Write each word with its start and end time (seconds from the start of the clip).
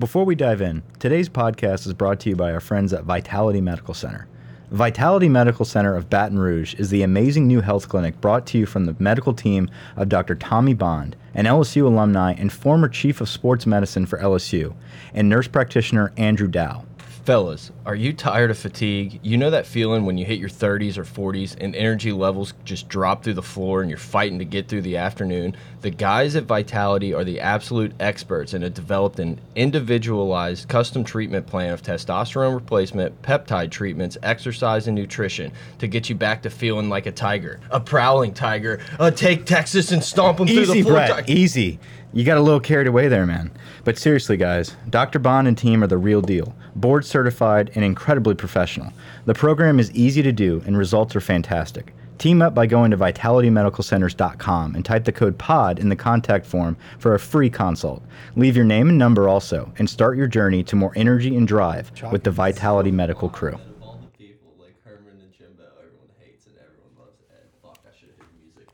Before 0.00 0.24
we 0.24 0.34
dive 0.34 0.62
in, 0.62 0.82
today's 0.98 1.28
podcast 1.28 1.86
is 1.86 1.92
brought 1.92 2.20
to 2.20 2.30
you 2.30 2.34
by 2.34 2.54
our 2.54 2.60
friends 2.60 2.94
at 2.94 3.04
Vitality 3.04 3.60
Medical 3.60 3.92
Center. 3.92 4.26
Vitality 4.70 5.28
Medical 5.28 5.66
Center 5.66 5.94
of 5.94 6.08
Baton 6.08 6.38
Rouge 6.38 6.72
is 6.76 6.88
the 6.88 7.02
amazing 7.02 7.46
new 7.46 7.60
health 7.60 7.90
clinic 7.90 8.18
brought 8.18 8.46
to 8.46 8.56
you 8.56 8.64
from 8.64 8.86
the 8.86 8.96
medical 8.98 9.34
team 9.34 9.68
of 9.96 10.08
Dr. 10.08 10.34
Tommy 10.36 10.72
Bond, 10.72 11.16
an 11.34 11.44
LSU 11.44 11.84
alumni 11.84 12.32
and 12.32 12.50
former 12.50 12.88
chief 12.88 13.20
of 13.20 13.28
sports 13.28 13.66
medicine 13.66 14.06
for 14.06 14.18
LSU, 14.20 14.74
and 15.12 15.28
nurse 15.28 15.48
practitioner 15.48 16.14
Andrew 16.16 16.48
Dow. 16.48 16.86
Fellas, 17.30 17.70
are 17.86 17.94
you 17.94 18.12
tired 18.12 18.50
of 18.50 18.58
fatigue? 18.58 19.20
You 19.22 19.36
know 19.36 19.50
that 19.50 19.64
feeling 19.64 20.04
when 20.04 20.18
you 20.18 20.24
hit 20.24 20.40
your 20.40 20.48
30s 20.48 20.98
or 20.98 21.04
40s 21.04 21.56
and 21.60 21.76
energy 21.76 22.10
levels 22.10 22.54
just 22.64 22.88
drop 22.88 23.22
through 23.22 23.34
the 23.34 23.40
floor 23.40 23.82
and 23.82 23.88
you're 23.88 24.00
fighting 24.00 24.40
to 24.40 24.44
get 24.44 24.66
through 24.66 24.82
the 24.82 24.96
afternoon? 24.96 25.56
The 25.82 25.90
guys 25.90 26.34
at 26.34 26.42
Vitality 26.42 27.14
are 27.14 27.22
the 27.22 27.38
absolute 27.38 27.92
experts 28.00 28.52
and 28.52 28.64
have 28.64 28.74
developed 28.74 29.20
an 29.20 29.40
individualized 29.54 30.68
custom 30.68 31.04
treatment 31.04 31.46
plan 31.46 31.72
of 31.72 31.84
testosterone 31.84 32.52
replacement, 32.52 33.22
peptide 33.22 33.70
treatments, 33.70 34.18
exercise, 34.24 34.88
and 34.88 34.96
nutrition 34.96 35.52
to 35.78 35.86
get 35.86 36.08
you 36.08 36.16
back 36.16 36.42
to 36.42 36.50
feeling 36.50 36.88
like 36.88 37.06
a 37.06 37.12
tiger, 37.12 37.60
a 37.70 37.78
prowling 37.78 38.34
tiger. 38.34 38.80
Uh, 38.98 39.08
take 39.08 39.46
Texas 39.46 39.92
and 39.92 40.02
stomp 40.02 40.38
them 40.38 40.48
through 40.48 40.66
the 40.66 40.72
Easy, 40.72 40.82
floor. 40.82 40.94
Brett. 40.94 41.30
Easy. 41.30 41.78
You 42.12 42.24
got 42.24 42.38
a 42.38 42.42
little 42.42 42.58
carried 42.58 42.88
away 42.88 43.06
there, 43.06 43.24
man. 43.24 43.52
But 43.84 43.96
seriously, 43.96 44.36
guys, 44.36 44.74
Dr. 44.88 45.20
Bond 45.20 45.46
and 45.46 45.56
team 45.56 45.84
are 45.84 45.86
the 45.86 45.96
real 45.96 46.20
deal. 46.20 46.56
Board 46.74 47.04
certified 47.04 47.70
and 47.76 47.84
incredibly 47.84 48.34
professional. 48.34 48.92
The 49.26 49.34
program 49.34 49.78
is 49.78 49.92
easy 49.92 50.20
to 50.22 50.32
do 50.32 50.60
and 50.66 50.76
results 50.76 51.14
are 51.14 51.20
fantastic. 51.20 51.94
Team 52.18 52.42
up 52.42 52.52
by 52.52 52.66
going 52.66 52.90
to 52.90 52.96
vitalitymedicalcenters.com 52.98 54.74
and 54.74 54.84
type 54.84 55.04
the 55.04 55.12
code 55.12 55.38
POD 55.38 55.78
in 55.78 55.88
the 55.88 55.96
contact 55.96 56.46
form 56.46 56.76
for 56.98 57.14
a 57.14 57.18
free 57.18 57.48
consult. 57.48 58.02
Leave 58.34 58.56
your 58.56 58.64
name 58.64 58.88
and 58.88 58.98
number 58.98 59.28
also, 59.28 59.72
and 59.78 59.88
start 59.88 60.18
your 60.18 60.26
journey 60.26 60.62
to 60.64 60.76
more 60.76 60.92
energy 60.96 61.36
and 61.36 61.46
drive 61.48 61.90
with 62.12 62.24
the 62.24 62.30
Vitality 62.30 62.90
Medical 62.90 63.28
crew. 63.30 63.54
Of 63.54 63.60
all 63.82 64.00
the 64.02 64.18
people, 64.18 64.52
like 64.58 64.74
Herman 64.84 65.18
and 65.18 65.32
Jimbo, 65.32 65.62
everyone 65.78 66.08
hates 66.18 66.46
and 66.46 66.56
everyone 66.56 66.90
loves 66.98 67.22
Ed. 67.30 67.48
Fuck, 67.62 67.78
I 67.86 67.98
should 67.98 68.10
have 68.10 68.18
hit 68.18 68.34
music. 68.44 68.68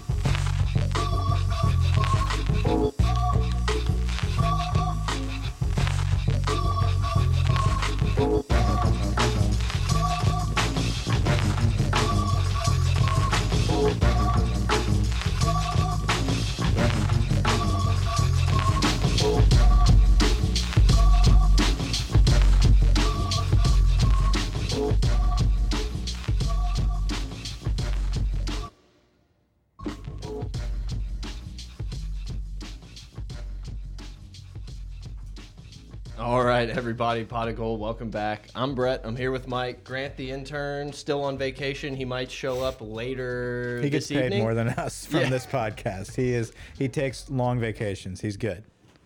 All 36.26 36.44
right, 36.44 36.68
everybody, 36.68 37.24
Pot 37.24 37.50
of 37.50 37.56
Gold, 37.56 37.80
welcome 37.80 38.10
back. 38.10 38.48
I'm 38.56 38.74
Brett. 38.74 39.02
I'm 39.04 39.16
here 39.16 39.30
with 39.32 39.48
Mike. 39.48 39.84
Grant, 39.84 40.18
the 40.18 40.32
intern, 40.32 40.92
still 40.92 41.24
on 41.24 41.38
vacation. 41.38 41.96
He 41.96 42.04
might 42.04 42.32
show 42.32 42.64
up 42.64 42.78
later. 42.82 43.80
He 43.84 43.92
gets 43.92 44.08
paid 44.08 44.26
evening. 44.26 44.40
more 44.40 44.56
than 44.56 44.70
us 44.70 45.06
from 45.06 45.20
Yeah. 45.20 45.30
this 45.30 45.46
podcast. 45.46 46.16
He 46.16 46.34
is 46.34 46.52
he 46.80 46.88
takes 46.88 47.30
long 47.30 47.60
vacations. 47.60 48.22
He's 48.22 48.38
good. 48.38 48.64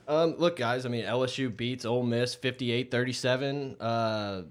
Um, 0.07 0.35
look, 0.37 0.55
guys. 0.55 0.85
I 0.85 0.89
mean, 0.89 1.03
LSU 1.03 1.53
beats 1.55 1.83
Ole 1.83 2.03
Miss 2.03 2.37
58-37. 2.37 3.75
Uh, 3.81 4.43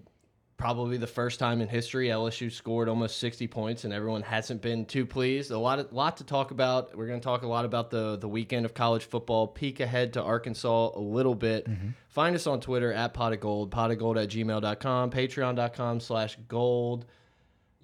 probably 0.59 0.99
the 0.99 1.07
first 1.07 1.39
time 1.39 1.63
in 1.63 1.69
history 1.69 2.09
LSU 2.09 2.53
scored 2.53 2.89
almost 2.89 3.19
60 3.19 3.47
points, 3.47 3.85
and 3.85 3.95
everyone 3.95 4.23
hasn't 4.23 4.61
been 4.61 4.85
too 4.85 5.07
pleased. 5.07 5.51
A 5.51 5.59
lot, 5.59 5.79
of, 5.79 5.93
lot 5.93 6.19
to 6.19 6.25
talk 6.25 6.51
about. 6.51 6.95
We're 6.95 7.07
going 7.07 7.21
to 7.21 7.25
talk 7.25 7.43
a 7.43 7.47
lot 7.47 7.65
about 7.65 7.91
the 7.91 8.17
the 8.17 8.29
weekend 8.29 8.67
of 8.67 8.75
college 8.75 9.05
football. 9.05 9.47
Peek 9.47 9.81
ahead 9.81 10.13
to 10.15 10.23
Arkansas 10.23 10.91
a 10.95 11.01
little 11.01 11.35
bit. 11.35 11.67
Find 12.09 12.37
us 12.37 12.47
on 12.47 12.61
Twitter 12.61 12.93
at 12.93 13.15
pot 13.15 13.33
of 13.33 13.41
gold, 13.41 13.71
pot 13.71 13.91
of 13.91 13.99
gold 13.99 14.19
at 14.19 14.29
gmail.com, 14.29 15.11
patreon.com 15.11 16.01
slash 16.01 16.37
gold. 16.49 17.07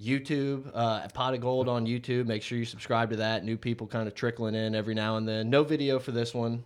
YouTube, 0.03 0.69
uh, 0.75 1.03
at 1.05 1.15
Pot 1.15 1.35
of 1.35 1.41
Gold 1.41 1.69
on 1.69 1.87
YouTube. 1.87 2.27
Make 2.27 2.43
sure 2.43 2.59
you 2.59 2.65
subscribe 2.65 3.11
to 3.11 3.17
that. 3.17 3.45
New 3.45 3.57
people 3.57 3.87
kind 3.87 4.09
of 4.09 4.15
trickling 4.15 4.57
in 4.57 4.75
every 4.75 4.93
now 4.93 5.19
and 5.19 5.27
then. 5.27 5.51
No 5.51 5.63
video 5.63 6.01
for 6.01 6.11
this 6.11 6.35
one 6.35 6.65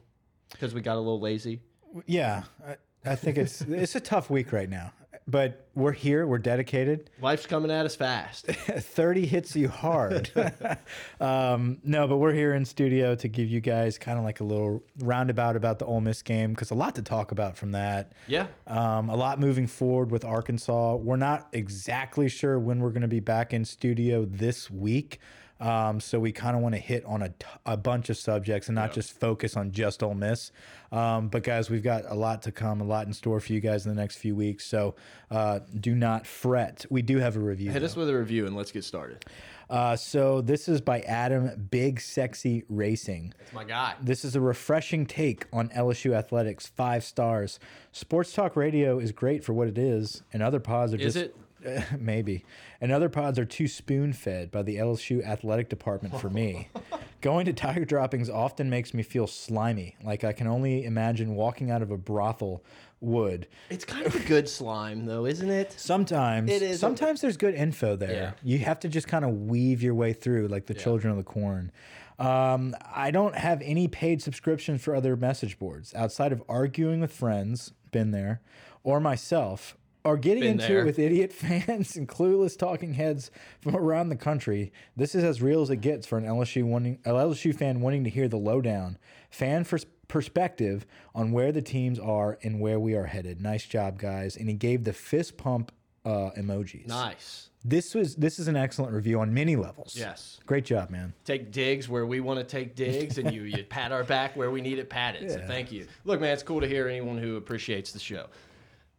because 0.50 0.72
we 0.72 0.80
got 0.80 0.96
a 0.96 0.98
little 0.98 1.20
lazy. 1.20 1.60
Yeah, 2.06 2.44
I, 2.66 2.76
I 3.04 3.16
think 3.16 3.36
it's 3.36 3.60
it's 3.68 3.94
a 3.94 4.00
tough 4.00 4.30
week 4.30 4.50
right 4.50 4.68
now, 4.68 4.92
but 5.28 5.68
we're 5.74 5.92
here. 5.92 6.26
We're 6.26 6.38
dedicated. 6.38 7.10
Life's 7.20 7.46
coming 7.46 7.70
at 7.70 7.84
us 7.84 7.94
fast. 7.94 8.46
Thirty 8.46 9.26
hits 9.26 9.54
you 9.54 9.68
hard. 9.68 10.30
um, 11.20 11.78
no, 11.84 12.08
but 12.08 12.16
we're 12.16 12.32
here 12.32 12.54
in 12.54 12.64
studio 12.64 13.14
to 13.14 13.28
give 13.28 13.48
you 13.48 13.60
guys 13.60 13.98
kind 13.98 14.18
of 14.18 14.24
like 14.24 14.40
a 14.40 14.44
little 14.44 14.82
roundabout 15.00 15.54
about 15.54 15.78
the 15.78 15.84
Ole 15.84 16.00
Miss 16.00 16.22
game 16.22 16.50
because 16.50 16.70
a 16.70 16.74
lot 16.74 16.94
to 16.94 17.02
talk 17.02 17.30
about 17.30 17.56
from 17.56 17.72
that. 17.72 18.12
Yeah. 18.26 18.46
Um, 18.66 19.10
a 19.10 19.16
lot 19.16 19.38
moving 19.38 19.66
forward 19.66 20.10
with 20.10 20.24
Arkansas. 20.24 20.96
We're 20.96 21.16
not 21.16 21.48
exactly 21.52 22.28
sure 22.28 22.58
when 22.58 22.80
we're 22.80 22.90
going 22.90 23.02
to 23.02 23.08
be 23.08 23.20
back 23.20 23.52
in 23.52 23.66
studio 23.66 24.24
this 24.24 24.70
week. 24.70 25.20
Um, 25.60 25.98
so 26.00 26.20
we 26.20 26.30
kind 26.30 26.56
of 26.56 26.62
want 26.62 26.74
to 26.74 26.80
hit 26.80 27.04
on 27.04 27.22
a, 27.22 27.30
t- 27.30 27.46
a 27.66 27.76
bunch 27.76 28.10
of 28.10 28.16
subjects 28.16 28.68
and 28.68 28.76
not 28.76 28.92
just 28.92 29.18
focus 29.18 29.56
on 29.56 29.72
just 29.72 30.02
Ole 30.02 30.14
Miss. 30.14 30.52
Um, 30.92 31.28
but 31.28 31.42
guys, 31.42 31.68
we've 31.68 31.82
got 31.82 32.04
a 32.06 32.14
lot 32.14 32.42
to 32.42 32.52
come, 32.52 32.80
a 32.80 32.84
lot 32.84 33.06
in 33.06 33.12
store 33.12 33.40
for 33.40 33.52
you 33.52 33.60
guys 33.60 33.84
in 33.84 33.94
the 33.94 34.00
next 34.00 34.16
few 34.16 34.36
weeks. 34.36 34.64
So 34.66 34.94
uh, 35.30 35.60
do 35.78 35.94
not 35.94 36.26
fret. 36.26 36.86
We 36.90 37.02
do 37.02 37.18
have 37.18 37.36
a 37.36 37.40
review. 37.40 37.70
Hit 37.70 37.80
though. 37.80 37.86
us 37.86 37.96
with 37.96 38.08
a 38.08 38.16
review 38.16 38.46
and 38.46 38.56
let's 38.56 38.70
get 38.70 38.84
started. 38.84 39.24
Uh, 39.70 39.96
so 39.96 40.40
this 40.40 40.68
is 40.68 40.80
by 40.80 41.00
Adam 41.02 41.68
Big 41.70 42.00
Sexy 42.00 42.64
Racing. 42.68 43.34
It's 43.40 43.52
my 43.52 43.64
guy. 43.64 43.96
This 44.00 44.24
is 44.24 44.34
a 44.34 44.40
refreshing 44.40 45.04
take 45.04 45.46
on 45.52 45.68
LSU 45.70 46.14
athletics. 46.14 46.66
Five 46.66 47.04
stars. 47.04 47.60
Sports 47.92 48.32
talk 48.32 48.56
radio 48.56 48.98
is 48.98 49.12
great 49.12 49.44
for 49.44 49.52
what 49.52 49.68
it 49.68 49.76
is, 49.76 50.22
and 50.32 50.42
other 50.42 50.60
pods 50.60 50.94
are 50.94 50.96
Is 50.96 51.14
just 51.14 51.32
maybe. 51.98 52.44
And 52.80 52.92
other 52.92 53.08
pods 53.08 53.38
are 53.38 53.44
too 53.44 53.68
spoon 53.68 54.12
fed 54.12 54.50
by 54.50 54.62
the 54.62 54.76
LSU 54.76 55.24
athletic 55.24 55.68
department 55.68 56.20
for 56.20 56.30
me. 56.30 56.68
Going 57.20 57.46
to 57.46 57.52
Tiger 57.52 57.84
Droppings 57.84 58.30
often 58.30 58.70
makes 58.70 58.94
me 58.94 59.02
feel 59.02 59.26
slimy, 59.26 59.96
like 60.04 60.22
I 60.22 60.32
can 60.32 60.46
only 60.46 60.84
imagine 60.84 61.34
walking 61.34 61.70
out 61.70 61.82
of 61.82 61.90
a 61.90 61.96
brothel 61.96 62.62
would. 63.00 63.48
It's 63.70 63.84
kind 63.84 64.06
of 64.06 64.14
a 64.14 64.20
good 64.20 64.48
slime, 64.48 65.04
though, 65.06 65.26
isn't 65.26 65.50
it? 65.50 65.72
Sometimes, 65.72 66.50
It 66.50 66.62
is 66.62 66.80
sometimes 66.80 67.20
there's 67.20 67.36
good 67.36 67.54
info 67.54 67.96
there. 67.96 68.12
Yeah. 68.12 68.32
You 68.42 68.58
have 68.60 68.78
to 68.80 68.88
just 68.88 69.08
kind 69.08 69.24
of 69.24 69.32
weave 69.48 69.82
your 69.82 69.94
way 69.94 70.12
through, 70.12 70.48
like 70.48 70.66
the 70.66 70.74
children 70.74 71.10
of 71.10 71.16
the 71.16 71.24
corn. 71.24 71.72
Um, 72.18 72.74
I 72.92 73.10
don't 73.12 73.36
have 73.36 73.62
any 73.62 73.86
paid 73.86 74.20
subscriptions 74.20 74.82
for 74.82 74.94
other 74.94 75.16
message 75.16 75.58
boards 75.58 75.94
outside 75.94 76.32
of 76.32 76.42
arguing 76.48 77.00
with 77.00 77.12
friends, 77.12 77.72
been 77.92 78.10
there, 78.10 78.40
or 78.82 78.98
myself, 78.98 79.76
or 80.04 80.16
getting 80.16 80.42
Been 80.42 80.52
into 80.52 80.66
there. 80.68 80.80
it 80.82 80.84
with 80.86 80.98
idiot 80.98 81.32
fans 81.34 81.96
and 81.96 82.08
clueless 82.08 82.56
talking 82.56 82.94
heads 82.94 83.30
from 83.60 83.76
around 83.76 84.08
the 84.08 84.16
country. 84.16 84.72
This 84.96 85.14
is 85.14 85.24
as 85.24 85.42
real 85.42 85.62
as 85.62 85.70
it 85.70 85.76
gets 85.76 86.06
for 86.06 86.18
an 86.18 86.24
LSU 86.24 86.64
wanting, 86.64 86.98
an 87.04 87.12
LSU 87.12 87.54
fan 87.54 87.80
wanting 87.80 88.04
to 88.04 88.10
hear 88.10 88.28
the 88.28 88.36
lowdown, 88.38 88.98
fan 89.30 89.64
for 89.64 89.78
perspective 90.08 90.86
on 91.14 91.32
where 91.32 91.52
the 91.52 91.62
teams 91.62 91.98
are 91.98 92.38
and 92.42 92.60
where 92.60 92.80
we 92.80 92.94
are 92.94 93.04
headed. 93.04 93.40
Nice 93.40 93.66
job, 93.66 93.98
guys. 93.98 94.36
And 94.36 94.48
he 94.48 94.54
gave 94.54 94.84
the 94.84 94.92
fist 94.92 95.36
pump 95.36 95.72
uh, 96.04 96.30
emojis. 96.38 96.86
Nice. 96.86 97.50
This 97.64 97.94
was 97.94 98.14
this 98.14 98.38
is 98.38 98.48
an 98.48 98.56
excellent 98.56 98.94
review 98.94 99.20
on 99.20 99.34
many 99.34 99.56
levels. 99.56 99.94
Yes. 99.96 100.38
Great 100.46 100.64
job, 100.64 100.90
man. 100.90 101.12
Take 101.24 101.50
digs 101.50 101.88
where 101.88 102.06
we 102.06 102.20
want 102.20 102.38
to 102.38 102.44
take 102.44 102.76
digs, 102.76 103.18
and 103.18 103.32
you, 103.34 103.42
you 103.42 103.64
pat 103.64 103.90
our 103.92 104.04
back 104.04 104.36
where 104.36 104.50
we 104.50 104.60
need 104.60 104.78
it 104.78 104.88
patted. 104.88 105.30
So 105.30 105.44
thank 105.46 105.72
you. 105.72 105.86
Look, 106.04 106.20
man, 106.20 106.32
it's 106.32 106.44
cool 106.44 106.60
to 106.60 106.68
hear 106.68 106.88
anyone 106.88 107.18
who 107.18 107.36
appreciates 107.36 107.92
the 107.92 107.98
show. 107.98 108.26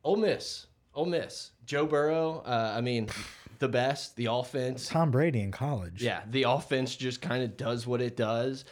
Ole 0.03 0.17
Miss. 0.17 0.67
Ole 0.99 1.05
Miss. 1.05 1.51
Joe 1.65 1.85
Burrow, 1.85 2.43
uh, 2.45 2.73
I 2.75 2.81
mean, 2.81 3.07
the 3.59 3.69
best. 3.69 4.17
The 4.17 4.25
offense. 4.25 4.89
Tom 4.89 5.11
Brady 5.11 5.39
in 5.39 5.51
college. 5.51 6.03
Yeah, 6.03 6.21
the 6.29 6.43
offense 6.43 6.93
just 6.97 7.21
kind 7.21 7.41
of 7.41 7.55
does 7.55 7.87
what 7.87 8.01
it 8.01 8.17
does. 8.17 8.65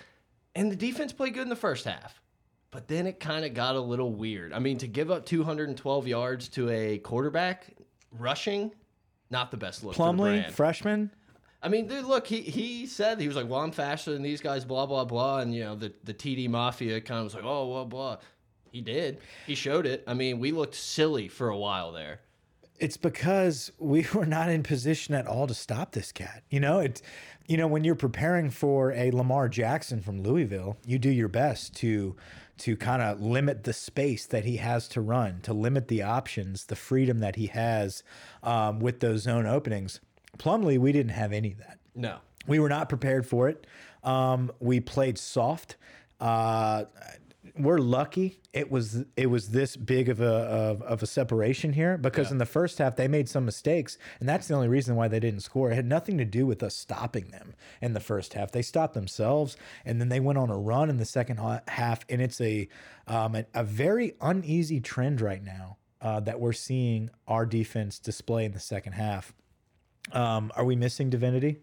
And 0.53 0.69
the 0.69 0.75
defense 0.75 1.13
played 1.13 1.35
good 1.35 1.43
in 1.43 1.49
the 1.49 1.55
first 1.55 1.85
half. 1.85 2.21
But 2.69 2.89
then 2.89 3.07
it 3.07 3.21
kind 3.21 3.45
of 3.45 3.53
got 3.53 3.75
a 3.75 3.79
little 3.79 4.11
weird. 4.11 4.51
I 4.51 4.59
mean, 4.59 4.77
to 4.79 4.87
give 4.87 5.09
up 5.09 5.25
212 5.25 6.05
yards 6.05 6.49
to 6.49 6.69
a 6.69 6.97
quarterback 6.97 7.73
rushing, 8.11 8.73
not 9.29 9.49
the 9.49 9.57
best 9.57 9.85
look. 9.85 9.95
Plumlee, 9.95 10.51
freshman. 10.51 11.11
I 11.63 11.69
mean, 11.69 11.87
dude, 11.87 12.03
look, 12.03 12.27
he 12.27 12.41
he 12.41 12.87
said 12.87 13.21
he 13.21 13.27
was 13.27 13.37
like, 13.37 13.47
"Well, 13.47 13.61
I'm 13.61 13.71
faster 13.71 14.11
than 14.11 14.21
these 14.21 14.41
guys," 14.41 14.65
blah 14.65 14.85
blah 14.85 15.05
blah, 15.05 15.39
and 15.39 15.55
you 15.55 15.63
know, 15.63 15.75
the 15.75 15.93
the 16.03 16.13
TD 16.13 16.49
Mafia 16.49 16.99
kind 16.99 17.19
of 17.19 17.23
was 17.23 17.35
like, 17.35 17.45
"Oh, 17.45 17.67
blah 17.67 17.85
blah." 17.85 18.17
He 18.77 18.81
did. 18.81 19.17
He 19.47 19.55
showed 19.55 19.87
it. 19.87 20.03
I 20.05 20.13
mean, 20.13 20.37
we 20.37 20.51
looked 20.51 20.75
silly 20.75 21.27
for 21.29 21.49
a 21.49 21.57
while 21.57 21.91
there. 21.91 22.19
It's 22.77 22.95
because 22.95 23.71
we 23.79 24.05
were 24.13 24.27
not 24.27 24.49
in 24.49 24.61
position 24.61 25.15
at 25.15 25.25
all 25.25 25.47
to 25.47 25.55
stop 25.55 25.93
this 25.93 26.11
cat. 26.11 26.43
You 26.51 26.59
know, 26.59 26.77
it's 26.77 27.01
you 27.47 27.57
know, 27.57 27.65
when 27.65 27.83
you're 27.83 27.95
preparing 27.95 28.51
for 28.51 28.91
a 28.91 29.09
Lamar 29.09 29.49
Jackson 29.49 29.99
from 29.99 30.21
Louisville, 30.21 30.77
you 30.85 30.99
do 30.99 31.09
your 31.09 31.27
best 31.27 31.75
to 31.77 32.15
to 32.59 32.77
kind 32.77 33.01
of 33.01 33.19
limit 33.19 33.63
the 33.63 33.73
space 33.73 34.27
that 34.27 34.45
he 34.45 34.57
has 34.57 34.87
to 34.89 35.01
run, 35.01 35.39
to 35.41 35.53
limit 35.53 35.87
the 35.87 36.03
options, 36.03 36.65
the 36.65 36.75
freedom 36.75 37.17
that 37.17 37.35
he 37.35 37.47
has 37.47 38.03
um, 38.43 38.79
with 38.79 38.99
those 38.99 39.21
zone 39.21 39.47
openings. 39.47 40.01
Plumlee, 40.37 40.77
we 40.77 40.91
didn't 40.91 41.13
have 41.13 41.33
any 41.33 41.53
of 41.53 41.57
that. 41.59 41.79
No. 41.95 42.17
We 42.45 42.59
were 42.59 42.69
not 42.69 42.89
prepared 42.89 43.25
for 43.25 43.49
it. 43.49 43.65
Um, 44.03 44.51
we 44.59 44.79
played 44.79 45.17
soft. 45.17 45.77
Uh, 46.19 46.85
we're 47.59 47.77
lucky 47.79 48.39
it 48.53 48.71
was 48.71 49.03
it 49.15 49.27
was 49.27 49.49
this 49.49 49.75
big 49.75 50.09
of 50.09 50.19
a 50.19 50.25
of, 50.25 50.81
of 50.81 51.03
a 51.03 51.05
separation 51.05 51.73
here 51.73 51.97
because 51.97 52.27
Yeah. 52.27 52.33
in 52.33 52.37
the 52.39 52.45
first 52.45 52.77
half 52.79 52.95
they 52.95 53.07
made 53.07 53.29
some 53.29 53.45
mistakes 53.45 53.97
and 54.19 54.27
that's 54.27 54.47
the 54.47 54.53
only 54.55 54.67
reason 54.67 54.95
why 54.95 55.07
they 55.07 55.19
didn't 55.19 55.41
score. 55.41 55.71
It 55.71 55.75
had 55.75 55.85
nothing 55.85 56.17
to 56.17 56.25
do 56.25 56.45
with 56.45 56.63
us 56.63 56.75
stopping 56.75 57.27
them 57.29 57.53
in 57.81 57.93
the 57.93 57.99
first 57.99 58.33
half. 58.33 58.51
They 58.51 58.61
stopped 58.63 58.93
themselves 58.93 59.57
and 59.85 59.99
then 60.01 60.09
they 60.09 60.19
went 60.19 60.37
on 60.39 60.49
a 60.49 60.57
run 60.57 60.89
in 60.89 60.97
the 60.97 61.05
second 61.05 61.39
half 61.67 62.05
and 62.09 62.21
it's 62.21 62.41
a 62.41 62.67
um, 63.07 63.35
a, 63.35 63.45
a 63.53 63.63
very 63.63 64.13
uneasy 64.21 64.79
trend 64.79 65.21
right 65.21 65.43
now 65.43 65.77
uh, 66.01 66.19
that 66.21 66.39
we're 66.39 66.53
seeing 66.53 67.09
our 67.27 67.45
defense 67.45 67.99
display 67.99 68.45
in 68.45 68.51
the 68.53 68.59
second 68.59 68.93
half. 68.93 69.33
Um, 70.11 70.51
are 70.55 70.63
we 70.65 70.75
missing 70.75 71.09
Divinity? 71.09 71.57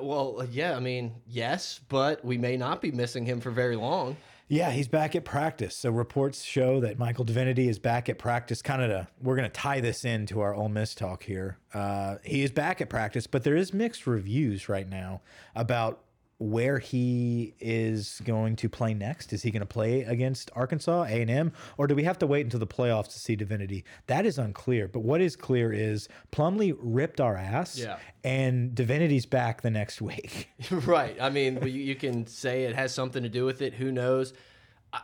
Well, 0.00 0.46
yeah, 0.50 0.76
I 0.76 0.80
mean, 0.80 1.12
yes, 1.26 1.80
but 1.88 2.24
we 2.24 2.36
may 2.36 2.56
not 2.56 2.82
be 2.82 2.90
missing 2.90 3.24
him 3.24 3.40
for 3.40 3.50
very 3.50 3.76
long. 3.76 4.16
Yeah, 4.48 4.70
he's 4.70 4.86
back 4.86 5.16
at 5.16 5.24
practice. 5.24 5.76
So 5.76 5.90
reports 5.90 6.44
show 6.44 6.78
that 6.80 7.00
Michael 7.00 7.24
Divinity 7.24 7.68
is 7.68 7.80
back 7.80 8.08
at 8.08 8.16
practice. 8.16 8.62
Kind 8.62 8.80
of, 8.80 9.08
we're 9.20 9.34
going 9.34 9.50
to 9.50 9.52
tie 9.52 9.80
this 9.80 10.04
into 10.04 10.40
our 10.40 10.54
Ole 10.54 10.68
Miss 10.68 10.94
talk 10.94 11.24
here. 11.24 11.58
Uh, 11.74 12.16
he 12.22 12.44
is 12.44 12.52
back 12.52 12.80
at 12.80 12.88
practice, 12.88 13.26
but 13.26 13.42
there 13.42 13.56
is 13.56 13.74
mixed 13.74 14.06
reviews 14.06 14.68
right 14.68 14.88
now 14.88 15.20
about 15.56 16.05
where 16.38 16.78
he 16.78 17.54
is 17.60 18.20
going 18.24 18.56
to 18.56 18.68
play 18.68 18.92
next. 18.92 19.32
Is 19.32 19.42
he 19.42 19.50
going 19.50 19.60
to 19.60 19.66
play 19.66 20.02
against 20.02 20.50
Arkansas, 20.54 21.04
A 21.04 21.22
and 21.22 21.30
M, 21.30 21.52
or 21.78 21.86
do 21.86 21.94
we 21.94 22.04
have 22.04 22.18
to 22.18 22.26
wait 22.26 22.44
until 22.44 22.60
the 22.60 22.66
playoffs 22.66 23.08
to 23.12 23.18
see 23.18 23.36
Divinity? 23.36 23.84
That 24.06 24.26
is 24.26 24.38
unclear. 24.38 24.86
But 24.88 25.00
what 25.00 25.20
is 25.22 25.34
clear 25.34 25.72
is 25.72 26.08
Plumlee 26.32 26.76
ripped 26.78 27.20
our 27.20 27.36
ass, 27.36 27.78
Yeah. 27.78 27.96
and 28.22 28.74
Divinity's 28.74 29.24
back 29.24 29.62
the 29.62 29.70
next 29.70 30.02
week. 30.02 30.50
right. 30.70 31.16
I 31.20 31.30
mean, 31.30 31.58
you, 31.62 31.68
you 31.68 31.94
can 31.94 32.26
say 32.26 32.64
it 32.64 32.74
has 32.74 32.92
something 32.92 33.22
to 33.22 33.30
do 33.30 33.46
with 33.46 33.62
it. 33.62 33.72
Who 33.72 33.90
knows? 33.90 34.34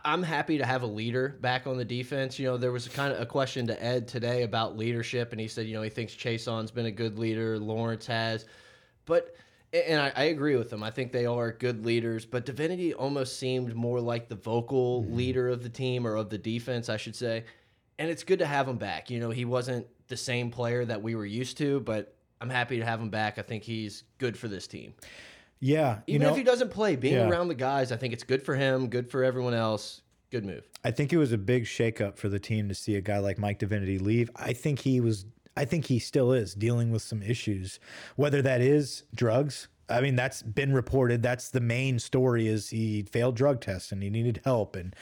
I'm 0.05 0.23
happy 0.23 0.57
to 0.59 0.65
have 0.65 0.81
a 0.83 0.87
leader 0.87 1.35
back 1.41 1.67
on 1.67 1.77
the 1.77 1.85
defense. 1.85 2.39
You 2.39 2.47
know, 2.47 2.57
there 2.57 2.71
was 2.71 2.87
a 2.87 2.89
kind 2.89 3.13
of 3.13 3.19
a 3.19 3.25
question 3.25 3.67
to 3.67 3.83
Ed 3.83 4.07
today 4.07 4.43
about 4.43 4.77
leadership, 4.77 5.31
and 5.31 5.41
he 5.41 5.47
said, 5.47 5.65
you 5.67 5.73
know, 5.73 5.81
he 5.81 5.89
thinks 5.89 6.13
Chaseon's 6.15 6.71
been 6.71 6.85
a 6.85 6.91
good 6.91 7.19
leader, 7.19 7.59
Lawrence 7.59 8.05
has, 8.07 8.45
but 9.05 9.35
and 9.73 9.99
I, 9.99 10.11
I 10.15 10.23
agree 10.25 10.55
with 10.55 10.69
them. 10.69 10.83
I 10.83 10.91
think 10.91 11.11
they 11.11 11.25
are 11.25 11.51
good 11.51 11.85
leaders, 11.85 12.25
but 12.25 12.45
Divinity 12.45 12.93
almost 12.93 13.39
seemed 13.39 13.75
more 13.75 13.99
like 13.99 14.29
the 14.29 14.35
vocal 14.35 15.03
mm-hmm. 15.03 15.15
leader 15.15 15.49
of 15.49 15.63
the 15.63 15.69
team 15.69 16.05
or 16.05 16.15
of 16.15 16.29
the 16.29 16.37
defense, 16.37 16.89
I 16.89 16.97
should 16.97 17.15
say. 17.15 17.45
And 17.99 18.09
it's 18.09 18.23
good 18.23 18.39
to 18.39 18.45
have 18.45 18.67
him 18.67 18.77
back. 18.77 19.09
You 19.09 19.19
know, 19.19 19.29
he 19.29 19.45
wasn't 19.45 19.87
the 20.07 20.17
same 20.17 20.51
player 20.51 20.85
that 20.85 21.01
we 21.01 21.15
were 21.15 21.25
used 21.25 21.57
to, 21.57 21.79
but 21.79 22.15
I'm 22.41 22.49
happy 22.49 22.77
to 22.79 22.85
have 22.85 22.99
him 22.99 23.09
back. 23.09 23.39
I 23.39 23.41
think 23.41 23.63
he's 23.63 24.03
good 24.17 24.37
for 24.37 24.47
this 24.47 24.67
team. 24.67 24.93
Yeah, 25.59 25.99
you 26.07 26.15
Even 26.15 26.27
know, 26.27 26.31
if 26.31 26.37
he 26.37 26.43
doesn't 26.43 26.71
play, 26.71 26.95
being 26.97 27.15
Yeah. 27.15 27.29
around 27.29 27.47
the 27.47 27.55
guys, 27.55 27.91
I 27.91 27.95
think 27.95 28.13
it's 28.13 28.25
good 28.25 28.43
for 28.43 28.55
him, 28.55 28.89
good 28.89 29.09
for 29.09 29.23
everyone 29.23 29.53
else. 29.53 30.01
Good 30.29 30.45
move. 30.45 30.67
I 30.83 30.91
think 30.91 31.13
it 31.13 31.17
was 31.17 31.31
a 31.31 31.37
big 31.37 31.65
shakeup 31.65 32.17
for 32.17 32.27
the 32.27 32.39
team 32.39 32.67
to 32.67 32.75
see 32.75 32.95
a 32.95 33.01
guy 33.01 33.19
like 33.19 33.37
Mike 33.37 33.59
Divinity 33.59 33.97
leave. 33.97 34.29
I 34.35 34.51
think 34.51 34.79
he 34.79 34.99
was, 34.99 35.25
I 35.55 35.65
think 35.65 35.85
he 35.85 35.99
still 35.99 36.31
is 36.31 36.53
dealing 36.53 36.91
with 36.91 37.01
some 37.01 37.21
issues, 37.21 37.79
whether 38.15 38.41
that 38.41 38.61
is 38.61 39.03
drugs. 39.13 39.67
I 39.89 40.01
mean, 40.01 40.15
that's 40.15 40.41
been 40.41 40.73
reported. 40.73 41.21
That's 41.21 41.49
the 41.49 41.59
main 41.59 41.99
story 41.99 42.47
is 42.47 42.69
he 42.69 43.03
failed 43.03 43.35
drug 43.35 43.59
tests 43.61 43.91
and 43.91 44.01
he 44.01 44.09
needed 44.09 44.41
help. 44.45 44.75
And 44.75 44.95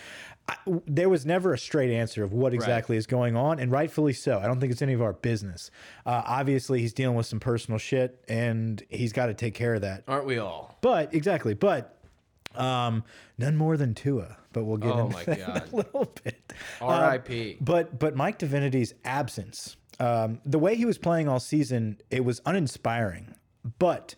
I, 0.49 0.55
there 0.87 1.07
was 1.07 1.25
never 1.25 1.53
a 1.53 1.57
straight 1.57 1.93
answer 1.93 2.23
of 2.23 2.33
what 2.33 2.53
exactly 2.53 2.97
is 2.97 3.05
going 3.05 3.35
on, 3.35 3.59
and 3.59 3.71
rightfully 3.71 4.11
so. 4.13 4.39
I 4.39 4.47
don't 4.47 4.59
think 4.59 4.71
it's 4.71 4.81
any 4.81 4.93
of 4.93 5.01
our 5.01 5.13
business. 5.13 5.71
Uh, 6.05 6.23
obviously, 6.25 6.81
he's 6.81 6.93
dealing 6.93 7.15
with 7.15 7.27
some 7.27 7.39
personal 7.39 7.77
shit, 7.77 8.23
and 8.27 8.83
he's 8.89 9.13
got 9.13 9.27
to 9.27 9.33
take 9.33 9.53
care 9.53 9.75
of 9.75 9.81
that. 9.81 10.03
Aren't 10.07 10.25
we 10.25 10.39
all? 10.39 10.77
But 10.81 11.13
exactly, 11.13 11.53
but 11.53 11.97
um, 12.55 13.03
none 13.37 13.55
more 13.55 13.77
than 13.77 13.93
Tua. 13.93 14.37
But 14.53 14.65
we'll 14.65 14.77
get 14.77 14.91
Oh 14.91 15.05
into 15.05 15.13
my 15.13 15.23
that 15.23 15.39
in 15.39 15.45
a 15.73 15.75
little 15.75 16.13
bit. 16.23 16.53
R.I.P. 16.81 17.57
But 17.61 17.97
but 17.97 18.15
Mike 18.15 18.37
Divinity's 18.39 18.93
absence, 19.05 19.77
um, 20.01 20.39
the 20.43 20.57
way 20.57 20.75
he 20.75 20.85
was 20.85 20.97
playing 20.97 21.27
all 21.27 21.39
season, 21.39 22.01
it 22.09 22.25
was 22.25 22.41
uninspiring. 22.43 23.35
But 23.77 24.15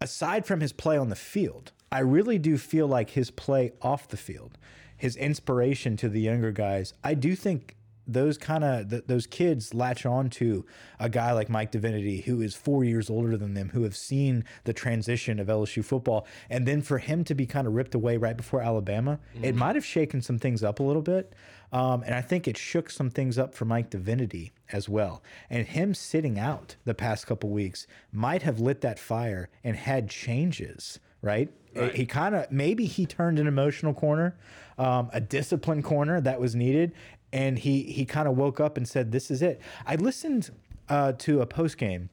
aside 0.00 0.46
from 0.46 0.60
his 0.60 0.72
play 0.72 0.96
on 0.96 1.08
the 1.08 1.16
field, 1.16 1.72
I 1.90 1.98
really 1.98 2.38
do 2.38 2.56
feel 2.56 2.86
like 2.86 3.10
his 3.10 3.32
play 3.32 3.72
off 3.82 4.06
the 4.06 4.16
field, 4.16 4.56
his 4.96 5.16
inspiration 5.16 5.96
to 5.96 6.08
the 6.08 6.20
younger 6.20 6.52
guys, 6.52 6.94
I 7.02 7.14
do 7.14 7.34
think 7.34 7.75
those 8.06 8.38
kind 8.38 8.64
of 8.64 8.90
th 8.90 9.04
those 9.06 9.26
kids 9.26 9.74
latch 9.74 10.06
on 10.06 10.30
to 10.30 10.64
a 10.98 11.08
guy 11.08 11.32
like 11.32 11.48
Mike 11.48 11.70
Divinity 11.70 12.20
who 12.22 12.40
is 12.40 12.54
4 12.54 12.84
years 12.84 13.10
older 13.10 13.36
than 13.36 13.54
them 13.54 13.70
who 13.70 13.82
have 13.82 13.96
seen 13.96 14.44
the 14.64 14.72
transition 14.72 15.38
of 15.38 15.48
LSU 15.48 15.84
football. 15.84 16.26
And 16.48 16.66
then 16.66 16.82
for 16.82 16.98
him 16.98 17.24
to 17.24 17.34
be 17.34 17.46
kind 17.46 17.66
of 17.66 17.74
ripped 17.74 17.94
away 17.94 18.16
right 18.16 18.36
before 18.36 18.60
Alabama 18.60 19.18
it 19.42 19.54
might 19.54 19.74
have 19.74 19.84
shaken 19.84 20.22
some 20.22 20.38
things 20.38 20.62
up 20.62 20.80
a 20.80 20.82
little 20.82 21.02
bit. 21.02 21.34
Um, 21.72 22.02
and 22.04 22.14
I 22.14 22.20
think 22.20 22.46
it 22.46 22.56
shook 22.56 22.90
some 22.90 23.10
things 23.10 23.38
up 23.38 23.52
for 23.52 23.64
Mike 23.64 23.90
Divinity 23.90 24.52
as 24.72 24.88
well. 24.88 25.22
And 25.50 25.66
him 25.66 25.94
sitting 25.94 26.38
out 26.38 26.76
the 26.84 26.94
past 26.94 27.26
couple 27.26 27.50
weeks 27.50 27.86
might 28.12 28.42
have 28.42 28.60
lit 28.60 28.80
that 28.82 28.98
fire 28.98 29.48
and 29.64 29.76
had 29.76 30.08
changes 30.08 31.00
right, 31.22 31.50
he 31.92 32.06
kind 32.06 32.34
of 32.34 32.50
maybe 32.50 32.86
he 32.86 33.04
turned 33.04 33.38
an 33.38 33.46
emotional 33.46 33.92
corner 33.92 34.36
um, 34.78 35.10
a 35.12 35.20
discipline 35.20 35.82
corner 35.82 36.20
that 36.20 36.40
was 36.40 36.54
needed 36.54 36.92
and 37.36 37.58
he 37.58 37.82
he 37.82 38.04
kind 38.04 38.26
of 38.26 38.36
woke 38.36 38.58
up 38.60 38.76
and 38.76 38.88
said 38.88 39.12
this 39.12 39.30
is 39.30 39.42
it 39.42 39.60
i 39.86 39.94
listened 39.96 40.50
uh, 40.88 41.12
to 41.12 41.40
a 41.40 41.46
post 41.46 41.76
game 41.78 42.08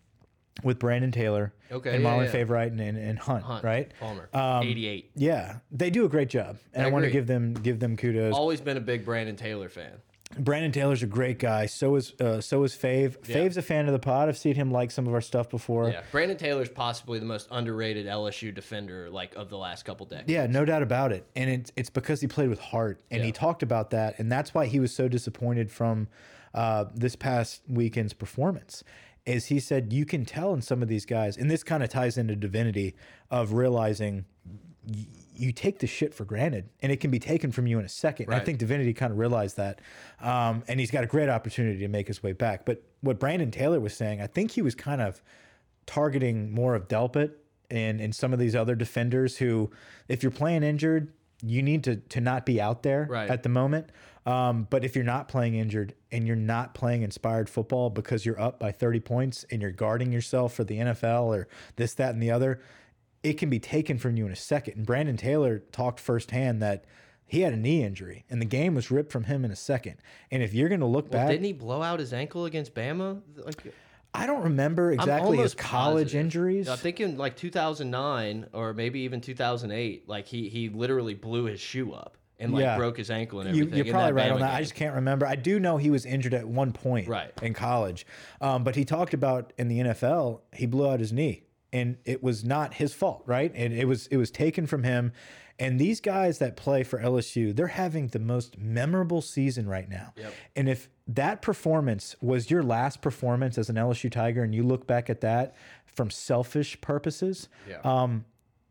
with 0.63 0.77
brandon 0.79 1.11
taylor 1.11 1.53
Okay, 1.71 1.95
and 1.95 2.03
yeah, 2.03 2.09
marlon 2.09 2.25
yeah. 2.25 2.31
favorite 2.31 2.71
and, 2.71 2.79
and, 2.79 2.97
and 2.97 3.17
hunt, 3.17 3.43
Hunt, 3.43 3.63
right 3.63 3.91
Palmer. 3.99 4.29
Um, 4.33 4.63
88. 4.63 5.11
yeah 5.15 5.57
they 5.71 5.89
do 5.89 6.05
a 6.05 6.09
great 6.09 6.29
job 6.29 6.57
and 6.73 6.85
I 6.85 6.89
i, 6.89 6.91
want 6.91 7.05
to 7.05 7.11
give 7.11 7.25
them 7.25 7.53
give 7.55 7.79
them 7.79 7.97
kudos 7.97 8.35
Always 8.35 8.61
been 8.61 8.77
a 8.77 8.81
big 8.81 9.03
Brandon 9.05 9.35
Taylor 9.35 9.69
fan. 9.69 9.93
Brandon 10.39 10.71
taylor's 10.71 11.03
a 11.03 11.07
great 11.07 11.39
guy 11.39 11.65
so 11.65 11.95
is 11.95 12.13
uh, 12.19 12.41
so 12.41 12.63
is 12.63 12.75
fave 12.75 13.17
fave's 13.25 13.57
a 13.57 13.61
fan 13.61 13.87
of 13.87 13.93
the 13.93 13.99
pod 13.99 14.29
i've 14.29 14.37
seen 14.37 14.55
him 14.55 14.71
like 14.71 14.91
some 14.91 15.07
of 15.07 15.13
our 15.13 15.21
stuff 15.21 15.49
before 15.49 15.89
Yeah, 15.89 16.01
Brandon 16.11 16.37
Taylor's 16.37 16.69
possibly 16.69 17.19
the 17.19 17.25
most 17.25 17.47
underrated 17.51 18.05
LSU 18.07 18.53
defender 18.53 19.09
like 19.09 19.35
of 19.35 19.49
the 19.49 19.57
last 19.57 19.83
couple 19.83 20.05
decades. 20.05 20.29
Yeah, 20.29 20.47
no 20.47 20.65
doubt 20.65 20.81
about 20.81 21.11
it. 21.11 21.25
And 21.35 21.49
it's 21.49 21.71
it's 21.75 21.89
because 21.89 22.21
he 22.21 22.27
played 22.27 22.49
with 22.49 22.59
heart, 22.59 23.01
and 23.11 23.23
he 23.23 23.31
talked 23.31 23.63
about 23.63 23.91
that, 23.91 24.19
and 24.19 24.31
that's 24.31 24.53
why 24.53 24.65
he 24.65 24.79
was 24.79 24.93
so 24.93 25.07
disappointed 25.07 25.71
from 25.71 26.07
uh, 26.53 26.85
this 26.93 27.15
past 27.15 27.61
weekend's 27.67 28.13
performance. 28.13 28.83
Is 29.25 29.45
he 29.45 29.59
said 29.59 29.93
you 29.93 30.05
can 30.05 30.25
tell 30.25 30.53
in 30.53 30.61
some 30.61 30.81
of 30.81 30.87
these 30.87 31.05
guys, 31.05 31.37
and 31.37 31.49
this 31.49 31.63
kind 31.63 31.83
of 31.83 31.89
ties 31.89 32.17
into 32.17 32.35
divinity 32.35 32.95
of 33.31 33.53
realizing 33.53 34.25
you 35.35 35.51
take 35.51 35.79
the 35.79 35.87
shit 35.87 36.13
for 36.13 36.25
granted, 36.25 36.69
and 36.81 36.91
it 36.91 36.99
can 36.99 37.09
be 37.11 37.19
taken 37.19 37.51
from 37.51 37.65
you 37.67 37.79
in 37.79 37.85
a 37.85 37.89
second. 37.89 38.25
And 38.27 38.35
I 38.35 38.39
think 38.39 38.59
divinity 38.59 38.93
kind 38.93 39.11
of 39.11 39.17
realized 39.17 39.57
that, 39.57 39.81
um, 40.21 40.63
and 40.67 40.79
he's 40.79 40.91
got 40.91 41.03
a 41.03 41.07
great 41.07 41.29
opportunity 41.29 41.79
to 41.79 41.87
make 41.87 42.07
his 42.07 42.21
way 42.21 42.33
back. 42.33 42.65
But 42.65 42.83
what 43.01 43.19
Brandon 43.19 43.51
Taylor 43.51 43.79
was 43.79 43.93
saying, 43.95 44.21
I 44.21 44.27
think 44.27 44.51
he 44.51 44.61
was 44.61 44.75
kind 44.75 45.01
of 45.01 45.21
targeting 45.85 46.51
more 46.51 46.75
of 46.75 46.87
Delpit 46.87 47.31
and 47.69 47.99
and 47.99 48.13
some 48.15 48.33
of 48.33 48.39
these 48.39 48.55
other 48.55 48.75
defenders 48.75 49.37
who, 49.37 49.71
if 50.07 50.21
you're 50.23 50.31
playing 50.31 50.63
injured, 50.63 51.11
you 51.41 51.61
need 51.61 51.83
to 51.85 51.95
to 51.97 52.21
not 52.21 52.45
be 52.45 52.61
out 52.61 52.83
there 52.83 53.07
Right. 53.09 53.29
at 53.29 53.43
the 53.43 53.49
moment. 53.49 53.89
Um, 54.25 54.67
but 54.69 54.85
if 54.85 54.95
you're 54.95 55.03
not 55.03 55.27
playing 55.27 55.55
injured 55.55 55.95
and 56.09 56.25
you're 56.25 56.37
not 56.37 56.73
playing 56.73 57.01
inspired 57.01 57.49
football 57.49 57.89
because 57.89 58.25
you're 58.25 58.39
up 58.39 58.57
by 58.57 58.71
30 58.71 59.01
points 59.01 59.45
and 59.51 59.61
you're 59.61 59.71
guarding 59.71 60.13
yourself 60.13 60.53
for 60.53 60.63
the 60.63 60.77
NFL 60.77 61.25
or 61.35 61.49
this, 61.75 61.93
that, 61.95 62.13
and 62.13 62.23
the 62.23 62.31
other, 62.31 62.61
it 63.23 63.33
can 63.37 63.49
be 63.49 63.59
taken 63.59 63.97
from 63.97 64.17
you 64.17 64.25
in 64.25 64.31
a 64.31 64.35
second. 64.35 64.75
And 64.77 64.85
Brandon 64.85 65.17
Taylor 65.17 65.59
talked 65.71 65.99
firsthand 65.99 66.61
that 66.61 66.85
he 67.25 67.41
had 67.41 67.53
a 67.53 67.57
knee 67.57 67.81
injury 67.83 68.25
and 68.29 68.41
the 68.41 68.45
game 68.45 68.75
was 68.75 68.91
ripped 68.91 69.11
from 69.11 69.23
him 69.23 69.43
in 69.45 69.49
a 69.51 69.55
second. 69.55 69.95
And 70.29 70.43
if 70.43 70.53
you're 70.53 70.69
going 70.69 70.81
to 70.81 70.85
look 70.85 71.05
Well, 71.11 71.21
back, 71.23 71.29
didn't 71.29 71.45
he 71.45 71.53
blow 71.53 71.81
out 71.81 71.99
his 71.99 72.13
ankle 72.13 72.45
against 72.45 72.75
Bama? 72.75 73.21
Like, 73.37 73.63
I 74.13 74.27
don't 74.27 74.43
remember 74.43 74.91
exactly 74.91 75.37
his 75.37 75.55
college 75.55 76.07
positive. 76.07 76.19
injuries. 76.21 76.67
I 76.69 76.75
think 76.75 76.99
in 76.99 77.17
like 77.17 77.35
2009 77.37 78.47
or 78.53 78.73
maybe 78.73 78.99
even 79.01 79.21
2008, 79.21 80.07
like 80.07 80.27
he 80.27 80.49
he 80.49 80.69
literally 80.69 81.13
blew 81.15 81.45
his 81.45 81.59
shoe 81.59 81.93
up 81.93 82.17
and 82.39 82.53
like 82.53 82.61
Yeah. 82.61 82.77
broke 82.77 82.97
his 82.97 83.09
ankle 83.09 83.39
and 83.39 83.55
You, 83.55 83.63
everything. 83.63 83.85
you're 83.85 83.93
probably 83.93 84.11
right 84.13 84.29
Bama 84.31 84.35
on 84.35 84.39
that. 84.41 84.53
I 84.53 84.59
just 84.61 84.75
can't 84.75 84.95
remember. 84.95 85.25
I 85.25 85.35
do 85.35 85.59
know 85.59 85.77
he 85.77 85.89
was 85.89 86.05
injured 86.05 86.33
at 86.33 86.47
one 86.47 86.73
point 86.73 87.07
Right. 87.07 87.31
in 87.41 87.53
college. 87.53 88.05
Um, 88.41 88.63
but 88.63 88.75
he 88.75 88.85
talked 88.85 89.13
about 89.15 89.53
in 89.57 89.67
the 89.69 89.79
NFL, 89.79 90.41
he 90.53 90.65
blew 90.67 90.87
out 90.89 90.99
his 90.99 91.11
knee. 91.13 91.43
And 91.73 91.97
it 92.05 92.23
was 92.23 92.45
not 92.45 92.75
his 92.75 92.93
fault, 92.93 93.23
right? 93.25 93.51
And 93.53 93.73
it 93.73 93.85
was 93.85 94.07
it 94.07 94.17
was 94.17 94.31
taken 94.31 94.65
from 94.67 94.83
him. 94.83 95.11
And 95.59 95.79
these 95.79 95.99
guys 96.01 96.39
that 96.39 96.55
play 96.55 96.83
for 96.83 96.99
LSU, 96.99 97.55
they're 97.55 97.67
having 97.67 98.07
the 98.07 98.19
most 98.19 98.57
memorable 98.57 99.21
season 99.21 99.67
right 99.67 99.87
now. 99.89 100.13
Yep. 100.15 100.33
And 100.55 100.69
if 100.69 100.89
that 101.07 101.41
performance 101.41 102.15
was 102.21 102.49
your 102.49 102.63
last 102.63 103.01
performance 103.01 103.57
as 103.57 103.69
an 103.69 103.75
LSU 103.75 104.11
Tiger 104.11 104.43
and 104.43 104.53
you 104.55 104.63
look 104.63 104.87
back 104.87 105.09
at 105.09 105.21
that, 105.21 105.55
from 105.85 106.09
selfish 106.09 106.79
purposes, 106.81 107.49
Yeah. 107.69 107.79
um, 107.83 108.25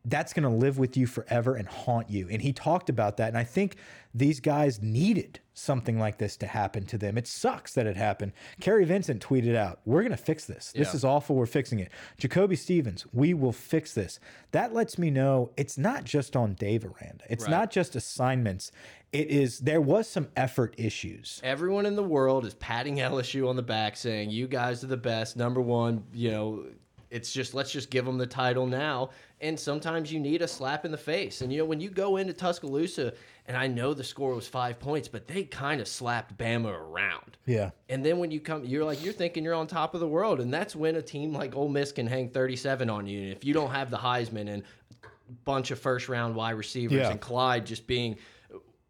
that's 0.05 0.33
going 0.33 0.43
to 0.43 0.49
live 0.49 0.79
with 0.79 0.97
you 0.97 1.07
forever 1.07 1.55
and 1.55 1.69
haunt 1.69 2.11
you. 2.11 2.29
And 2.29 2.43
he 2.43 2.53
talked 2.53 2.89
about 2.91 3.19
that. 3.19 3.29
And 3.29 3.39
I 3.39 3.45
think 3.45 3.77
these 4.15 4.41
guys 4.41 4.83
needed 4.83 5.39
something 5.55 5.99
like 5.99 6.19
this 6.19 6.37
to 6.39 6.47
happen 6.47 6.85
to 6.87 6.99
them. 6.99 7.17
It 7.17 7.27
sucks 7.29 7.75
that 7.75 7.87
it 7.87 7.97
happened. 7.97 8.33
Kary 8.61 8.85
Vincent 8.85 9.25
tweeted 9.25 9.55
out, 9.55 9.81
We're 9.85 10.01
going 10.01 10.11
to 10.11 10.17
fix 10.17 10.45
this. 10.45 10.73
This 10.73 10.89
Yeah. 10.89 10.97
is 10.97 11.05
awful. 11.05 11.37
We're 11.37 11.47
fixing 11.47 11.79
it. 11.79 11.93
Jacoby 12.19 12.57
Stevens, 12.57 13.07
we 13.13 13.33
will 13.33 13.53
fix 13.53 13.95
this. 13.95 14.19
That 14.51 14.75
lets 14.75 14.99
me 14.99 15.11
know 15.11 15.51
it's 15.57 15.79
not 15.79 16.05
just 16.05 16.35
on 16.37 16.55
Dave 16.55 16.85
Aranda, 16.85 17.25
it's 17.31 17.45
Right. 17.45 17.51
not 17.51 17.71
just 17.71 17.95
assignments. 17.95 18.73
It 19.13 19.29
is, 19.31 19.59
there 19.61 19.81
was 19.81 20.09
some 20.09 20.29
effort 20.37 20.75
issues. 20.79 21.41
Everyone 21.45 21.85
in 21.87 21.97
the 21.97 22.03
world 22.03 22.45
is 22.47 22.55
patting 22.55 22.97
LSU 23.01 23.49
on 23.49 23.57
the 23.57 23.63
back, 23.63 23.97
saying, 23.97 24.31
"You 24.31 24.49
guys 24.49 24.83
are 24.83 24.87
the 24.89 24.97
best, 24.97 25.37
number 25.37 25.61
one." 25.61 26.05
You 26.15 26.31
know, 26.31 26.65
it's 27.13 27.33
just 27.33 27.53
let's 27.55 27.71
just 27.71 27.91
give 27.91 28.05
them 28.05 28.19
the 28.19 28.27
title 28.27 28.67
now. 28.67 29.11
And 29.41 29.59
sometimes 29.59 30.11
you 30.13 30.19
need 30.19 30.41
a 30.41 30.49
slap 30.49 30.85
in 30.85 30.91
the 30.91 30.97
face. 30.99 31.43
And 31.43 31.53
you 31.53 31.59
know, 31.59 31.65
when 31.65 31.81
you 31.81 31.91
go 31.91 32.17
into 32.17 32.33
Tuscaloosa, 32.33 33.13
and 33.47 33.57
I 33.57 33.67
know 33.67 33.93
the 33.93 34.05
score 34.05 34.35
was 34.35 34.47
five 34.49 34.79
points, 34.81 35.09
but 35.09 35.27
they 35.29 35.45
kind 35.45 35.81
of 35.81 35.89
slapped 35.89 36.37
Bama 36.39 36.73
around. 36.73 37.37
Yeah. 37.45 37.71
And 37.89 38.05
then 38.05 38.19
when 38.19 38.31
you 38.31 38.41
come, 38.41 38.65
you're 38.65 38.85
like 38.85 39.05
you're 39.05 39.13
thinking 39.13 39.45
you're 39.45 39.55
on 39.55 39.67
top 39.67 39.95
of 39.95 40.01
the 40.01 40.09
world, 40.09 40.41
and 40.41 40.53
that's 40.53 40.75
when 40.75 40.97
a 40.97 41.03
team 41.03 41.33
like 41.33 41.55
Ole 41.55 41.69
Miss 41.69 41.93
can 41.93 42.07
hang 42.07 42.29
37 42.31 42.89
on 42.89 43.07
you. 43.07 43.23
And 43.23 43.33
if 43.33 43.45
you 43.45 43.53
don't 43.53 43.71
have 43.71 43.91
the 43.91 43.99
Heisman 43.99 44.49
and 44.49 44.63
a 45.05 45.09
bunch 45.45 45.71
of 45.71 45.79
first 45.79 46.09
round 46.09 46.35
wide 46.35 46.53
receivers 46.57 46.99
Yeah. 46.99 47.11
and 47.11 47.21
Clyde 47.21 47.67
just 47.67 47.87
being 47.87 48.17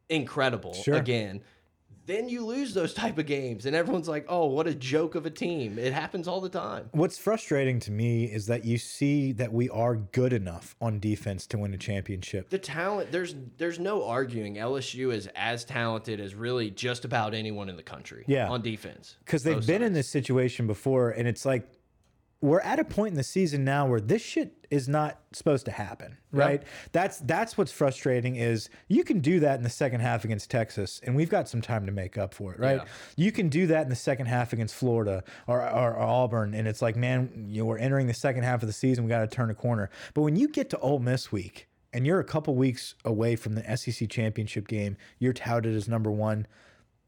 incredible 0.08 0.74
Sure. 0.74 0.94
again, 0.96 1.40
then 2.06 2.28
you 2.28 2.44
lose 2.44 2.74
those 2.74 2.94
type 3.02 3.18
of 3.18 3.26
games, 3.26 3.66
and 3.66 3.76
everyone's 3.76 4.08
like, 4.08 4.26
"Oh, 4.28 4.46
what 4.46 4.66
a 4.66 4.74
joke 4.74 5.14
of 5.14 5.26
a 5.26 5.30
team!" 5.30 5.78
It 5.78 5.92
happens 5.92 6.28
all 6.28 6.40
the 6.40 6.48
time. 6.48 6.88
What's 6.92 7.18
frustrating 7.18 7.80
to 7.80 7.92
me 7.92 8.24
is 8.24 8.46
that 8.46 8.64
you 8.64 8.78
see 8.78 9.32
that 9.32 9.52
we 9.52 9.68
are 9.70 9.96
good 9.96 10.32
enough 10.32 10.74
on 10.80 11.00
defense 11.00 11.46
to 11.48 11.58
win 11.58 11.74
a 11.74 11.78
championship. 11.78 12.50
The 12.50 12.58
talent, 12.58 13.12
there's 13.12 13.34
there's 13.58 13.78
no 13.78 14.04
arguing. 14.04 14.56
LSU 14.56 15.12
is 15.12 15.28
as 15.34 15.64
talented 15.64 16.20
as 16.20 16.34
really 16.34 16.70
just 16.70 17.04
about 17.04 17.34
anyone 17.34 17.68
in 17.68 17.76
the 17.76 17.82
country. 17.82 18.24
Yeah. 18.26 18.48
on 18.48 18.62
defense 18.62 19.16
because 19.24 19.42
they've 19.42 19.56
Both 19.56 19.66
been 19.66 19.82
in 19.82 19.92
this 19.92 20.08
situation 20.08 20.66
before 20.66 21.10
and 21.10 21.26
it's 21.28 21.44
like 21.44 21.68
we're 22.42 22.60
at 22.60 22.80
a 22.80 22.84
point 22.84 23.12
in 23.12 23.16
the 23.16 23.22
season 23.22 23.64
now 23.64 23.86
where 23.86 24.00
this 24.00 24.20
shit 24.20 24.66
is 24.68 24.88
not 24.88 25.20
supposed 25.32 25.64
to 25.64 25.70
happen 25.70 26.18
right? 26.32 26.62
That's 26.92 27.18
that's 27.18 27.56
what's 27.56 27.72
frustrating 27.72 28.36
is 28.36 28.68
you 28.88 29.04
can 29.04 29.20
do 29.20 29.40
that 29.40 29.56
in 29.56 29.62
the 29.62 29.70
second 29.70 30.00
half 30.00 30.24
against 30.24 30.50
texas 30.50 31.00
and 31.04 31.14
we've 31.14 31.30
got 31.30 31.48
some 31.48 31.60
time 31.60 31.86
to 31.86 31.92
make 31.92 32.18
up 32.18 32.34
for 32.34 32.52
it 32.52 32.58
right? 32.58 32.76
Yeah. 32.76 32.84
you 33.16 33.32
can 33.32 33.48
do 33.48 33.66
that 33.68 33.82
in 33.82 33.88
the 33.88 33.96
second 33.96 34.26
half 34.26 34.52
against 34.52 34.74
florida 34.74 35.22
or, 35.46 35.62
or, 35.62 35.94
or 35.94 35.98
auburn 35.98 36.52
and 36.54 36.66
it's 36.66 36.82
like 36.82 36.96
man 36.96 37.46
you 37.48 37.62
know, 37.62 37.66
we're 37.66 37.78
entering 37.78 38.06
the 38.08 38.14
second 38.14 38.42
half 38.42 38.62
of 38.62 38.66
the 38.66 38.72
season 38.72 39.04
we 39.04 39.08
got 39.08 39.20
to 39.20 39.26
turn 39.34 39.50
a 39.50 39.54
corner. 39.54 39.88
But 40.14 40.22
when 40.22 40.36
you 40.36 40.48
get 40.48 40.68
to 40.70 40.78
Ole 40.78 40.98
miss 40.98 41.30
week 41.30 41.68
and 41.92 42.06
you're 42.06 42.20
a 42.20 42.24
couple 42.24 42.54
weeks 42.54 42.94
away 43.04 43.36
from 43.36 43.54
the 43.54 43.76
sec 43.76 44.08
championship 44.08 44.66
game 44.66 44.96
you're 45.18 45.32
touted 45.32 45.74
as 45.76 45.88
number 45.88 46.10
one 46.10 46.46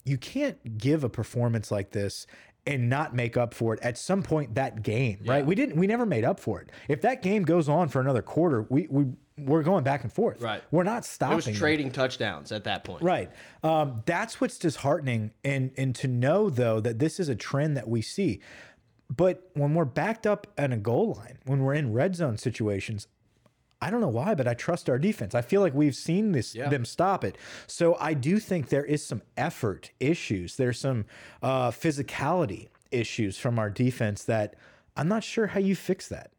you 0.05 0.19
can't 0.19 0.77
give 0.79 1.03
a 1.03 1.09
performance 1.09 1.71
like 1.71 1.91
this 1.91 2.27
and 2.67 2.89
not 2.89 3.15
make 3.15 3.37
up 3.37 3.53
for 3.53 3.75
it 3.75 3.81
at 3.83 3.99
some 3.99 4.23
point 4.23 4.55
that 4.55 4.83
game, 4.83 5.19
right? 5.27 5.45
We 5.45 5.55
didn't 5.55 5.77
we 5.77 5.87
never 5.87 6.07
made 6.07 6.25
up 6.25 6.41
for 6.41 6.61
it. 6.61 6.71
If 6.89 7.03
that 7.03 7.23
game 7.23 7.43
goes 7.43 7.69
on 7.69 7.89
for 7.89 8.01
another 8.01 8.23
quarter, 8.23 8.67
we 8.69 8.87
we 8.89 9.07
we're 9.37 9.63
going 9.63 9.85
back 9.85 10.05
and 10.05 10.13
forth. 10.13 10.41
Right. 10.41 10.63
We're 10.71 10.85
not 10.85 11.05
stopping. 11.05 11.33
It 11.33 11.37
was 11.37 11.45
them. 11.47 11.55
trading 11.55 11.91
touchdowns 11.91 12.53
at 12.53 12.65
that 12.65 12.85
point. 12.85 13.03
Right. 13.03 13.31
Um, 13.63 14.03
that's 14.07 14.41
what's 14.41 14.59
disheartening, 14.59 15.33
and 15.43 15.73
and 15.77 15.95
to 15.97 16.09
know 16.09 16.51
though 16.51 16.81
that 16.81 16.99
this 16.99 17.21
is 17.21 17.29
a 17.29 17.35
trend 17.35 17.77
that 17.77 17.89
we 17.89 18.01
see. 18.01 18.41
But 19.15 19.51
when 19.53 19.75
we're 19.75 19.85
backed 19.85 20.27
up 20.27 20.47
at 20.57 20.73
a 20.73 20.77
goal 20.77 21.15
line, 21.19 21.39
when 21.45 21.61
we're 21.61 21.75
in 21.75 21.93
red 21.93 22.17
zone 22.17 22.39
situations, 22.39 23.07
I 23.85 23.91
don't 23.91 24.01
know 24.01 24.09
why, 24.09 24.35
but 24.35 24.49
I 24.49 24.55
trust 24.55 24.89
our 24.89 24.99
defense. 24.99 25.35
I 25.35 25.43
feel 25.43 25.61
like 25.61 25.75
we've 25.75 25.95
seen 25.95 26.33
this 26.33 26.55
Yeah. 26.55 26.71
them 26.71 26.87
stop 26.87 27.23
it. 27.23 27.37
So 27.67 27.97
I 28.01 28.15
do 28.15 28.39
think 28.39 28.71
there 28.71 28.85
is 28.85 29.05
some 29.05 29.21
effort 29.37 29.91
issues. 30.01 30.57
There's 30.57 30.79
some 30.81 31.05
uh, 31.43 31.71
physicality 31.71 32.69
issues 32.91 33.37
from 33.37 33.59
our 33.59 33.69
defense 33.69 34.25
that 34.25 34.55
I'm 34.97 35.07
not 35.09 35.23
sure 35.23 35.49
how 35.49 35.61
you 35.61 35.77
fix 35.77 36.09
that. 36.09 36.31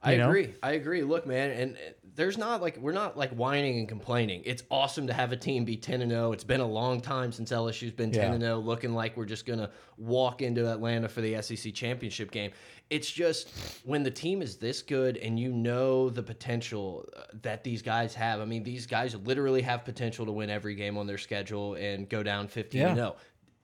I 0.00 0.16
know? 0.16 0.28
agree. 0.28 0.54
I 0.62 0.72
agree. 0.72 1.02
Look, 1.02 1.26
man, 1.26 1.50
and 1.50 1.76
there's 2.14 2.36
not 2.36 2.60
like 2.60 2.76
we're 2.76 2.92
not 2.92 3.16
like 3.16 3.30
whining 3.30 3.78
and 3.78 3.88
complaining. 3.88 4.42
It's 4.44 4.62
awesome 4.70 5.06
to 5.06 5.12
have 5.12 5.32
a 5.32 5.36
team 5.36 5.64
be 5.64 5.76
10 5.76 6.02
and 6.02 6.10
0. 6.10 6.32
It's 6.32 6.44
been 6.44 6.60
a 6.60 6.66
long 6.66 7.00
time 7.00 7.32
since 7.32 7.50
LSU's 7.50 7.92
been 7.92 8.10
10 8.12 8.22
Yeah. 8.22 8.32
and 8.32 8.42
0 8.42 8.58
looking 8.58 8.92
like 8.94 9.16
we're 9.16 9.24
just 9.24 9.46
going 9.46 9.58
to 9.58 9.70
walk 9.96 10.42
into 10.42 10.70
Atlanta 10.70 11.08
for 11.08 11.20
the 11.22 11.40
SEC 11.40 11.72
championship 11.72 12.30
game. 12.30 12.50
It's 12.90 13.10
just 13.10 13.48
when 13.84 14.02
the 14.02 14.10
team 14.10 14.42
is 14.42 14.56
this 14.56 14.82
good 14.82 15.16
and 15.16 15.40
you 15.40 15.52
know 15.52 16.10
the 16.10 16.22
potential 16.22 17.06
uh, 17.16 17.22
that 17.40 17.64
these 17.64 17.80
guys 17.80 18.14
have. 18.14 18.40
I 18.40 18.44
mean, 18.44 18.62
these 18.62 18.86
guys 18.86 19.14
literally 19.24 19.62
have 19.62 19.84
potential 19.84 20.26
to 20.26 20.32
win 20.32 20.50
every 20.50 20.74
game 20.74 20.98
on 20.98 21.06
their 21.06 21.16
schedule 21.18 21.74
and 21.74 22.06
go 22.08 22.22
down 22.22 22.46
15 22.48 22.78
Yeah. 22.80 22.88
and 22.88 22.96
0. 22.96 23.16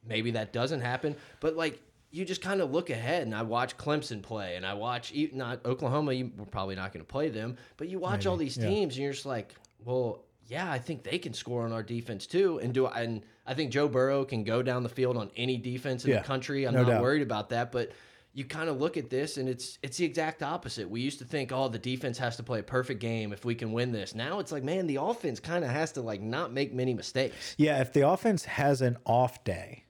Maybe 0.06 0.30
that 0.30 0.54
doesn't 0.54 0.80
happen, 0.80 1.14
but 1.40 1.56
like 1.56 1.82
you 2.10 2.24
just 2.24 2.40
kind 2.40 2.60
of 2.60 2.70
look 2.70 2.90
ahead 2.90 3.22
and 3.22 3.34
I 3.34 3.42
watch 3.42 3.76
Clemson 3.76 4.22
play 4.22 4.56
and 4.56 4.64
I 4.64 4.74
watch 4.74 5.12
not 5.32 5.64
Oklahoma. 5.66 6.12
You, 6.12 6.30
we're 6.36 6.46
probably 6.46 6.74
not 6.74 6.92
going 6.92 7.04
to 7.04 7.10
play 7.10 7.28
them, 7.28 7.56
but 7.76 7.88
you 7.88 7.98
watch 7.98 8.26
all 8.26 8.36
these 8.36 8.56
yeah. 8.56 8.68
teams 8.68 8.94
and 8.94 9.02
you're 9.02 9.12
just 9.12 9.26
like, 9.26 9.54
well, 9.84 10.24
yeah, 10.46 10.70
I 10.70 10.78
think 10.78 11.02
they 11.02 11.18
can 11.18 11.34
score 11.34 11.64
on 11.64 11.72
our 11.72 11.82
defense 11.82 12.26
too. 12.26 12.58
And 12.62 12.72
do 12.72 12.86
I, 12.86 13.02
and 13.02 13.22
I 13.46 13.52
think 13.52 13.70
Joe 13.70 13.88
Burrow 13.88 14.24
can 14.24 14.42
go 14.42 14.62
down 14.62 14.82
the 14.82 14.88
field 14.88 15.18
on 15.18 15.30
any 15.36 15.58
defense 15.58 16.04
in 16.04 16.10
Yeah, 16.12 16.20
the 16.20 16.24
country. 16.24 16.66
I'm 16.66 16.72
no 16.72 16.82
not 16.82 16.90
doubt. 16.90 17.02
worried 17.02 17.22
about 17.22 17.50
that, 17.50 17.72
but. 17.72 17.92
You 18.34 18.44
kind 18.44 18.68
of 18.68 18.78
look 18.78 18.96
at 18.96 19.10
this 19.10 19.36
and 19.36 19.48
it's 19.48 19.80
it's 19.82 19.96
the 19.96 20.04
exact 20.04 20.44
opposite. 20.44 20.88
We 20.88 21.00
used 21.00 21.18
to 21.18 21.24
think, 21.24 21.50
oh, 21.50 21.66
the 21.66 21.78
defense 21.78 22.18
has 22.18 22.36
to 22.36 22.44
play 22.44 22.60
a 22.60 22.62
perfect 22.62 23.00
game 23.00 23.32
if 23.32 23.44
we 23.44 23.56
can 23.56 23.72
win 23.72 23.90
this. 23.90 24.14
Now 24.14 24.38
it's 24.38 24.52
like, 24.52 24.62
man, 24.62 24.86
the 24.86 24.96
offense 24.96 25.40
kind 25.40 25.64
of 25.64 25.70
has 25.70 25.90
to 25.92 26.02
like 26.02 26.20
not 26.20 26.52
make 26.52 26.72
many 26.72 26.94
mistakes. 26.94 27.56
Yeah, 27.58 27.80
if 27.80 27.92
the 27.92 28.08
offense 28.08 28.44
has 28.44 28.80
an 28.80 28.96
off 29.04 29.42
day, 29.42 29.86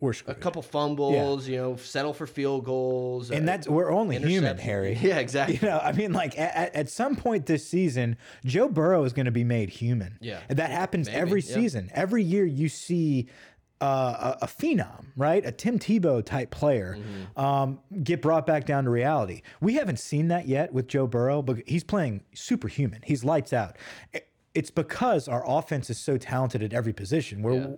we're 0.00 0.12
A 0.12 0.14
screwed. 0.14 0.40
couple 0.40 0.62
fumbles, 0.62 1.48
you 1.48 1.56
know, 1.56 1.76
settle 1.76 2.12
for 2.12 2.26
field 2.26 2.64
goals, 2.64 3.30
and 3.32 3.48
uh, 3.48 3.52
that's 3.52 3.68
we're 3.68 3.90
only 3.90 4.16
human, 4.16 4.32
interception. 4.56 4.64
Harry. 4.64 4.94
Yeah, 5.02 5.18
exactly. 5.18 5.58
You 5.60 5.68
know, 5.68 5.78
I 5.78 5.92
mean, 5.92 6.12
like 6.12 6.38
at, 6.38 6.74
at- 6.74 6.88
some 6.88 7.16
point 7.16 7.46
this 7.46 7.66
season, 7.66 8.16
Joe 8.44 8.68
Burrow 8.68 9.02
is 9.04 9.12
going 9.12 9.26
to 9.26 9.32
be 9.32 9.44
made 9.44 9.70
human. 9.70 10.16
Yeah. 10.20 10.38
and 10.48 10.58
that 10.58 10.70
happens 10.70 11.08
Maybe, 11.08 11.18
every 11.18 11.40
yeah. 11.40 11.54
season. 11.54 11.90
Every 11.94 12.22
year, 12.22 12.44
you 12.46 12.68
see 12.68 13.26
uh, 13.80 14.34
a, 14.40 14.44
a 14.44 14.46
phenom, 14.46 15.06
right? 15.16 15.44
A 15.46 15.52
Tim 15.52 15.78
Tebow 15.78 16.24
type 16.24 16.50
player 16.50 16.96
Mm-hmm. 16.98 17.40
um, 17.40 17.78
get 18.02 18.22
brought 18.22 18.46
back 18.46 18.66
down 18.66 18.84
to 18.84 18.90
reality. 18.90 19.42
We 19.60 19.74
haven't 19.74 19.98
seen 20.00 20.28
that 20.28 20.46
yet 20.48 20.72
with 20.72 20.88
Joe 20.88 21.06
Burrow, 21.06 21.42
but 21.42 21.58
he's 21.66 21.84
playing 21.84 22.22
superhuman. 22.34 23.00
He's 23.04 23.24
lights 23.24 23.52
out. 23.52 23.76
It's 24.54 24.70
because 24.70 25.28
our 25.28 25.44
offense 25.46 25.90
is 25.90 25.98
so 25.98 26.16
talented 26.16 26.62
at 26.62 26.72
every 26.72 26.92
position. 26.92 27.42
Where 27.42 27.76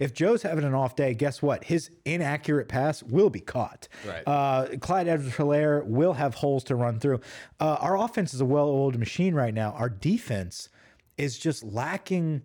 if 0.00 0.14
Joe's 0.14 0.42
having 0.42 0.64
an 0.64 0.72
off 0.72 0.96
day, 0.96 1.12
guess 1.12 1.42
what? 1.42 1.64
His 1.64 1.90
inaccurate 2.04 2.68
pass 2.68 3.02
will 3.02 3.30
be 3.30 3.40
caught. 3.40 3.88
Right. 4.06 4.22
Uh, 4.26 4.68
Clyde 4.80 5.08
Edwards-Hilaire 5.08 5.82
will 5.84 6.14
have 6.14 6.36
holes 6.36 6.64
to 6.64 6.76
run 6.76 7.00
through. 7.00 7.20
Uh, 7.60 7.76
our 7.80 7.98
offense 7.98 8.32
is 8.32 8.40
a 8.40 8.44
well-oiled 8.44 8.98
machine 8.98 9.34
right 9.34 9.52
now. 9.52 9.72
Our 9.72 9.88
defense 9.90 10.68
is 11.18 11.38
just 11.38 11.62
lacking 11.64 12.42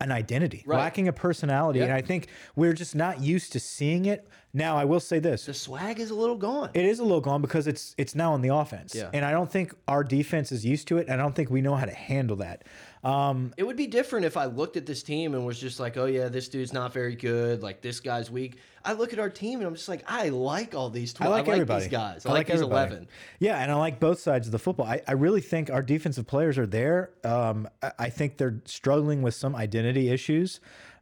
an 0.00 0.12
identity, 0.12 0.62
Right. 0.66 0.78
lacking 0.78 1.08
a 1.08 1.12
personality, 1.12 1.80
and 1.80 1.92
I 1.92 2.02
think 2.02 2.28
we're 2.54 2.72
just 2.72 2.94
not 2.94 3.20
used 3.20 3.52
to 3.54 3.60
seeing 3.60 4.04
it. 4.04 4.28
Now, 4.54 4.76
I 4.76 4.84
will 4.86 5.00
say 5.00 5.18
this: 5.18 5.44
the 5.46 5.52
swag 5.54 6.00
is 6.00 6.10
a 6.10 6.14
little 6.14 6.36
gone. 6.36 6.70
it 6.74 6.84
is 6.84 6.98
a 7.00 7.02
little 7.04 7.20
gone 7.20 7.42
because 7.42 7.66
it's 7.66 7.94
it's 7.98 8.14
now 8.14 8.32
on 8.32 8.40
the 8.40 8.48
offense, 8.48 8.94
Yeah. 8.94 9.10
and 9.12 9.24
I 9.24 9.30
don't 9.30 9.50
think 9.50 9.74
our 9.86 10.02
defense 10.02 10.52
is 10.52 10.64
used 10.64 10.88
to 10.88 10.98
it. 10.98 11.08
And 11.08 11.20
I 11.20 11.24
don't 11.24 11.34
think 11.34 11.50
we 11.50 11.60
know 11.60 11.74
how 11.74 11.84
to 11.84 11.94
handle 11.94 12.36
that. 12.38 12.64
Um, 13.04 13.52
It 13.56 13.62
would 13.64 13.76
be 13.76 13.86
different 13.86 14.26
if 14.26 14.36
I 14.36 14.46
looked 14.46 14.76
at 14.76 14.84
this 14.86 15.02
team 15.04 15.34
and 15.34 15.46
was 15.46 15.60
just 15.60 15.78
like, 15.78 15.96
oh, 15.96 16.06
yeah, 16.06 16.28
this 16.28 16.48
dude's 16.48 16.72
not 16.72 16.92
very 16.92 17.14
good. 17.14 17.62
Like, 17.62 17.80
this 17.80 18.00
guy's 18.00 18.28
weak. 18.30 18.58
I 18.84 18.94
look 18.94 19.12
at 19.12 19.20
our 19.20 19.30
team 19.30 19.60
and 19.60 19.68
I'm 19.68 19.74
just 19.76 19.88
like, 19.88 20.02
I 20.08 20.30
like 20.30 20.74
all 20.74 20.90
these 20.90 21.12
tw- 21.12 21.22
I 21.22 21.28
like, 21.28 21.46
everybody. 21.46 21.84
these 21.84 21.90
guys. 21.92 22.26
I, 22.26 22.32
like, 22.32 22.46
these 22.48 22.54
everybody. 22.56 22.90
11. 22.92 23.08
Yeah, 23.38 23.58
and 23.62 23.70
I 23.70 23.74
like 23.76 24.00
both 24.00 24.18
sides 24.18 24.48
of 24.48 24.52
the 24.52 24.58
football. 24.58 24.86
I, 24.86 25.00
I 25.06 25.12
really 25.12 25.40
think 25.42 25.70
our 25.70 25.82
defensive 25.82 26.26
players 26.26 26.58
are 26.58 26.66
there. 26.66 27.10
Um, 27.22 27.68
I, 27.82 27.92
I 28.00 28.10
think 28.10 28.36
they're 28.36 28.60
struggling 28.64 29.22
with 29.22 29.34
some 29.34 29.54
identity 29.54 30.10
issues, 30.10 30.58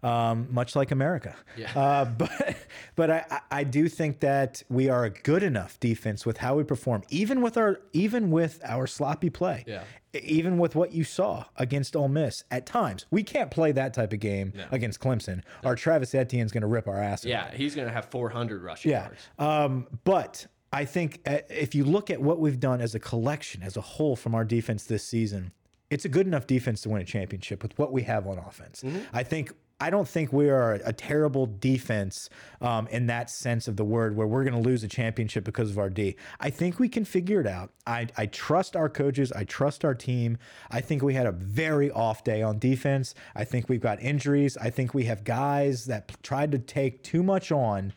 um, 0.06 0.46
much 0.50 0.76
like 0.76 0.90
America. 0.90 1.34
Yeah. 1.56 1.72
Uh, 1.78 2.04
but 2.18 2.56
but 2.94 3.10
I, 3.10 3.40
I- 3.50 3.64
do 3.64 3.88
think 3.88 4.20
that 4.20 4.62
we 4.68 4.88
are 4.88 5.04
a 5.04 5.10
good 5.10 5.42
enough 5.42 5.80
defense 5.80 6.24
with 6.24 6.36
how 6.38 6.54
we 6.56 6.62
perform, 6.64 7.02
even 7.10 7.42
with 7.42 7.56
our 7.56 7.80
even 7.92 8.30
with 8.30 8.60
our 8.64 8.86
sloppy 8.86 9.30
play. 9.30 9.64
Yeah. 9.66 9.82
Even 10.22 10.56
with 10.56 10.74
what 10.74 10.92
you 10.92 11.04
saw 11.04 11.44
against 11.56 11.94
Ole 11.94 12.08
Miss 12.08 12.42
at 12.50 12.64
times, 12.64 13.04
we 13.10 13.22
can't 13.22 13.50
play 13.50 13.70
that 13.72 13.92
type 13.92 14.14
of 14.14 14.20
game 14.20 14.54
against 14.70 14.98
Clemson. 14.98 15.42
Our 15.62 15.76
Travis 15.76 16.14
Etienne's 16.14 16.52
going 16.52 16.62
to 16.62 16.66
rip 16.68 16.88
our 16.88 16.98
ass. 16.98 17.22
Yeah, 17.26 17.50
he's 17.52 17.74
going 17.74 17.86
to 17.86 17.92
have 17.92 18.06
400 18.10 18.62
rushing 18.62 18.92
Yeah. 18.92 19.08
yards. 19.08 19.20
Um, 19.38 19.86
but 20.04 20.46
I 20.72 20.86
think 20.86 21.20
uh, 21.26 21.38
if 21.50 21.74
you 21.74 21.84
look 21.84 22.08
at 22.08 22.22
what 22.22 22.38
we've 22.40 22.58
done 22.58 22.80
as 22.80 22.94
a 22.94 22.98
collection, 22.98 23.62
as 23.62 23.76
a 23.76 23.82
whole 23.82 24.16
from 24.16 24.34
our 24.34 24.44
defense 24.44 24.84
this 24.84 25.04
season, 25.04 25.52
it's 25.90 26.06
a 26.06 26.08
good 26.08 26.26
enough 26.26 26.46
defense 26.46 26.80
to 26.82 26.88
win 26.88 27.02
a 27.02 27.04
championship 27.04 27.62
with 27.62 27.78
what 27.78 27.92
we 27.92 28.02
have 28.04 28.26
on 28.26 28.38
offense. 28.38 28.82
Mm-hmm. 28.82 29.00
I 29.12 29.22
think 29.22 29.52
I 29.78 29.90
don't 29.90 30.08
think 30.08 30.32
we 30.32 30.48
are 30.48 30.74
a 30.84 30.92
terrible 30.92 31.46
defense 31.46 32.30
um, 32.62 32.86
in 32.88 33.06
that 33.08 33.28
sense 33.28 33.68
of 33.68 33.76
the 33.76 33.84
word, 33.84 34.16
where 34.16 34.26
we're 34.26 34.44
going 34.44 34.54
to 34.54 34.68
lose 34.68 34.82
a 34.82 34.88
championship 34.88 35.44
because 35.44 35.70
of 35.70 35.78
our 35.78 35.90
D. 35.90 36.16
I 36.40 36.48
think 36.48 36.78
we 36.78 36.88
can 36.88 37.04
figure 37.04 37.40
it 37.40 37.46
out. 37.46 37.72
I, 37.86 38.08
I 38.16 38.26
trust 38.26 38.74
our 38.74 38.88
coaches. 38.88 39.32
I 39.32 39.44
trust 39.44 39.84
our 39.84 39.94
team. 39.94 40.38
I 40.70 40.80
think 40.80 41.02
we 41.02 41.12
had 41.12 41.26
a 41.26 41.32
very 41.32 41.90
off 41.90 42.24
day 42.24 42.42
on 42.42 42.58
defense. 42.58 43.14
I 43.34 43.44
think 43.44 43.68
we've 43.68 43.80
got 43.80 44.00
injuries. 44.00 44.56
I 44.56 44.70
think 44.70 44.94
we 44.94 45.04
have 45.04 45.24
guys 45.24 45.84
that 45.86 46.22
tried 46.22 46.52
to 46.52 46.58
take 46.58 47.02
too 47.02 47.22
much 47.22 47.52
on, 47.52 47.92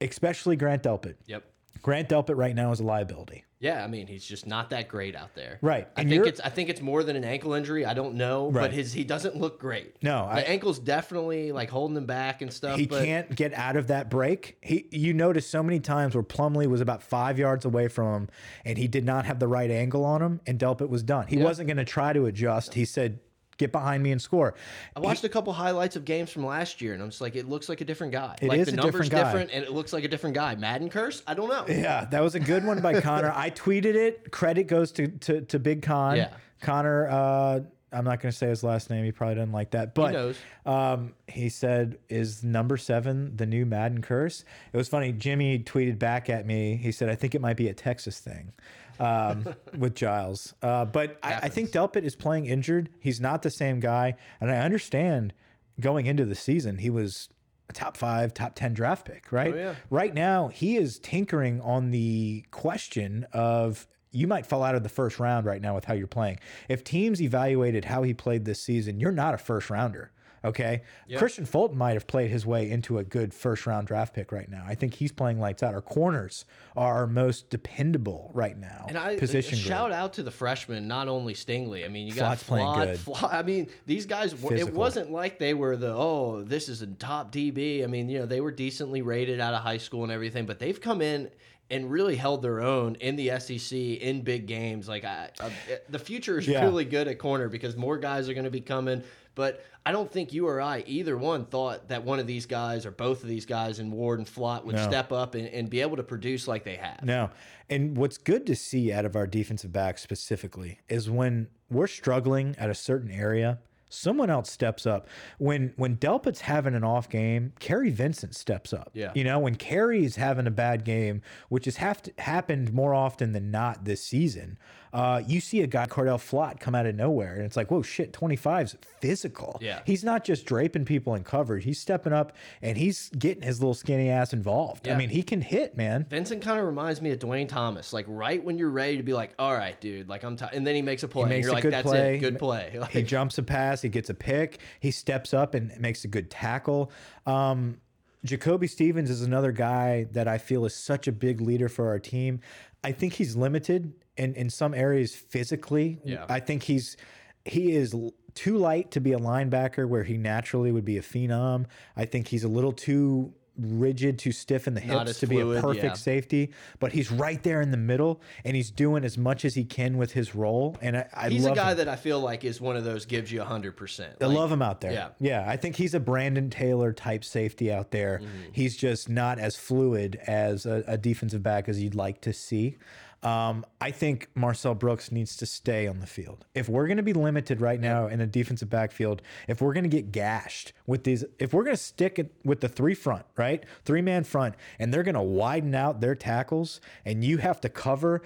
especially 0.00 0.54
Grant 0.54 0.84
Delpit. 0.84 1.16
Yep. 1.26 1.42
Grant 1.82 2.08
Delpit 2.08 2.36
right 2.36 2.54
now 2.54 2.72
is 2.72 2.80
a 2.80 2.84
liability. 2.84 3.44
Yeah, 3.58 3.82
I 3.82 3.86
mean 3.86 4.06
he's 4.06 4.24
just 4.24 4.46
not 4.46 4.68
that 4.70 4.86
great 4.86 5.16
out 5.16 5.34
there. 5.34 5.58
Right. 5.62 5.88
I 5.96 6.02
And 6.02 6.10
think 6.10 6.26
it's 6.26 6.40
I 6.40 6.50
think 6.50 6.68
it's 6.68 6.82
more 6.82 7.02
than 7.02 7.16
an 7.16 7.24
ankle 7.24 7.54
injury. 7.54 7.86
I 7.86 7.94
don't 7.94 8.16
know, 8.16 8.50
Right. 8.50 8.62
but 8.64 8.72
his 8.72 8.92
he 8.92 9.02
doesn't 9.02 9.34
look 9.36 9.58
great. 9.58 9.96
No, 10.02 10.26
the 10.26 10.32
I- 10.40 10.40
ankle's 10.42 10.78
definitely 10.78 11.52
like 11.52 11.70
holding 11.70 11.96
him 11.96 12.04
back 12.04 12.42
and 12.42 12.52
stuff. 12.52 12.78
He 12.78 12.86
can't 12.86 13.34
get 13.34 13.54
out 13.54 13.76
of 13.76 13.86
that 13.86 14.10
break. 14.10 14.58
He, 14.60 14.86
you 14.92 15.14
notice 15.14 15.46
so 15.48 15.62
many 15.62 15.80
times 15.80 16.14
where 16.14 16.22
Plumlee 16.22 16.66
was 16.66 16.82
about 16.82 17.02
five 17.02 17.38
yards 17.38 17.64
away 17.64 17.88
from 17.88 18.14
him, 18.24 18.28
and 18.66 18.76
he 18.76 18.88
did 18.88 19.06
not 19.06 19.24
have 19.24 19.38
the 19.38 19.48
right 19.48 19.70
angle 19.70 20.04
on 20.04 20.20
him, 20.20 20.40
and 20.46 20.58
Delpit 20.58 20.90
was 20.90 21.02
done. 21.02 21.26
He 21.26 21.38
wasn't 21.38 21.66
going 21.66 21.78
to 21.78 21.84
try 21.84 22.12
to 22.12 22.26
adjust. 22.26 22.74
He 22.74 22.84
said, 22.84 23.20
"Get 23.58 23.72
behind 23.72 24.02
me 24.02 24.12
and 24.12 24.20
score." 24.20 24.54
I 24.94 25.00
watched 25.00 25.24
a 25.24 25.28
couple 25.28 25.52
highlights 25.52 25.96
of 25.96 26.04
games 26.04 26.30
from 26.30 26.44
last 26.46 26.80
year, 26.80 26.94
and 26.94 27.02
I'm 27.02 27.10
just 27.10 27.20
like, 27.20 27.36
it 27.36 27.48
looks 27.48 27.68
like 27.68 27.80
a 27.80 27.84
different 27.84 28.12
guy. 28.12 28.36
It 28.40 28.48
like 28.48 28.60
is 28.60 28.66
the 28.66 28.72
a 28.72 28.76
numbers 28.76 29.08
different 29.08 29.12
guy. 29.12 29.24
different, 29.24 29.50
and 29.52 29.64
it 29.64 29.72
looks 29.72 29.92
like 29.92 30.04
a 30.04 30.08
different 30.08 30.34
guy. 30.34 30.54
Madden 30.54 30.88
curse? 30.90 31.22
I 31.26 31.34
don't 31.34 31.48
know. 31.48 31.64
Yeah, 31.68 32.04
that 32.06 32.22
was 32.22 32.34
a 32.34 32.40
good 32.40 32.64
one 32.64 32.80
by 32.80 33.00
Connor. 33.00 33.32
I 33.34 33.50
tweeted 33.50 33.94
it. 33.94 34.30
Credit 34.30 34.64
goes 34.64 34.92
to 34.92 35.08
to, 35.08 35.40
to 35.42 35.58
Big 35.58 35.82
Con. 35.82 36.16
Yeah. 36.16 36.30
Connor. 36.60 37.08
Uh, 37.08 37.60
I'm 37.92 38.04
not 38.04 38.20
going 38.20 38.32
to 38.32 38.36
say 38.36 38.48
his 38.48 38.64
last 38.64 38.90
name. 38.90 39.04
He 39.04 39.12
probably 39.12 39.36
doesn't 39.36 39.52
like 39.52 39.70
that. 39.70 39.94
But 39.94 40.12
knows. 40.12 40.36
Um, 40.66 41.14
he 41.28 41.48
said, 41.48 41.98
"Is 42.08 42.42
number 42.42 42.76
seven 42.76 43.36
the 43.36 43.46
new 43.46 43.64
Madden 43.64 44.02
curse?" 44.02 44.44
It 44.72 44.76
was 44.76 44.88
funny. 44.88 45.12
Jimmy 45.12 45.60
tweeted 45.60 45.98
back 45.98 46.28
at 46.28 46.46
me. 46.46 46.76
He 46.76 46.92
said, 46.92 47.08
"I 47.08 47.14
think 47.14 47.34
it 47.34 47.40
might 47.40 47.56
be 47.56 47.68
a 47.68 47.74
Texas 47.74 48.18
thing." 48.18 48.52
Um, 49.00 49.54
with 49.78 49.94
Giles. 49.94 50.54
Uh, 50.62 50.84
but 50.84 51.18
I, 51.22 51.34
I 51.34 51.48
think 51.48 51.70
Delpit 51.70 52.04
is 52.04 52.16
playing 52.16 52.46
injured. 52.46 52.90
He's 53.00 53.20
not 53.20 53.42
the 53.42 53.50
same 53.50 53.80
guy, 53.80 54.16
and 54.40 54.50
I 54.50 54.56
understand 54.58 55.32
going 55.80 56.06
into 56.06 56.24
the 56.24 56.34
season 56.34 56.78
he 56.78 56.90
was 56.90 57.28
a 57.68 57.72
top 57.72 57.96
five, 57.96 58.32
top 58.32 58.54
ten 58.54 58.74
draft 58.74 59.06
pick, 59.06 59.30
right? 59.32 59.52
Oh, 59.52 59.56
yeah. 59.56 59.74
Right 59.90 60.14
now 60.14 60.48
he 60.48 60.76
is 60.76 60.98
tinkering 60.98 61.60
on 61.60 61.90
the 61.90 62.44
question 62.50 63.26
of. 63.32 63.86
You 64.12 64.26
might 64.26 64.46
fall 64.46 64.62
out 64.62 64.74
of 64.74 64.82
the 64.82 64.88
first 64.88 65.20
round 65.20 65.44
right 65.44 65.60
now 65.60 65.74
with 65.74 65.84
how 65.84 65.92
you're 65.92 66.06
playing. 66.06 66.38
If 66.70 66.84
teams 66.84 67.20
evaluated 67.20 67.84
how 67.84 68.02
he 68.02 68.14
played 68.14 68.46
this 68.46 68.62
season, 68.62 68.98
you're 68.98 69.12
not 69.12 69.34
a 69.34 69.36
first 69.36 69.68
rounder. 69.68 70.10
Okay. 70.44 70.82
Kristian 71.10 71.46
Fulton 71.48 71.76
might 71.76 71.94
have 71.94 72.06
played 72.06 72.30
his 72.30 72.46
way 72.46 72.70
into 72.70 72.98
a 72.98 73.04
good 73.04 73.34
first 73.34 73.66
round 73.66 73.86
draft 73.86 74.14
pick 74.14 74.30
right 74.32 74.48
now. 74.48 74.64
I 74.66 74.74
think 74.74 74.94
he's 74.94 75.10
playing 75.12 75.40
lights 75.40 75.62
out. 75.62 75.74
Our 75.74 75.82
corners 75.82 76.44
are 76.76 76.94
our 76.94 77.06
most 77.06 77.50
dependable 77.50 78.30
right 78.34 78.56
now. 78.56 78.86
And 78.88 78.96
I 78.96 79.16
position 79.18 79.58
group. 79.58 79.66
shout 79.66 79.92
out 79.92 80.12
to 80.14 80.22
the 80.22 80.30
freshmen, 80.30 80.86
not 80.86 81.08
only 81.08 81.34
Stingley. 81.34 81.84
I 81.84 81.88
mean, 81.88 82.06
you 82.06 82.12
got 82.14 82.38
Flott's 82.38 82.42
playing 82.44 82.66
Flott, 82.66 82.84
good. 82.86 82.98
Flott- 82.98 83.34
I 83.34 83.42
mean, 83.42 83.68
these 83.86 84.06
guys. 84.06 84.40
were- 84.40 84.54
It 84.54 84.72
wasn't 84.72 85.10
like 85.10 85.38
they 85.38 85.54
were 85.54 85.76
the 85.76 85.92
oh, 85.92 86.42
this 86.42 86.68
is 86.68 86.82
a 86.82 86.86
top 86.86 87.32
DB. 87.32 87.82
I 87.82 87.86
mean, 87.86 88.08
you 88.08 88.18
know, 88.20 88.26
they 88.26 88.40
were 88.40 88.52
decently 88.52 89.02
rated 89.02 89.40
out 89.40 89.54
of 89.54 89.62
high 89.62 89.78
school 89.78 90.02
and 90.04 90.12
everything, 90.12 90.46
but 90.46 90.58
they've 90.58 90.80
come 90.80 91.00
in 91.02 91.30
and 91.68 91.90
really 91.90 92.14
held 92.14 92.42
their 92.42 92.60
own 92.60 92.94
in 92.96 93.16
the 93.16 93.28
SEC 93.40 93.72
in 93.76 94.22
big 94.22 94.46
games. 94.46 94.88
Like 94.88 95.04
I, 95.04 95.30
I, 95.40 95.50
the 95.88 95.98
future 95.98 96.38
is 96.38 96.46
Yeah. 96.46 96.62
really 96.64 96.84
good 96.84 97.08
at 97.08 97.18
corner 97.18 97.48
because 97.48 97.76
more 97.76 97.98
guys 97.98 98.28
are 98.28 98.34
going 98.34 98.44
to 98.44 98.50
be 98.50 98.60
coming. 98.60 99.02
But 99.36 99.64
I 99.84 99.92
don't 99.92 100.10
think 100.10 100.32
you 100.32 100.48
or 100.48 100.60
I, 100.60 100.82
either 100.88 101.16
one, 101.16 101.44
thought 101.44 101.88
that 101.90 102.02
one 102.02 102.18
of 102.18 102.26
these 102.26 102.46
guys 102.46 102.84
or 102.84 102.90
both 102.90 103.22
of 103.22 103.28
these 103.28 103.46
guys 103.46 103.78
in 103.78 103.92
Ward 103.92 104.18
and 104.18 104.26
Flott 104.26 104.64
would 104.64 104.74
No. 104.74 104.82
step 104.82 105.12
up 105.12 105.36
and, 105.36 105.46
and 105.46 105.70
be 105.70 105.80
able 105.80 105.96
to 105.96 106.02
produce 106.02 106.48
like 106.48 106.64
they 106.64 106.74
have. 106.74 107.04
No. 107.04 107.30
And 107.70 107.96
what's 107.96 108.18
good 108.18 108.44
to 108.48 108.56
see 108.56 108.92
out 108.92 109.04
of 109.04 109.14
our 109.14 109.28
defensive 109.28 109.72
backs 109.72 110.02
specifically 110.02 110.80
is 110.88 111.08
when 111.08 111.46
we're 111.70 111.86
struggling 111.86 112.56
at 112.58 112.70
a 112.70 112.74
certain 112.74 113.10
area, 113.10 113.58
someone 113.88 114.30
else 114.30 114.50
steps 114.50 114.86
up. 114.86 115.06
When 115.38 115.72
when 115.76 115.96
Delpit's 115.96 116.40
having 116.40 116.74
an 116.74 116.82
off 116.82 117.08
game, 117.08 117.52
Kary 117.60 117.90
Vincent 117.90 118.34
steps 118.34 118.72
up. 118.72 118.90
Yeah. 118.94 119.12
You 119.14 119.22
know, 119.24 119.38
when 119.38 119.54
Kary's 119.54 120.16
having 120.16 120.46
a 120.46 120.50
bad 120.50 120.84
game, 120.84 121.22
which 121.48 121.66
has 121.66 121.76
have 121.76 122.02
happened 122.18 122.72
more 122.72 122.94
often 122.94 123.32
than 123.32 123.50
not 123.52 123.84
this 123.84 124.02
season, 124.02 124.58
uh, 124.92 125.22
you 125.26 125.40
see 125.40 125.62
a 125.62 125.66
guy, 125.66 125.86
Cordale 125.86 126.18
Flott, 126.18 126.60
come 126.60 126.74
out 126.74 126.86
of 126.86 126.94
nowhere. 126.94 127.34
And 127.34 127.44
it's 127.44 127.56
like, 127.56 127.70
whoa, 127.70 127.82
shit, 127.82 128.12
25's 128.12 128.76
physical. 129.00 129.58
Yeah. 129.60 129.80
He's 129.84 130.04
not 130.04 130.24
just 130.24 130.46
draping 130.46 130.84
people 130.84 131.14
in 131.14 131.24
coverage. 131.24 131.64
He's 131.64 131.80
stepping 131.80 132.12
up 132.12 132.32
and 132.62 132.76
he's 132.78 133.10
getting 133.10 133.42
his 133.42 133.60
little 133.60 133.74
skinny 133.74 134.08
ass 134.10 134.32
involved. 134.32 134.88
I 134.88 134.96
mean, 134.96 135.08
he 135.10 135.22
can 135.22 135.40
hit, 135.40 135.76
man. 135.76 136.06
Vincent 136.08 136.42
kind 136.42 136.58
of 136.58 136.66
reminds 136.66 137.00
me 137.02 137.10
of 137.10 137.18
Dwayne 137.18 137.48
Thomas. 137.48 137.92
Like 137.92 138.06
right 138.08 138.42
when 138.42 138.58
you're 138.58 138.70
ready 138.70 138.96
to 138.96 139.02
be 139.02 139.12
like, 139.12 139.34
all 139.38 139.54
right, 139.54 139.78
dude, 139.80 140.08
like 140.08 140.24
I'm, 140.24 140.38
and 140.52 140.66
then 140.66 140.74
he 140.74 140.82
makes 140.82 141.02
a 141.02 141.08
play. 141.08 141.22
and 141.22 141.30
makes 141.30 141.44
you're 141.44 141.52
a 141.52 141.54
like, 141.54 141.62
good 141.62 141.72
that's 141.72 141.86
play. 141.86 142.16
it, 142.16 142.18
good 142.18 142.38
play. 142.38 142.78
Like, 142.86 142.90
he 142.90 143.02
jumps 143.02 143.38
a 143.38 143.42
pass, 143.42 143.80
he 143.82 143.88
gets 143.88 144.10
a 144.10 144.14
pick, 144.14 144.58
he 144.80 144.90
steps 144.90 145.32
up 145.32 145.54
and 145.54 145.78
makes 145.80 146.04
a 146.04 146.08
good 146.08 146.30
tackle. 146.30 146.90
Um, 147.26 147.78
Jacoby 148.24 148.66
Stevens 148.66 149.08
is 149.08 149.22
another 149.22 149.52
guy 149.52 150.06
that 150.12 150.28
I 150.28 150.38
feel 150.38 150.64
is 150.66 150.74
such 150.74 151.08
a 151.08 151.12
big 151.12 151.40
leader 151.40 151.68
for 151.68 151.88
our 151.88 151.98
team. 151.98 152.40
I 152.84 152.92
think 152.92 153.14
he's 153.14 153.34
limited 153.36 153.92
in, 154.16 154.34
in 154.34 154.50
some 154.50 154.74
areas 154.74 155.14
physically. 155.14 155.98
Yeah. 156.04 156.26
I 156.28 156.40
think 156.40 156.62
he's 156.62 156.96
he 157.44 157.72
is 157.72 157.94
too 158.34 158.58
light 158.58 158.90
to 158.92 159.00
be 159.00 159.12
a 159.12 159.18
linebacker 159.18 159.88
where 159.88 160.04
he 160.04 160.16
naturally 160.16 160.72
would 160.72 160.84
be 160.84 160.98
a 160.98 161.02
phenom. 161.02 161.66
I 161.96 162.04
think 162.04 162.28
he's 162.28 162.44
a 162.44 162.48
little 162.48 162.72
too 162.72 163.32
rigid, 163.58 164.18
too 164.18 164.32
stiff 164.32 164.66
in 164.66 164.74
the 164.74 164.80
hips 164.80 165.20
to 165.20 165.26
be 165.26 165.40
a 165.40 165.60
perfect 165.60 165.84
yeah. 165.84 165.92
safety, 165.94 166.52
but 166.78 166.92
he's 166.92 167.10
right 167.10 167.42
there 167.42 167.60
in 167.60 167.70
the 167.70 167.76
middle 167.76 168.20
and 168.44 168.54
he's 168.54 168.70
doing 168.70 169.04
as 169.04 169.16
much 169.16 169.44
as 169.44 169.54
he 169.54 169.64
can 169.64 169.96
with 169.96 170.12
his 170.12 170.34
role. 170.34 170.76
And 170.80 170.98
I, 170.98 171.08
I 171.14 171.28
he's 171.30 171.46
a 171.46 171.54
guy 171.54 171.72
him. 171.72 171.78
that 171.78 171.88
I 171.88 171.96
feel 171.96 172.20
like 172.20 172.44
is 172.44 172.60
one 172.60 172.76
of 172.76 172.84
those 172.84 173.06
gives 173.06 173.32
you 173.32 173.42
hundred 173.42 173.76
percent. 173.76 174.14
I 174.20 174.26
love 174.26 174.52
him 174.52 174.62
out 174.62 174.80
there. 174.80 174.92
yeah. 174.92 175.08
Yeah. 175.20 175.44
I 175.48 175.56
think 175.56 175.76
he's 175.76 175.94
a 175.94 176.00
Brandon 176.00 176.50
Taylor 176.50 176.92
type 176.92 177.24
safety 177.24 177.72
out 177.72 177.90
there. 177.90 178.20
Mm-hmm. 178.22 178.50
He's 178.52 178.76
just 178.76 179.08
not 179.08 179.38
as 179.38 179.56
fluid 179.56 180.16
as 180.26 180.66
a, 180.66 180.84
a 180.86 180.98
defensive 180.98 181.42
back 181.42 181.68
as 181.68 181.82
you'd 181.82 181.94
like 181.94 182.20
to 182.22 182.32
see. 182.32 182.76
Um, 183.22 183.64
I 183.80 183.90
think 183.90 184.28
Marcel 184.34 184.74
Brooks 184.74 185.10
needs 185.10 185.36
to 185.38 185.46
stay 185.46 185.86
on 185.88 185.98
the 186.00 186.06
field. 186.06 186.44
If 186.54 186.68
we're 186.68 186.86
going 186.86 186.98
to 186.98 187.02
be 187.02 187.12
limited 187.12 187.60
right 187.60 187.80
now 187.80 188.06
in 188.06 188.20
a 188.20 188.26
defensive 188.26 188.70
backfield, 188.70 189.20
if 189.48 189.60
we're 189.60 189.72
going 189.72 189.84
to 189.84 189.90
get 189.90 190.12
gashed 190.12 190.72
with 190.86 191.04
these, 191.04 191.24
if 191.38 191.52
we're 191.52 191.64
going 191.64 191.74
to 191.76 191.82
stick 191.82 192.18
it 192.18 192.32
with 192.44 192.60
the 192.60 192.68
three 192.68 192.94
front, 192.94 193.24
right? 193.36 193.64
Three 193.84 194.02
man 194.02 194.22
front, 194.22 194.54
and 194.78 194.92
they're 194.94 195.02
going 195.02 195.14
to 195.16 195.22
widen 195.22 195.74
out 195.74 196.00
their 196.00 196.14
tackles, 196.14 196.80
and 197.04 197.24
you 197.24 197.38
have 197.38 197.60
to 197.62 197.68
cover 197.68 198.22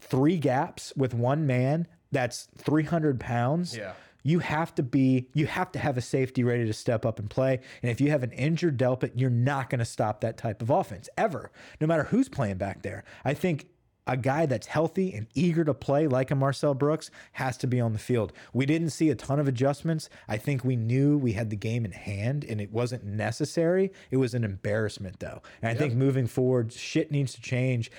three 0.00 0.36
gaps 0.36 0.92
with 0.96 1.14
one 1.14 1.46
man 1.46 1.86
that's 2.10 2.48
300 2.58 3.18
pounds 3.20 3.74
Yeah. 3.76 3.92
you 4.22 4.40
have 4.40 4.74
to 4.74 4.82
be 4.82 5.28
you 5.32 5.46
have 5.46 5.72
to 5.72 5.78
have 5.78 5.96
a 5.96 6.02
safety 6.02 6.44
ready 6.44 6.66
to 6.66 6.72
step 6.74 7.06
up 7.06 7.18
and 7.18 7.30
play 7.30 7.60
and 7.82 7.90
if 7.90 8.00
you 8.02 8.10
have 8.10 8.22
an 8.22 8.32
injured 8.32 8.76
delpit 8.76 9.12
you're 9.14 9.30
not 9.30 9.70
going 9.70 9.78
to 9.78 9.84
stop 9.86 10.20
that 10.20 10.36
type 10.36 10.60
of 10.60 10.68
offense 10.68 11.08
ever 11.16 11.50
no 11.80 11.86
matter 11.86 12.02
who's 12.04 12.28
playing 12.28 12.56
back 12.58 12.82
there 12.82 13.02
i 13.24 13.32
think 13.32 13.66
a 14.06 14.16
guy 14.16 14.46
that's 14.46 14.66
healthy 14.66 15.12
and 15.14 15.26
eager 15.34 15.64
to 15.64 15.74
play 15.74 16.06
like 16.06 16.30
a 16.30 16.34
Marcel 16.34 16.74
Brooks 16.74 17.10
has 17.32 17.56
to 17.58 17.66
be 17.66 17.80
on 17.80 17.92
the 17.92 17.98
field. 17.98 18.32
We 18.52 18.66
didn't 18.66 18.90
see 18.90 19.10
a 19.10 19.14
ton 19.14 19.38
of 19.38 19.48
adjustments. 19.48 20.08
I 20.28 20.36
think 20.36 20.64
we 20.64 20.76
knew 20.76 21.18
we 21.18 21.32
had 21.32 21.50
the 21.50 21.56
game 21.56 21.84
in 21.84 21.92
hand 21.92 22.44
and 22.44 22.60
it 22.60 22.72
wasn't 22.72 23.04
necessary. 23.04 23.92
It 24.10 24.16
was 24.16 24.34
an 24.34 24.44
embarrassment 24.44 25.20
though. 25.20 25.42
And 25.60 25.70
I 25.70 25.74
think 25.74 25.94
moving 25.94 26.26
forward, 26.26 26.72
shit 26.72 27.10
needs 27.10 27.34
to 27.34 27.40
change 27.40 27.90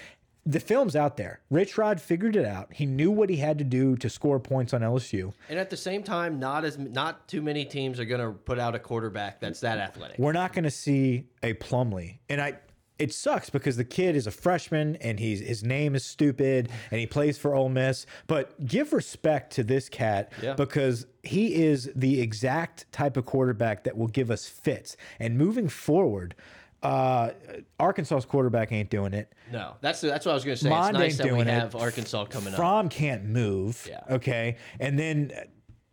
the 0.46 0.60
film's 0.60 0.96
out 0.96 1.18
there. 1.18 1.40
Rich 1.50 1.78
Rod 1.78 2.02
figured 2.02 2.36
it 2.36 2.46
out. 2.46 2.74
He 2.74 2.86
knew 2.86 3.12
what 3.12 3.30
he 3.30 3.38
had 3.38 3.58
to 3.60 3.64
do 3.64 3.96
to 3.98 4.10
score 4.10 4.40
points 4.40 4.74
on 4.74 4.82
LSU. 4.82 5.34
And 5.50 5.58
at 5.58 5.70
the 5.70 5.78
same 5.78 6.04
time, 6.04 6.40
not 6.40 6.66
as 6.66 6.78
not 6.78 7.28
too 7.28 7.42
many 7.42 7.66
teams 7.66 8.00
are 8.00 8.06
going 8.06 8.22
to 8.22 8.32
put 8.32 8.60
out 8.60 8.76
a 8.76 8.80
quarterback 8.80 9.40
that's 9.40 9.62
that 9.62 9.78
athletic. 9.78 10.20
We're 10.20 10.34
not 10.34 10.54
going 10.54 10.66
to 10.66 10.72
see 10.72 11.28
a 11.42 11.54
Plumlee, 11.54 12.18
and 12.30 12.42
I. 12.42 12.58
It 13.04 13.14
sucks 13.14 13.50
because 13.50 13.76
the 13.76 13.84
kid 13.84 14.16
is 14.16 14.28
a 14.28 14.32
freshman 14.32 14.96
and 14.98 15.20
he's 15.20 15.42
his 15.42 15.62
name 15.64 15.94
is 15.94 16.06
stupid 16.06 16.70
and 16.90 17.00
he 17.00 17.06
plays 17.06 17.38
for 17.38 17.54
Ole 17.54 17.68
Miss. 17.70 18.06
But 18.28 18.66
give 18.66 18.94
respect 18.94 19.52
to 19.56 19.64
this 19.64 19.90
cat 19.90 20.32
Yeah. 20.42 20.54
because 20.54 21.06
he 21.22 21.64
is 21.66 21.92
the 21.96 22.22
exact 22.22 22.90
type 22.94 23.18
of 23.18 23.26
quarterback 23.26 23.84
that 23.84 23.98
will 23.98 24.08
give 24.08 24.32
us 24.32 24.48
fits. 24.48 24.96
And 25.20 25.38
moving 25.38 25.68
forward, 25.68 26.36
uh, 26.82 27.32
Arkansas's 27.80 28.26
quarterback 28.26 28.72
ain't 28.72 28.90
doing 28.90 29.14
it. 29.14 29.32
No, 29.52 29.76
that's 29.82 30.02
that's 30.02 30.26
what 30.26 30.32
I 30.32 30.36
was 30.36 30.44
going 30.46 30.58
to 30.58 30.64
say. 30.64 30.70
Mond 30.70 30.96
it's 30.98 31.00
nice 31.00 31.12
ain't 31.12 31.18
that 31.20 31.24
we 31.26 31.30
doing 31.44 31.48
it. 31.48 31.52
have 31.60 31.76
Arkansas 31.76 32.26
coming 32.26 32.54
up. 32.54 32.58
Fromm 32.58 32.90
can't 32.90 33.26
move. 33.26 33.86
Yeah. 33.90 34.02
Okay. 34.16 34.58
And 34.80 34.98
then 34.98 35.32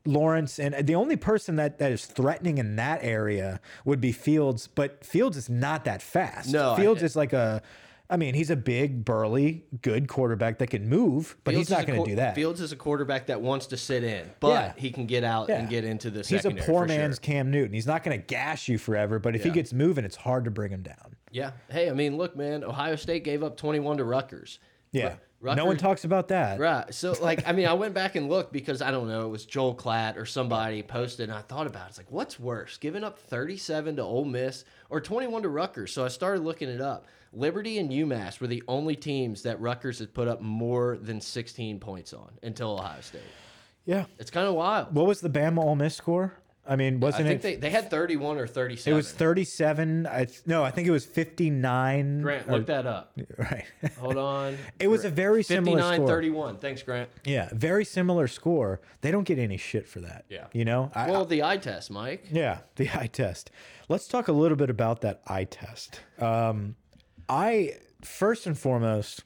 Lawrence 0.07 0.59
and 0.59 0.75
the 0.87 0.95
only 0.95 1.17
person 1.17 1.57
that 1.57 1.79
that 1.79 1.93
is 1.93 2.07
threatening 2.07 2.59
in 2.59 2.77
that 2.77 3.01
area 3.03 3.61
would 3.85 4.01
be 4.01 4.13
Fields, 4.13 4.67
but 4.67 5.05
Fields 5.05 5.37
is 5.37 5.49
not 5.51 5.85
that 5.85 6.01
fast. 6.03 6.53
No, 6.53 6.73
I- 6.73 6.77
Fields 6.77 7.03
is 7.03 7.17
like 7.17 7.33
a 7.33 7.63
I 8.13 8.17
mean, 8.17 8.35
he's 8.35 8.51
a 8.51 8.57
big, 8.57 9.05
burly, 9.05 9.67
good 9.83 10.09
quarterback 10.09 10.59
that 10.59 10.67
can 10.67 10.89
move, 10.89 11.37
but 11.45 11.53
Fields 11.53 11.69
he's 11.69 11.77
not 11.79 11.87
going 11.87 12.03
to 12.03 12.11
do 12.11 12.17
that. 12.17 12.35
Fields 12.35 12.61
is 12.61 12.73
a 12.73 12.77
quarterback 12.77 13.27
that 13.29 13.41
wants 13.41 13.67
to 13.69 13.77
sit 13.77 14.03
in, 14.03 14.29
but 14.41 14.49
Yeah. 14.49 14.73
he 14.77 14.91
can 14.91 15.07
get 15.07 15.23
out 15.23 15.49
Yeah. 15.49 15.61
and 15.61 15.69
get 15.69 15.85
into 15.85 16.11
the 16.11 16.25
He's 16.27 16.45
a 16.45 16.51
poor 16.51 16.59
for 16.61 16.65
sure. 16.65 16.87
man's 16.89 17.21
Cam 17.21 17.53
Newton. 17.53 17.73
He's 17.73 17.87
not 17.87 18.03
going 18.03 18.19
to 18.19 18.27
gash 18.27 18.67
you 18.67 18.79
forever, 18.79 19.21
but 19.21 19.37
if 19.37 19.45
he 19.45 19.51
gets 19.51 19.73
moving, 19.73 20.05
it's 20.05 20.17
hard 20.17 20.45
to 20.47 20.51
bring 20.51 20.73
him 20.73 20.83
down. 20.83 21.15
Yeah. 21.31 21.53
Hey, 21.71 21.89
I 21.89 21.93
mean, 21.93 22.17
look, 22.17 22.35
man. 22.37 22.65
Ohio 22.65 22.97
State 22.97 23.23
gave 23.23 23.45
up 23.45 23.57
21 23.57 23.99
to 23.99 24.05
Rutgers. 24.05 24.59
Yeah. 24.91 25.15
No 25.43 25.65
one 25.65 25.77
talks 25.77 26.05
about 26.05 26.29
that. 26.29 26.61
Right. 26.61 26.93
So, 26.93 27.15
like, 27.21 27.49
I 27.49 27.53
mean, 27.53 27.67
I 27.67 27.73
went 27.73 27.95
back 27.95 28.15
and 28.15 28.29
looked 28.29 28.53
because 28.53 28.83
I 28.83 28.91
don't 28.91 29.09
know, 29.09 29.27
it 29.27 29.31
was 29.31 29.47
Joel 29.47 29.75
Klatt 29.75 30.17
or 30.17 30.27
somebody 30.27 30.83
posted, 30.83 31.31
and 31.31 31.39
I 31.39 31.43
thought 31.43 31.67
about 31.67 31.87
it. 31.87 31.91
It's 31.91 31.99
like, 31.99 32.11
what's 32.11 32.39
worse, 32.39 32.77
giving 32.77 33.05
up 33.05 33.19
37 33.19 33.97
to 33.97 34.03
Ole 34.03 34.25
Miss 34.27 34.65
or 34.91 35.01
21 35.01 35.43
to 35.43 35.49
Rutgers? 35.49 35.93
So 35.93 36.05
I 36.05 36.09
started 36.09 36.43
looking 36.43 36.69
it 36.69 36.81
up. 36.81 37.07
Liberty 37.33 37.79
and 37.79 37.91
UMass 37.91 38.41
were 38.41 38.49
the 38.49 38.63
only 38.69 38.97
teams 38.97 39.43
that 39.43 39.61
Rutgers 39.61 39.99
had 39.99 40.13
put 40.13 40.29
up 40.29 40.41
more 40.41 40.99
than 41.01 41.21
16 41.21 41.79
points 41.79 42.13
on 42.13 42.31
until 42.43 42.73
Ohio 42.73 43.01
State. 43.01 43.23
Yeah. 43.87 44.05
It's 44.19 44.31
kind 44.31 44.47
of 44.47 44.55
wild. 44.55 44.95
What 44.95 45.07
was 45.07 45.21
the 45.21 45.31
Bama 45.31 45.59
Ole 45.59 45.77
Miss 45.77 45.95
score? 45.95 46.35
I 46.71 46.77
mean, 46.77 47.01
wasn't 47.01 47.27
think 47.27 47.41
it? 47.41 47.43
they, 47.43 47.57
they 47.57 47.71
had 47.71 47.91
31 47.91 48.39
or 48.39 48.47
37. 48.47 48.93
it 48.93 48.97
was 48.97 49.11
37. 49.11 50.07
I, 50.07 50.29
no, 50.47 50.63
I 50.63 50.71
think 50.71 50.87
it 50.87 50.93
was 50.93 51.05
59. 51.05 52.23
Grant, 52.23 52.49
or- 52.49 52.53
look 52.53 52.67
that 52.67 52.87
up. 52.87 53.13
right. 53.39 53.65
Hold 53.99 54.17
on. 54.17 54.57
It 54.79 54.87
was 54.87 55.05
a 55.05 55.11
very 55.11 55.43
similar 55.43 55.79
59 55.79 55.97
score. 55.97 56.07
31. 56.07 56.59
Thanks, 56.59 56.83
Grant. 56.85 57.11
Yeah, 57.25 57.49
very 57.53 57.85
similar 57.85 58.29
score. 58.29 58.81
They 59.01 59.11
don't 59.11 59.25
get 59.25 59.41
any 59.41 59.57
shit 59.57 59.89
for 59.89 60.01
that. 60.01 60.27
Yeah. 60.29 60.47
You 60.53 60.65
know? 60.65 60.93
I, 60.95 61.11
Well, 61.11 61.25
the 61.25 61.43
eye 61.43 61.57
test, 61.57 61.91
Mike. 61.91 62.27
Yeah, 62.31 62.61
the 62.77 62.89
eye 62.97 63.09
test. 63.13 63.51
Let's 63.89 64.07
talk 64.07 64.29
a 64.29 64.33
little 64.33 64.57
bit 64.57 64.71
about 64.71 65.01
that 65.01 65.23
eye 65.27 65.45
test. 65.45 66.01
Um, 66.21 66.77
I 67.29 67.79
first 68.03 68.47
and 68.47 68.57
foremost, 68.57 69.25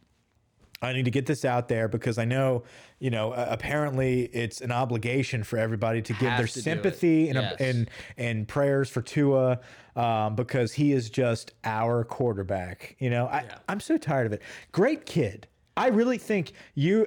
I 0.82 0.92
need 0.92 1.04
to 1.06 1.10
get 1.10 1.24
this 1.26 1.44
out 1.44 1.68
there 1.68 1.88
because 1.88 2.18
I 2.18 2.24
know, 2.26 2.64
you 2.98 3.08
know, 3.10 3.32
uh, 3.32 3.46
apparently 3.48 4.24
it's 4.32 4.60
an 4.60 4.70
obligation 4.72 5.42
for 5.42 5.58
everybody 5.58 6.02
to 6.02 6.12
give 6.14 6.36
their 6.36 6.46
to 6.46 6.60
sympathy 6.60 7.28
and, 7.28 7.38
Yes. 7.38 7.56
and 7.60 7.90
and 8.18 8.46
prayers 8.48 8.90
for 8.90 9.00
Tua 9.00 9.60
um, 9.96 10.34
because 10.34 10.72
he 10.74 10.92
is 10.92 11.08
just 11.10 11.52
our 11.64 12.04
quarterback. 12.04 12.96
You 12.98 13.10
know, 13.10 13.26
I, 13.26 13.42
Yeah. 13.44 13.58
I'm 13.68 13.80
so 13.80 13.96
tired 13.96 14.26
of 14.26 14.32
it. 14.32 14.42
Great 14.72 15.06
kid. 15.06 15.46
I 15.76 15.88
really 15.88 16.18
think 16.18 16.52
you. 16.74 17.06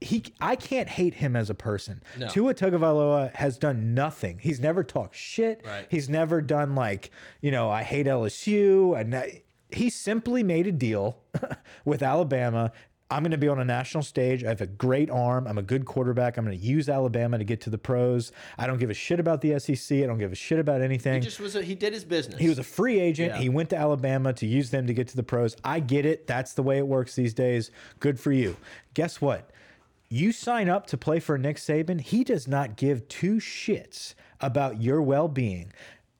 He, 0.00 0.24
I 0.40 0.56
can't 0.56 0.88
hate 0.88 1.14
him 1.14 1.36
as 1.36 1.48
a 1.48 1.54
person. 1.54 2.02
No. 2.18 2.26
Tua 2.28 2.54
Tagovailoa 2.54 3.32
has 3.36 3.56
done 3.56 3.94
nothing. 3.94 4.38
He's 4.40 4.58
never 4.58 4.82
talked 4.82 5.14
shit. 5.14 5.62
Right. 5.64 5.86
He's 5.88 6.08
never 6.08 6.40
done 6.42 6.74
like, 6.74 7.12
you 7.40 7.52
know, 7.52 7.70
I 7.70 7.84
hate 7.84 8.06
LSU. 8.06 8.98
And 9.00 9.14
I- 9.14 9.42
he 9.70 9.88
simply 9.90 10.42
made 10.42 10.66
a 10.66 10.72
deal 10.72 11.18
with 11.84 12.02
Alabama. 12.02 12.72
I'm 13.12 13.22
going 13.22 13.32
to 13.32 13.38
be 13.38 13.48
on 13.48 13.58
a 13.58 13.64
national 13.64 14.02
stage. 14.02 14.42
I 14.42 14.48
have 14.48 14.62
a 14.62 14.66
great 14.66 15.10
arm. 15.10 15.46
I'm 15.46 15.58
a 15.58 15.62
good 15.62 15.84
quarterback. 15.84 16.38
I'm 16.38 16.46
going 16.46 16.58
to 16.58 16.64
use 16.64 16.88
Alabama 16.88 17.36
to 17.36 17.44
get 17.44 17.60
to 17.62 17.70
the 17.70 17.76
pros. 17.76 18.32
I 18.56 18.66
don't 18.66 18.78
give 18.78 18.88
a 18.88 18.94
shit 18.94 19.20
about 19.20 19.42
the 19.42 19.58
SEC. 19.58 19.98
I 19.98 20.06
don't 20.06 20.16
give 20.16 20.32
a 20.32 20.36
shit 20.36 20.58
about 20.58 20.80
anything. 20.80 21.14
He 21.14 21.20
just 21.20 21.38
was 21.38 21.54
a, 21.54 21.62
he 21.62 21.74
did 21.74 21.92
his 21.92 22.04
business. 22.04 22.40
He 22.40 22.48
was 22.48 22.58
a 22.58 22.64
free 22.64 22.98
agent. 22.98 23.34
Yeah. 23.34 23.40
He 23.40 23.50
went 23.50 23.68
to 23.70 23.76
Alabama 23.76 24.32
to 24.32 24.46
use 24.46 24.70
them 24.70 24.86
to 24.86 24.94
get 24.94 25.08
to 25.08 25.16
the 25.16 25.22
pros. 25.22 25.56
I 25.62 25.80
get 25.80 26.06
it. 26.06 26.26
That's 26.26 26.54
the 26.54 26.62
way 26.62 26.78
it 26.78 26.86
works 26.86 27.14
these 27.14 27.34
days. 27.34 27.70
Good 28.00 28.18
for 28.18 28.32
you. 28.32 28.56
Guess 28.94 29.20
what? 29.20 29.50
You 30.08 30.32
sign 30.32 30.70
up 30.70 30.86
to 30.86 30.96
play 30.96 31.20
for 31.20 31.36
Nick 31.36 31.56
Saban, 31.56 32.00
he 32.00 32.24
does 32.24 32.48
not 32.48 32.76
give 32.76 33.08
two 33.08 33.36
shits 33.36 34.14
about 34.40 34.80
your 34.80 35.02
well 35.02 35.28
being. 35.28 35.72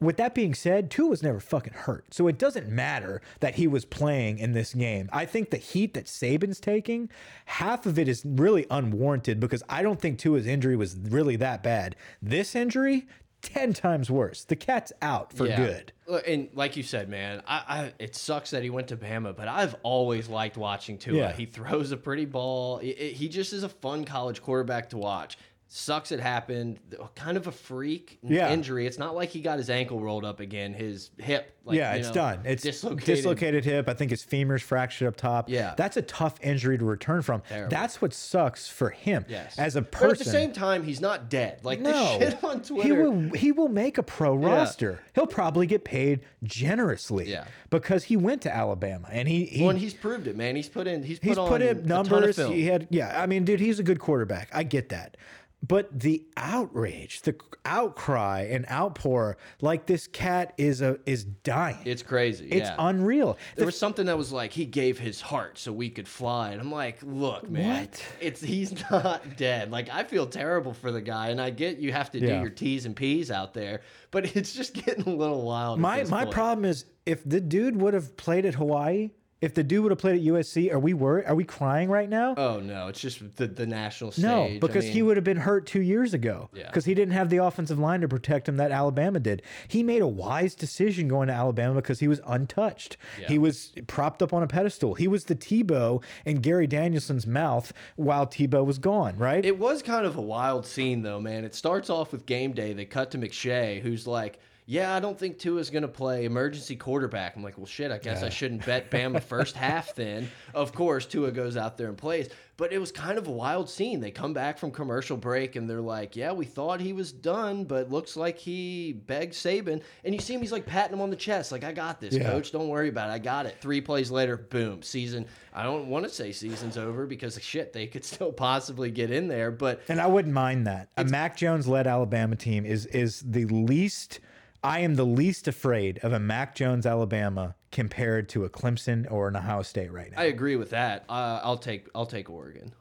With 0.03 0.17
that 0.19 0.35
being 0.35 0.53
said, 0.53 0.91
Tua 0.91 1.09
was 1.09 1.23
never 1.23 1.38
fucking 1.41 1.73
hurt. 1.73 2.12
So 2.12 2.27
it 2.29 2.37
doesn't 2.38 2.69
matter 2.69 3.23
that 3.41 3.55
he 3.55 3.67
was 3.67 3.85
playing 3.85 4.38
in 4.38 4.53
this 4.53 4.75
game. 4.75 5.09
I 5.12 5.25
think 5.25 5.51
the 5.51 5.57
heat 5.57 5.95
that 5.95 6.07
Saban's 6.07 6.59
taking, 6.61 7.09
half 7.47 7.87
of 7.87 7.99
it 7.99 8.09
is 8.09 8.23
really 8.27 8.67
unwarranted 8.71 9.38
because 9.41 9.62
I 9.69 9.83
don't 9.83 10.01
think 10.01 10.19
Tua's 10.19 10.47
injury 10.47 10.77
was 10.77 10.97
really 10.97 11.37
that 11.37 11.62
bad. 11.62 11.95
This 12.21 12.55
injury, 12.57 13.07
10 13.43 13.73
times 13.73 14.11
worse. 14.11 14.45
The 14.45 14.55
cat's 14.57 14.93
out 15.03 15.33
for 15.33 15.47
Yeah. 15.47 15.57
good. 15.57 15.93
And 16.27 16.49
like 16.55 16.77
you 16.77 16.83
said, 16.83 17.09
man, 17.09 17.43
I, 17.47 17.62
I 17.69 17.93
it 17.99 18.15
sucks 18.15 18.51
that 18.51 18.62
he 18.62 18.71
went 18.71 18.88
to 18.88 18.97
Bama, 18.97 19.35
but 19.35 19.49
I've 19.49 19.75
always 19.83 20.29
liked 20.29 20.57
watching 20.57 20.99
Tua. 20.99 21.17
Yeah. 21.17 21.33
He 21.33 21.47
throws 21.47 21.91
a 21.91 21.97
pretty 21.97 22.25
ball. 22.27 22.79
It- 22.79 22.87
it- 22.99 23.12
he 23.15 23.29
just 23.29 23.53
is 23.53 23.62
a 23.62 23.69
fun 23.69 24.05
college 24.05 24.43
quarterback 24.43 24.91
to 24.91 24.99
watch. 24.99 25.38
Sucks 25.75 26.13
it 26.13 26.21
happened. 26.21 26.79
Kind 27.15 27.39
of 27.39 27.47
a 27.47 27.51
freak 27.51 28.19
Yeah. 28.23 28.53
injury. 28.53 28.87
It's 28.87 28.99
not 28.99 29.15
like 29.15 29.31
he 29.31 29.41
got 29.41 29.57
his 29.57 29.71
ankle 29.71 30.03
rolled 30.03 30.23
up 30.23 30.39
again. 30.39 30.75
His 30.75 31.11
hip. 31.17 31.57
Like, 31.65 31.79
yeah, 31.79 31.93
you 31.95 32.01
it's 32.01 32.09
know, 32.09 32.15
done. 32.15 32.41
It's 32.45 32.63
dislocated. 32.63 33.07
dislocated. 33.07 33.65
hip. 33.65 33.89
I 33.89 33.95
think 33.95 34.11
his 34.11 34.23
femur's 34.23 34.63
fractured 34.63 35.09
up 35.09 35.17
top. 35.17 35.49
Yeah. 35.49 35.73
That's 35.77 35.97
a 35.97 36.03
tough 36.03 36.35
injury 36.43 36.77
to 36.77 36.85
return 36.85 37.23
from. 37.23 37.41
Terrible. 37.49 37.71
That's 37.71 38.03
what 38.03 38.13
sucks 38.13 38.69
for 38.69 38.91
him 38.91 39.25
Yes. 39.29 39.59
as 39.59 39.77
a 39.77 39.81
But 39.81 39.93
person. 39.93 40.11
at 40.11 40.19
the 40.19 40.25
same 40.25 40.53
time, 40.53 40.83
he's 40.83 41.01
not 41.01 41.31
dead. 41.31 41.61
Like 41.63 41.81
no, 41.81 42.19
the 42.19 42.31
shit 42.33 42.45
on 42.45 42.61
Twitter. 42.63 42.83
he 42.89 42.93
will 42.93 43.31
he 43.31 43.53
will 43.53 43.69
make 43.69 43.97
a 43.97 44.03
pro 44.03 44.35
roster. 44.35 45.01
He'll 45.15 45.27
probably 45.27 45.67
get 45.67 45.85
paid 45.85 46.21
generously. 46.43 47.31
Yeah. 47.31 47.45
because 47.71 48.05
he 48.05 48.17
went 48.19 48.43
to 48.43 48.55
Alabama 48.55 49.09
and 49.11 49.27
he 49.27 49.47
he 49.47 49.61
Well, 49.63 49.71
and 49.71 49.79
he's 49.79 49.95
proved 49.95 50.27
it, 50.27 50.37
man. 50.37 50.55
He's 50.57 50.69
put 50.69 50.87
in. 50.87 51.03
He's 51.03 51.19
put 51.19 51.29
he's 51.29 51.39
on 51.39 51.49
put 51.49 51.63
in 51.63 51.87
numbers. 51.87 52.37
He 52.37 52.67
had 52.67 52.89
yeah. 52.91 53.23
I 53.23 53.27
mean, 53.27 53.45
dude, 53.45 53.61
he's 53.61 53.79
a 53.79 53.83
good 53.83 54.01
quarterback. 54.01 54.49
I 54.53 54.65
get 54.65 54.91
that. 54.91 55.17
But 55.66 56.01
the 56.01 56.25
outrage, 56.37 57.22
the 57.22 57.37
outcry 57.64 58.48
and 58.51 58.68
outpour, 58.68 59.37
like 59.61 59.87
this 59.87 60.09
cat 60.09 60.55
is 60.59 60.81
a 60.83 60.98
is 61.07 61.25
dying. 61.25 61.79
It's 61.85 62.03
crazy. 62.03 62.48
It's 62.48 62.68
yeah. 62.68 62.75
unreal. 62.79 63.38
There 63.55 63.66
was 63.66 63.79
something 63.79 64.07
that 64.07 64.18
was 64.18 64.33
like 64.33 64.53
he 64.53 64.64
gave 64.64 64.98
his 64.98 65.20
heart 65.20 65.59
so 65.59 65.72
we 65.72 65.88
could 65.88 66.09
fly, 66.09 66.51
and 66.51 66.61
I'm 66.61 66.72
like, 66.72 66.98
look, 67.05 67.48
man, 67.48 67.83
What? 67.83 68.05
it's 68.20 68.40
he's 68.40 68.75
not 68.90 69.37
dead. 69.37 69.70
Like 69.70 69.88
I 69.88 70.03
feel 70.03 70.27
terrible 70.27 70.75
for 70.75 70.90
the 70.90 71.01
guy, 71.01 71.29
and 71.29 71.40
I 71.40 71.51
get 71.51 71.79
you 71.79 71.92
have 71.92 72.11
to 72.12 72.20
do 72.20 72.27
your 72.27 72.51
T's 72.51 72.85
and 72.85 72.96
P's 72.96 73.31
out 73.31 73.55
there, 73.55 73.83
but 74.11 74.37
it's 74.37 74.53
just 74.53 74.75
getting 74.75 75.07
a 75.07 75.14
little 75.14 75.42
wild. 75.42 75.79
My 75.79 76.03
my 76.05 76.25
point. 76.25 76.35
problem 76.35 76.64
is 76.64 76.87
if 77.07 77.22
the 77.25 77.40
dude 77.40 77.81
would 77.81 77.94
have 77.94 78.16
played 78.16 78.46
at 78.46 78.55
Hawaii, 78.55 79.11
if 79.42 79.55
the 79.55 79.64
dude 79.64 79.83
would 79.83 79.90
have 79.90 79.98
played 79.98 80.14
at 80.14 80.22
USC, 80.22 80.72
are 80.72 80.78
we 80.78 80.94
worried? 80.94 81.26
Are 81.26 81.35
we 81.35 81.44
crying 81.44 81.90
right 81.90 82.09
now? 82.09 82.35
Oh 82.37 82.61
no, 82.61 82.87
it's 82.87 83.00
just 83.00 83.37
the 83.37 83.48
the 83.48 83.66
national 83.66 84.12
stage. 84.12 84.24
no, 84.24 84.44
I 84.44 84.59
because 84.59 84.87
he 84.87 85.02
would 85.02 85.16
have 85.16 85.24
been 85.24 85.37
hurt 85.37 85.66
two 85.66 85.83
years 85.83 86.14
ago. 86.14 86.48
Yeah. 86.55 86.68
Because 86.68 86.85
he 86.85 86.94
didn't 86.94 87.12
have 87.14 87.28
the 87.28 87.38
offensive 87.38 87.78
line 87.78 88.00
to 88.02 88.09
protect 88.09 88.48
him 88.48 88.57
that 88.57 88.70
Alabama 88.70 89.18
did. 89.18 89.42
He 89.66 89.83
made 89.83 90.00
a 90.00 90.07
wise 90.07 90.55
decision 90.55 91.09
going 91.09 91.26
to 91.26 91.35
Alabama 91.35 91.74
because 91.74 91.98
he 91.98 92.07
was 92.07 92.20
untouched. 92.24 92.96
Yeah. 93.20 93.28
He 93.28 93.38
was 93.38 93.72
propped 93.88 94.22
up 94.22 94.33
on 94.33 94.44
a 94.44 94.46
pedestal. 94.46 94.94
He 94.94 95.09
was 95.09 95.24
the 95.24 95.35
Tebow 95.35 96.02
in 96.24 96.37
Gary 96.37 96.68
Danielson's 96.68 97.26
mouth 97.26 97.72
while 97.96 98.26
Tebow 98.26 98.64
was 98.64 98.78
gone, 98.78 99.16
right? 99.18 99.44
It 99.44 99.59
was 99.59 99.83
kind 99.83 100.07
of 100.07 100.16
a 100.16 100.22
wild 100.22 100.64
scene, 100.66 101.02
though, 101.02 101.20
man. 101.20 101.44
It 101.44 101.57
starts 101.57 101.90
off 101.90 102.12
with 102.12 102.26
game 102.26 102.52
day. 102.52 102.72
They 102.72 102.85
cut 102.85 103.11
to 103.11 103.18
McShay, 103.18 103.81
who's 103.83 104.07
like, 104.07 104.38
"Yeah, 104.66 104.94
I 104.94 105.01
don't 105.01 105.18
think 105.18 105.38
Tua's 105.38 105.70
going 105.70 105.83
to 105.83 105.88
play 105.88 106.25
emergency 106.25 106.77
quarterback." 106.77 107.37
I'm 107.37 107.42
like, 107.42 107.57
"Well, 107.59 107.66
shit. 107.66 107.90
I 107.90 107.98
guess 107.98 108.22
I 108.22 108.29
shouldn't 108.29 108.64
bet 108.66 108.90
Bama 108.90 109.22
first 109.22 109.57
half." 109.57 109.94
Then, 109.94 110.29
of 110.55 110.72
course, 110.72 111.07
Tua 111.07 111.31
goes 111.33 111.57
out 111.57 111.77
there 111.77 111.88
and 111.88 111.96
plays. 111.98 112.29
But 112.59 112.72
it 112.72 112.79
was 112.79 112.92
kind 112.92 113.18
of 113.18 113.27
a 113.27 113.31
wild 113.33 113.68
scene. 113.68 113.98
They 113.98 114.11
come 114.12 114.35
back 114.35 114.57
from 114.59 114.70
commercial 114.70 115.16
break 115.16 115.57
and 115.57 115.68
they're 115.68 115.81
like, 115.81 116.14
"Yeah, 116.14 116.33
we 116.33 116.44
thought 116.44 116.81
he 116.81 116.92
was 116.92 117.11
done, 117.11 117.64
but 117.64 117.90
looks 117.90 118.16
like 118.16 118.38
he 118.38 118.92
begged 118.92 119.33
Saban." 119.33 119.83
And 120.05 120.14
you 120.14 120.20
see 120.20 120.35
him, 120.35 120.40
he's 120.42 120.53
like 120.53 120.66
patting 120.66 120.92
him 120.94 121.01
on 121.01 121.11
the 121.11 121.16
chest, 121.16 121.51
like, 121.51 121.64
"I 121.64 121.72
got 121.72 122.01
this, 122.01 122.14
Yeah. 122.14 122.31
coach. 122.31 122.53
Don't 122.53 122.68
worry 122.68 122.88
about 122.88 123.09
it. 123.09 123.12
I 123.14 123.18
got 123.18 123.46
it." 123.46 123.57
Three 123.61 123.81
plays 123.81 124.11
later, 124.11 124.37
boom, 124.37 124.83
season. 124.83 125.27
I 125.55 125.64
don't 125.64 125.88
want 125.88 126.05
to 126.05 126.11
say 126.11 126.31
season's 126.31 126.77
over 126.79 127.07
because 127.07 127.38
shit, 127.42 127.72
they 127.72 127.87
could 127.87 128.05
still 128.05 128.31
possibly 128.33 128.90
get 128.90 129.11
in 129.11 129.29
there, 129.29 129.51
but. 129.51 129.81
And 129.88 130.01
I 130.01 130.07
wouldn't 130.07 130.35
mind 130.35 130.66
that. 130.66 130.88
A 130.96 131.05
Mac 131.05 131.37
Jones 131.37 131.66
led 131.66 131.87
Alabama 131.87 132.37
team 132.37 132.64
is 132.64 132.87
is 132.87 133.22
the 133.27 133.46
least 133.46 134.20
I 134.64 134.81
am 134.81 134.94
the 134.94 135.07
least 135.07 135.48
afraid 135.48 135.98
of 136.05 136.12
a 136.12 136.20
Mac 136.20 136.55
Jones 136.55 136.87
Alabama 136.87 137.55
compared 137.72 138.29
to 138.31 138.44
a 138.44 138.51
Clemson 138.51 139.11
or 139.11 139.29
an 139.29 139.37
Ohio 139.37 139.62
State 139.62 139.90
right 139.92 140.12
now. 140.12 140.20
I 140.20 140.25
agree 140.25 140.57
with 140.57 140.70
that. 140.70 141.05
Uh, 141.09 141.40
I'll 141.42 141.57
take 141.59 141.88
I'll 141.94 142.07
take 142.07 142.31
Oregon. 142.31 142.72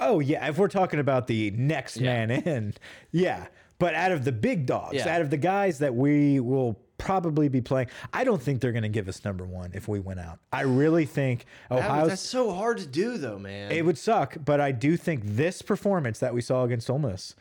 oh 0.00 0.20
yeah, 0.20 0.46
if 0.48 0.58
we're 0.58 0.68
talking 0.68 1.00
about 1.00 1.26
the 1.26 1.50
next 1.52 2.00
man 2.00 2.30
in, 2.30 2.74
yeah. 3.12 3.46
But 3.80 3.94
out 3.94 4.12
of 4.12 4.24
the 4.24 4.30
big 4.32 4.66
dogs, 4.66 4.94
Yeah. 4.94 5.08
out 5.16 5.20
of 5.22 5.30
the 5.30 5.36
guys 5.36 5.80
that 5.80 5.94
we 5.94 6.38
will 6.38 6.78
probably 6.96 7.48
be 7.48 7.60
playing, 7.60 7.88
I 8.12 8.22
don't 8.22 8.40
think 8.40 8.60
they're 8.60 8.70
going 8.72 8.84
to 8.84 8.88
give 8.88 9.08
us 9.08 9.24
number 9.24 9.44
one 9.44 9.72
if 9.74 9.88
we 9.88 9.98
win 9.98 10.20
out. 10.20 10.38
I 10.52 10.60
really 10.62 11.04
think 11.06 11.44
That- 11.68 11.78
Ohio. 11.80 12.06
that's 12.06 12.22
so 12.22 12.52
hard 12.52 12.78
to 12.78 12.86
do, 12.86 13.18
though, 13.18 13.38
man. 13.38 13.72
It 13.72 13.84
would 13.84 13.98
suck, 13.98 14.36
but 14.44 14.60
I 14.60 14.70
do 14.70 14.96
think 14.96 15.22
this 15.24 15.60
performance 15.60 16.20
that 16.20 16.32
we 16.32 16.40
saw 16.40 16.62
against 16.62 16.88
Ole 16.88 17.00
Miss, 17.00 17.34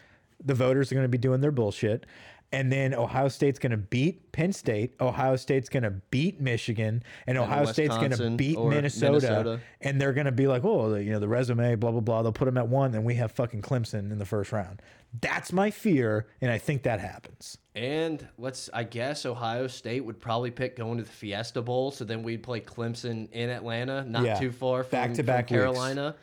the 0.43 0.56
voters 0.56 0.91
are 0.91 0.95
going 0.95 1.06
to 1.06 1.10
be 1.10 1.19
doing 1.19 1.39
their 1.41 1.51
bullshit, 1.51 2.06
and 2.54 2.72
then 2.72 2.94
Ohio 2.94 3.28
State's 3.28 3.60
going 3.60 3.72
to 3.72 3.78
beat 3.78 4.32
Penn 4.32 4.54
State. 4.54 4.94
Ohio 5.02 5.36
State's 5.36 5.68
going 5.68 5.84
to 5.84 5.89
beat 5.89 6.39
Michigan, 6.39 7.04
and 7.28 7.38
Ohio 7.38 7.66
State's 7.66 7.98
going 7.98 8.12
to 8.12 8.30
beat 8.32 8.58
Minnesota, 8.58 9.12
Minnesota. 9.12 9.60
And 9.82 10.00
they're 10.00 10.13
going 10.13 10.28
to 10.28 10.32
be 10.32 10.48
like, 10.48 10.63
oh, 10.63 10.92
the- 10.92 11.04
you 11.04 11.12
know, 11.12 11.20
the 11.20 11.28
resume, 11.28 11.76
blah 11.76 11.92
blah 11.92 12.00
blah. 12.00 12.22
They'll 12.22 12.32
put 12.32 12.46
them 12.46 12.58
at 12.58 12.70
one, 12.70 12.94
and 12.96 13.04
we 13.04 13.16
have 13.16 13.34
fucking 13.34 13.62
Clemson 13.63 14.12
in 14.12 14.20
the 14.20 14.26
first 14.26 14.54
round. 14.54 14.82
That's 15.22 15.52
my 15.52 15.70
fear, 15.70 16.28
and 16.42 16.50
I 16.50 16.58
think 16.58 16.84
that 16.84 17.00
happens. 17.00 17.58
And 17.76 18.28
let's, 18.38 18.70
I 18.74 18.84
guess 18.84 19.26
Ohio 19.26 19.68
State 19.68 20.06
would 20.06 20.20
probably 20.20 20.50
pick 20.52 20.76
going 20.76 20.98
to 20.98 21.04
the 21.04 21.10
Fiesta 21.10 21.62
Bowl. 21.62 21.92
So 21.92 22.04
then 22.06 22.24
we'd 22.24 22.42
play 22.44 22.62
Clemson 22.62 23.32
in 23.32 23.50
Atlanta, 23.50 24.06
not 24.06 24.24
Yeah. 24.24 24.39
too 24.39 24.52
far 24.52 24.84
from, 24.84 24.92
Back-to-back 24.92 25.48
from 25.50 25.58
weeks. 25.58 25.62
Carolina. 25.63 26.16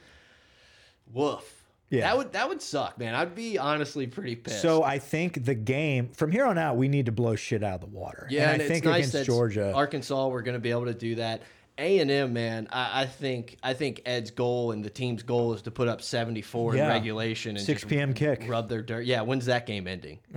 Woof. 1.12 1.59
Yeah. 1.90 2.02
That 2.02 2.16
would 2.16 2.32
that 2.34 2.48
would 2.48 2.62
suck, 2.62 2.98
man. 2.98 3.14
I'd 3.16 3.34
be 3.34 3.58
honestly 3.58 4.06
pretty 4.06 4.36
pissed. 4.36 4.62
So 4.62 4.82
I 4.84 4.98
think 5.00 5.44
the 5.44 5.54
game 5.56 6.08
from 6.14 6.30
here 6.30 6.46
on 6.46 6.56
out, 6.56 6.76
we 6.76 6.86
need 6.88 7.06
to 7.06 7.12
blow 7.12 7.34
shit 7.34 7.62
out 7.64 7.74
of 7.74 7.80
the 7.80 7.86
water. 7.98 8.28
yeah, 8.30 8.50
and 8.52 8.54
and 8.54 8.62
I 8.62 8.68
think 8.72 8.84
nice 8.84 9.08
against 9.08 9.26
Georgia, 9.26 9.72
Arkansas, 9.74 10.28
we're 10.28 10.42
going 10.42 10.54
to 10.54 10.60
be 10.60 10.70
able 10.70 10.86
to 10.86 10.94
do 10.94 11.16
that. 11.16 11.42
A 11.78 11.98
and 12.00 12.10
M, 12.10 12.32
man, 12.34 12.68
I, 12.70 13.02
I 13.02 13.06
think 13.06 13.56
I 13.62 13.72
think 13.74 14.02
Ed's 14.04 14.30
goal 14.30 14.70
and 14.72 14.84
the 14.84 14.90
team's 14.90 15.22
goal 15.22 15.54
is 15.54 15.62
to 15.62 15.70
put 15.70 15.88
up 15.88 16.02
seventy 16.02 16.42
four 16.42 16.76
Yeah. 16.76 16.84
in 16.84 16.88
regulation 16.90 17.56
and 17.56 17.64
six 17.64 17.82
p.m. 17.84 18.12
kick. 18.12 18.44
rub 18.46 18.68
their 18.68 18.82
dirt. 18.82 19.06
Yeah, 19.06 19.22
when's 19.22 19.46
that 19.46 19.66
game 19.66 19.86
ending? 19.88 20.18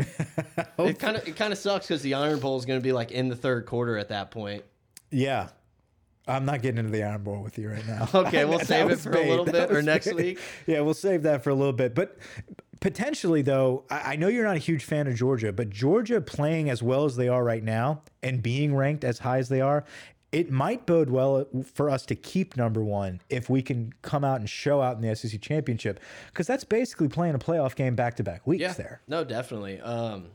it 0.77 0.99
kind 0.99 1.17
of 1.17 1.27
it 1.27 1.35
kind 1.35 1.51
of 1.51 1.59
sucks 1.59 1.85
because 1.87 2.01
the 2.01 2.13
Iron 2.13 2.39
Bowl 2.39 2.57
is 2.57 2.65
going 2.65 2.79
to 2.79 2.83
be 2.83 2.93
like 2.93 3.11
in 3.11 3.27
the 3.29 3.35
third 3.35 3.65
quarter 3.65 3.97
at 3.97 4.09
that 4.09 4.31
point. 4.31 4.63
Yeah. 5.11 5.49
I'm 6.27 6.45
not 6.45 6.61
getting 6.61 6.77
into 6.79 6.91
the 6.91 7.03
Iron 7.03 7.23
Bowl 7.23 7.41
with 7.43 7.57
you 7.57 7.69
right 7.69 7.85
now. 7.87 8.07
Okay, 8.13 8.45
we'll 8.49 8.59
save 8.59 8.89
it 8.89 8.99
for 8.99 9.11
a 9.11 9.27
little 9.27 9.45
That 9.45 9.69
bit 9.69 9.71
or 9.77 9.81
next 9.81 10.13
week. 10.13 10.39
Yeah, 10.67 10.81
we'll 10.81 10.93
save 10.93 11.23
that 11.23 11.43
for 11.43 11.49
a 11.49 11.55
little 11.55 11.73
bit. 11.73 11.93
But 11.95 12.17
potentially, 12.79 13.41
though, 13.41 13.83
I, 13.89 14.13
I 14.13 14.15
know 14.15 14.27
you're 14.27 14.45
not 14.45 14.55
a 14.55 14.59
huge 14.59 14.83
fan 14.83 15.07
of 15.07 15.15
Georgia, 15.15 15.51
but 15.51 15.69
Georgia 15.69 16.21
playing 16.21 16.69
as 16.69 16.81
well 16.81 17.05
as 17.05 17.15
they 17.15 17.27
are 17.27 17.43
right 17.43 17.63
now 17.63 18.01
and 18.21 18.41
being 18.41 18.75
ranked 18.75 19.03
as 19.03 19.19
high 19.19 19.37
as 19.39 19.49
they 19.49 19.61
are, 19.61 19.83
it 20.31 20.49
might 20.49 20.85
bode 20.87 21.09
well 21.11 21.45
for 21.73 21.89
us 21.89 22.05
to 22.07 22.15
keep 22.15 22.57
number 22.57 22.83
one 22.83 23.21
if 23.29 23.49
we 23.49 23.61
can 23.61 23.93
come 24.01 24.23
out 24.23 24.39
and 24.39 24.49
show 24.49 24.81
out 24.81 24.95
in 24.95 25.01
the 25.07 25.15
SEC 25.15 25.39
championship, 25.41 25.99
because 26.27 26.47
that's 26.47 26.63
basically 26.63 27.07
playing 27.07 27.35
a 27.35 27.39
playoff 27.39 27.75
game 27.75 27.95
back 27.95 28.15
to 28.15 28.23
back 28.23 28.47
weeks 28.47 28.61
Yeah, 28.61 28.73
there. 28.73 29.01
no, 29.07 29.23
definitely. 29.23 29.79
Um, 29.79 30.27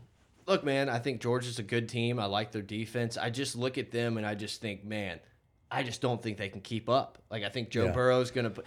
look, 0.46 0.62
man, 0.62 0.88
I 0.88 0.98
think 1.01 1.20
Georgia's 1.20 1.59
a 1.59 1.64
good 1.64 1.88
team. 1.88 2.20
I 2.20 2.27
like 2.27 2.53
their 2.53 2.62
defense. 2.62 3.16
I 3.16 3.31
just 3.31 3.57
look 3.57 3.77
at 3.77 3.90
them 3.90 4.16
and 4.18 4.24
I 4.27 4.37
just 4.37 4.61
think, 4.61 4.85
man, 4.85 5.18
I 5.70 5.83
just 5.83 6.00
don't 6.00 6.22
think 6.22 6.38
they 6.38 6.48
can 6.48 6.61
keep 6.61 6.88
up. 6.88 7.18
Like 7.31 7.44
I 7.44 7.48
think 7.48 7.68
Joe 7.68 7.87
Yeah. 7.87 7.92
Burrow's 7.92 8.31
going 8.31 8.44
to 8.44 8.50
put. 8.50 8.66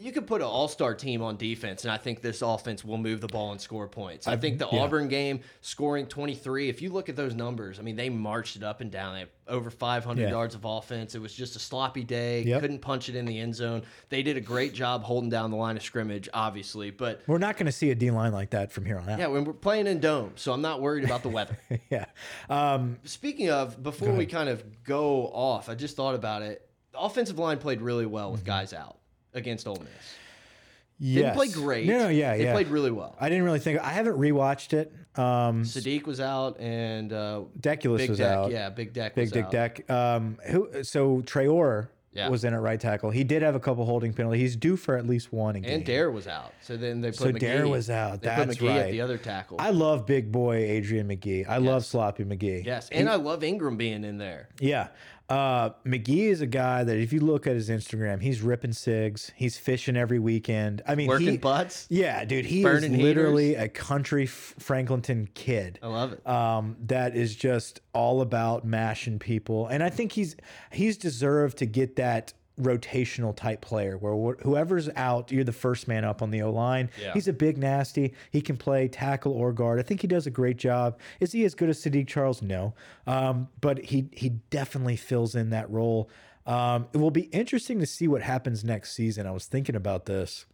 You 0.00 0.12
could 0.12 0.28
put 0.28 0.40
an 0.40 0.46
all-star 0.46 0.94
team 0.94 1.22
on 1.22 1.36
defense, 1.36 1.84
and 1.84 1.90
I 1.90 1.96
think 1.96 2.20
this 2.22 2.40
offense 2.40 2.84
will 2.84 2.98
move 2.98 3.20
the 3.20 3.26
ball 3.26 3.50
and 3.50 3.60
score 3.60 3.88
points. 3.88 4.28
I 4.28 4.36
think 4.36 4.58
the 4.60 4.68
yeah. 4.70 4.80
Auburn 4.80 5.08
game, 5.08 5.40
scoring 5.60 6.06
23. 6.06 6.68
If 6.68 6.80
you 6.80 6.90
look 6.90 7.08
at 7.08 7.16
those 7.16 7.34
numbers, 7.34 7.80
I 7.80 7.82
mean, 7.82 7.96
they 7.96 8.08
marched 8.08 8.54
it 8.54 8.62
up 8.62 8.80
and 8.80 8.92
down. 8.92 9.14
They 9.14 9.26
over 9.52 9.70
500 9.70 10.22
Yeah. 10.22 10.30
yards 10.30 10.54
of 10.54 10.64
offense. 10.64 11.16
It 11.16 11.20
was 11.20 11.34
just 11.34 11.56
a 11.56 11.58
sloppy 11.58 12.04
day. 12.04 12.42
Yep. 12.42 12.60
Couldn't 12.60 12.78
punch 12.80 13.08
it 13.08 13.16
in 13.16 13.24
the 13.24 13.40
end 13.40 13.56
zone. 13.56 13.82
They 14.08 14.22
did 14.22 14.36
a 14.36 14.40
great 14.40 14.72
job 14.72 15.02
holding 15.02 15.30
down 15.30 15.50
the 15.50 15.56
line 15.56 15.76
of 15.76 15.82
scrimmage, 15.82 16.28
obviously, 16.32 16.90
but 16.90 17.22
We're 17.26 17.38
not 17.38 17.56
going 17.56 17.66
to 17.66 17.72
see 17.72 17.90
a 17.90 17.94
D 17.96 18.10
line 18.12 18.32
like 18.32 18.50
that 18.50 18.70
from 18.70 18.84
here 18.84 18.98
on 18.98 19.08
out. 19.08 19.18
yeah, 19.18 19.26
when 19.26 19.44
we're 19.44 19.52
playing 19.52 19.88
in 19.88 19.98
dome, 19.98 20.32
so 20.36 20.52
I'm 20.52 20.62
not 20.62 20.80
worried 20.80 21.04
about 21.04 21.22
the 21.22 21.28
weather. 21.30 21.58
yeah. 21.90 22.04
Um, 22.48 22.98
Speaking 23.04 23.50
of, 23.50 23.82
before 23.82 24.12
we 24.12 24.26
kind 24.26 24.48
of 24.48 24.62
go 24.84 25.26
off, 25.26 25.68
I 25.68 25.74
just 25.74 25.96
thought 25.96 26.14
about 26.14 26.42
it. 26.42 26.68
The 26.92 27.00
offensive 27.00 27.38
line 27.38 27.58
played 27.58 27.80
really 27.82 28.06
well 28.06 28.30
with 28.30 28.44
guys 28.44 28.72
out 28.72 28.98
against 29.38 29.66
Ole 29.66 29.76
Miss. 29.76 31.14
Didn't 31.14 31.34
play 31.34 31.48
great. 31.48 31.86
No, 31.86 31.98
no, 31.98 32.08
yeah, 32.08 32.36
they 32.36 32.44
yeah. 32.44 32.52
played 32.52 32.68
really 32.68 32.90
well. 32.90 33.16
I 33.20 33.28
didn't 33.28 33.44
really 33.44 33.60
think. 33.60 33.78
I 33.80 33.90
haven't 33.90 34.18
rewatched 34.18 34.72
it. 34.72 34.92
Um, 35.16 35.62
Saahdiq 35.62 36.04
was 36.06 36.18
out, 36.20 36.58
and 36.60 37.12
uh, 37.12 37.42
Deculus 37.60 37.98
Big 37.98 38.10
was 38.10 38.18
Deck, 38.18 38.32
out. 38.32 38.50
yeah, 38.50 38.68
Big 38.70 38.92
Deck, 38.92 39.14
Big 39.14 39.30
Dick. 39.30 39.48
Deck. 39.50 39.88
Um, 39.88 40.38
who? 40.50 40.82
So 40.82 41.20
Traore 41.22 41.88
Yeah. 42.12 42.28
was 42.28 42.42
in 42.44 42.52
at 42.52 42.60
right 42.60 42.80
tackle. 42.80 43.10
He 43.12 43.22
did 43.22 43.42
have 43.42 43.54
a 43.54 43.60
couple 43.60 43.84
holding 43.84 44.12
penalties. 44.12 44.40
He's 44.40 44.56
due 44.56 44.76
for 44.76 44.96
at 44.96 45.06
least 45.06 45.32
one 45.32 45.54
a 45.54 45.60
game. 45.60 45.70
and 45.72 45.84
Dare 45.84 46.10
was 46.10 46.26
out. 46.26 46.52
So 46.62 46.76
then 46.76 47.00
they 47.00 47.10
put 47.10 47.16
So 47.18 47.32
McGee. 47.32 47.40
Dare 47.40 47.68
was 47.68 47.90
out. 47.90 48.20
They 48.22 48.28
That's 48.28 48.56
put 48.56 48.64
McGee 48.66 48.70
at 48.76 48.82
right. 48.82 48.90
the 48.90 49.00
other 49.00 49.18
tackle. 49.18 49.56
I 49.60 49.70
love 49.70 50.04
big 50.04 50.32
boy 50.32 50.56
Adrian 50.56 51.06
McGee. 51.08 51.48
I 51.48 51.58
love 51.58 51.84
sloppy 51.84 52.24
McGee. 52.24 52.64
yes, 52.64 52.88
and 52.90 53.08
I 53.08 53.14
love 53.16 53.44
Ingram 53.44 53.76
being 53.76 54.02
in 54.02 54.18
there. 54.18 54.48
Yeah. 54.60 54.88
Uh, 55.28 55.70
McGee 55.84 56.28
is 56.28 56.40
a 56.40 56.46
guy 56.46 56.84
that 56.84 56.96
if 56.96 57.12
you 57.12 57.20
look 57.20 57.46
at 57.46 57.54
his 57.54 57.68
Instagram, 57.68 58.22
he's 58.22 58.40
ripping 58.40 58.72
cigs. 58.72 59.30
He's 59.36 59.58
fishing 59.58 59.96
every 59.96 60.18
weekend. 60.18 60.80
I 60.86 60.94
mean, 60.94 61.06
Working 61.06 61.32
he, 61.32 61.36
butts. 61.36 61.86
Yeah, 61.90 62.24
dude, 62.24 62.46
he 62.46 62.62
Burning 62.62 62.94
is 62.94 63.00
literally 63.02 63.54
a 63.54 63.68
country 63.68 64.26
Franklinton 64.26 65.28
kid. 65.34 65.78
I 65.82 65.88
love 65.88 66.14
it. 66.14 66.26
um, 66.26 66.76
that 66.86 67.14
is 67.14 67.36
just 67.36 67.80
all 67.92 68.22
about 68.22 68.64
mashing 68.64 69.18
people. 69.18 69.66
And 69.66 69.82
I 69.82 69.90
think 69.90 70.12
he's 70.12 70.34
he's 70.72 70.96
deserved 70.96 71.58
to 71.58 71.66
get 71.66 71.96
that 71.96 72.32
rotational 72.60 73.34
type 73.34 73.60
player 73.60 73.96
where 73.96 74.12
wh- 74.14 74.42
whoever's 74.42 74.88
out, 74.96 75.30
you're 75.30 75.44
the 75.44 75.52
first 75.52 75.88
man 75.88 76.04
up 76.04 76.22
on 76.22 76.30
the 76.30 76.42
O 76.42 76.50
line. 76.50 76.90
Yeah. 77.00 77.12
He's 77.12 77.28
a 77.28 77.32
big 77.32 77.58
nasty. 77.58 78.14
He 78.30 78.40
can 78.40 78.56
play 78.56 78.88
tackle 78.88 79.32
or 79.32 79.52
guard. 79.52 79.78
I 79.78 79.82
think 79.82 80.00
he 80.00 80.06
does 80.06 80.26
a 80.26 80.30
great 80.30 80.56
job. 80.56 80.98
Is 81.20 81.32
he 81.32 81.44
as 81.44 81.54
good 81.54 81.68
as 81.68 81.82
Saahdiq 81.82 82.06
Charles? 82.06 82.42
No, 82.42 82.74
um, 83.06 83.48
but 83.60 83.86
he 83.86 84.08
he 84.12 84.30
definitely 84.50 84.96
fills 84.96 85.34
in 85.34 85.50
that 85.50 85.70
role. 85.70 86.10
Um, 86.46 86.88
it 86.94 86.98
will 86.98 87.10
be 87.10 87.24
interesting 87.24 87.78
to 87.80 87.86
see 87.86 88.08
what 88.08 88.22
happens 88.22 88.64
next 88.64 88.92
season. 88.94 89.26
I 89.26 89.32
was 89.32 89.44
thinking 89.46 89.76
about 89.76 90.06
this 90.06 90.46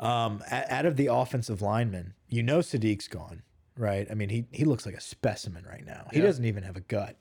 um, 0.00 0.42
out 0.50 0.86
of 0.86 0.96
the 0.96 1.06
offensive 1.06 1.60
linemen, 1.60 2.14
you 2.28 2.42
know 2.42 2.58
Saahdiq's 2.58 3.08
gone, 3.08 3.42
right? 3.76 4.06
I 4.10 4.14
mean, 4.14 4.28
he 4.28 4.46
he 4.52 4.64
looks 4.64 4.86
like 4.86 4.94
a 4.94 5.00
specimen 5.00 5.64
right 5.68 5.84
now. 5.84 6.08
He 6.12 6.20
doesn't 6.20 6.44
even 6.44 6.62
have 6.62 6.76
a 6.76 6.80
gut. 6.80 7.16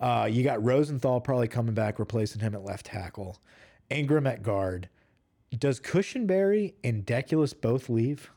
Uh, 0.00 0.28
you 0.30 0.42
got 0.42 0.62
Rosenthal 0.62 1.20
probably 1.20 1.48
coming 1.48 1.74
back, 1.74 1.98
replacing 1.98 2.40
him 2.40 2.54
at 2.54 2.64
left 2.64 2.86
tackle. 2.86 3.38
Ingram 3.90 4.26
at 4.26 4.42
guard. 4.42 4.88
Does 5.56 5.80
Cushenberry 5.80 6.74
and 6.84 7.06
Deculus 7.06 7.58
both 7.58 7.88
leave? 7.88 8.30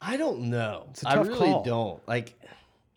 I 0.00 0.16
don't 0.16 0.50
know. 0.50 0.88
a 1.04 1.08
I 1.10 1.14
tough 1.16 1.28
really 1.28 1.38
call. 1.38 1.62
don't. 1.64 2.08
Like 2.08 2.34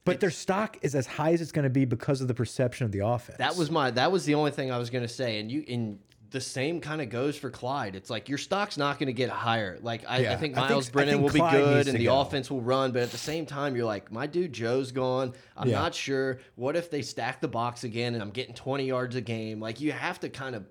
But 0.05 0.19
their 0.19 0.31
stock 0.31 0.77
is 0.81 0.95
as 0.95 1.05
high 1.07 1.33
as 1.33 1.41
it's 1.41 1.51
going 1.51 1.63
to 1.63 1.69
be 1.69 1.85
because 1.85 2.21
of 2.21 2.27
the 2.27 2.33
perception 2.33 2.85
of 2.85 2.91
the 2.91 2.99
offense. 2.99 3.37
That 3.39 3.55
was 3.55 3.69
my 3.69 3.91
that 3.91 4.11
was 4.11 4.25
the 4.25 4.35
only 4.35 4.51
thing 4.51 4.71
I 4.71 4.77
was 4.77 4.89
gonna 4.89 5.07
say, 5.07 5.39
and 5.39 5.51
you 5.51 5.63
and 5.67 5.99
the 6.35 6.41
same 6.41 6.81
kind 6.81 7.01
of 7.01 7.07
goes 7.07 7.37
for 7.37 7.49
Clyde. 7.49 7.95
It's 7.95 8.09
like 8.09 8.27
your 8.27 8.37
stock's 8.37 8.77
not 8.77 8.99
gonna 8.99 9.13
get 9.13 9.29
higher. 9.29 9.79
Like 9.81 10.03
I, 10.05 10.19
Yeah, 10.19 10.33
I 10.33 10.35
think 10.35 10.57
I 10.57 10.59
think- 10.59 10.69
Myles 10.71 10.89
Brennan 10.89 11.13
think 11.13 11.23
will 11.23 11.31
be 11.33 11.39
Clyde 11.39 11.53
needs 11.53 11.65
good, 11.69 11.87
and 11.87 11.97
the 11.97 12.05
go. 12.05 12.19
offense 12.19 12.51
will 12.51 12.59
run, 12.59 12.91
but 12.91 13.01
at 13.03 13.11
the 13.11 13.17
same 13.17 13.45
time, 13.45 13.73
you're 13.75 13.85
like, 13.85 14.11
my 14.11 14.27
dude 14.27 14.51
Joe's 14.51 14.91
gone. 14.91 15.31
I'm 15.55 15.69
Yeah. 15.69 15.79
not 15.79 15.95
sure. 15.95 16.39
What 16.55 16.75
if 16.75 16.91
they 16.91 17.01
stack 17.01 17.39
the 17.39 17.47
box 17.47 17.85
again, 17.85 18.13
and 18.15 18.21
I'm 18.21 18.31
getting 18.31 18.53
20 18.53 18.85
yards 18.85 19.15
a 19.15 19.21
game? 19.21 19.61
Like 19.61 19.79
you 19.79 19.93
have 19.93 20.19
to 20.19 20.29
kind 20.29 20.55
of 20.57 20.65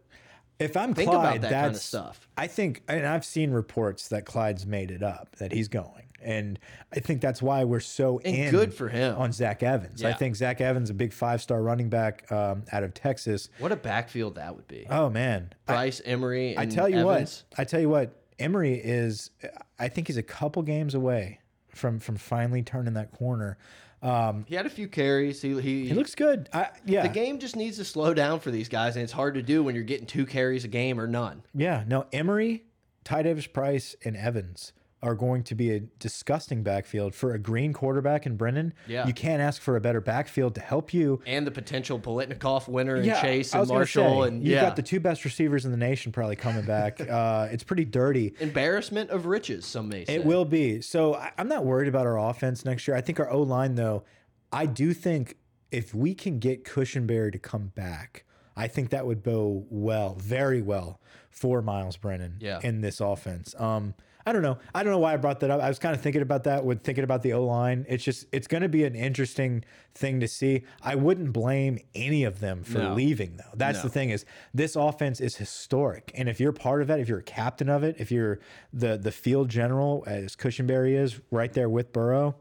if 0.58 0.76
I'm 0.76 0.94
think 0.94 1.10
Clyde, 1.10 1.38
about 1.38 1.40
that 1.42 1.50
that's 1.50 1.64
kind 1.64 1.74
of 1.74 1.80
stuff. 1.80 2.28
I 2.36 2.46
think, 2.46 2.82
and 2.88 3.06
I've 3.06 3.24
seen 3.24 3.50
reports 3.50 4.08
that 4.08 4.24
Clyde's 4.24 4.66
made 4.66 4.90
it 4.90 5.02
up 5.02 5.36
that 5.36 5.52
he's 5.52 5.68
going, 5.68 6.04
and 6.22 6.58
I 6.94 7.00
think 7.00 7.20
that's 7.20 7.42
why 7.42 7.64
we're 7.64 7.80
so 7.80 8.20
And 8.24 8.34
in 8.36 8.50
good 8.50 8.72
for 8.72 8.88
him. 8.88 9.16
on 9.16 9.32
Zach 9.32 9.62
Evans. 9.62 10.02
I 10.04 10.12
think 10.12 10.36
Zach 10.36 10.60
Evans, 10.60 10.90
a 10.90 10.94
big 10.94 11.12
five 11.12 11.42
star 11.42 11.62
running 11.62 11.88
back 11.88 12.30
um, 12.30 12.64
out 12.72 12.82
of 12.82 12.94
Texas. 12.94 13.48
What 13.58 13.72
a 13.72 13.76
backfield 13.76 14.36
that 14.36 14.54
would 14.54 14.68
be. 14.68 14.86
Oh 14.88 15.10
man, 15.10 15.52
Bryce 15.66 16.00
Emery. 16.04 16.50
And 16.54 16.60
I 16.60 16.66
tell 16.66 16.88
you 16.88 17.08
Evans. 17.08 17.44
what, 17.50 17.60
I 17.60 17.64
tell 17.64 17.80
you 17.80 17.88
what, 17.88 18.22
Emery 18.38 18.74
is. 18.82 19.30
I 19.78 19.88
think 19.88 20.06
he's 20.06 20.16
a 20.16 20.22
couple 20.22 20.62
games 20.62 20.94
away 20.94 21.40
from 21.74 21.98
from 21.98 22.16
finally 22.16 22.62
turning 22.62 22.94
that 22.94 23.12
corner. 23.12 23.58
Um, 24.04 24.44
He 24.48 24.54
had 24.54 24.66
a 24.66 24.70
few 24.70 24.86
carries. 24.86 25.40
He 25.42 25.58
he, 25.60 25.88
he 25.88 25.94
looks 25.94 26.14
good. 26.14 26.48
I, 26.52 26.68
yeah, 26.84 27.02
The 27.02 27.08
game 27.08 27.38
just 27.38 27.56
needs 27.56 27.78
to 27.78 27.84
slow 27.84 28.12
down 28.14 28.38
for 28.40 28.50
these 28.50 28.68
guys, 28.68 28.96
and 28.96 29.02
it's 29.02 29.12
hard 29.12 29.34
to 29.34 29.42
do 29.42 29.62
when 29.62 29.74
you're 29.74 29.82
getting 29.84 30.06
two 30.06 30.26
carries 30.26 30.64
a 30.64 30.68
game 30.68 31.00
or 31.00 31.06
none. 31.06 31.42
Yeah, 31.54 31.84
no, 31.86 32.06
Emery, 32.12 32.64
Ty 33.04 33.22
Davis 33.22 33.46
Price, 33.46 33.96
and 34.04 34.16
Evans 34.16 34.72
are 35.04 35.14
going 35.14 35.42
to 35.44 35.54
be 35.54 35.70
a 35.70 35.80
disgusting 35.80 36.62
backfield 36.62 37.14
for 37.14 37.34
a 37.34 37.38
green 37.38 37.74
quarterback 37.74 38.24
in 38.24 38.36
Brennan. 38.36 38.72
Yeah. 38.88 39.06
You 39.06 39.12
can't 39.12 39.42
ask 39.42 39.60
for 39.60 39.76
a 39.76 39.80
better 39.80 40.00
backfield 40.00 40.54
to 40.54 40.62
help 40.62 40.94
you. 40.94 41.20
And 41.26 41.46
the 41.46 41.50
potential 41.50 42.00
Biletnikoff 42.00 42.66
winner 42.66 42.96
and 42.96 43.04
Chase 43.04 43.54
and 43.54 43.68
Marshall. 43.68 44.22
say, 44.22 44.28
and 44.28 44.42
you've 44.42 44.52
yeah. 44.54 44.62
got 44.62 44.76
the 44.76 44.82
two 44.82 45.00
best 45.00 45.24
receivers 45.26 45.66
in 45.66 45.70
the 45.70 45.76
nation 45.76 46.10
probably 46.10 46.36
coming 46.36 46.64
back. 46.64 47.00
uh, 47.08 47.48
it's 47.52 47.62
pretty 47.62 47.84
dirty. 47.84 48.34
embarrassment 48.40 49.10
of 49.10 49.26
riches, 49.26 49.66
some 49.66 49.90
may 49.90 50.06
say. 50.06 50.14
It 50.14 50.24
will 50.24 50.46
be. 50.46 50.80
So 50.80 51.14
I, 51.14 51.32
I'm 51.36 51.48
not 51.48 51.64
worried 51.66 51.88
about 51.88 52.06
our 52.06 52.18
offense 52.18 52.64
next 52.64 52.88
year. 52.88 52.96
I 52.96 53.02
think 53.02 53.20
our 53.20 53.30
O 53.30 53.42
line, 53.42 53.74
though, 53.74 54.04
I 54.50 54.64
do 54.64 54.94
think 54.94 55.36
if 55.70 55.94
we 55.94 56.14
can 56.14 56.38
get 56.38 56.64
Cushenberry 56.64 57.30
to 57.32 57.38
come 57.38 57.72
back, 57.74 58.24
I 58.56 58.68
think 58.68 58.90
that 58.90 59.04
would 59.04 59.22
bow 59.22 59.66
well, 59.68 60.14
very 60.14 60.62
well 60.62 61.00
for 61.30 61.60
Myles 61.60 61.96
Brennan 61.96 62.36
Yeah. 62.40 62.60
in 62.62 62.80
this 62.80 63.00
offense. 63.00 63.54
Um, 63.58 63.94
I 64.26 64.32
don't 64.32 64.42
know. 64.42 64.58
I 64.74 64.82
don't 64.82 64.92
know 64.92 64.98
why 64.98 65.12
I 65.12 65.16
brought 65.18 65.40
that 65.40 65.50
up. 65.50 65.60
I 65.60 65.68
was 65.68 65.78
kind 65.78 65.94
of 65.94 66.00
thinking 66.00 66.22
about 66.22 66.44
that 66.44 66.64
with 66.64 66.82
thinking 66.82 67.04
about 67.04 67.22
the 67.22 67.34
O 67.34 67.44
line. 67.44 67.84
It's 67.88 68.02
just 68.02 68.26
it's 68.32 68.46
going 68.46 68.62
to 68.62 68.68
be 68.68 68.84
an 68.84 68.94
interesting 68.94 69.64
thing 69.94 70.20
to 70.20 70.28
see. 70.28 70.64
I 70.82 70.94
wouldn't 70.94 71.32
blame 71.32 71.78
any 71.94 72.24
of 72.24 72.40
them 72.40 72.64
for 72.64 72.78
No. 72.78 72.94
leaving 72.94 73.37
though. 73.37 73.52
That's 73.54 73.82
the 73.82 73.90
thing 73.90 74.10
is 74.10 74.24
this 74.54 74.76
offense 74.76 75.20
is 75.20 75.37
historic, 75.37 76.10
and 76.14 76.28
if 76.28 76.40
you're 76.40 76.52
part 76.52 76.80
of 76.80 76.88
that, 76.88 77.00
if 77.00 77.08
you're 77.08 77.18
a 77.18 77.22
captain 77.22 77.68
of 77.68 77.82
it, 77.82 77.96
if 77.98 78.10
you're 78.10 78.38
the 78.72 78.96
the 78.96 79.12
field 79.12 79.48
general 79.50 80.04
as 80.06 80.37
Cushenberry 80.37 80.94
is 80.96 81.20
right 81.30 81.52
there 81.52 81.68
with 81.68 81.92
Burrow, 81.92 82.37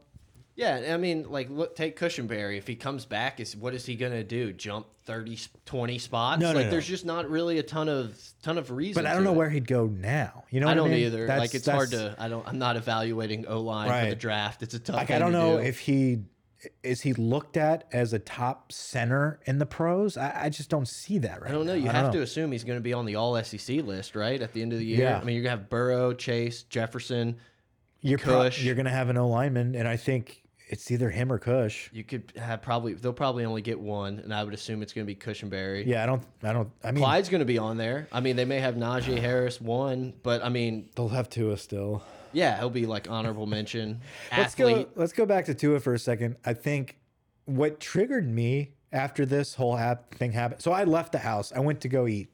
Yeah, 0.56 0.92
I 0.94 0.96
mean, 0.98 1.28
like, 1.28 1.50
look, 1.50 1.74
take 1.74 1.98
Cushenberry. 1.98 2.56
If 2.58 2.66
he 2.68 2.76
comes 2.76 3.04
back, 3.04 3.40
is 3.40 3.56
what 3.56 3.74
is 3.74 3.84
he 3.86 3.96
gonna 3.96 4.22
do? 4.22 4.52
Jump 4.52 4.86
30, 5.04 5.38
20 5.66 5.98
spots? 5.98 6.40
No, 6.40 6.50
no, 6.52 6.58
like, 6.58 6.66
no. 6.66 6.70
there's 6.70 6.86
just 6.86 7.04
not 7.04 7.28
really 7.28 7.58
a 7.58 7.62
ton 7.62 7.88
of 7.88 8.16
ton 8.42 8.56
of 8.56 8.70
reason. 8.70 9.02
But 9.02 9.10
I 9.10 9.14
don't 9.14 9.24
know 9.24 9.32
it. 9.32 9.36
where 9.36 9.50
he'd 9.50 9.66
go 9.66 9.86
now. 9.86 10.44
You 10.50 10.60
know, 10.60 10.68
I 10.68 10.74
don't 10.74 10.90
mean? 10.90 11.00
either. 11.06 11.26
That's- 11.26 11.40
like, 11.40 11.54
it's 11.54 11.66
hard 11.66 11.90
to. 11.90 12.14
I 12.18 12.28
don't. 12.28 12.46
I'm 12.46 12.58
not 12.58 12.76
evaluating 12.76 13.46
O 13.48 13.60
line 13.60 13.88
for 14.04 14.10
the 14.10 14.16
draft. 14.16 14.62
It's 14.62 14.74
a 14.74 14.78
tough. 14.78 14.96
Like 14.96 15.10
I 15.10 15.18
don't 15.18 15.32
to 15.32 15.38
know 15.38 15.56
do. 15.56 15.62
if 15.64 15.80
he 15.80 16.20
is 16.82 17.00
he 17.02 17.12
looked 17.14 17.56
at 17.56 17.84
as 17.92 18.12
a 18.12 18.18
top 18.18 18.72
center 18.72 19.40
in 19.46 19.58
the 19.58 19.66
pros. 19.66 20.16
I, 20.16 20.44
I 20.44 20.48
just 20.50 20.70
don't 20.70 20.88
see 20.88 21.18
that 21.18 21.42
right. 21.42 21.50
I 21.50 21.52
don't 21.52 21.66
know. 21.66 21.74
now. 21.74 21.82
You 21.82 21.90
I 21.90 21.92
have 21.92 22.06
know. 22.06 22.12
to 22.12 22.22
assume 22.22 22.52
he's 22.52 22.64
going 22.64 22.78
to 22.78 22.82
be 22.82 22.92
on 22.92 23.04
the 23.06 23.16
All 23.16 23.42
SEC 23.42 23.78
list, 23.82 24.14
right? 24.14 24.40
At 24.40 24.52
the 24.52 24.62
end 24.62 24.72
of 24.72 24.78
the 24.78 24.84
year. 24.86 25.00
Yeah. 25.00 25.18
I 25.18 25.24
mean, 25.24 25.34
you're 25.34 25.42
gonna 25.44 25.58
have 25.58 25.68
Burrow, 25.68 26.12
Chase, 26.14 26.62
Jefferson. 26.62 27.36
You're 28.00 28.18
pro- 28.18 28.44
you're 28.48 28.74
gonna 28.76 28.90
have 28.90 29.08
an 29.08 29.16
O 29.18 29.28
lineman, 29.28 29.74
and 29.74 29.88
I 29.88 29.96
think 29.96 30.42
it's 30.74 30.90
either 30.90 31.08
him 31.08 31.30
or 31.32 31.38
Cush. 31.38 31.88
You 31.92 32.02
could 32.02 32.32
have 32.36 32.60
probably. 32.60 32.94
They'll 32.94 33.12
probably 33.12 33.44
only 33.44 33.62
get 33.62 33.78
one, 33.78 34.18
and 34.18 34.34
I 34.34 34.42
would 34.42 34.52
assume 34.52 34.82
it's 34.82 34.92
going 34.92 35.06
to 35.06 35.14
be 35.14 35.14
Cushenberry. 35.14 35.86
Yeah, 35.86 36.02
I 36.02 36.06
don't. 36.06 36.22
I 36.42 36.52
don't. 36.52 36.68
I 36.82 36.90
mean, 36.90 37.00
Clyde's 37.00 37.28
going 37.28 37.38
to 37.38 37.44
be 37.46 37.58
on 37.58 37.76
there. 37.76 38.08
I 38.12 38.18
mean, 38.20 38.34
they 38.34 38.44
may 38.44 38.58
have 38.58 38.74
Najee 38.74 39.18
Harris 39.20 39.60
one, 39.60 40.14
but 40.24 40.44
I 40.44 40.48
mean, 40.48 40.88
they'll 40.96 41.08
have 41.08 41.30
Tua 41.30 41.56
still. 41.58 42.02
yeah, 42.32 42.58
he'll 42.58 42.70
be 42.70 42.86
like 42.86 43.08
honorable 43.08 43.46
mention. 43.46 44.00
Let's 44.36 44.56
go. 44.56 44.86
Let's 44.96 45.12
go 45.12 45.24
back 45.26 45.44
to 45.46 45.54
Tua 45.54 45.78
for 45.78 45.94
a 45.94 45.98
second. 45.98 46.36
I 46.44 46.54
think 46.54 46.96
what 47.44 47.78
triggered 47.78 48.28
me 48.28 48.72
after 48.92 49.24
this 49.24 49.54
whole 49.54 49.76
hap 49.76 50.12
thing 50.16 50.32
happened. 50.32 50.60
So 50.60 50.72
I 50.72 50.82
left 50.84 51.12
the 51.12 51.18
house. 51.18 51.52
I 51.54 51.60
went 51.60 51.80
to 51.82 51.88
go 51.88 52.08
eat, 52.08 52.28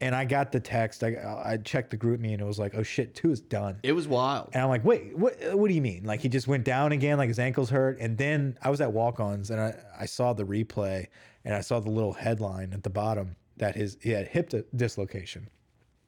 and 0.00 0.14
I 0.14 0.24
got 0.24 0.52
the 0.52 0.60
text. 0.60 1.04
I 1.04 1.42
I 1.44 1.56
checked 1.58 1.90
the 1.90 1.98
GroupMe, 1.98 2.32
and 2.32 2.40
it 2.40 2.44
was 2.44 2.58
like, 2.58 2.74
"Oh 2.74 2.82
shit, 2.82 3.14
two 3.14 3.30
is 3.30 3.40
done." 3.40 3.78
It 3.82 3.92
was 3.92 4.08
wild. 4.08 4.50
And 4.52 4.62
I'm 4.62 4.68
like, 4.68 4.84
wait, 4.84 5.16
what? 5.16 5.36
What 5.52 5.68
do 5.68 5.74
you 5.74 5.82
mean? 5.82 6.04
Like 6.04 6.20
he 6.20 6.28
just 6.28 6.48
went 6.48 6.64
down 6.64 6.92
again, 6.92 7.18
like 7.18 7.28
his 7.28 7.38
ankles 7.38 7.70
hurt. 7.70 7.98
And 8.00 8.16
then 8.16 8.56
I 8.62 8.70
was 8.70 8.80
at 8.80 8.92
walk-ons, 8.92 9.50
and 9.50 9.60
I 9.60 9.74
I 9.98 10.06
saw 10.06 10.32
the 10.32 10.44
replay, 10.44 11.06
and 11.44 11.54
I 11.54 11.60
saw 11.60 11.80
the 11.80 11.90
little 11.90 12.12
headline 12.12 12.72
at 12.72 12.82
the 12.82 12.90
bottom 12.90 13.36
that 13.56 13.76
his 13.76 13.98
he 14.00 14.10
had 14.10 14.28
hip 14.28 14.52
dislocation, 14.74 15.48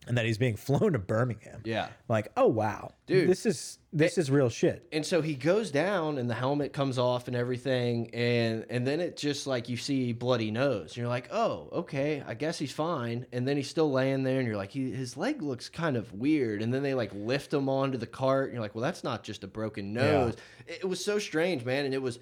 and 0.06 0.16
that 0.16 0.24
he's 0.24 0.38
being 0.38 0.56
flown 0.56 0.92
to 0.92 0.98
Birmingham. 0.98 1.60
Yeah. 1.64 1.88
Like, 2.08 2.32
oh 2.36 2.48
wow, 2.48 2.92
Dude. 3.06 3.28
this 3.28 3.46
is 3.46 3.78
this 3.92 4.16
is 4.18 4.30
real 4.30 4.48
shit. 4.48 4.86
And 4.92 5.04
so 5.04 5.20
he 5.20 5.34
goes 5.34 5.70
down, 5.70 6.18
and 6.18 6.28
the 6.28 6.34
helmet 6.34 6.72
comes 6.72 6.98
off, 6.98 7.28
and 7.28 7.36
everything, 7.36 8.10
and 8.14 8.64
and 8.70 8.86
then 8.86 9.00
it 9.00 9.16
just 9.16 9.46
like 9.46 9.68
you 9.68 9.76
see 9.76 10.12
bloody 10.12 10.50
nose. 10.50 10.90
And 10.90 10.96
you're 10.98 11.08
like, 11.08 11.28
oh, 11.32 11.68
okay, 11.72 12.22
I 12.26 12.34
guess 12.34 12.58
he's 12.58 12.72
fine. 12.72 13.26
And 13.32 13.46
then 13.46 13.56
he's 13.56 13.68
still 13.68 13.90
laying 13.90 14.22
there, 14.22 14.38
and 14.38 14.46
you're 14.46 14.56
like, 14.56 14.70
he, 14.70 14.90
his 14.90 15.16
leg 15.16 15.42
looks 15.42 15.68
kind 15.68 15.96
of 15.96 16.12
weird. 16.12 16.62
And 16.62 16.72
then 16.72 16.82
they 16.82 16.94
like 16.94 17.12
lift 17.14 17.52
him 17.52 17.68
onto 17.68 17.98
the 17.98 18.06
cart, 18.06 18.46
and 18.46 18.54
you're 18.54 18.62
like, 18.62 18.74
well, 18.74 18.82
that's 18.82 19.04
not 19.04 19.22
just 19.22 19.44
a 19.44 19.48
broken 19.48 19.92
nose. 19.92 20.34
It, 20.66 20.80
it 20.82 20.86
was 20.86 21.04
so 21.04 21.18
strange, 21.18 21.64
man, 21.64 21.84
and 21.84 21.94
it 21.94 22.02
was 22.02 22.18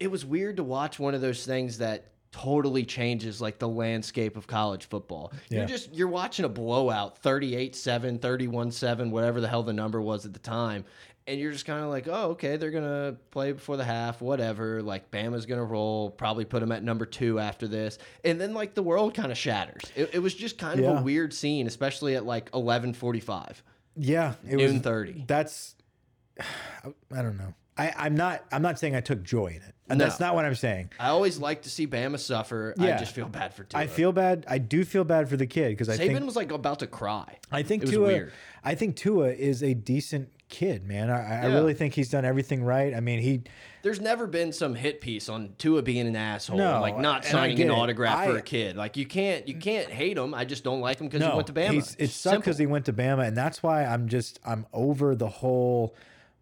it 0.00 0.10
was 0.10 0.24
weird 0.24 0.56
to 0.56 0.64
watch 0.64 0.98
one 0.98 1.14
of 1.14 1.20
those 1.20 1.44
things 1.46 1.78
that 1.78 2.13
totally 2.42 2.84
changes 2.84 3.40
like 3.40 3.58
the 3.58 3.68
landscape 3.68 4.36
of 4.36 4.46
college 4.46 4.86
football. 4.88 5.32
Yeah. 5.48 5.58
You're 5.60 5.68
just 5.68 5.94
you're 5.94 6.08
watching 6.08 6.44
a 6.44 6.48
blowout 6.48 7.22
38-7, 7.22 8.18
31-7, 8.18 9.10
whatever 9.10 9.40
the 9.40 9.48
hell 9.48 9.62
the 9.62 9.72
number 9.72 10.00
was 10.00 10.26
at 10.26 10.32
the 10.32 10.38
time. 10.40 10.84
And 11.26 11.40
you're 11.40 11.52
just 11.52 11.64
kind 11.64 11.82
of 11.82 11.88
like, 11.90 12.06
oh, 12.06 12.30
okay, 12.32 12.56
they're 12.58 12.70
gonna 12.70 13.16
play 13.30 13.52
before 13.52 13.76
the 13.78 13.84
half, 13.84 14.20
whatever. 14.20 14.82
Like 14.82 15.10
Bama's 15.10 15.46
gonna 15.46 15.64
roll, 15.64 16.10
probably 16.10 16.44
put 16.44 16.60
them 16.60 16.70
at 16.72 16.82
number 16.82 17.06
two 17.06 17.38
after 17.38 17.66
this, 17.66 17.98
and 18.24 18.38
then 18.40 18.52
like 18.52 18.74
the 18.74 18.82
world 18.82 19.14
kind 19.14 19.32
of 19.32 19.38
shatters. 19.38 19.80
It, 19.96 20.10
it 20.14 20.18
was 20.18 20.34
just 20.34 20.58
kind 20.58 20.78
of 20.80 20.84
Yeah. 20.84 20.98
a 21.00 21.02
weird 21.02 21.32
scene, 21.32 21.66
especially 21.66 22.14
at 22.16 22.26
like 22.26 22.50
eleven 22.52 22.92
forty-five, 22.92 23.62
Yeah, 23.96 24.34
it 24.46 24.56
noon 24.56 24.72
was. 24.74 24.82
thirty. 24.82 25.24
That's 25.26 25.76
I 26.40 27.22
don't 27.22 27.38
know. 27.38 27.54
I 27.78 27.92
I'm 27.96 28.16
not 28.16 28.44
I'm 28.52 28.62
not 28.62 28.78
saying 28.78 28.94
I 28.94 29.00
took 29.00 29.22
joy 29.22 29.46
in 29.46 29.62
it. 29.62 29.73
And 29.88 29.98
No. 29.98 30.06
That's 30.06 30.18
not 30.18 30.34
what 30.34 30.46
I'm 30.46 30.54
saying. 30.54 30.90
I 30.98 31.08
always 31.08 31.38
like 31.38 31.62
to 31.62 31.70
see 31.70 31.86
Bama 31.86 32.18
suffer. 32.18 32.74
I 32.78 32.92
just 32.96 33.14
feel 33.14 33.28
bad 33.28 33.52
for 33.52 33.64
Tua. 33.64 33.80
I 33.82 33.86
feel 33.86 34.12
bad. 34.12 34.46
I 34.48 34.56
do 34.58 34.82
feel 34.84 35.04
bad 35.04 35.28
for 35.28 35.36
the 35.36 35.46
kid 35.46 35.70
because 35.70 35.88
I 35.90 35.96
Saban 35.98 36.14
think 36.14 36.24
was 36.24 36.36
like 36.36 36.52
about 36.52 36.78
to 36.78 36.86
cry. 36.86 37.36
I 37.52 37.62
think 37.62 37.82
It 37.82 37.86
was 37.86 37.94
Tua. 37.96 38.06
weird. 38.06 38.32
I 38.64 38.74
think 38.74 38.96
Tua 38.96 39.28
is 39.28 39.62
a 39.62 39.74
decent 39.74 40.30
kid, 40.48 40.86
man. 40.86 41.10
I, 41.10 41.16
I 41.16 41.48
Yeah. 41.48 41.54
really 41.54 41.74
think 41.74 41.92
he's 41.92 42.08
done 42.08 42.24
everything 42.24 42.64
right. 42.64 42.94
I 42.94 43.00
mean, 43.00 43.18
he 43.20 43.42
There's 43.82 44.00
never 44.00 44.26
been 44.26 44.52
some 44.52 44.74
hit 44.74 45.02
piece 45.02 45.28
on 45.28 45.50
Tua 45.58 45.82
being 45.82 46.06
an 46.06 46.16
asshole, 46.16 46.56
No, 46.56 46.80
like 46.80 46.96
not 46.98 47.26
signing 47.26 47.60
an 47.60 47.70
autograph 47.70 48.24
for 48.24 48.38
a 48.38 48.42
kid. 48.42 48.76
Like 48.76 48.96
you 48.96 49.04
can't 49.04 49.46
you 49.46 49.56
can't 49.56 49.90
hate 49.90 50.16
him. 50.16 50.32
I 50.32 50.46
just 50.46 50.64
don't 50.64 50.80
like 50.80 50.98
him 50.98 51.08
because 51.08 51.26
he 51.28 51.34
went 51.34 51.46
to 51.48 51.52
Bama. 51.52 51.96
it 51.98 52.08
sucked 52.08 52.38
because 52.40 52.56
he 52.56 52.64
went 52.64 52.86
to 52.86 52.94
Bama, 52.94 53.26
and 53.26 53.36
that's 53.36 53.62
why 53.62 53.84
I'm 53.84 54.08
just 54.08 54.40
I'm 54.46 54.64
over 54.72 55.14
the 55.14 55.28
whole. 55.28 55.94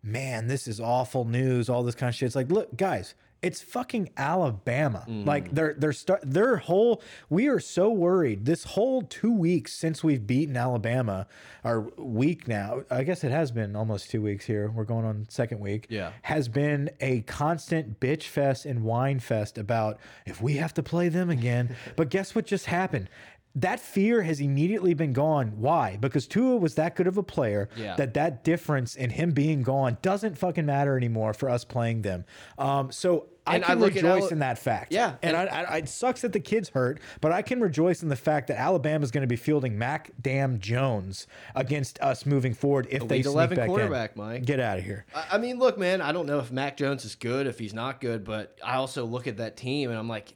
Man, 0.04 0.46
this 0.48 0.66
is 0.68 0.80
awful 0.80 1.24
news. 1.24 1.68
All 1.68 1.82
this 1.84 1.94
kind 1.94 2.08
of 2.08 2.14
shit. 2.16 2.26
It's 2.26 2.34
like, 2.36 2.50
look, 2.50 2.76
guys, 2.76 3.14
it's 3.42 3.60
fucking 3.60 4.10
Alabama. 4.16 5.04
Mm. 5.08 5.26
Like 5.26 5.52
they're 5.52 5.74
they're 5.76 5.92
start 5.92 6.20
their 6.24 6.56
whole. 6.58 7.02
We 7.28 7.48
are 7.48 7.58
so 7.60 7.90
worried. 7.90 8.44
This 8.44 8.64
whole 8.64 9.02
two 9.02 9.32
weeks 9.32 9.72
since 9.72 10.04
we've 10.04 10.26
beaten 10.26 10.56
Alabama, 10.56 11.26
our 11.64 11.80
week 11.96 12.46
now. 12.46 12.82
I 12.90 13.02
guess 13.02 13.24
it 13.24 13.32
has 13.32 13.50
been 13.50 13.74
almost 13.76 14.10
two 14.10 14.22
weeks 14.22 14.46
here. 14.46 14.70
We're 14.70 14.84
going 14.84 15.04
on 15.04 15.26
second 15.28 15.60
week. 15.60 15.86
Yeah. 15.88 16.12
has 16.22 16.48
been 16.48 16.90
a 17.00 17.22
constant 17.22 17.98
bitch 18.00 18.24
fest 18.24 18.64
and 18.64 18.84
wine 18.84 19.18
fest 19.18 19.58
about 19.58 19.98
if 20.24 20.40
we 20.40 20.54
have 20.54 20.72
to 20.74 20.82
play 20.82 21.08
them 21.08 21.28
again. 21.30 21.74
but 21.96 22.08
guess 22.10 22.34
what 22.34 22.46
just 22.46 22.66
happened? 22.66 23.08
That 23.54 23.80
fear 23.80 24.22
has 24.22 24.40
immediately 24.40 24.94
been 24.94 25.12
gone. 25.12 25.58
Why? 25.58 25.98
Because 26.00 26.26
Tua 26.26 26.56
was 26.56 26.76
that 26.76 26.96
good 26.96 27.06
of 27.06 27.18
a 27.18 27.22
player 27.22 27.68
Yeah. 27.76 27.96
that 27.96 28.14
that 28.14 28.44
difference 28.44 28.96
in 28.96 29.10
him 29.10 29.32
being 29.32 29.62
gone 29.62 29.98
doesn't 30.00 30.38
fucking 30.38 30.64
matter 30.64 30.96
anymore 30.96 31.34
for 31.34 31.50
us 31.50 31.62
playing 31.62 32.00
them. 32.00 32.24
Um, 32.56 32.90
so 32.90 33.26
I 33.46 33.56
And 33.56 33.64
I 33.64 33.68
can 33.68 33.82
at 33.82 33.94
rejoice 33.94 34.30
in 34.30 34.38
that 34.38 34.58
fact. 34.58 34.92
Yeah, 34.92 35.16
and, 35.22 35.36
I, 35.36 35.44
I, 35.44 35.76
it 35.78 35.88
sucks 35.88 36.20
that 36.22 36.32
the 36.32 36.40
kids 36.40 36.68
hurt, 36.68 37.00
but 37.20 37.32
I 37.32 37.42
can 37.42 37.60
rejoice 37.60 38.02
in 38.02 38.08
the 38.08 38.16
fact 38.16 38.46
that 38.48 38.58
Alabama 38.58 39.02
is 39.02 39.10
going 39.10 39.22
to 39.22 39.26
be 39.28 39.36
fielding 39.36 39.76
Mac 39.78 40.10
Damn 40.20 40.60
Jones 40.60 41.26
against 41.56 42.00
us 42.00 42.24
moving 42.24 42.54
forward 42.54 42.86
if 42.90 43.08
they 43.08 43.22
sneak 43.22 43.34
11 43.34 43.56
back 43.56 43.64
in. 43.64 43.70
quarterback, 43.70 44.16
Mike. 44.16 44.44
Get 44.44 44.60
out 44.60 44.78
of 44.78 44.84
here. 44.84 45.06
I 45.14 45.26
I 45.32 45.38
mean, 45.38 45.58
look, 45.58 45.76
man, 45.76 46.00
I 46.00 46.12
don't 46.12 46.26
know 46.26 46.38
if 46.38 46.52
Mac 46.52 46.76
Jones 46.76 47.04
is 47.04 47.14
good, 47.16 47.46
if 47.48 47.58
he's 47.58 47.74
not 47.74 48.00
good, 48.00 48.22
but 48.24 48.56
I 48.64 48.74
also 48.76 49.04
look 49.04 49.26
at 49.26 49.38
that 49.38 49.56
team 49.56 49.90
and 49.90 49.98
I'm 49.98 50.08
like, 50.08 50.34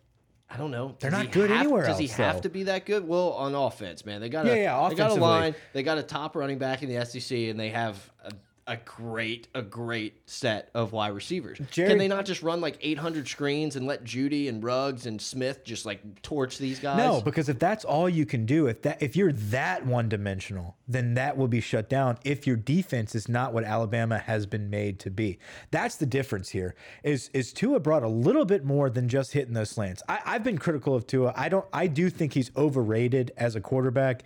I 0.48 0.56
don't 0.56 0.70
know. 0.70 0.96
They're 1.00 1.10
Does 1.10 1.24
not 1.24 1.32
good 1.32 1.50
have- 1.50 1.60
anywhere 1.60 1.86
Does 1.86 1.98
he 1.98 2.06
else, 2.06 2.14
have 2.14 2.34
though. 2.36 2.42
to 2.42 2.48
be 2.48 2.62
that 2.64 2.86
good? 2.86 3.06
Well, 3.06 3.32
on 3.32 3.54
offense, 3.54 4.04
man, 4.06 4.20
they 4.20 4.28
got 4.28 4.46
a 4.46 4.48
Yeah, 4.48 4.54
yeah, 4.82 4.88
they 4.88 4.94
got 4.94 5.10
a 5.10 5.14
line, 5.14 5.54
they 5.72 5.82
got 5.82 5.98
a 5.98 6.02
top 6.04 6.34
running 6.36 6.58
back 6.58 6.82
in 6.82 6.88
the 6.88 7.04
SEC, 7.04 7.36
and 7.50 7.58
they 7.58 7.70
have 7.70 8.10
a, 8.24 8.30
a 8.68 8.76
great 8.78 9.46
a 9.54 9.62
great 9.62 10.20
set 10.28 10.70
of 10.74 10.92
wide 10.92 11.08
receivers. 11.14 11.58
Jared- 11.70 11.90
Can 11.90 11.98
they 11.98 12.08
not 12.08 12.24
just 12.26 12.42
run 12.42 12.60
like 12.60 12.76
800 12.80 13.28
screens 13.28 13.76
and 13.76 13.86
let 13.86 14.02
Jeudy 14.02 14.48
and 14.48 14.62
Ruggs 14.62 15.06
and 15.06 15.22
Smith 15.22 15.64
just 15.64 15.86
like 15.86 16.20
torch 16.22 16.58
these 16.58 16.80
guys? 16.80 16.98
No, 16.98 17.20
because 17.20 17.48
if 17.48 17.60
that's 17.60 17.84
all 17.84 18.08
you 18.08 18.26
can 18.26 18.44
do, 18.44 18.66
if 18.66 18.82
that 18.82 19.00
if 19.00 19.14
you're 19.14 19.32
that 19.32 19.86
one 19.86 20.08
dimensional, 20.08 20.76
then 20.88 21.14
that 21.14 21.36
will 21.36 21.46
be 21.46 21.60
shut 21.60 21.88
down. 21.88 22.18
If 22.24 22.46
your 22.46 22.56
defense 22.56 23.14
is 23.14 23.28
not 23.28 23.52
what 23.52 23.62
Alabama 23.62 24.18
has 24.18 24.46
been 24.46 24.68
made 24.68 24.98
to 25.00 25.10
be, 25.10 25.38
that's 25.70 25.96
the 25.96 26.06
difference 26.06 26.48
here. 26.48 26.74
Is 27.04 27.30
is 27.32 27.52
Tua 27.52 27.78
brought 27.78 28.02
a 28.02 28.08
little 28.08 28.44
bit 28.44 28.64
more 28.64 28.90
than 28.90 29.08
just 29.08 29.32
hitting 29.32 29.54
those 29.54 29.70
slants. 29.70 30.02
I, 30.08 30.20
I've 30.26 30.42
been 30.44 30.58
critical 30.58 30.94
of 30.94 31.06
Tua. 31.06 31.32
I 31.36 31.48
don't. 31.48 31.66
I 31.72 31.86
do 31.86 32.10
think 32.10 32.32
he's 32.34 32.50
overrated 32.56 33.30
as 33.36 33.54
a 33.54 33.60
quarterback. 33.60 34.24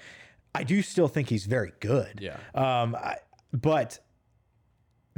I 0.54 0.64
do 0.64 0.80
still 0.80 1.08
think 1.08 1.28
he's 1.28 1.44
very 1.44 1.72
good. 1.80 2.20
Yeah. 2.22 2.38
Um. 2.54 2.94
I, 2.96 3.16
but 3.52 3.98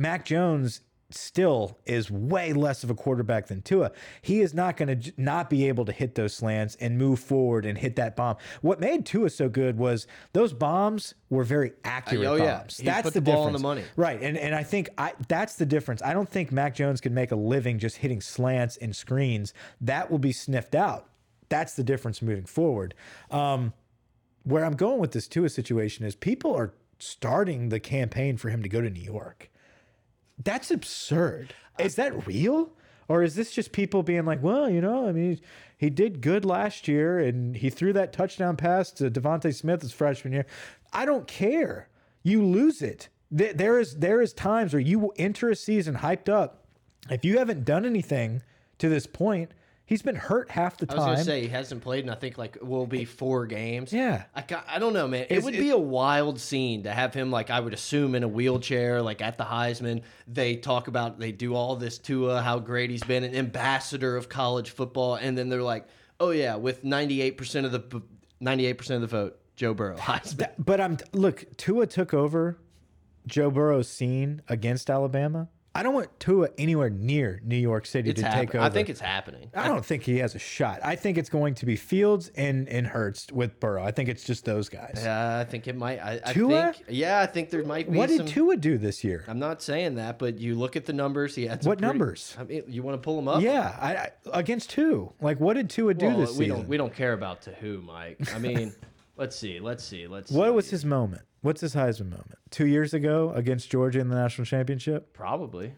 Mac 0.03 0.25
Jones 0.25 0.81
still 1.11 1.79
is 1.87 2.11
way 2.11 2.53
less 2.53 2.83
of 2.85 2.91
a 2.91 2.95
quarterback 2.95 3.47
than 3.47 3.63
Tua. 3.63 3.93
He 4.23 4.41
is 4.41 4.55
not 4.55 4.77
going 4.77 5.01
to 5.01 5.13
not 5.17 5.51
be 5.51 5.69
able 5.69 5.85
to 5.85 5.93
hit 5.93 6.15
those 6.15 6.35
slants 6.35 6.77
and 6.77 6.99
move 6.99 7.21
forward 7.21 7.65
and 7.67 7.79
hit 7.79 7.97
that 7.97 8.17
bomb. 8.17 8.37
What 8.63 8.81
made 8.81 9.07
Tua 9.07 9.31
so 9.31 9.49
good 9.49 9.79
was 9.79 10.07
those 10.33 10.53
bombs 10.53 11.15
were 11.31 11.45
very 11.45 11.73
accurate 11.85 12.27
oh, 12.27 12.35
yeah. 12.35 12.59
bombs. 12.59 12.79
He 12.79 12.85
That's 12.85 13.03
put 13.03 13.15
the, 13.15 13.21
the 13.21 13.31
ball 13.31 13.43
on 13.45 13.53
difference. 13.53 13.63
the 13.63 13.69
money. 13.69 13.85
Right. 13.97 14.23
And 14.23 14.37
and 14.37 14.55
I 14.55 14.63
think 14.63 14.91
I 14.99 15.13
that's 15.29 15.57
the 15.57 15.67
difference. 15.67 16.03
I 16.03 16.13
don't 16.13 16.29
think 16.29 16.51
Mac 16.51 16.75
Jones 16.75 17.01
can 17.01 17.15
make 17.15 17.31
a 17.31 17.37
living 17.37 17.79
just 17.79 17.99
hitting 17.99 18.21
slants 18.21 18.77
and 18.79 18.95
screens. 18.95 19.55
That 19.81 20.11
will 20.11 20.19
be 20.19 20.33
sniffed 20.33 20.75
out. 20.75 21.09
That's 21.49 21.75
the 21.75 21.85
difference 21.85 22.23
moving 22.23 22.47
forward. 22.47 22.95
Um, 23.31 23.75
where 24.45 24.65
I'm 24.65 24.75
going 24.75 24.99
with 24.99 25.13
this 25.13 25.29
Tua 25.29 25.49
situation 25.49 26.05
is 26.05 26.17
people 26.17 26.55
are 26.55 26.75
starting 26.99 27.69
the 27.69 27.79
campaign 27.79 28.37
for 28.37 28.49
him 28.49 28.63
to 28.63 28.69
go 28.69 28.81
to 28.81 28.91
New 28.91 29.01
York. 29.01 29.51
That's 30.45 30.71
absurd. 30.71 31.55
Is 31.79 31.95
that 31.97 32.27
real? 32.27 32.71
Or 33.09 33.23
is 33.23 33.35
this 33.35 33.53
just 33.53 33.73
people 33.73 34.03
being 34.03 34.25
like, 34.25 34.43
well, 34.43 34.71
you 34.71 34.81
know, 34.81 35.09
I 35.09 35.13
mean, 35.13 35.41
he 35.77 35.91
did 35.91 36.21
good 36.21 36.45
last 36.45 36.89
year 36.89 37.19
and 37.19 37.57
he 37.57 37.69
threw 37.69 37.93
that 37.93 38.13
touchdown 38.13 38.57
pass 38.57 38.91
to 38.93 39.11
DeVonta 39.11 39.55
Smith 39.55 39.83
his 39.83 39.93
freshman 39.93 40.33
year. 40.33 40.47
I 40.93 41.05
don't 41.05 41.27
care. 41.27 41.89
You 42.23 42.45
lose 42.45 42.83
it. 42.83 43.09
There 43.31 43.81
is 43.81 43.97
there 43.97 44.21
is 44.21 44.33
times 44.35 44.75
where 44.75 44.81
you 44.81 44.99
will 44.99 45.15
enter 45.17 45.49
a 45.49 45.57
season 45.57 45.97
hyped 45.97 46.29
up. 46.29 46.67
If 47.11 47.25
you 47.25 47.39
haven't 47.39 47.65
done 47.65 47.87
anything 47.87 48.43
to 48.79 48.89
this 48.89 49.07
point, 49.07 49.53
He's 49.85 50.01
been 50.01 50.15
hurt 50.17 50.51
half 50.51 50.79
the 50.79 50.87
time. 50.87 50.99
I 51.01 51.11
was 51.11 51.17
gonna 51.19 51.25
say 51.25 51.41
he 51.43 51.49
hasn't 51.49 51.83
played 51.83 52.05
and 52.05 52.11
I 52.11 52.15
think 52.15 52.39
like 52.39 52.57
will 52.63 52.87
be 52.87 53.05
four 53.05 53.47
games. 53.47 53.93
Yeah. 53.93 54.25
I 54.35 54.45
I 54.69 54.79
don't 54.79 54.93
know, 54.95 55.07
man. 55.09 55.27
It 55.29 55.39
Is 55.39 55.45
would 55.45 55.55
it- 55.55 55.61
be 55.61 55.71
a 55.71 55.77
wild 55.77 56.41
scene 56.41 56.85
to 56.85 56.93
have 56.93 57.13
him 57.13 57.31
like 57.31 57.51
I 57.51 57.61
would 57.61 57.75
assume 57.75 58.15
in 58.15 58.23
a 58.23 58.29
wheelchair, 58.29 59.03
like 59.03 59.21
at 59.21 59.37
the 59.37 59.45
Heisman. 59.45 60.03
They 60.29 60.57
talk 60.57 60.89
about 60.89 61.19
they 61.19 61.33
do 61.33 61.55
all 61.55 61.77
this 61.77 61.99
to 61.99 62.31
uh, 62.31 62.43
how 62.43 62.59
great 62.59 62.91
he's 62.91 63.03
been, 63.03 63.25
an 63.25 63.35
ambassador 63.35 64.17
of 64.17 64.29
college 64.29 64.71
football, 64.71 65.17
and 65.17 65.37
then 65.37 65.49
they're 65.49 65.63
like, 65.63 65.87
oh 66.21 66.31
yeah, 66.31 66.55
with 66.57 66.85
ninety 66.85 67.21
eight 67.21 67.37
percent 67.37 67.67
of 67.67 67.73
the 67.73 68.03
ninety 68.41 68.65
eight 68.67 68.79
percent 68.79 69.03
of 69.03 69.11
the 69.11 69.15
vote, 69.17 69.39
Joe 69.57 69.75
Burrow 69.75 69.97
Heisman. 69.99 70.49
but 70.59 70.81
I'm 70.81 70.97
look, 71.13 71.45
Tua 71.59 71.87
took 71.87 72.15
over 72.15 72.57
Joe 73.27 73.51
Burrow's 73.51 73.89
scene 73.89 74.41
against 74.49 74.89
Alabama. 74.89 75.49
I 75.75 75.83
don't 75.83 75.95
want 75.95 76.09
Tua 76.21 76.51
anywhere 76.59 76.91
near 76.91 77.41
New 77.45 77.57
York 77.57 77.87
City 77.87 78.11
It's 78.11 78.21
to 78.21 78.31
take 78.31 78.55
over. 78.55 78.63
I 78.63 78.69
think 78.69 78.91
it's 78.91 79.01
happening. 79.01 79.51
I 79.55 79.69
don't 79.69 79.85
think 79.85 80.03
he 80.03 80.19
has 80.19 80.35
a 80.35 80.39
shot. 80.39 80.81
I 80.85 80.97
think 80.97 81.17
it's 81.17 81.31
going 81.31 81.55
to 81.55 81.67
be 81.67 81.77
Fields 81.77 82.31
and 82.37 82.69
and 82.69 82.87
Hurts 82.87 83.33
with 83.33 83.59
Burrow. 83.59 83.83
I 83.83 83.91
think 83.91 84.11
it's 84.11 84.23
just 84.25 84.45
those 84.45 84.69
guys. 84.69 85.01
Yeah, 85.03 85.39
I 85.39 85.45
think 85.45 85.67
it 85.69 85.75
might. 85.77 85.99
I, 85.99 86.21
I 86.27 86.33
Tua? 86.35 86.73
think. 86.75 86.85
Yeah, 86.89 87.21
I 87.21 87.27
think 87.27 87.49
there 87.49 87.65
might 87.65 87.91
be. 87.91 87.97
what 87.97 88.09
did 88.11 88.19
some, 88.19 88.27
Tua 88.27 88.57
do 88.59 88.77
this 88.77 89.03
year? 89.03 89.25
I'm 89.27 89.39
not 89.39 89.63
saying 89.63 89.95
that, 89.95 90.19
but 90.19 90.39
you 90.39 90.55
look 90.57 90.77
at 90.77 90.85
the 90.85 90.93
numbers. 90.93 91.35
He 91.35 91.47
had 91.47 91.65
What 91.65 91.79
pretty- 91.79 91.87
numbers? 91.87 92.37
I 92.39 92.45
mean, 92.45 92.65
you 92.69 92.83
want 92.83 93.01
to 93.01 93.05
pull 93.05 93.17
them 93.17 93.29
up? 93.29 93.41
Yeah, 93.43 93.75
I, 93.81 93.95
I 94.31 94.39
against 94.39 94.73
who? 94.73 95.13
Like, 95.23 95.41
what 95.41 95.55
did 95.55 95.71
Tua 95.71 95.95
do 95.95 96.07
Well, 96.09 96.19
this 96.19 96.31
we 96.37 96.45
season? 96.45 96.59
don't 96.59 96.69
we 96.69 96.77
don't 96.77 96.95
care 96.95 97.15
about 97.15 97.43
to 97.43 97.51
who, 97.53 97.81
Mike. 97.81 98.19
I 98.35 98.39
mean, 98.39 98.75
let's 99.17 99.37
see, 99.37 99.59
let's 99.59 99.83
see, 99.83 100.07
let's. 100.07 100.31
what 100.31 100.49
see. 100.49 100.51
was 100.51 100.69
his 100.71 100.85
moment? 100.85 101.23
What's 101.43 101.61
his 101.61 101.75
Heisman 101.75 102.11
moment? 102.11 102.39
Two 102.51 102.67
years 102.67 102.95
ago 102.95 103.33
against 103.35 103.71
Georgia 103.71 103.99
in 104.01 104.09
the 104.09 104.15
national 104.15 104.45
championship. 104.47 105.13
Probably. 105.13 105.75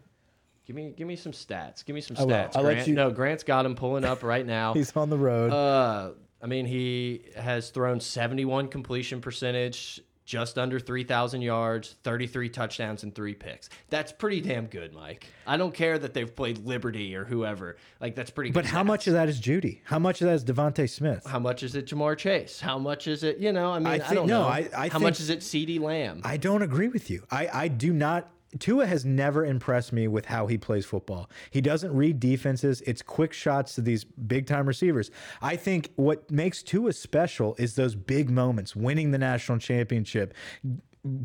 Give 0.66 0.76
me 0.76 0.94
give 0.96 1.06
me 1.08 1.16
some 1.16 1.32
stats. 1.32 1.84
Give 1.84 1.94
me 1.94 2.00
some 2.00 2.16
will. 2.16 2.26
stats. 2.26 2.52
I'll 2.54 2.62
let 2.62 2.74
Grant. 2.74 2.88
you- 2.88 2.94
No, 2.94 3.10
Grant's 3.10 3.42
got 3.44 3.66
him 3.66 3.74
pulling 3.74 4.04
up 4.04 4.22
right 4.22 4.46
now. 4.46 4.72
He's 4.74 4.94
on 4.96 5.10
the 5.10 5.18
road. 5.18 5.52
uh, 5.52 6.12
I 6.42 6.46
mean, 6.46 6.66
he 6.66 7.22
has 7.36 7.70
thrown 7.70 8.00
71 8.00 8.68
completion 8.68 9.22
percentage, 9.22 10.00
just 10.24 10.58
under 10.58 10.80
3,000 10.80 11.42
yards, 11.42 11.96
33 12.02 12.48
touchdowns, 12.48 13.02
and 13.02 13.14
three 13.14 13.34
picks. 13.34 13.68
That's 13.90 14.10
pretty 14.12 14.40
damn 14.40 14.66
good, 14.66 14.94
Mike. 14.94 15.26
I 15.46 15.56
don't 15.56 15.74
care 15.74 15.98
that 15.98 16.14
they've 16.14 16.34
played 16.34 16.64
Liberty 16.64 17.14
or 17.14 17.24
whoever. 17.24 17.76
Like 18.00 18.14
that's 18.14 18.30
pretty. 18.30 18.50
good 18.50 18.54
but 18.54 18.64
how 18.64 18.82
stats. 18.82 18.86
much 18.86 19.06
of 19.06 19.12
that 19.14 19.28
is 19.28 19.40
Jeudy? 19.40 19.80
How 19.84 19.98
much 19.98 20.20
of 20.22 20.28
that 20.28 20.34
is 20.34 20.44
DeVonta 20.44 20.88
Smith? 20.88 21.26
How 21.26 21.38
much 21.38 21.62
is 21.62 21.74
it 21.74 21.86
Ja'Marr 21.86 22.16
Chase? 22.16 22.60
How 22.60 22.78
much 22.78 23.06
is 23.06 23.22
it? 23.22 23.38
You 23.38 23.52
know, 23.52 23.70
I 23.72 23.78
mean, 23.78 23.86
I, 23.86 24.08
I 24.08 24.14
don't 24.14 24.26
no, 24.26 24.42
know. 24.42 24.48
I- 24.48 24.68
I 24.76 24.88
How 24.88 24.98
think- 24.98 25.02
much 25.02 25.20
is 25.20 25.30
it? 25.30 25.40
CeeDee 25.40 25.80
Lamb. 25.80 26.22
I 26.24 26.36
don't 26.38 26.62
agree 26.62 26.88
with 26.88 27.10
you. 27.10 27.24
I, 27.30 27.48
I 27.52 27.68
do 27.68 27.92
not. 27.92 28.30
Tua 28.58 28.86
has 28.86 29.04
never 29.04 29.44
impressed 29.44 29.92
me 29.92 30.08
with 30.08 30.26
how 30.26 30.46
he 30.46 30.58
plays 30.58 30.84
football. 30.84 31.30
He 31.50 31.60
doesn't 31.60 31.94
read 31.94 32.20
defenses. 32.20 32.82
It's 32.86 33.02
quick 33.02 33.32
shots 33.32 33.74
to 33.74 33.80
these 33.80 34.04
big 34.04 34.46
time 34.46 34.66
receivers. 34.66 35.10
I 35.42 35.56
think 35.56 35.90
what 35.96 36.30
makes 36.30 36.62
Tua 36.62 36.92
special 36.92 37.54
is 37.58 37.74
those 37.74 37.94
big 37.94 38.30
moments, 38.30 38.76
winning 38.76 39.10
the 39.10 39.18
national 39.18 39.58
championship, 39.58 40.34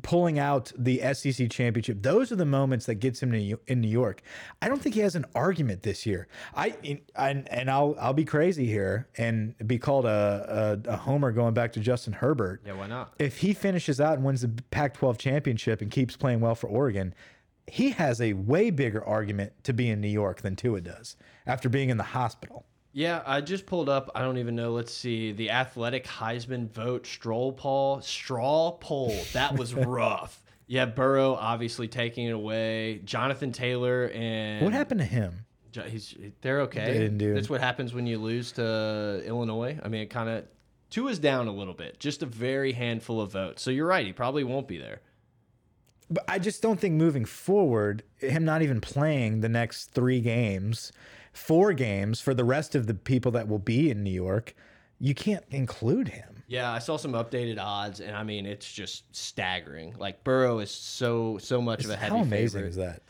pulling 0.01 0.39
out 0.39 0.71
the 0.77 0.99
SEC 1.13 1.49
championship. 1.49 2.01
Those 2.01 2.31
are 2.31 2.35
the 2.35 2.45
moments 2.45 2.85
that 2.87 2.95
gets 2.95 3.21
him 3.23 3.31
to, 3.31 3.59
in 3.67 3.81
New 3.81 3.87
York. 3.87 4.21
I 4.61 4.67
don't 4.67 4.81
think 4.81 4.95
he 4.95 5.01
has 5.01 5.15
an 5.15 5.25
argument 5.35 5.83
this 5.83 6.05
year. 6.05 6.27
I 6.55 6.75
and, 7.15 7.47
and 7.49 7.71
I'll 7.71 7.95
I'll 7.99 8.13
be 8.13 8.25
crazy 8.25 8.65
here 8.65 9.07
and 9.17 9.55
be 9.65 9.77
called 9.77 10.05
a, 10.05 10.79
a, 10.87 10.91
a 10.91 10.97
homer 10.97 11.31
going 11.31 11.53
back 11.53 11.73
to 11.73 11.79
Justin 11.79 12.13
Herbert 12.13 12.61
yeah, 12.65 12.73
why 12.73 12.87
not? 12.87 13.13
if 13.19 13.37
he 13.37 13.53
finishes 13.53 14.01
out 14.01 14.15
and 14.15 14.25
wins 14.25 14.41
the 14.41 14.49
Pac 14.71 14.95
12 14.95 15.17
championship 15.17 15.81
and 15.81 15.89
keeps 15.89 16.15
playing 16.17 16.41
well 16.41 16.55
for 16.55 16.67
Oregon, 16.67 17.13
he 17.67 17.91
has 17.91 18.19
a 18.19 18.33
way 18.33 18.69
bigger 18.71 19.03
argument 19.03 19.53
to 19.63 19.73
be 19.73 19.89
in 19.89 20.01
New 20.01 20.09
York 20.09 20.41
than 20.41 20.55
Tua 20.55 20.81
does 20.81 21.15
after 21.45 21.69
being 21.69 21.89
in 21.89 21.97
the 21.97 22.03
hospital. 22.03 22.65
Yeah, 22.91 23.21
I 23.25 23.41
just 23.41 23.65
pulled 23.65 23.87
up. 23.87 24.09
I 24.15 24.21
don't 24.21 24.37
even 24.39 24.55
know. 24.55 24.71
Let's 24.71 24.91
see 24.93 25.31
the 25.31 25.51
athletic 25.51 26.05
Heisman 26.05 26.69
vote 26.69 27.05
stroll 27.05 27.53
poll. 27.53 28.01
Straw 28.01 28.71
poll. 28.71 29.15
That 29.33 29.55
was 29.57 29.73
rough. 29.75 30.41
Yeah, 30.67 30.85
Burrow 30.85 31.33
obviously 31.35 31.87
taking 31.87 32.25
it 32.27 32.31
away. 32.31 33.01
Jonathan 33.05 33.51
Taylor 33.51 34.09
and 34.13 34.63
What 34.63 34.73
happened 34.73 34.99
to 35.01 35.05
him? 35.05 35.45
Jo- 35.71 35.83
He's 35.83 36.15
they're 36.41 36.61
okay. 36.61 36.85
They 36.85 36.93
didn't 36.93 37.17
do- 37.19 37.33
That's 37.35 37.49
what 37.49 37.61
happens 37.61 37.93
when 37.93 38.07
you 38.07 38.17
lose 38.17 38.51
to 38.53 39.21
Illinois. 39.25 39.79
I 39.83 39.87
mean, 39.87 40.01
it 40.01 40.09
kind 40.09 40.29
of 40.29 40.45
two 40.89 41.07
is 41.07 41.19
down 41.19 41.47
a 41.47 41.53
little 41.53 41.75
bit, 41.75 41.99
just 41.99 42.23
a 42.23 42.25
very 42.25 42.71
handful 42.73 43.21
of 43.21 43.31
votes. 43.31 43.61
So 43.61 43.69
you're 43.71 43.85
right. 43.87 44.05
He 44.05 44.13
probably 44.13 44.43
won't 44.43 44.67
be 44.67 44.77
there. 44.77 45.01
But 46.09 46.23
I 46.27 46.39
just 46.39 46.63
don't 46.63 46.79
think 46.79 46.95
moving 46.95 47.23
forward, 47.25 48.01
him 48.17 48.43
not 48.45 48.63
even 48.63 48.81
playing 48.81 49.41
the 49.41 49.49
next 49.49 49.91
three 49.91 50.21
games, 50.21 50.91
four 51.39 51.73
games 51.73 52.19
for 52.21 52.33
the 52.33 52.43
rest 52.43 52.75
of 52.75 52.85
the 52.85 52.93
people 52.93 53.31
that 53.31 53.47
will 53.47 53.59
be 53.59 53.89
in 53.89 54.03
New 54.03 54.11
York, 54.11 54.53
you 54.99 55.15
can't 55.15 55.45
include 55.49 56.09
him. 56.09 56.43
Yeah, 56.47 56.71
I 56.71 56.79
saw 56.79 56.97
some 56.97 57.13
updated 57.13 57.59
odds, 57.59 57.99
and 57.99 58.15
I 58.15 58.23
mean, 58.23 58.45
it's 58.45 58.71
just 58.71 59.03
staggering. 59.15 59.95
Like 59.97 60.23
Burrow 60.23 60.59
is 60.59 60.71
so 60.71 61.37
so 61.37 61.61
much 61.61 61.85
of 61.85 61.91
a 61.91 61.95
heavy 61.95 62.15
How 62.17 62.21
amazing 62.23 62.59
favorite. 62.61 62.69
is 62.69 62.75
that? 62.75 63.01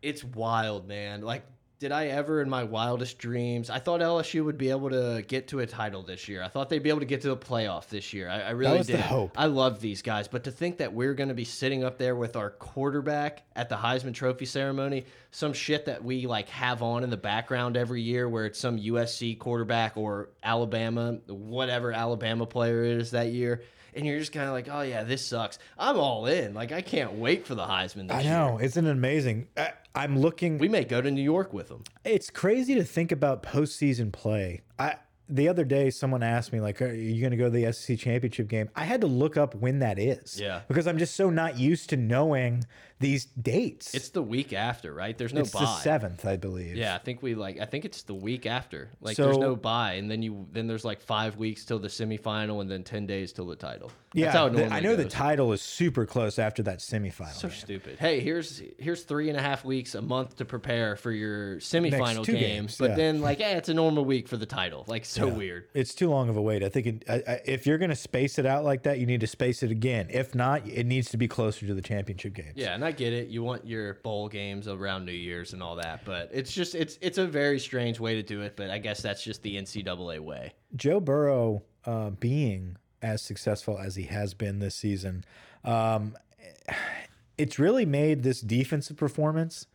It's 0.00 0.22
wild, 0.22 0.86
man. 0.86 1.22
Like, 1.22 1.44
did 1.78 1.92
I 1.92 2.06
ever 2.06 2.40
in 2.40 2.48
my 2.48 2.64
wildest 2.64 3.18
dreams? 3.18 3.68
I 3.68 3.78
thought 3.78 4.00
LSU 4.00 4.44
would 4.44 4.56
be 4.56 4.70
able 4.70 4.90
to 4.90 5.22
get 5.26 5.48
to 5.48 5.60
a 5.60 5.66
title 5.66 6.02
this 6.02 6.28
year. 6.28 6.42
I 6.42 6.48
thought 6.48 6.68
they'd 6.68 6.82
be 6.82 6.88
able 6.88 7.00
to 7.00 7.06
get 7.06 7.22
to 7.22 7.28
the 7.28 7.36
playoff 7.36 7.88
this 7.88 8.12
year. 8.12 8.28
I, 8.28 8.40
I 8.42 8.50
really 8.50 8.82
did. 8.82 9.00
hope. 9.00 9.32
I 9.36 9.46
love 9.46 9.80
these 9.80 10.00
guys, 10.00 10.28
but 10.28 10.44
to 10.44 10.50
think 10.50 10.78
that 10.78 10.92
we're 10.92 11.14
going 11.14 11.28
to 11.28 11.34
be 11.34 11.44
sitting 11.44 11.84
up 11.84 11.98
there 11.98 12.14
with 12.16 12.36
our 12.36 12.50
quarterback 12.50 13.42
at 13.56 13.68
the 13.68 13.76
Heisman 13.76 14.14
Trophy 14.14 14.46
ceremony, 14.46 15.04
some 15.30 15.52
shit 15.52 15.86
that 15.86 16.04
we 16.04 16.26
like 16.26 16.48
have 16.48 16.82
on 16.82 17.02
in 17.04 17.10
the 17.10 17.16
background 17.16 17.76
every 17.76 18.02
year, 18.02 18.28
where 18.28 18.46
it's 18.46 18.58
some 18.58 18.78
USC 18.78 19.38
quarterback 19.38 19.96
or 19.96 20.30
Alabama, 20.42 21.18
whatever 21.26 21.92
Alabama 21.92 22.46
player 22.46 22.84
it 22.84 22.98
is 23.00 23.10
that 23.10 23.28
year. 23.32 23.62
And 23.96 24.04
you're 24.06 24.18
just 24.18 24.32
kind 24.32 24.46
of 24.46 24.52
like, 24.52 24.68
oh 24.70 24.80
yeah, 24.80 25.04
this 25.04 25.24
sucks. 25.24 25.58
I'm 25.78 25.96
all 25.98 26.26
in. 26.26 26.54
Like 26.54 26.72
I 26.72 26.82
can't 26.82 27.12
wait 27.14 27.46
for 27.46 27.54
the 27.54 27.64
Heisman 27.64 28.08
this 28.08 28.16
I 28.16 28.20
year. 28.22 28.32
know. 28.32 28.58
Isn't 28.60 28.86
it 28.86 28.90
amazing? 28.90 29.46
I, 29.56 29.72
I'm 29.94 30.18
looking. 30.18 30.58
We 30.58 30.68
may 30.68 30.84
go 30.84 31.00
to 31.00 31.10
New 31.10 31.22
York 31.22 31.52
with 31.52 31.68
them. 31.68 31.84
It's 32.04 32.30
crazy 32.30 32.74
to 32.74 32.84
think 32.84 33.12
about 33.12 33.42
postseason 33.42 34.12
play. 34.12 34.62
I 34.78 34.96
the 35.28 35.48
other 35.48 35.64
day 35.64 35.88
someone 35.90 36.22
asked 36.22 36.52
me 36.52 36.60
like, 36.60 36.82
"Are 36.82 36.92
you 36.92 37.20
going 37.20 37.30
to 37.30 37.36
go 37.36 37.44
to 37.44 37.50
the 37.50 37.72
SEC 37.72 37.98
championship 37.98 38.48
game?" 38.48 38.68
I 38.74 38.84
had 38.84 39.00
to 39.02 39.06
look 39.06 39.36
up 39.36 39.54
when 39.54 39.78
that 39.78 39.98
is. 39.98 40.38
Yeah. 40.40 40.62
Because 40.68 40.86
I'm 40.86 40.98
just 40.98 41.14
so 41.14 41.30
not 41.30 41.58
used 41.58 41.90
to 41.90 41.96
knowing 41.96 42.64
these 43.04 43.26
dates. 43.26 43.94
It's 43.94 44.08
the 44.08 44.22
week 44.22 44.54
after, 44.54 44.94
right? 44.94 45.16
There's 45.16 45.34
no 45.34 45.42
it's 45.42 45.50
bye. 45.50 45.60
the 45.60 45.76
seventh, 45.80 46.24
I 46.24 46.36
believe. 46.36 46.74
Yeah, 46.74 46.94
I 46.94 46.98
think 46.98 47.22
we 47.22 47.34
like. 47.34 47.60
I 47.60 47.66
think 47.66 47.84
it's 47.84 48.02
the 48.02 48.14
week 48.14 48.46
after. 48.46 48.88
Like, 49.02 49.16
So- 49.16 49.26
there's 49.26 49.38
no 49.38 49.54
bye, 49.56 49.94
and 49.94 50.10
then 50.10 50.22
you 50.22 50.46
then 50.52 50.66
there's 50.66 50.84
like 50.84 51.02
five 51.02 51.36
weeks 51.36 51.66
till 51.66 51.78
the 51.78 51.88
semifinal, 51.88 52.62
and 52.62 52.70
then 52.70 52.82
ten 52.82 53.06
days 53.06 53.32
till 53.32 53.46
the 53.46 53.56
title. 53.56 53.92
Yeah. 54.14 54.26
That's 54.26 54.36
how 54.36 54.46
it 54.46 54.52
the- 54.54 54.72
I 54.72 54.80
know 54.80 54.96
the 54.96 55.04
title 55.04 55.52
is 55.52 55.60
super 55.60 56.06
close 56.06 56.38
after 56.38 56.62
that 56.62 56.78
semifinal. 56.78 57.32
So 57.32 57.48
man. 57.48 57.56
stupid. 57.56 57.98
Hey, 57.98 58.20
here's 58.20 58.62
here's 58.78 59.02
three 59.02 59.28
and 59.28 59.38
a 59.38 59.42
half 59.42 59.64
weeks, 59.64 59.94
a 59.94 60.02
month 60.02 60.36
to 60.36 60.44
prepare 60.44 60.96
for 60.96 61.12
your 61.12 61.56
semifinal 61.56 62.24
game, 62.24 62.38
games, 62.38 62.78
but 62.78 62.90
yeah. 62.90 62.96
then 62.96 63.20
like, 63.20 63.40
eh, 63.40 63.56
it's 63.56 63.68
a 63.68 63.74
normal 63.74 64.04
week 64.04 64.28
for 64.28 64.36
the 64.38 64.46
title. 64.46 64.84
Like, 64.86 65.04
so 65.04 65.28
weird. 65.28 65.68
It's 65.74 65.94
too 65.94 66.08
long 66.08 66.28
of 66.28 66.36
a 66.36 66.42
wait. 66.42 66.62
I 66.62 66.68
think 66.68 66.86
it, 66.86 67.04
I, 67.08 67.14
I, 67.26 67.40
if 67.44 67.66
you're 67.66 67.78
going 67.78 67.90
to 67.90 67.96
space 67.96 68.38
it 68.38 68.46
out 68.46 68.64
like 68.64 68.84
that, 68.84 68.98
you 68.98 69.06
need 69.06 69.20
to 69.20 69.26
space 69.26 69.62
it 69.62 69.70
again. 69.70 70.06
If 70.10 70.34
not, 70.34 70.66
it 70.66 70.86
needs 70.86 71.10
to 71.10 71.16
be 71.16 71.28
closer 71.28 71.66
to 71.66 71.74
the 71.74 71.82
championship 71.82 72.34
games. 72.34 72.54
Yeah, 72.54 72.74
and 72.74 72.84
I 72.84 72.92
get 72.96 73.12
it. 73.12 73.28
You 73.28 73.42
want 73.42 73.66
your 73.66 73.94
bowl 73.94 74.28
games 74.28 74.68
around 74.68 75.04
New 75.04 75.12
Year's 75.12 75.52
and 75.52 75.62
all 75.62 75.76
that, 75.76 76.04
but 76.04 76.30
it's 76.32 76.52
just 76.52 76.74
it's 76.74 76.98
it's 77.00 77.18
a 77.18 77.26
very 77.26 77.58
strange 77.58 77.98
way 78.00 78.14
to 78.14 78.22
do 78.22 78.40
it. 78.42 78.56
But 78.56 78.70
I 78.70 78.78
guess 78.78 79.02
that's 79.02 79.22
just 79.22 79.42
the 79.42 79.56
NCAA 79.56 80.20
way. 80.20 80.52
Joe 80.76 81.00
Burrow 81.00 81.62
uh, 81.84 82.10
being 82.10 82.76
as 83.02 83.22
successful 83.22 83.78
as 83.78 83.96
he 83.96 84.04
has 84.04 84.34
been 84.34 84.58
this 84.60 84.74
season, 84.74 85.24
um, 85.64 86.16
it's 87.36 87.58
really 87.58 87.84
made 87.86 88.22
this 88.22 88.40
defensive 88.40 88.96
performance 88.96 89.66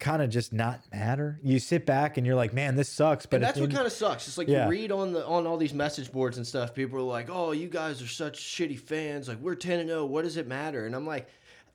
kind 0.00 0.20
of 0.20 0.28
just 0.28 0.52
not 0.52 0.80
matter. 0.92 1.38
You 1.42 1.58
sit 1.60 1.86
back 1.86 2.16
and 2.18 2.26
you're 2.26 2.34
like, 2.34 2.52
man, 2.52 2.74
this 2.74 2.88
sucks. 2.88 3.26
But 3.26 3.36
And 3.36 3.44
that's 3.44 3.60
what 3.60 3.70
kind 3.72 3.86
of 3.86 3.92
sucks. 3.92 4.26
It's 4.28 4.36
like 4.36 4.48
Yeah. 4.48 4.64
you 4.64 4.70
read 4.70 4.92
on 4.92 5.12
the 5.12 5.24
on 5.24 5.46
all 5.46 5.56
these 5.56 5.72
message 5.72 6.10
boards 6.12 6.36
and 6.36 6.46
stuff. 6.46 6.74
People 6.74 6.98
are 6.98 7.02
like, 7.02 7.28
"Oh, 7.30 7.52
you 7.52 7.68
guys 7.68 8.02
are 8.02 8.08
such 8.08 8.38
shitty 8.40 8.78
fans. 8.78 9.28
Like 9.28 9.38
we're 9.40 9.54
ten 9.54 9.78
and 9.80 9.88
zero. 9.88 10.04
What 10.04 10.24
does 10.24 10.36
it 10.36 10.46
matter?" 10.48 10.84
And 10.84 10.94
I'm 10.94 11.06
like, 11.06 11.28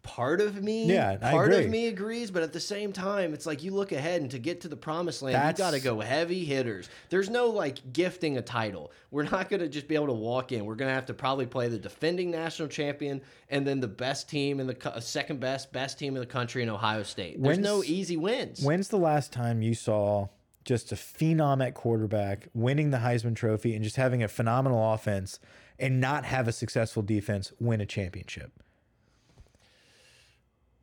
part 0.03 0.41
of 0.41 0.63
me, 0.63 0.85
Yeah, 0.85 1.17
part 1.17 1.51
of 1.51 1.69
me 1.69 1.87
agrees, 1.87 2.31
but 2.31 2.41
at 2.43 2.53
the 2.53 2.59
same 2.59 2.91
time, 2.91 3.33
it's 3.33 3.45
like 3.45 3.63
you 3.63 3.71
look 3.71 3.91
ahead 3.91 4.21
and 4.21 4.31
to 4.31 4.39
get 4.39 4.61
to 4.61 4.67
the 4.67 4.75
promised 4.75 5.21
land, 5.21 5.35
That's- 5.35 5.57
you 5.57 5.63
got 5.63 5.71
to 5.71 5.79
go 5.79 5.99
heavy 5.99 6.45
hitters. 6.45 6.89
There's 7.09 7.29
no 7.29 7.47
like 7.47 7.93
gifting 7.93 8.37
a 8.37 8.41
title. 8.41 8.91
We're 9.11 9.23
not 9.23 9.49
going 9.49 9.59
to 9.59 9.67
just 9.67 9.87
be 9.87 9.95
able 9.95 10.07
to 10.07 10.13
walk 10.13 10.51
in. 10.51 10.65
We're 10.65 10.75
going 10.75 10.89
to 10.89 10.95
have 10.95 11.05
to 11.07 11.13
probably 11.13 11.45
play 11.45 11.67
the 11.67 11.77
defending 11.77 12.31
national 12.31 12.69
champion 12.69 13.21
and 13.49 13.65
then 13.67 13.79
the 13.79 13.87
best 13.87 14.29
team 14.29 14.59
in 14.59 14.67
the 14.67 14.93
uh, 14.93 14.99
second 14.99 15.39
best 15.39 15.71
best 15.71 15.99
team 15.99 16.15
in 16.15 16.21
the 16.21 16.27
country 16.27 16.63
in 16.63 16.69
Ohio 16.69 17.03
State. 17.03 17.41
There's 17.41 17.57
no 17.57 17.83
easy 17.83 18.17
wins. 18.17 18.63
When's 18.63 18.87
the 18.87 18.97
last 18.97 19.31
time 19.33 19.61
you 19.61 19.73
saw 19.73 20.27
just 20.65 20.91
a 20.91 20.95
phenom 20.95 21.65
at 21.65 21.73
quarterback 21.73 22.47
winning 22.53 22.91
the 22.91 22.97
Heisman 22.97 23.35
Trophy 23.35 23.73
and 23.73 23.83
just 23.83 23.95
having 23.95 24.21
a 24.21 24.27
phenomenal 24.27 24.93
offense 24.93 25.39
and 25.77 25.99
not 25.99 26.25
have 26.25 26.47
a 26.47 26.51
successful 26.51 27.01
defense 27.01 27.51
win 27.59 27.81
a 27.81 27.85
championship? 27.85 28.51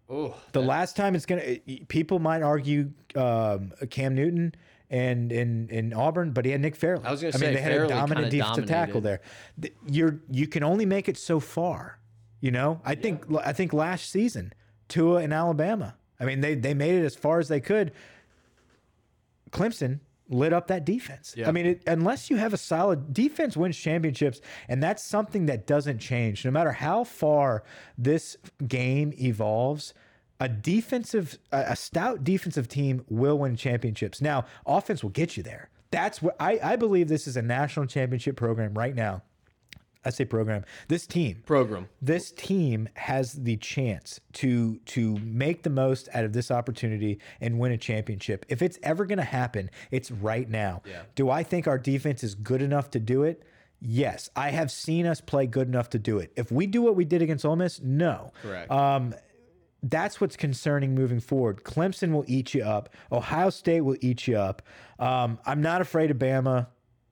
Oh, 0.09 0.35
The 0.53 0.63
last 0.63 0.97
time 0.97 1.15
it's 1.15 1.27
gonna, 1.27 1.59
people 1.89 2.19
might 2.19 2.43
argue 2.43 2.91
um, 3.15 3.73
Cam 3.91 4.15
Newton. 4.15 4.55
and 4.89 5.33
in 5.33 5.69
in 5.71 5.93
Auburn, 5.93 6.31
but 6.31 6.45
he 6.45 6.53
had 6.53 6.61
Nick 6.61 6.77
Fairley. 6.77 7.05
I 7.05 7.11
was 7.11 7.21
gonna 7.21 7.35
I 7.35 7.39
mean, 7.39 7.49
say, 7.51 7.55
they 7.55 7.61
had 7.61 7.73
a 7.73 7.89
dominant 7.89 8.31
defensive 8.31 8.67
tackle 8.67 9.01
there. 9.01 9.21
You're 9.89 10.21
you 10.31 10.47
can 10.47 10.63
only 10.63 10.87
make 10.87 11.09
it 11.09 11.19
so 11.19 11.41
far. 11.41 11.99
You 12.41 12.53
know, 12.53 12.81
I 12.85 12.95
think 12.95 13.25
I 13.45 13.53
think 13.53 13.73
last 13.73 14.11
season 14.11 14.53
Tua 14.89 15.23
in 15.23 15.33
Alabama. 15.33 15.97
I 16.21 16.25
mean, 16.25 16.41
they 16.41 16.55
they 16.55 16.73
made 16.73 16.95
it 16.95 17.05
as 17.05 17.17
far 17.17 17.41
as 17.41 17.49
they 17.49 17.59
could. 17.61 17.91
Clemson 19.51 20.01
lit 20.29 20.53
up 20.53 20.67
that 20.69 20.85
defense. 20.85 21.35
Yeah. 21.37 21.49
I 21.49 21.53
mean, 21.53 21.67
it, 21.67 21.83
unless 21.87 22.31
you 22.31 22.37
have 22.37 22.53
a 22.53 22.57
solid 22.57 23.13
defense 23.13 23.57
wins 23.57 23.77
championships, 23.77 24.41
and 24.69 24.83
that's 24.83 25.03
something 25.03 25.47
that 25.47 25.67
doesn't 25.67 25.99
change. 25.99 26.45
No 26.45 26.51
matter 26.51 26.73
how 26.73 27.05
far 27.05 27.63
this 27.97 28.37
game 28.67 29.13
evolves, 29.21 29.95
a 30.41 30.49
defensive, 30.49 31.39
a, 31.53 31.67
a 31.69 31.77
stout 31.77 32.25
defensive 32.25 32.69
team 32.69 33.05
will 33.09 33.39
win 33.39 33.57
championships. 33.57 34.21
Now, 34.21 34.45
offense 34.67 35.03
will 35.03 35.11
get 35.11 35.37
you 35.37 35.43
there. 35.43 35.71
That's 35.91 36.21
what 36.21 36.37
I, 36.41 36.59
I 36.63 36.77
believe. 36.77 37.09
This 37.09 37.27
is 37.27 37.37
a 37.37 37.43
national 37.43 37.87
championship 37.87 38.37
program 38.37 38.75
right 38.75 38.95
now. 38.95 39.23
I 40.07 40.11
say 40.11 40.25
program. 40.25 40.65
This 40.89 41.07
team 41.07 41.43
Program. 41.45 41.89
this 42.01 42.31
team 42.31 42.89
has 42.95 43.33
the 43.33 43.57
chance 43.57 44.21
to 44.35 44.77
to 44.87 45.17
make 45.19 45.65
the 45.65 45.71
most 45.71 46.09
out 46.15 46.25
of 46.25 46.33
this 46.33 46.51
opportunity 46.51 47.19
and 47.41 47.59
win 47.59 47.73
a 47.73 47.77
championship. 47.79 48.47
If 48.49 48.63
it's 48.63 48.79
ever 48.83 49.05
going 49.05 49.19
to 49.19 49.25
happen, 49.25 49.69
it's 49.91 50.11
right 50.11 50.49
now. 50.49 50.83
Yeah. 50.87 51.03
Do 51.17 51.29
I 51.29 51.43
think 51.43 51.67
our 51.67 51.79
defense 51.79 52.23
is 52.23 52.35
good 52.35 52.63
enough 52.63 52.91
to 52.93 53.01
do 53.01 53.25
it? 53.25 53.43
Yes, 53.81 54.31
I 54.35 54.51
have 54.51 54.71
seen 54.71 55.05
us 55.07 55.21
play 55.21 55.47
good 55.47 55.69
enough 55.69 55.91
to 55.91 55.99
do 55.99 56.19
it. 56.19 56.33
If 56.37 56.51
we 56.51 56.67
do 56.67 56.81
what 56.81 56.97
we 56.97 57.05
did 57.05 57.21
against 57.21 57.45
Ole 57.45 57.57
Miss, 57.57 57.83
no. 57.83 58.33
Correct. 58.43 58.71
Um, 58.71 59.15
that's 59.83 60.21
what's 60.21 60.37
concerning 60.37 60.95
moving 60.95 61.21
forward. 61.21 61.63
Clemson 61.63 62.13
will 62.13 62.25
eat 62.27 62.55
you 62.55 62.63
up. 62.65 62.89
Ohio 63.13 63.51
State 63.51 63.83
will 63.83 63.97
eat 64.01 64.27
you 64.27 64.39
up. 64.39 64.63
Um, 64.99 65.39
I'm 65.45 65.61
not 65.61 65.81
afraid 65.83 66.11
of 66.11 66.17
Bama 66.17 66.69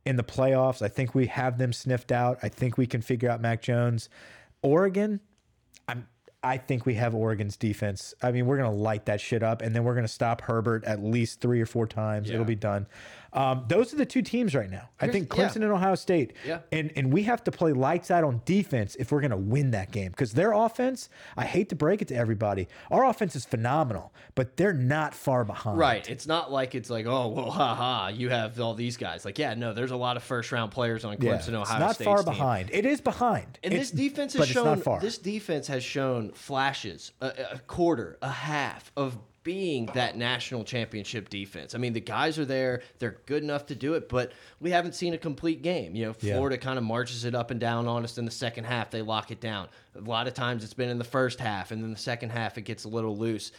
in 0.07 0.17
the 0.17 0.25
playoffs. 0.25 0.83
I 0.83 0.89
think 0.89 1.15
we 1.15 1.27
have 1.27 1.59
them 1.59 1.73
sniffed 1.73 2.13
out. 2.13 2.39
I 2.43 2.49
think 2.49 2.77
we 2.77 2.87
can 2.87 3.01
figure 3.03 3.31
out 3.31 3.41
Mac 3.41 3.63
Jones. 3.63 4.09
Oregon, 4.63 5.21
I'm. 5.89 6.09
I 6.43 6.59
think 6.59 6.85
we 6.85 6.93
have 6.95 7.15
Oregon's 7.15 7.57
defense. 7.57 8.13
I 8.23 8.31
mean, 8.31 8.45
we're 8.45 8.59
gonna 8.59 8.71
light 8.75 9.07
that 9.07 9.19
shit 9.21 9.43
up, 9.43 9.63
and 9.63 9.75
then 9.75 9.83
we're 9.83 9.95
gonna 9.95 10.07
stop 10.09 10.43
Herbert 10.43 10.85
at 10.85 11.03
least 11.03 11.41
three 11.41 11.61
or 11.61 11.67
four 11.67 11.87
times. 11.87 12.29
It'll 12.35 12.45
be 12.45 12.55
done. 12.55 12.87
Um, 13.35 13.65
those 13.69 13.93
are 13.93 13.97
the 13.97 14.07
two 14.07 14.23
teams 14.23 14.55
right 14.55 14.71
now. 14.71 14.89
I 15.01 15.09
think 15.09 15.29
Clemson 15.29 15.57
and 15.57 15.65
Ohio 15.73 15.97
State. 15.97 16.35
Yeah. 16.47 16.61
And 16.73 16.93
and 16.97 17.13
we 17.13 17.25
have 17.25 17.43
to 17.45 17.51
play 17.51 17.73
lights 17.73 18.11
out 18.11 18.23
on 18.25 18.41
defense 18.45 18.97
if 18.99 19.11
we're 19.11 19.21
going 19.21 19.33
to 19.33 19.37
win 19.37 19.73
that 19.73 19.91
game 19.91 20.11
because 20.13 20.33
their 20.33 20.53
offense, 20.53 21.09
I 21.37 21.45
hate 21.45 21.69
to 21.71 21.75
break 21.77 22.01
it 22.01 22.09
to 22.09 22.15
everybody, 22.17 22.69
our 22.91 23.05
offense 23.05 23.35
is 23.35 23.45
phenomenal, 23.45 24.13
but 24.37 24.57
they're 24.57 24.73
not 24.73 25.15
far 25.15 25.45
behind. 25.45 25.79
Right. 25.79 26.09
It's 26.09 26.27
not 26.27 26.53
like 26.53 26.75
it's 26.75 26.91
like, 26.91 27.07
oh, 27.07 27.29
well, 27.29 27.51
haha, 27.51 28.09
you 28.09 28.29
have 28.31 28.61
all 28.61 28.75
these 28.75 28.97
guys. 28.97 29.25
Like, 29.25 29.39
yeah, 29.39 29.55
no, 29.55 29.73
there's 29.75 29.91
a 29.91 29.97
lot 29.97 30.17
of 30.17 30.23
first 30.23 30.53
round 30.53 30.71
players 30.71 31.05
on 31.05 31.17
Clemson, 31.17 31.51
Yeah. 31.53 31.59
Ohio 31.59 31.61
it's 31.61 31.71
not 31.81 31.95
State's 31.97 32.07
far 32.07 32.17
team. 32.19 32.25
behind. 32.27 32.71
It 32.73 32.87
is 32.87 33.01
behind. 33.01 33.59
And 33.65 33.75
It- 33.75 33.79
this 33.79 33.91
defense 33.91 34.35
has 34.35 34.43
it's 34.43 34.53
shown 34.53 34.83
this 35.01 35.19
defense 35.19 35.67
has 35.67 35.83
shown 35.83 36.31
flashes, 36.33 37.13
a, 37.21 37.33
a 37.55 37.59
quarter, 37.67 38.19
a 38.23 38.31
half 38.31 38.93
of 38.97 39.19
being 39.45 39.87
that 39.95 40.17
national 40.17 40.65
championship 40.65 41.29
defense. 41.29 41.75
I 41.75 41.79
mean, 41.79 41.93
the 41.93 42.01
guys 42.01 42.39
are 42.39 42.45
there; 42.45 42.83
they're 42.99 43.19
good 43.27 43.43
enough 43.45 43.67
to 43.67 43.75
do 43.77 43.95
it, 43.95 44.09
but 44.09 44.33
we 44.59 44.71
haven't 44.71 44.95
seen 44.95 45.15
a 45.15 45.19
complete 45.19 45.63
game. 45.63 45.95
You 45.95 46.07
know, 46.07 46.15
Yeah. 46.21 46.35
Florida 46.35 46.59
kind 46.59 46.79
of 46.79 46.85
marches 46.85 47.25
it 47.25 47.35
up 47.35 47.51
and 47.53 47.61
down 47.61 47.87
on 47.87 48.03
us 48.03 48.19
in 48.19 48.25
the 48.25 48.31
second 48.33 48.65
half. 48.65 48.91
They 48.91 49.03
lock 49.03 49.31
it 49.31 49.41
down. 49.41 49.69
A 49.95 50.01
lot 50.01 50.27
of 50.27 50.35
times, 50.35 50.65
it's 50.65 50.75
been 50.75 50.89
in 50.89 50.99
the 50.99 51.05
first 51.05 51.39
half, 51.39 51.71
and 51.71 51.83
then 51.83 51.93
the 51.93 51.99
second 51.99 52.31
half, 52.31 52.59
it 52.59 52.63
gets 52.63 52.83
a 52.85 52.89
little 52.89 53.17
loose. 53.17 53.53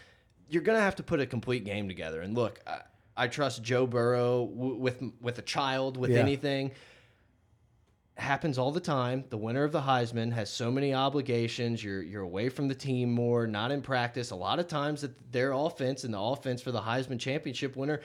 You're 0.50 0.64
gonna 0.64 0.80
have 0.82 0.96
to 0.98 1.04
put 1.04 1.20
a 1.22 1.26
complete 1.26 1.64
game 1.64 1.88
together. 1.88 2.22
And 2.22 2.36
look, 2.36 2.60
I, 2.68 2.82
I 3.16 3.28
trust 3.28 3.64
Joe 3.64 3.88
Burrow 3.88 4.46
w 4.48 4.76
with 4.76 5.02
with 5.22 5.38
a 5.40 5.44
child 5.44 5.96
with 5.98 6.12
Yeah. 6.12 6.20
anything 6.20 6.72
happens 8.16 8.58
all 8.58 8.72
the 8.72 8.80
time. 8.80 9.24
The 9.30 9.38
winner 9.38 9.64
of 9.64 9.72
the 9.72 9.82
Heisman 9.82 10.32
has 10.34 10.50
so 10.50 10.72
many 10.72 10.94
obligations. 10.94 11.84
You're 11.84 12.02
you're 12.02 12.22
away 12.24 12.50
from 12.50 12.68
the 12.68 12.76
team 12.76 13.12
more, 13.12 13.46
not 13.48 13.72
in 13.72 13.82
practice. 13.82 14.32
A 14.32 14.36
lot 14.36 14.60
of 14.60 14.68
times 14.68 15.02
that 15.02 15.32
their 15.32 15.52
offense 15.52 16.04
and 16.04 16.14
the 16.14 16.20
offense 16.20 16.62
for 16.62 16.72
the 16.72 16.82
Heisman 16.82 17.20
championship 17.20 17.76
winner 17.76 18.02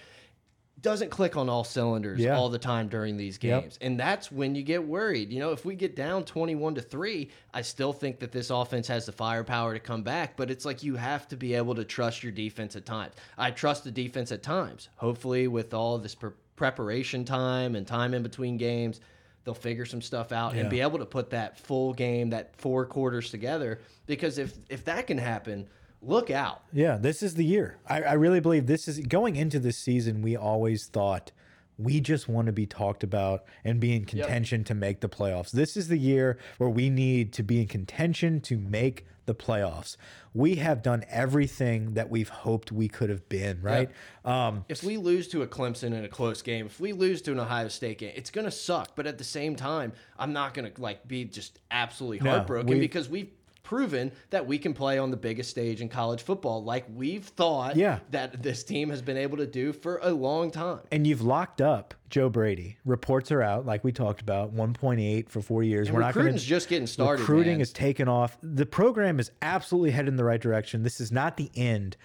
doesn't 0.80 1.10
click 1.10 1.36
on 1.36 1.48
all 1.50 1.62
cylinders 1.62 2.18
Yeah. 2.20 2.38
all 2.38 2.48
the 2.48 2.58
time 2.58 2.88
during 2.88 3.18
these 3.18 3.38
Yep. 3.42 3.62
games. 3.62 3.78
And 3.82 4.00
that's 4.00 4.32
when 4.32 4.54
you 4.54 4.62
get 4.62 4.82
worried. 4.86 5.30
You 5.30 5.38
know, 5.38 5.52
if 5.52 5.62
we 5.66 5.74
get 5.74 5.94
down 5.94 6.24
21 6.24 6.74
to 6.76 6.80
3, 6.80 7.30
I 7.52 7.60
still 7.60 7.92
think 7.92 8.18
that 8.20 8.32
this 8.32 8.48
offense 8.48 8.88
has 8.88 9.04
the 9.04 9.12
firepower 9.12 9.74
to 9.74 9.80
come 9.80 10.02
back, 10.02 10.38
but 10.38 10.50
it's 10.50 10.64
like 10.64 10.82
you 10.82 10.96
have 10.96 11.28
to 11.28 11.36
be 11.36 11.52
able 11.52 11.74
to 11.74 11.84
trust 11.84 12.22
your 12.22 12.32
defense 12.32 12.76
at 12.76 12.86
times. 12.86 13.14
I 13.36 13.50
trust 13.50 13.84
the 13.84 13.90
defense 13.90 14.32
at 14.32 14.42
times. 14.42 14.88
Hopefully 14.96 15.48
with 15.48 15.74
all 15.74 15.98
this 15.98 16.14
pre 16.14 16.30
preparation 16.56 17.24
time 17.24 17.74
and 17.74 17.86
time 17.86 18.12
in 18.14 18.22
between 18.22 18.56
games, 18.58 19.00
they'll 19.44 19.54
figure 19.54 19.84
some 19.86 20.02
stuff 20.02 20.32
out 20.32 20.54
Yeah. 20.54 20.60
and 20.62 20.70
be 20.70 20.80
able 20.80 20.98
to 20.98 21.06
put 21.06 21.30
that 21.30 21.58
full 21.58 21.92
game, 21.92 22.30
that 22.30 22.54
four 22.56 22.84
quarters 22.86 23.30
together 23.30 23.80
because 24.06 24.38
if 24.38 24.56
if 24.68 24.84
that 24.84 25.06
can 25.06 25.18
happen, 25.18 25.66
look 26.02 26.30
out. 26.30 26.62
Yeah, 26.72 26.96
this 26.96 27.22
is 27.22 27.34
the 27.34 27.44
year. 27.44 27.78
I, 27.86 28.02
I 28.02 28.12
really 28.14 28.40
believe 28.40 28.66
this 28.66 28.88
is 28.88 28.98
going 29.00 29.36
into 29.36 29.58
this 29.58 29.76
season. 29.78 30.22
We 30.22 30.36
always 30.36 30.86
thought 30.86 31.32
we 31.80 32.00
just 32.00 32.28
want 32.28 32.46
to 32.46 32.52
be 32.52 32.66
talked 32.66 33.02
about 33.02 33.44
and 33.64 33.80
be 33.80 33.94
in 33.94 34.04
contention 34.04 34.64
to 34.64 34.74
make 34.74 35.00
the 35.00 35.08
playoffs. 35.08 35.50
This 35.50 35.76
is 35.76 35.88
the 35.88 35.96
year 35.98 36.38
where 36.58 36.68
we 36.68 36.90
need 36.90 37.32
to 37.34 37.42
be 37.42 37.60
in 37.60 37.66
contention 37.68 38.40
to 38.42 38.58
make 38.58 39.06
the 39.26 39.34
playoffs. 39.34 39.96
We 40.34 40.56
have 40.56 40.82
done 40.82 41.04
everything 41.08 41.94
that 41.94 42.10
we've 42.10 42.28
hoped 42.28 42.72
we 42.72 42.88
could 42.88 43.10
have 43.10 43.28
been, 43.28 43.60
right? 43.62 43.88
Um, 44.24 44.64
if 44.68 44.82
we 44.82 44.96
lose 44.96 45.28
to 45.28 45.42
a 45.42 45.46
Clemson 45.46 45.92
in 45.94 46.04
a 46.04 46.08
close 46.08 46.42
game, 46.42 46.66
if 46.66 46.80
we 46.80 46.92
lose 46.92 47.22
to 47.22 47.32
an 47.32 47.38
Ohio 47.40 47.68
State 47.68 47.98
game, 47.98 48.12
it's 48.16 48.30
gonna 48.30 48.50
suck. 48.50 48.96
But 48.96 49.06
at 49.06 49.18
the 49.18 49.24
same 49.24 49.54
time, 49.56 49.92
I'm 50.18 50.32
not 50.32 50.52
gonna 50.54 50.72
like 50.78 51.06
be 51.06 51.24
just 51.24 51.60
absolutely 51.70 52.20
No, 52.20 52.30
heartbroken 52.32 52.68
we- 52.70 52.80
because 52.80 53.08
we've 53.08 53.30
proven 53.62 54.10
that 54.30 54.46
we 54.46 54.58
can 54.58 54.72
play 54.74 54.98
on 54.98 55.10
the 55.10 55.16
biggest 55.16 55.50
stage 55.50 55.80
in 55.80 55.88
college 55.88 56.22
football, 56.22 56.62
like 56.64 56.84
we've 56.94 57.24
thought 57.24 57.76
Yeah. 57.76 58.00
that 58.10 58.42
this 58.42 58.64
team 58.64 58.90
has 58.90 59.02
been 59.02 59.16
able 59.16 59.36
to 59.36 59.46
do 59.46 59.72
for 59.72 59.98
a 60.02 60.10
long 60.10 60.50
time. 60.50 60.80
and 60.90 61.06
you've 61.06 61.22
locked 61.22 61.60
up 61.60 61.94
Joe 62.08 62.28
Brady. 62.28 62.78
Reports 62.84 63.30
are 63.30 63.42
out, 63.42 63.66
like 63.66 63.84
we 63.84 63.92
talked 63.92 64.20
about, 64.20 64.52
1.8 64.54 65.28
for 65.28 65.40
four 65.40 65.62
years. 65.62 65.88
And 65.88 65.94
We're 65.96 66.00
not 66.02 66.14
going 66.14 66.26
recruiting's 66.26 66.44
just 66.44 66.68
getting 66.68 66.86
started. 66.86 67.20
Recruiting 67.22 67.54
man. 67.54 67.60
is 67.60 67.72
taken 67.72 68.08
off. 68.08 68.36
The 68.42 68.66
program 68.66 69.20
is 69.20 69.30
absolutely 69.42 69.92
headed 69.92 70.08
in 70.08 70.16
the 70.16 70.24
right 70.24 70.40
direction. 70.40 70.82
This 70.82 71.00
is 71.00 71.12
not 71.12 71.36
the 71.36 71.50
end. 71.54 71.96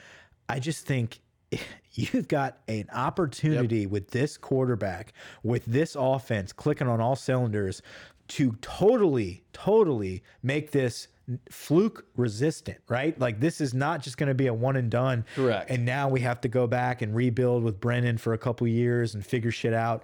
I 0.47 0.59
just 0.59 0.85
think 0.85 1.21
you've 1.93 2.27
got 2.27 2.59
an 2.67 2.87
opportunity 2.93 3.85
with 3.87 4.11
this 4.11 4.37
quarterback, 4.37 5.13
with 5.41 5.65
this 5.65 5.95
offense 5.97 6.51
clicking 6.53 6.87
on 6.87 7.01
all 7.01 7.15
cylinders 7.15 7.81
to 8.27 8.53
totally, 8.61 9.43
totally 9.53 10.23
make 10.43 10.71
this 10.71 11.07
fluke 11.49 12.05
resistant, 12.15 12.77
right? 12.87 13.19
Like 13.19 13.39
this 13.39 13.61
is 13.61 13.73
not 13.73 14.01
just 14.01 14.17
going 14.17 14.27
to 14.27 14.35
be 14.35 14.47
a 14.47 14.53
one 14.53 14.75
and 14.75 14.89
done. 14.89 15.25
Correct. 15.35 15.69
And 15.69 15.85
now 15.85 16.09
we 16.09 16.21
have 16.21 16.41
to 16.41 16.47
go 16.47 16.67
back 16.67 17.01
and 17.01 17.15
rebuild 17.15 17.63
with 17.63 17.79
Brennan 17.79 18.17
for 18.17 18.33
a 18.33 18.37
couple 18.37 18.67
years 18.67 19.15
and 19.15 19.25
figure 19.25 19.51
shit 19.51 19.73
out. 19.73 20.03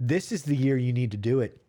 This 0.00 0.32
is 0.32 0.42
the 0.42 0.56
year 0.56 0.76
you 0.76 0.92
need 0.92 1.10
to 1.12 1.16
do 1.16 1.40
it. 1.40 1.60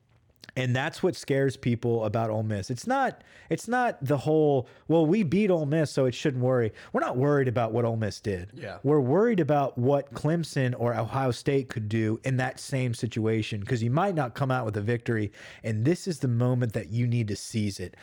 And 0.55 0.75
that's 0.75 1.03
what 1.03 1.15
scares 1.15 1.55
people 1.55 2.05
about 2.05 2.31
Ole 2.31 2.41
Miss. 2.41 2.71
It's 2.71 2.87
not 2.87 3.23
it's 3.49 3.67
not 3.67 4.03
the 4.03 4.17
whole, 4.17 4.67
well, 4.87 5.05
we 5.05 5.23
beat 5.23 5.51
Ole 5.51 5.65
Miss, 5.65 5.91
so 5.91 6.05
it 6.05 6.15
shouldn't 6.15 6.43
worry. 6.43 6.73
We're 6.91 7.01
not 7.01 7.17
worried 7.17 7.47
about 7.47 7.71
what 7.71 7.85
Ole 7.85 7.95
Miss 7.95 8.19
did. 8.19 8.51
Yeah. 8.53 8.77
We're 8.83 8.99
worried 8.99 9.39
about 9.39 9.77
what 9.77 10.13
Clemson 10.13 10.75
or 10.77 10.93
Ohio 10.95 11.31
State 11.31 11.69
could 11.69 11.87
do 11.87 12.19
in 12.23 12.37
that 12.37 12.59
same 12.59 12.93
situation 12.93 13.59
because 13.59 13.81
you 13.81 13.91
might 13.91 14.15
not 14.15 14.33
come 14.33 14.51
out 14.51 14.65
with 14.65 14.75
a 14.77 14.81
victory. 14.81 15.31
And 15.63 15.85
this 15.85 16.07
is 16.07 16.19
the 16.19 16.27
moment 16.27 16.73
that 16.73 16.89
you 16.89 17.07
need 17.07 17.27
to 17.29 17.35
seize 17.35 17.79
it. 17.79 17.95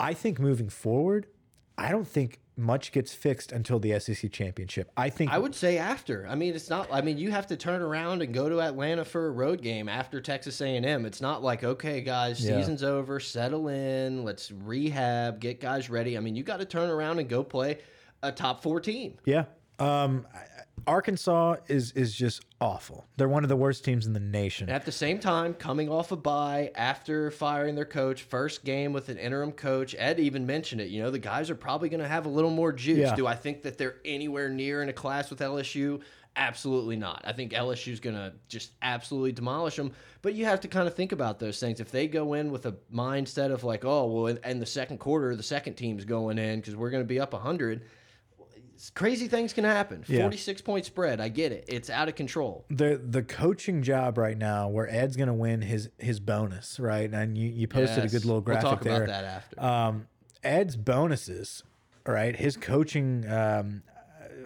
I 0.00 0.14
think 0.14 0.38
moving 0.38 0.68
forward, 0.68 1.26
I 1.76 1.90
don't 1.90 2.06
think 2.06 2.40
much 2.56 2.90
gets 2.90 3.14
fixed 3.14 3.52
until 3.52 3.78
the 3.78 3.98
SEC 4.00 4.32
championship. 4.32 4.90
I 4.96 5.10
think 5.10 5.30
I 5.32 5.38
would 5.38 5.54
say 5.54 5.78
after. 5.78 6.26
I 6.28 6.34
mean, 6.34 6.54
it's 6.54 6.68
not. 6.68 6.88
I 6.90 7.00
mean, 7.02 7.16
you 7.18 7.30
have 7.30 7.46
to 7.48 7.56
turn 7.56 7.80
around 7.82 8.20
and 8.20 8.34
go 8.34 8.48
to 8.48 8.60
Atlanta 8.60 9.04
for 9.04 9.28
a 9.28 9.30
road 9.30 9.62
game 9.62 9.88
after 9.88 10.20
Texas 10.20 10.60
A&M. 10.60 11.06
It's 11.06 11.20
not 11.20 11.42
like 11.42 11.62
okay, 11.62 12.00
guys, 12.00 12.44
Yeah. 12.44 12.58
season's 12.58 12.82
over, 12.82 13.20
settle 13.20 13.68
in, 13.68 14.24
let's 14.24 14.50
rehab, 14.50 15.38
get 15.40 15.60
guys 15.60 15.88
ready. 15.88 16.16
I 16.16 16.20
mean, 16.20 16.34
you 16.34 16.42
got 16.42 16.58
to 16.58 16.64
turn 16.64 16.90
around 16.90 17.20
and 17.20 17.28
go 17.28 17.44
play 17.44 17.78
a 18.24 18.32
top 18.32 18.60
four 18.62 18.80
team. 18.80 19.14
Yeah. 19.24 19.44
Um, 19.78 20.26
I- 20.34 20.40
Arkansas 20.86 21.56
is 21.68 21.92
is 21.92 22.14
just 22.14 22.44
awful. 22.60 23.06
They're 23.16 23.28
one 23.28 23.44
of 23.44 23.48
the 23.48 23.56
worst 23.56 23.84
teams 23.84 24.06
in 24.06 24.12
the 24.12 24.20
nation. 24.20 24.68
At 24.68 24.84
the 24.84 24.92
same 24.92 25.18
time, 25.18 25.54
coming 25.54 25.88
off 25.88 26.12
a 26.12 26.16
bye 26.16 26.70
after 26.74 27.30
firing 27.30 27.74
their 27.74 27.84
coach, 27.84 28.22
first 28.22 28.64
game 28.64 28.92
with 28.92 29.08
an 29.08 29.18
interim 29.18 29.52
coach. 29.52 29.94
Ed 29.98 30.20
even 30.20 30.46
mentioned 30.46 30.80
it. 30.80 30.88
You 30.88 31.02
know, 31.02 31.10
the 31.10 31.18
guys 31.18 31.50
are 31.50 31.54
probably 31.54 31.88
going 31.88 32.00
to 32.00 32.08
have 32.08 32.26
a 32.26 32.28
little 32.28 32.50
more 32.50 32.72
juice. 32.72 32.98
Yeah. 32.98 33.14
Do 33.14 33.26
I 33.26 33.34
think 33.34 33.62
that 33.62 33.78
they're 33.78 33.96
anywhere 34.04 34.48
near 34.48 34.82
in 34.82 34.88
a 34.88 34.92
class 34.92 35.30
with 35.30 35.40
LSU? 35.40 36.00
Absolutely 36.36 36.96
not. 36.96 37.22
I 37.24 37.32
think 37.32 37.52
LSU's 37.52 37.98
going 37.98 38.14
to 38.14 38.32
just 38.48 38.70
absolutely 38.80 39.32
demolish 39.32 39.74
them. 39.74 39.92
But 40.22 40.34
you 40.34 40.44
have 40.44 40.60
to 40.60 40.68
kind 40.68 40.86
of 40.86 40.94
think 40.94 41.10
about 41.10 41.40
those 41.40 41.58
things. 41.58 41.80
If 41.80 41.90
they 41.90 42.06
go 42.06 42.34
in 42.34 42.52
with 42.52 42.66
a 42.66 42.76
mindset 42.94 43.50
of 43.50 43.64
like, 43.64 43.84
oh, 43.84 44.06
well, 44.06 44.26
in, 44.26 44.38
in 44.44 44.60
the 44.60 44.66
second 44.66 44.98
quarter, 44.98 45.34
the 45.34 45.42
second 45.42 45.74
team's 45.74 46.04
going 46.04 46.38
in 46.38 46.60
because 46.60 46.76
we're 46.76 46.90
going 46.90 47.02
to 47.02 47.08
be 47.08 47.18
up 47.18 47.32
100 47.32 47.82
crazy 48.94 49.28
things 49.28 49.52
can 49.52 49.64
happen. 49.64 50.04
Yeah. 50.08 50.20
46 50.22 50.62
point 50.62 50.84
spread. 50.84 51.20
I 51.20 51.28
get 51.28 51.52
it. 51.52 51.64
It's 51.68 51.90
out 51.90 52.08
of 52.08 52.14
control. 52.14 52.64
the 52.68 53.00
the 53.04 53.22
coaching 53.22 53.82
job 53.82 54.18
right 54.18 54.36
now, 54.38 54.68
where 54.68 54.88
Ed's 54.88 55.16
going 55.16 55.28
to 55.28 55.34
win 55.34 55.62
his 55.62 55.88
his 55.98 56.20
bonus, 56.20 56.78
right? 56.80 57.12
And 57.12 57.36
you 57.36 57.48
you 57.48 57.66
posted 57.68 58.04
a 58.04 58.08
good 58.08 58.24
little 58.24 58.40
graphic 58.40 58.64
We'll 58.64 58.72
talk 58.72 58.82
there. 58.84 59.04
about 59.04 59.08
that 59.08 59.24
after. 59.24 59.62
Um, 59.62 60.06
Ed's 60.42 60.76
bonuses, 60.76 61.62
right? 62.06 62.36
His 62.36 62.56
coaching 62.56 63.28
um, 63.28 63.82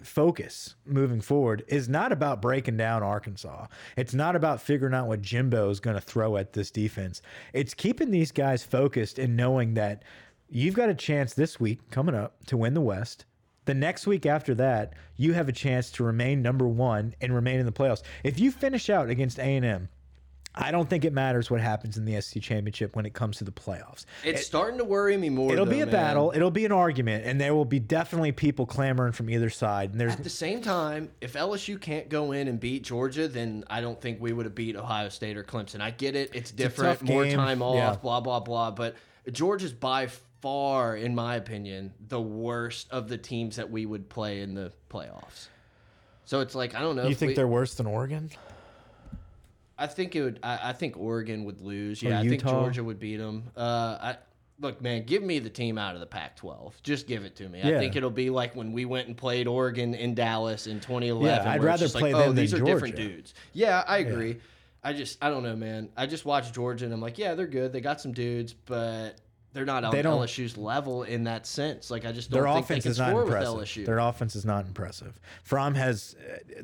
focus 0.01 0.75
moving 0.85 1.21
forward 1.21 1.63
is 1.67 1.87
not 1.87 2.11
about 2.11 2.41
breaking 2.41 2.77
down 2.77 3.03
Arkansas. 3.03 3.67
It's 3.95 4.13
not 4.13 4.35
about 4.35 4.61
figuring 4.61 4.93
out 4.93 5.07
what 5.07 5.21
Jimbo 5.21 5.69
is 5.69 5.79
going 5.79 5.95
to 5.95 6.01
throw 6.01 6.37
at 6.37 6.53
this 6.53 6.71
defense. 6.71 7.21
It's 7.53 7.73
keeping 7.73 8.11
these 8.11 8.31
guys 8.31 8.63
focused 8.63 9.19
and 9.19 9.37
knowing 9.37 9.75
that 9.75 10.03
you've 10.49 10.75
got 10.75 10.89
a 10.89 10.95
chance 10.95 11.33
this 11.33 11.59
week 11.59 11.89
coming 11.91 12.15
up 12.15 12.43
to 12.47 12.57
win 12.57 12.73
the 12.73 12.81
West. 12.81 13.25
The 13.65 13.73
next 13.73 14.05
week 14.07 14.25
after 14.25 14.53
that, 14.55 14.93
you 15.15 15.33
have 15.33 15.47
a 15.47 15.53
chance 15.53 15.89
to 15.91 16.03
remain 16.03 16.41
number 16.41 16.67
one 16.67 17.15
and 17.21 17.33
remain 17.33 17.59
in 17.59 17.65
the 17.65 17.71
playoffs. 17.71 18.01
If 18.23 18.39
you 18.39 18.51
finish 18.51 18.89
out 18.89 19.09
against 19.09 19.39
A 19.39 19.43
and 19.43 19.65
M, 19.65 19.89
I 20.55 20.69
don't 20.69 20.87
think 20.87 21.03
it 21.03 21.13
matters 21.13 21.49
what 21.49 21.61
happens 21.61 21.97
in 21.97 22.05
the 22.05 22.21
SEC 22.21 22.43
championship 22.43 22.95
when 22.95 23.07
it 23.07 23.13
comes 23.13 23.37
to 23.37 23.43
the 23.43 23.51
playoffs. 23.51 24.05
it's 24.23 24.45
starting 24.45 24.77
to 24.77 24.83
worry 24.83 25.17
me 25.17 25.29
more. 25.29 25.51
It'll 25.51 25.65
though, 25.65 25.71
be 25.71 25.79
a 25.81 25.85
man. 25.87 25.91
battle. 25.93 26.31
It'll 26.35 26.51
be 26.51 26.63
an 26.65 26.71
argument, 26.71 27.25
and 27.25 27.41
there 27.41 27.55
will 27.55 27.65
be 27.65 27.79
definitely 27.79 28.33
people 28.33 28.67
clamoring 28.67 29.13
from 29.13 29.31
either 29.31 29.49
side. 29.49 29.91
And 29.93 29.99
there's 29.99 30.13
At 30.13 30.23
the 30.23 30.29
same 30.29 30.61
time, 30.61 31.09
if 31.21 31.33
LSU 31.33 31.81
can't 31.81 32.07
go 32.07 32.33
in 32.33 32.47
and 32.47 32.59
beat 32.59 32.83
Georgia, 32.83 33.27
then 33.27 33.63
I 33.67 33.81
don't 33.81 33.99
think 33.99 34.21
we 34.21 34.31
would 34.31 34.45
have 34.45 34.53
beat 34.53 34.75
Ohio 34.75 35.09
State 35.09 35.37
or 35.37 35.43
Clemson. 35.43 35.81
I 35.81 35.89
get 35.89 36.15
it; 36.15 36.29
it's 36.35 36.51
different, 36.51 36.99
tough 36.99 37.07
more 37.07 37.23
game. 37.23 37.35
time 37.35 37.63
off, 37.63 37.75
Yeah. 37.75 37.95
blah 37.99 38.19
blah 38.19 38.39
blah. 38.41 38.69
But 38.69 38.95
Georgia's 39.31 39.73
by 39.73 40.09
far, 40.43 40.97
in 40.97 41.15
my 41.15 41.37
opinion, 41.37 41.93
the 42.09 42.19
worst 42.19 42.91
of 42.91 43.07
the 43.07 43.17
teams 43.17 43.55
that 43.55 43.71
we 43.71 43.85
would 43.85 44.09
play 44.09 44.41
in 44.41 44.53
the 44.53 44.73
playoffs. 44.89 45.47
So 46.25 46.41
it's 46.41 46.53
like 46.53 46.75
I 46.75 46.81
don't 46.81 46.97
know. 46.97 47.07
you 47.07 47.15
think 47.15 47.29
we- 47.29 47.35
they're 47.35 47.47
worse 47.47 47.75
than 47.75 47.87
Oregon? 47.87 48.29
I 49.77 49.87
think 49.87 50.15
it 50.15 50.21
would. 50.21 50.39
I, 50.43 50.69
I 50.69 50.73
think 50.73 50.97
Oregon 50.97 51.45
would 51.45 51.61
lose. 51.61 52.03
Yeah, 52.03 52.19
I 52.19 52.27
think 52.27 52.43
Georgia 52.43 52.83
would 52.83 52.99
beat 52.99 53.17
them. 53.17 53.51
Uh, 53.55 53.97
I 54.01 54.17
look, 54.59 54.81
man, 54.81 55.03
give 55.03 55.23
me 55.23 55.39
the 55.39 55.49
team 55.49 55.77
out 55.77 55.95
of 55.95 56.01
the 56.01 56.05
Pac-12. 56.05 56.73
Just 56.83 57.07
give 57.07 57.23
it 57.23 57.35
to 57.37 57.49
me. 57.49 57.61
I 57.61 57.79
think 57.79 57.95
it'll 57.95 58.11
be 58.11 58.29
like 58.29 58.55
when 58.55 58.73
we 58.73 58.85
went 58.85 59.07
and 59.07 59.17
played 59.17 59.47
Oregon 59.47 59.93
in 59.95 60.13
Dallas 60.13 60.67
in 60.67 60.79
2011. 60.79 61.45
Yeah, 61.45 61.51
I'd 61.51 61.63
rather 61.63 61.89
play 61.89 62.13
like, 62.13 62.21
them 62.21 62.21
oh, 62.21 62.25
than 62.27 62.35
these 62.35 62.53
are 62.53 62.59
different 62.59 62.95
Georgia. 62.95 63.13
dudes. 63.13 63.33
Yeah, 63.53 63.83
I 63.87 63.97
agree. 63.97 64.37
I 64.83 64.93
just, 64.93 65.23
I 65.23 65.29
don't 65.29 65.43
know, 65.43 65.55
man. 65.55 65.89
I 65.97 66.05
just 66.05 66.25
watched 66.25 66.53
Georgia 66.53 66.85
and 66.85 66.93
I'm 66.93 67.01
like, 67.01 67.17
yeah, 67.17 67.33
they're 67.33 67.47
good. 67.47 67.71
They 67.73 67.81
got 67.81 68.01
some 68.01 68.11
dudes, 68.11 68.53
but. 68.53 69.15
They're 69.53 69.65
not 69.65 69.83
on 69.83 69.91
They 69.91 70.01
don't- 70.01 70.19
LSU's 70.19 70.57
level 70.57 71.03
in 71.03 71.23
that 71.25 71.45
sense. 71.45 71.89
Like 71.91 72.05
I 72.05 72.11
just 72.11 72.31
don't 72.31 72.41
Their 72.43 72.51
think 72.53 72.65
offense 72.65 72.83
they 72.83 72.87
can 72.87 72.91
is 72.91 72.99
not 72.99 73.09
score 73.09 73.25
with. 73.25 73.33
LSU. 73.33 73.85
Their 73.85 73.99
offense 73.99 74.35
is 74.35 74.45
not 74.45 74.65
impressive. 74.65 75.19
Fromm 75.43 75.75
has, 75.75 76.15
uh, 76.59 76.61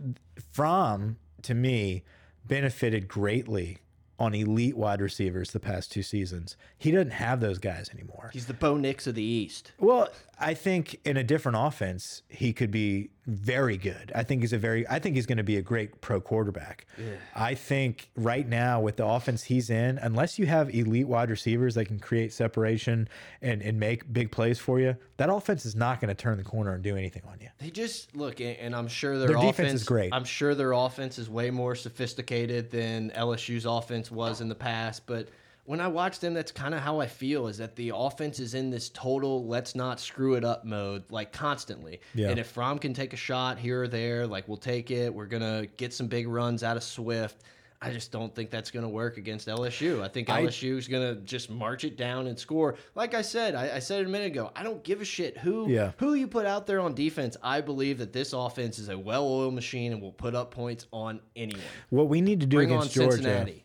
Fromm 0.52 1.18
to 1.44 1.54
me 1.54 2.04
benefited 2.46 3.08
greatly 3.08 3.78
on 4.18 4.34
elite 4.36 4.76
wide 4.76 5.00
receivers 5.02 5.52
the 5.52 5.60
past 5.60 5.92
two 5.92 6.04
seasons. 6.04 6.58
He 6.78 6.92
doesn't 6.92 7.12
have 7.12 7.40
those 7.40 7.58
guys 7.58 7.90
anymore. 7.94 8.32
He's 8.34 8.48
the 8.48 8.54
Bo 8.54 8.76
Nix 8.76 9.08
of 9.08 9.16
the 9.16 9.24
East. 9.24 9.72
Well, 9.80 10.10
I 10.38 10.54
think 10.56 11.00
in 11.06 11.16
a 11.16 11.24
different 11.24 11.58
offense, 11.58 12.24
he 12.28 12.52
could 12.52 12.70
be 12.72 13.12
very 13.28 13.78
good. 13.78 14.12
I 14.16 14.24
think 14.24 14.42
he's 14.42 14.54
a 14.54 14.58
very 14.58 14.88
I 14.88 15.00
think 15.00 15.16
he's 15.16 15.26
going 15.26 15.38
to 15.38 15.44
be 15.44 15.58
a 15.58 15.62
great 15.62 16.02
pro 16.02 16.20
quarterback. 16.20 16.88
I 17.36 17.54
think 17.54 18.10
right 18.16 18.48
now 18.48 18.82
with 18.82 18.98
the 18.98 19.06
offense 19.06 19.44
he's 19.44 19.70
in, 19.70 20.00
unless 20.00 20.40
you 20.40 20.46
have 20.48 20.74
elite 20.74 21.08
wide 21.08 21.30
receivers 21.30 21.76
that 21.76 21.86
can 21.86 22.00
create 22.00 22.34
separation 22.34 23.08
and, 23.42 23.62
and 23.62 23.80
make 23.80 24.12
big 24.12 24.32
plays 24.32 24.58
for 24.58 24.80
you, 24.80 24.96
that 25.18 25.30
offense 25.30 25.66
is 25.66 25.76
not 25.76 26.02
going 26.02 26.10
to 26.10 26.16
turn 26.16 26.38
the 26.38 26.44
corner 26.44 26.74
and 26.74 26.84
do 26.84 26.96
anything 26.96 27.22
on 27.30 27.38
you. 27.40 27.50
They 27.60 27.70
just 27.70 28.16
look, 28.16 28.42
and 28.42 28.76
I'm 28.76 28.88
sure 28.88 29.18
their, 29.18 29.28
Their 29.28 29.38
defense 29.42 29.74
is 29.74 29.84
great. 29.84 30.14
I'm 30.14 30.26
sure 30.26 30.56
their 30.56 30.72
offense 30.72 31.20
is 31.20 31.30
way 31.30 31.52
more 31.52 31.76
sophisticated 31.76 32.72
than 32.72 33.12
LSU's 33.12 33.66
offense 33.66 34.10
was 34.10 34.42
in 34.42 34.50
the 34.50 34.56
past. 34.56 35.06
But 35.06 35.30
when 35.70 35.80
I 35.80 35.88
watch 35.88 36.20
them, 36.20 36.34
that's 36.34 36.52
kind 36.52 36.74
of 36.74 36.80
how 36.80 37.00
I 37.00 37.06
feel. 37.06 37.46
Is 37.46 37.60
that 37.60 37.76
the 37.76 37.92
offense 37.94 38.40
is 38.40 38.56
in 38.56 38.72
this 38.72 38.90
total 38.90 39.46
let's 39.46 39.76
not 39.76 40.00
screw 40.00 40.34
it 40.34 40.44
up 40.44 40.66
mode, 40.66 41.04
like 41.12 41.32
constantly. 41.32 42.02
Yeah. 42.16 42.30
And 42.30 42.40
if 42.40 42.48
Fromm 42.48 42.80
can 42.80 42.92
take 42.92 43.14
a 43.14 43.16
shot 43.16 43.60
here 43.60 43.84
or 43.84 43.88
there, 43.88 44.26
like 44.26 44.48
we'll 44.48 44.58
take 44.58 44.90
it. 44.90 45.14
We're 45.14 45.28
gonna 45.28 45.68
get 45.78 45.94
some 45.94 46.08
big 46.08 46.28
runs 46.28 46.64
out 46.64 46.76
of 46.76 46.82
Swift. 46.82 47.44
I 47.84 47.92
just 47.92 48.12
don't 48.12 48.34
think 48.34 48.50
that's 48.50 48.72
going 48.72 48.84
to 48.84 48.90
work 48.90 49.16
against 49.16 49.48
LSU. 49.48 50.04
I 50.04 50.10
think 50.10 50.28
LSU 50.28 50.78
is 50.78 50.90
going 50.90 51.16
to 51.16 51.22
just 51.22 51.50
march 51.50 51.86
it 51.86 51.96
down 51.96 52.28
and 52.28 52.38
score. 52.38 52.76
Like 52.94 53.14
I 53.14 53.22
said, 53.22 53.56
I, 53.56 53.78
I 53.78 53.80
said 53.80 54.02
it 54.02 54.08
a 54.08 54.10
minute 54.10 54.28
ago. 54.28 54.52
I 54.54 54.64
don't 54.64 54.84
give 54.84 55.00
a 55.00 55.06
shit 55.06 55.38
who 55.38 55.70
Yeah. 55.70 55.94
who 55.96 56.14
you 56.16 56.28
put 56.28 56.46
out 56.46 56.68
there 56.68 56.82
on 56.82 56.94
defense. 56.94 57.38
I 57.42 57.62
believe 57.62 58.00
that 58.00 58.12
this 58.12 58.34
offense 58.34 58.80
is 58.80 58.90
a 58.90 59.00
well-oiled 59.00 59.54
machine 59.54 59.94
and 59.94 60.02
will 60.02 60.12
put 60.12 60.36
up 60.36 60.52
points 60.52 60.88
on 60.92 61.22
anyone. 61.38 61.64
What 61.90 62.10
we 62.10 62.20
need 62.20 62.42
to 62.42 62.46
do 62.46 62.58
Bring 62.58 62.72
on 62.74 62.80
against 62.80 62.96
Georgia. 62.96 63.14
Cincinnati. 63.14 63.64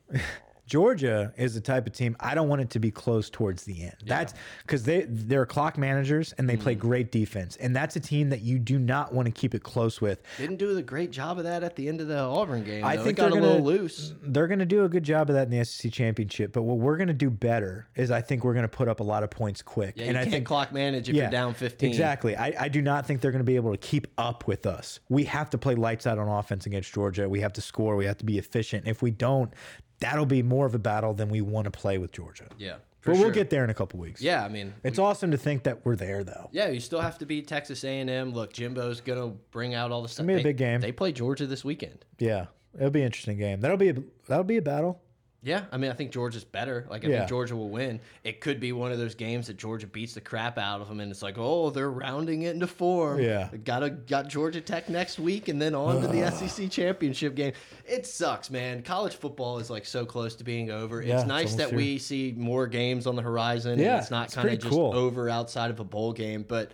Georgia 0.66 1.32
is 1.36 1.54
the 1.54 1.60
type 1.60 1.86
of 1.86 1.92
team 1.92 2.16
I 2.20 2.34
don't 2.34 2.48
want 2.48 2.62
it 2.62 2.70
to 2.70 2.78
be 2.78 2.90
close 2.90 3.28
towards 3.28 3.64
the 3.64 3.82
end. 3.82 3.96
That's 4.06 4.32
because 4.62 4.82
they 4.84 5.02
they're 5.08 5.44
clock 5.46 5.76
managers 5.78 6.32
and 6.38 6.48
they 6.48 6.54
Mm-hmm. 6.54 6.62
play 6.62 6.74
great 6.76 7.10
defense, 7.12 7.56
and 7.56 7.74
that's 7.74 7.96
a 7.96 8.00
team 8.00 8.30
that 8.30 8.40
you 8.40 8.58
do 8.60 8.78
not 8.78 9.12
want 9.12 9.26
to 9.26 9.32
keep 9.32 9.54
it 9.54 9.62
close 9.64 10.00
with. 10.00 10.22
Didn't 10.38 10.56
do 10.56 10.76
a 10.78 10.82
great 10.82 11.10
job 11.10 11.36
of 11.38 11.44
that 11.44 11.62
at 11.64 11.74
the 11.76 11.88
end 11.88 12.00
of 12.00 12.06
the 12.08 12.18
Auburn 12.18 12.62
game. 12.64 12.84
I 12.84 12.96
though. 12.96 13.04
think 13.04 13.18
it 13.18 13.22
got 13.22 13.30
a 13.30 13.32
they're 13.32 13.40
little 13.42 13.56
gonna- 13.58 13.64
loose. 13.82 14.14
They're 14.22 14.46
going 14.46 14.60
to 14.60 14.64
do 14.66 14.84
a 14.84 14.88
good 14.88 15.02
job 15.02 15.28
of 15.30 15.34
that 15.34 15.48
in 15.50 15.50
the 15.58 15.64
SEC 15.64 15.90
championship. 15.92 16.52
But 16.52 16.62
what 16.62 16.78
we're 16.78 16.96
going 16.96 17.08
to 17.08 17.12
do 17.12 17.28
better 17.28 17.88
is 17.96 18.10
I 18.10 18.20
think 18.20 18.44
we're 18.44 18.54
going 18.54 18.62
to 18.64 18.68
put 18.68 18.88
up 18.88 19.00
a 19.00 19.02
lot 19.02 19.22
of 19.24 19.30
points 19.30 19.62
quick. 19.62 19.94
Yeah, 19.96 20.04
and 20.04 20.12
you 20.14 20.18
I 20.20 20.22
can't 20.22 20.32
think 20.32 20.46
clock 20.46 20.72
manage 20.72 21.08
if 21.08 21.16
you're 21.16 21.28
down 21.28 21.54
15. 21.54 21.88
Exactly. 21.88 22.36
I, 22.36 22.54
I 22.58 22.68
do 22.68 22.80
not 22.80 23.04
think 23.04 23.20
they're 23.20 23.32
going 23.32 23.40
to 23.40 23.44
be 23.44 23.56
able 23.56 23.72
to 23.72 23.78
keep 23.78 24.06
up 24.16 24.46
with 24.46 24.64
us. 24.64 25.00
We 25.08 25.24
have 25.24 25.50
to 25.50 25.58
play 25.58 25.74
lights 25.74 26.06
out 26.06 26.18
on 26.18 26.28
offense 26.28 26.66
against 26.66 26.92
Georgia. 26.94 27.28
We 27.28 27.40
have 27.40 27.52
to 27.54 27.60
score. 27.60 27.96
We 27.96 28.06
have 28.06 28.18
to 28.18 28.24
be 28.24 28.38
efficient. 28.38 28.86
If 28.86 29.02
we 29.02 29.10
don't, 29.10 29.52
that'll 30.00 30.26
be 30.26 30.42
more 30.42 30.66
of 30.66 30.74
a 30.74 30.78
battle 30.78 31.14
than 31.14 31.28
we 31.28 31.40
want 31.40 31.64
to 31.66 31.70
play 31.70 31.98
with 31.98 32.12
Georgia. 32.12 32.46
Yeah, 32.58 32.76
But 33.04 33.14
sure. 33.16 33.24
we'll 33.26 33.34
get 33.34 33.50
there 33.50 33.64
in 33.64 33.70
a 33.70 33.74
couple 33.74 34.00
weeks. 34.00 34.20
Yeah, 34.20 34.44
I 34.44 34.48
mean, 34.48 34.74
It's 34.82 34.98
awesome 34.98 35.30
to 35.30 35.36
think 35.38 35.62
that 35.64 35.84
we're 35.84 35.96
there, 35.96 36.24
though. 36.24 36.48
yeah, 36.52 36.68
you 36.68 36.80
still 36.80 37.00
have 37.00 37.18
to 37.18 37.26
beat 37.26 37.46
Texas 37.46 37.84
A&M. 37.84 38.32
Look, 38.32 38.52
Jimbo's 38.52 39.00
gonna 39.00 39.28
bring 39.50 39.74
out 39.74 39.90
all 39.92 40.02
the 40.02 40.08
stuff. 40.08 40.26
be 40.26 40.34
a 40.34 40.36
They- 40.36 40.42
big 40.42 40.56
game. 40.56 40.80
They 40.80 40.92
play 40.92 41.12
Georgia 41.12 41.46
this 41.46 41.64
weekend. 41.64 42.04
Yeah. 42.18 42.46
It'll 42.76 42.90
be 42.90 43.00
an 43.00 43.06
interesting 43.06 43.38
game. 43.38 43.60
That'll 43.60 43.76
be 43.76 43.90
a 43.90 43.94
that'll 44.26 44.42
be 44.42 44.56
a 44.56 44.62
battle. 44.62 45.00
Yeah, 45.44 45.64
I 45.70 45.76
mean, 45.76 45.90
I 45.90 45.94
think 45.94 46.10
Georgia's 46.10 46.42
better. 46.42 46.86
Like, 46.88 47.04
I 47.04 47.08
Yeah. 47.08 47.18
think 47.18 47.28
Georgia 47.28 47.54
will 47.54 47.68
win. 47.68 48.00
It 48.24 48.40
could 48.40 48.58
be 48.60 48.72
one 48.72 48.92
of 48.92 48.98
those 48.98 49.14
games 49.14 49.46
that 49.48 49.58
Georgia 49.58 49.86
beats 49.86 50.14
the 50.14 50.22
crap 50.22 50.56
out 50.56 50.80
of 50.80 50.88
them, 50.88 51.00
and 51.00 51.10
it's 51.10 51.20
like, 51.22 51.36
oh, 51.36 51.68
they're 51.68 51.90
rounding 51.90 52.42
it 52.42 52.54
into 52.54 52.66
form. 52.66 53.20
Yeah. 53.20 53.48
got 53.62 53.82
a 53.82 53.90
got 53.90 54.28
Georgia 54.28 54.62
Tech 54.62 54.88
next 54.88 55.18
week, 55.18 55.48
and 55.48 55.60
then 55.60 55.74
on 55.74 56.00
to 56.00 56.08
the 56.08 56.22
SEC 56.32 56.70
championship 56.70 57.34
game. 57.34 57.52
It 57.86 58.06
sucks, 58.06 58.50
man. 58.50 58.82
College 58.82 59.16
football 59.16 59.58
is 59.58 59.68
like 59.68 59.84
so 59.84 60.06
close 60.06 60.34
to 60.36 60.44
being 60.44 60.70
over. 60.70 61.02
Yeah, 61.02 61.14
it's 61.14 61.22
it's 61.24 61.28
nice 61.28 61.40
almost 61.52 61.58
that 61.58 61.68
here. 61.68 61.76
we 61.76 61.98
see 61.98 62.34
more 62.36 62.66
games 62.66 63.06
on 63.06 63.14
the 63.14 63.22
horizon. 63.22 63.78
Yeah, 63.78 63.92
and 63.94 64.00
it's 64.02 64.10
not 64.10 64.32
kind 64.32 64.48
of 64.48 64.58
just 64.58 64.70
cool. 64.72 64.94
over 64.94 65.28
outside 65.28 65.70
of 65.70 65.78
a 65.78 65.84
bowl 65.84 66.12
game, 66.14 66.44
but 66.48 66.72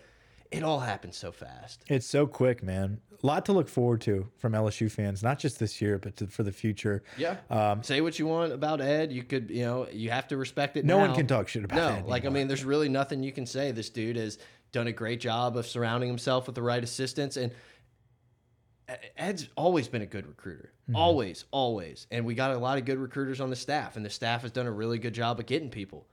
it 0.53 0.63
all 0.63 0.79
happens 0.81 1.17
so 1.17 1.33
fast. 1.33 1.85
It's 1.89 2.07
so 2.07 2.27
quick, 2.27 2.63
man. 2.63 3.01
A 3.23 3.27
lot 3.27 3.45
to 3.47 3.53
look 3.53 3.69
forward 3.69 4.01
to 4.03 4.29
from 4.39 4.53
LSU 4.53 4.91
fans, 4.91 5.23
not 5.23 5.39
just 5.39 5.59
this 5.59 5.81
year, 5.81 5.99
but 5.99 6.17
to, 6.17 6.27
for 6.27 6.43
the 6.43 6.53
future. 6.53 7.03
Yeah. 7.19 7.37
Um, 7.51 7.83
Say 7.83 8.01
what 8.01 8.19
you 8.19 8.27
want 8.27 8.53
about 8.53 8.81
Ed. 8.81 9.13
You 9.13 9.23
could, 9.23 9.51
you 9.51 9.63
know, 9.63 9.87
you 9.93 10.11
have 10.11 10.29
to 10.29 10.37
respect 10.37 10.77
it. 10.77 10.85
No 10.85 10.99
one 10.99 11.15
can 11.15 11.27
talk 11.27 11.49
shit 11.49 11.65
about 11.65 11.77
no, 11.77 11.89
Ed 11.89 12.07
like 12.07 12.25
I 12.25 12.31
mean, 12.31 12.49
there's 12.49 12.65
really 12.65 12.89
nothing 12.89 13.23
you 13.23 13.33
can 13.33 13.47
say. 13.47 13.73
This 13.73 13.91
dude 13.91 14.17
has 14.17 14.39
done 14.73 14.87
a 14.87 14.93
great 14.93 15.21
job 15.21 15.57
of 15.57 15.67
surrounding 15.67 16.09
himself 16.09 16.47
with 16.47 16.55
the 16.55 16.63
right 16.63 16.83
assistants, 16.83 17.37
and 17.37 17.53
Ed's 19.17 19.49
always 19.57 19.89
been 19.89 20.03
a 20.03 20.07
good 20.07 20.27
recruiter. 20.27 20.73
Mm-hmm. 20.85 20.97
Always, 20.97 21.45
always. 21.51 22.07
And 22.11 22.25
we 22.25 22.35
got 22.35 22.53
a 22.53 22.59
lot 22.59 22.79
of 22.79 22.85
good 22.85 22.99
recruiters 22.99 23.41
on 23.41 23.51
the 23.51 23.57
staff, 23.57 23.97
and 23.97 24.05
the 24.05 24.11
staff 24.11 24.43
has 24.43 24.51
done 24.51 24.67
a 24.67 24.73
really 24.73 24.99
good 24.99 25.15
job 25.15 25.39
of 25.39 25.47
getting 25.47 25.71
people. 25.71 26.07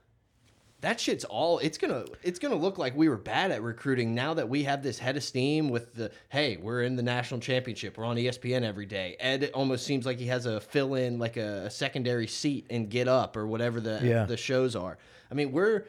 That 0.80 1.00
shit's 1.00 1.24
all 1.24 1.58
it's 1.58 1.76
gonna 1.76 2.04
it's 2.22 2.38
gonna 2.38 2.54
look 2.54 2.78
like 2.78 2.96
we 2.96 3.08
were 3.08 3.16
bad 3.16 3.50
at 3.50 3.62
recruiting 3.62 4.14
now 4.14 4.34
that 4.34 4.48
we 4.48 4.62
have 4.62 4.80
this 4.82 4.96
head 4.98 5.16
of 5.16 5.24
steam 5.24 5.68
with 5.70 5.92
the 5.94 6.12
hey, 6.28 6.56
we're 6.56 6.82
in 6.82 6.94
the 6.94 7.02
national 7.02 7.40
championship, 7.40 7.98
we're 7.98 8.04
on 8.04 8.16
ESPN 8.16 8.62
every 8.62 8.86
day. 8.86 9.16
Ed 9.18 9.50
almost 9.54 9.84
seems 9.84 10.06
like 10.06 10.18
he 10.18 10.26
has 10.26 10.46
a 10.46 10.60
fill 10.60 10.94
in 10.94 11.18
like 11.18 11.36
a, 11.36 11.64
a 11.66 11.70
secondary 11.70 12.28
seat 12.28 12.66
and 12.70 12.88
get 12.88 13.08
up 13.08 13.36
or 13.36 13.46
whatever 13.46 13.80
the 13.80 13.98
Yeah. 14.04 14.24
the 14.24 14.36
shows 14.36 14.76
are. 14.76 14.98
I 15.30 15.34
mean, 15.34 15.50
we're 15.50 15.86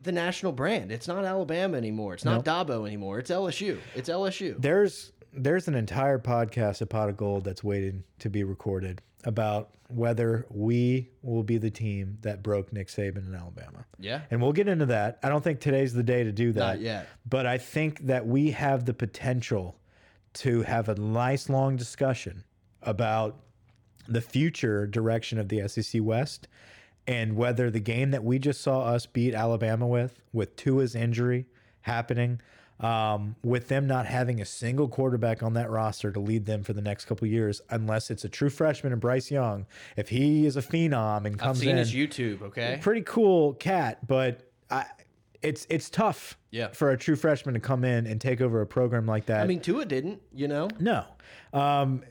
the 0.00 0.12
national 0.12 0.52
brand. 0.52 0.92
It's 0.92 1.08
not 1.08 1.24
Alabama 1.24 1.76
anymore. 1.76 2.14
It's 2.14 2.24
not 2.24 2.44
Dabo 2.44 2.86
anymore. 2.86 3.18
It's 3.18 3.30
LSU. 3.30 3.78
It's 3.96 4.08
LSU. 4.08 4.60
there's 4.60 5.12
there's 5.32 5.66
an 5.68 5.74
entire 5.74 6.18
podcast, 6.18 6.80
a 6.82 6.86
pot 6.86 7.08
of 7.08 7.16
gold, 7.16 7.44
that's 7.44 7.62
waiting 7.64 8.02
to 8.20 8.28
be 8.30 8.42
recorded 8.44 9.00
about 9.24 9.70
whether 9.88 10.46
we 10.50 11.10
will 11.22 11.42
be 11.42 11.58
the 11.58 11.70
team 11.70 12.18
that 12.22 12.42
broke 12.42 12.72
Nick 12.72 12.88
Saban 12.88 13.26
in 13.26 13.34
Alabama. 13.34 13.84
Yeah. 13.98 14.22
And 14.30 14.40
we'll 14.40 14.52
get 14.52 14.68
into 14.68 14.86
that. 14.86 15.18
I 15.22 15.28
don't 15.28 15.42
think 15.42 15.60
today's 15.60 15.92
the 15.92 16.02
day 16.02 16.24
to 16.24 16.32
do 16.32 16.52
that. 16.52 16.60
Not 16.60 16.80
yet. 16.80 17.08
But 17.28 17.46
I 17.46 17.58
think 17.58 18.06
that 18.06 18.26
we 18.26 18.50
have 18.52 18.84
the 18.84 18.94
potential 18.94 19.76
to 20.34 20.62
have 20.62 20.88
a 20.88 20.94
nice 20.94 21.48
long 21.48 21.76
discussion 21.76 22.44
about 22.82 23.40
the 24.06 24.20
future 24.20 24.86
direction 24.86 25.38
of 25.38 25.48
the 25.48 25.66
SEC 25.68 26.00
West 26.02 26.48
and 27.06 27.36
whether 27.36 27.70
the 27.70 27.80
game 27.80 28.12
that 28.12 28.22
we 28.22 28.38
just 28.38 28.60
saw 28.60 28.82
us 28.82 29.06
beat 29.06 29.34
Alabama 29.34 29.86
with, 29.86 30.20
with 30.32 30.54
Tua's 30.56 30.94
injury 30.94 31.46
happening, 31.82 32.40
um, 32.80 33.36
with 33.44 33.68
them 33.68 33.86
not 33.86 34.06
having 34.06 34.40
a 34.40 34.44
single 34.44 34.88
quarterback 34.88 35.42
on 35.42 35.54
that 35.54 35.70
roster 35.70 36.10
to 36.12 36.20
lead 36.20 36.46
them 36.46 36.62
for 36.62 36.72
the 36.72 36.80
next 36.82 37.04
couple 37.04 37.26
years, 37.28 37.60
unless 37.70 38.10
it's 38.10 38.24
a 38.24 38.28
true 38.28 38.50
freshman 38.50 38.92
and 38.92 39.00
Bryce 39.00 39.30
Young. 39.30 39.66
If 39.96 40.08
he 40.08 40.46
is 40.46 40.56
a 40.56 40.62
phenom 40.62 41.26
and 41.26 41.38
comes 41.38 41.58
I've 41.58 41.60
seen 41.62 41.70
in, 41.70 41.76
his 41.78 41.92
YouTube. 41.92 42.42
Okay. 42.42 42.78
pretty 42.80 43.02
cool 43.02 43.54
cat, 43.54 44.06
but 44.06 44.50
I, 44.70 44.86
it's 45.42 45.66
it's 45.70 45.88
tough 45.90 46.38
Yeah. 46.50 46.68
for 46.68 46.90
a 46.90 46.96
true 46.98 47.16
freshman 47.16 47.54
to 47.54 47.60
come 47.60 47.84
in 47.84 48.06
and 48.06 48.20
take 48.20 48.40
over 48.40 48.60
a 48.60 48.66
program 48.66 49.06
like 49.06 49.26
that. 49.26 49.40
I 49.42 49.46
mean, 49.46 49.60
Tua 49.60 49.84
didn't. 49.84 50.20
You 50.34 50.48
know. 50.48 50.68
no, 50.78 51.04
um, 51.52 52.02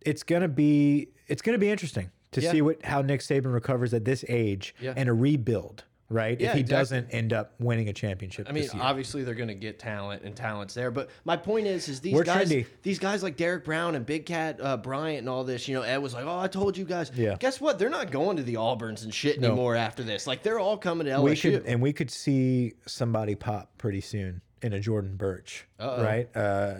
it's 0.00 0.22
gonna 0.22 0.48
be 0.48 1.08
it's 1.26 1.42
gonna 1.42 1.58
be 1.58 1.70
interesting 1.70 2.10
to 2.32 2.40
Yeah. 2.40 2.50
see 2.52 2.62
what 2.62 2.84
how 2.84 3.02
Nick 3.02 3.20
Saban 3.20 3.52
recovers 3.52 3.94
at 3.94 4.04
this 4.04 4.24
age 4.28 4.74
Yeah. 4.80 4.94
and 4.96 5.08
a 5.08 5.12
rebuild. 5.12 5.84
Right, 6.10 6.40
Yeah, 6.40 6.48
if 6.48 6.54
he 6.54 6.60
exactly. 6.60 6.78
doesn't 7.00 7.10
end 7.14 7.32
up 7.34 7.52
winning 7.58 7.90
a 7.90 7.92
championship, 7.92 8.46
I 8.48 8.52
mean, 8.52 8.66
obviously 8.80 9.24
they're 9.24 9.34
going 9.34 9.48
to 9.48 9.54
get 9.54 9.78
talent 9.78 10.22
and 10.22 10.34
talents 10.34 10.72
there, 10.72 10.90
but 10.90 11.10
my 11.26 11.36
point 11.36 11.66
is, 11.66 11.86
is 11.88 12.00
these 12.00 12.14
We're 12.14 12.24
guys, 12.24 12.50
trendy. 12.50 12.64
these 12.82 12.98
guys 12.98 13.22
like 13.22 13.36
Derek 13.36 13.64
Brown 13.66 13.94
and 13.94 14.06
Big 14.06 14.24
Cat 14.24 14.58
uh, 14.58 14.78
Bryant 14.78 15.18
and 15.18 15.28
all 15.28 15.44
this. 15.44 15.68
You 15.68 15.74
know, 15.74 15.82
Ed 15.82 15.98
was 15.98 16.14
like, 16.14 16.24
"Oh, 16.24 16.38
I 16.38 16.48
told 16.48 16.78
you 16.78 16.86
guys." 16.86 17.12
Yeah. 17.14 17.36
Guess 17.38 17.60
what? 17.60 17.78
They're 17.78 17.90
not 17.90 18.10
going 18.10 18.38
to 18.38 18.42
the 18.42 18.54
Auburns 18.54 19.04
and 19.04 19.12
shit 19.12 19.38
No. 19.38 19.48
anymore 19.48 19.76
after 19.76 20.02
this. 20.02 20.26
Like 20.26 20.42
they're 20.42 20.58
all 20.58 20.78
coming 20.78 21.04
to 21.06 21.10
LSU. 21.12 21.24
we 21.24 21.36
could 21.36 21.66
and 21.66 21.82
we 21.82 21.92
could 21.92 22.10
see 22.10 22.72
somebody 22.86 23.34
pop 23.34 23.76
pretty 23.76 24.00
soon 24.00 24.40
in 24.62 24.72
a 24.72 24.80
Jordan 24.80 25.16
Burch, 25.16 25.66
Uh-oh. 25.78 26.02
right? 26.02 26.28
Uh, 26.36 26.74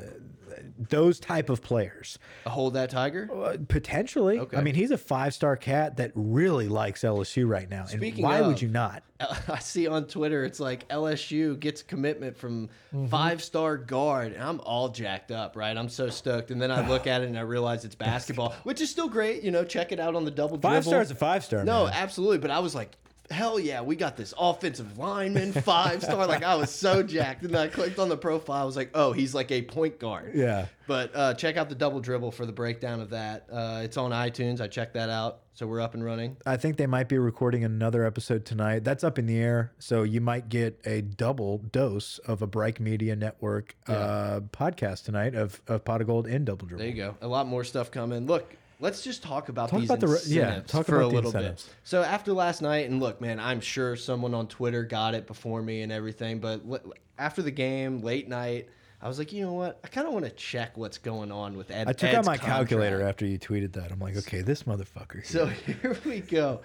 those 0.88 1.20
type 1.20 1.50
of 1.50 1.62
players, 1.62 2.18
hold 2.46 2.74
that 2.74 2.90
tiger. 2.90 3.28
Uh, 3.32 3.56
potentially. 3.68 4.38
Okay. 4.40 4.56
I 4.56 4.62
mean, 4.62 4.74
he's 4.74 4.90
a 4.90 4.98
five 4.98 5.34
star 5.34 5.56
cat 5.56 5.98
that 5.98 6.10
really 6.14 6.68
likes 6.68 7.02
LSU 7.02 7.48
right 7.48 7.68
now. 7.68 7.84
Speaking 7.84 8.24
and 8.24 8.32
why 8.32 8.40
would 8.40 8.60
you 8.60 8.68
not? 8.68 9.02
I 9.48 9.58
see 9.58 9.86
on 9.86 10.06
Twitter, 10.06 10.44
it's 10.44 10.58
like 10.58 10.88
LSU 10.88 11.58
gets 11.60 11.82
commitment 11.82 12.36
from 12.36 12.68
Mm-hmm. 12.94 13.06
five 13.08 13.42
star 13.42 13.76
guard, 13.76 14.32
and 14.32 14.42
I'm 14.42 14.60
all 14.60 14.88
jacked 14.88 15.30
up, 15.30 15.56
right? 15.56 15.76
I'm 15.76 15.90
so 15.90 16.08
stoked, 16.08 16.50
and 16.50 16.60
then 16.60 16.70
I 16.70 16.88
look 16.88 17.06
at 17.06 17.20
it 17.20 17.28
and 17.28 17.36
I 17.38 17.42
realize 17.42 17.84
it's 17.84 17.94
basketball, 17.94 18.54
which 18.62 18.80
is 18.80 18.88
still 18.90 19.08
great. 19.08 19.42
You 19.42 19.50
know, 19.50 19.62
check 19.62 19.92
it 19.92 20.00
out 20.00 20.16
on 20.16 20.24
the 20.24 20.30
double 20.30 20.56
Five 20.58 20.84
dribble. 20.84 20.90
stars 20.90 21.10
a 21.10 21.14
five 21.14 21.44
star. 21.44 21.64
No, 21.64 21.84
man. 21.84 21.92
absolutely. 21.94 22.38
But 22.38 22.50
I 22.50 22.60
was 22.60 22.74
like, 22.74 22.96
hell 23.30 23.58
yeah, 23.58 23.82
we 23.82 23.96
got 23.96 24.16
this 24.16 24.32
offensive 24.38 24.98
lineman, 24.98 25.52
five 25.52 26.02
star. 26.02 26.26
like 26.26 26.42
I 26.42 26.54
was 26.54 26.70
so 26.70 27.02
jacked. 27.02 27.42
And 27.44 27.54
then 27.54 27.62
I 27.62 27.68
clicked 27.68 27.98
on 27.98 28.08
the 28.08 28.16
profile. 28.16 28.62
I 28.62 28.64
was 28.64 28.76
like, 28.76 28.90
oh, 28.94 29.12
he's 29.12 29.34
like 29.34 29.50
a 29.50 29.62
point 29.62 29.98
guard. 29.98 30.32
Yeah. 30.34 30.66
But 30.86 31.14
uh, 31.14 31.34
check 31.34 31.56
out 31.56 31.68
the 31.68 31.74
double 31.74 32.00
dribble 32.00 32.32
for 32.32 32.46
the 32.46 32.52
breakdown 32.52 33.00
of 33.00 33.10
that. 33.10 33.46
Uh, 33.52 33.82
it's 33.84 33.96
on 33.96 34.10
iTunes. 34.10 34.60
I 34.60 34.68
checked 34.68 34.94
that 34.94 35.10
out. 35.10 35.40
So 35.52 35.66
we're 35.66 35.80
up 35.80 35.94
and 35.94 36.04
running. 36.04 36.36
I 36.46 36.56
think 36.56 36.76
they 36.76 36.86
might 36.86 37.08
be 37.08 37.18
recording 37.18 37.64
another 37.64 38.04
episode 38.04 38.44
tonight. 38.44 38.84
That's 38.84 39.02
up 39.02 39.18
in 39.18 39.26
the 39.26 39.38
air, 39.38 39.72
so 39.80 40.04
you 40.04 40.20
might 40.20 40.48
get 40.48 40.80
a 40.84 41.00
double 41.00 41.58
dose 41.58 42.18
of 42.18 42.42
a 42.42 42.46
Bright 42.46 42.78
Media 42.78 43.16
Network 43.16 43.74
uh, 43.88 44.38
podcast 44.52 45.04
tonight 45.04 45.34
of 45.34 45.60
of 45.66 45.84
Pot 45.84 46.00
of 46.00 46.06
Gold 46.06 46.28
and 46.28 46.46
Double 46.46 46.64
Dribble. 46.68 46.78
There 46.78 46.88
you 46.88 46.94
go. 46.94 47.16
A 47.20 47.26
lot 47.26 47.48
more 47.48 47.64
stuff 47.64 47.90
coming. 47.90 48.26
Look, 48.26 48.54
let's 48.80 49.02
just 49.02 49.22
talk 49.22 49.48
about 49.48 49.68
Talk 49.70 49.80
these 49.80 49.90
about 49.90 50.00
the 50.00 50.22
yeah, 50.26 50.60
talk 50.66 50.86
for 50.86 50.96
about 51.00 51.12
a 51.12 51.14
little 51.14 51.30
incentives. 51.30 51.64
bit. 51.64 51.74
So 51.84 52.02
after 52.02 52.32
last 52.32 52.62
night, 52.62 52.88
and 52.88 53.00
look, 53.00 53.20
man, 53.20 53.40
I'm 53.40 53.60
sure 53.60 53.96
someone 53.96 54.34
on 54.34 54.46
Twitter 54.48 54.84
got 54.84 55.14
it 55.14 55.26
before 55.26 55.62
me 55.62 55.82
and 55.82 55.90
everything. 55.92 56.38
But 56.40 56.62
after 57.18 57.42
the 57.42 57.50
game, 57.50 58.00
late 58.00 58.28
night, 58.28 58.68
I 59.00 59.08
was 59.08 59.18
like, 59.18 59.32
you 59.32 59.44
know 59.44 59.52
what? 59.52 59.78
I 59.84 59.88
kind 59.88 60.06
of 60.06 60.12
want 60.12 60.24
to 60.24 60.30
check 60.32 60.76
what's 60.76 60.98
going 60.98 61.30
on 61.30 61.56
with 61.56 61.70
Ed. 61.70 61.88
I 61.88 61.92
took 61.92 62.10
out 62.10 62.16
Ed's 62.20 62.26
my 62.26 62.36
calculator 62.36 63.02
after 63.02 63.24
you 63.26 63.38
tweeted 63.38 63.72
that. 63.74 63.92
I'm 63.92 64.00
like, 64.00 64.16
okay, 64.16 64.40
this 64.42 64.64
motherfucker. 64.64 65.24
So 65.24 65.46
here 65.66 65.96
we 66.04 66.20
go. 66.20 66.60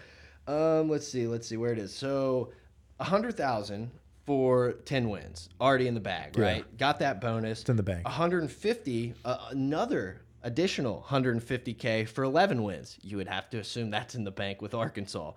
Um, 0.48 0.90
let's 0.90 1.08
see, 1.08 1.28
let's 1.28 1.48
see 1.48 1.58
where 1.58 1.72
it 1.72 1.78
is. 1.80 1.94
So 1.96 2.52
a 3.00 3.04
hundred 3.04 3.38
thousand 3.38 3.92
for 4.26 4.74
ten 4.86 5.10
wins, 5.10 5.50
already 5.62 5.88
in 5.88 5.94
the 5.94 6.00
bag, 6.00 6.36
Yeah. 6.38 6.44
right? 6.46 6.78
Got 6.78 7.00
that 7.00 7.22
bonus. 7.22 7.62
It's 7.62 7.70
in 7.70 7.76
the 7.76 7.84
bank. 7.84 8.04
150, 8.06 9.14
uh, 9.26 9.38
another 9.52 10.22
additional 10.44 11.06
150k 11.08 12.08
for 12.08 12.24
11 12.24 12.62
wins. 12.62 12.98
You 13.02 13.18
would 13.18 13.28
have 13.28 13.50
to 13.52 13.60
assume 13.60 13.90
that's 13.90 14.16
in 14.16 14.24
the 14.24 14.32
bank 14.32 14.62
with 14.62 14.74
Arkansas. 14.74 15.32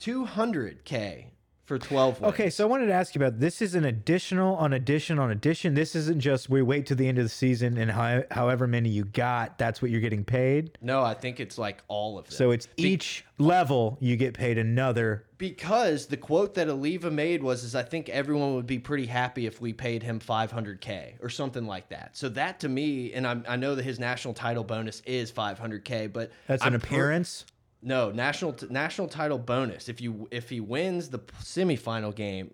200k 0.00 1.26
for 1.64 1.78
12 1.78 2.20
wins. 2.20 2.32
Okay, 2.34 2.50
so 2.50 2.64
I 2.64 2.68
wanted 2.68 2.86
to 2.86 2.92
ask 2.92 3.14
you 3.14 3.20
about 3.20 3.38
this 3.38 3.62
is 3.62 3.74
an 3.74 3.84
additional 3.84 4.56
on 4.56 4.72
addition 4.72 5.18
on 5.18 5.30
addition. 5.30 5.74
This 5.74 5.94
isn't 5.94 6.20
just 6.20 6.50
we 6.50 6.60
wait 6.62 6.86
to 6.86 6.94
the 6.94 7.06
end 7.06 7.18
of 7.18 7.24
the 7.24 7.28
season 7.30 7.78
and 7.78 7.90
how, 7.90 8.24
however 8.30 8.66
many 8.66 8.88
you 8.88 9.04
got, 9.04 9.58
that's 9.58 9.80
what 9.80 9.90
you're 9.90 10.00
getting 10.00 10.24
paid. 10.24 10.76
No, 10.80 11.02
I 11.02 11.14
think 11.14 11.38
it's 11.40 11.58
like 11.58 11.82
all 11.88 12.18
of 12.18 12.26
them. 12.26 12.32
So 12.32 12.50
it's 12.50 12.68
each 12.76 13.24
level 13.38 13.96
you 14.00 14.16
get 14.16 14.34
paid 14.34 14.58
another. 14.58 15.24
because 15.38 16.06
the 16.06 16.16
quote 16.16 16.54
that 16.54 16.68
Oliva 16.68 17.10
made 17.10 17.42
was 17.42 17.64
is 17.64 17.74
I 17.74 17.82
think 17.82 18.08
everyone 18.08 18.54
would 18.54 18.66
be 18.66 18.78
pretty 18.78 19.06
happy 19.06 19.46
if 19.46 19.60
we 19.60 19.72
paid 19.72 20.02
him 20.02 20.20
500k 20.20 21.14
or 21.22 21.28
something 21.28 21.66
like 21.66 21.88
that. 21.90 22.16
So 22.16 22.28
that 22.30 22.60
to 22.60 22.68
me 22.68 23.12
and 23.12 23.26
I'm, 23.26 23.44
I 23.48 23.56
know 23.56 23.74
that 23.74 23.84
his 23.84 23.98
national 23.98 24.34
title 24.34 24.64
bonus 24.64 25.00
is 25.06 25.30
500k, 25.32 26.12
but 26.12 26.30
That's 26.46 26.62
an 26.62 26.74
I'm 26.74 26.80
per- 26.80 26.86
appearance. 26.86 27.44
No, 27.82 28.10
national 28.10 28.56
national 28.70 29.08
title 29.08 29.38
bonus 29.38 29.88
if 29.88 30.00
you 30.00 30.28
if 30.30 30.48
he 30.48 30.60
wins 30.60 31.10
the 31.10 31.18
semifinal 31.42 32.14
game, 32.14 32.52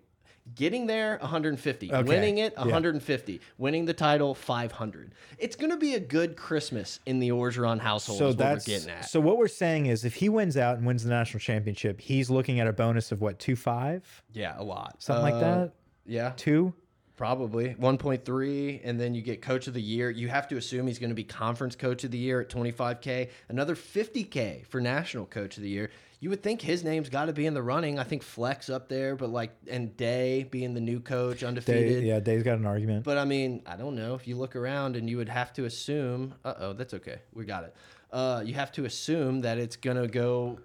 getting 0.55 0.87
there 0.87 1.17
150, 1.21 1.93
Okay, 1.93 2.03
winning 2.07 2.39
it 2.39 2.53
yeah. 2.57 2.63
150, 2.63 3.39
winning 3.59 3.85
the 3.85 3.93
title 3.93 4.33
500. 4.33 5.13
It's 5.37 5.55
going 5.55 5.69
to 5.69 5.77
be 5.77 5.93
a 5.95 5.99
good 5.99 6.35
Christmas 6.35 6.99
in 7.05 7.19
the 7.19 7.29
Orgeron 7.29 7.79
household 7.79 8.17
so 8.19 8.27
what 8.29 8.37
that's 8.39 8.67
we're 8.67 8.73
getting 8.75 8.89
at. 8.89 9.05
so 9.09 9.19
what 9.19 9.37
we're 9.37 9.47
saying 9.47 9.85
is 9.85 10.03
if 10.05 10.15
he 10.15 10.29
wins 10.29 10.57
out 10.57 10.77
and 10.77 10.87
wins 10.87 11.03
the 11.03 11.09
national 11.11 11.39
championship, 11.41 12.01
he's 12.01 12.29
looking 12.29 12.59
at 12.59 12.67
a 12.67 12.73
bonus 12.73 13.11
of 13.11 13.21
what 13.21 13.37
two 13.39 13.55
five 13.55 14.23
yeah, 14.33 14.55
a 14.57 14.63
lot. 14.63 14.95
something 14.99 15.21
like 15.23 15.33
Uh, 15.35 15.39
that. 15.39 15.73
Yeah. 16.05 16.33
Two. 16.37 16.73
Probably 17.19 17.75
1.3, 17.77 18.79
and 18.81 18.97
then 18.97 19.13
you 19.13 19.21
get 19.21 19.41
coach 19.41 19.67
of 19.67 19.73
the 19.73 19.81
year. 19.81 20.09
You 20.09 20.29
have 20.29 20.47
to 20.47 20.55
assume 20.55 20.87
he's 20.87 20.99
going 20.99 21.09
to 21.09 21.15
be 21.15 21.25
conference 21.25 21.75
coach 21.75 22.05
of 22.05 22.11
the 22.11 22.17
year 22.17 22.39
at 22.39 22.47
25K, 22.47 23.29
another 23.49 23.75
50K 23.75 24.65
for 24.67 24.79
national 24.79 25.25
coach 25.25 25.57
of 25.57 25.63
the 25.63 25.67
year. 25.67 25.89
You 26.21 26.29
would 26.29 26.41
think 26.41 26.61
his 26.61 26.81
name's 26.81 27.09
got 27.09 27.25
to 27.25 27.33
be 27.33 27.45
in 27.45 27.53
the 27.53 27.61
running. 27.61 27.99
I 27.99 28.05
think 28.05 28.23
Fleck's 28.23 28.69
up 28.69 28.87
there, 28.87 29.17
but 29.17 29.31
like, 29.31 29.53
and 29.69 29.97
Day 29.97 30.47
being 30.49 30.73
the 30.73 30.79
new 30.79 31.01
coach, 31.01 31.43
undefeated. 31.43 32.03
Day, 32.03 32.07
yeah, 32.07 32.21
Day's 32.21 32.41
got 32.41 32.57
an 32.57 32.65
argument. 32.65 33.03
But 33.03 33.17
I 33.17 33.25
mean, 33.25 33.63
I 33.65 33.75
don't 33.75 33.95
know. 33.95 34.15
If 34.15 34.25
you 34.25 34.37
look 34.37 34.55
around 34.55 34.95
and 34.95 35.09
you 35.09 35.17
would 35.17 35.27
have 35.27 35.51
to 35.55 35.65
assume, 35.65 36.35
uh 36.45 36.53
oh, 36.57 36.71
that's 36.71 36.93
okay. 36.93 37.17
We 37.33 37.43
got 37.43 37.65
it. 37.65 37.75
Uh, 38.13 38.43
you 38.45 38.53
have 38.53 38.71
to 38.71 38.85
assume 38.85 39.41
that 39.41 39.57
it's 39.57 39.75
going 39.75 39.97
to 39.97 40.07
go. 40.07 40.57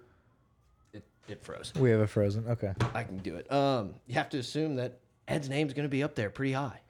It, 0.93 1.03
it 1.27 1.43
froze. 1.43 1.73
we 1.75 1.89
have 1.89 1.99
a 1.99 2.07
frozen. 2.07 2.47
Okay. 2.47 2.71
I 2.93 3.03
can 3.03 3.17
do 3.17 3.35
it. 3.35 3.51
Um, 3.51 3.95
you 4.07 4.13
have 4.13 4.29
to 4.29 4.37
assume 4.37 4.77
that 4.77 4.99
Ed's 5.27 5.49
name's 5.49 5.73
going 5.73 5.85
to 5.85 5.89
be 5.89 6.03
up 6.03 6.15
there 6.15 6.29
pretty 6.29 6.53
high. 6.53 6.81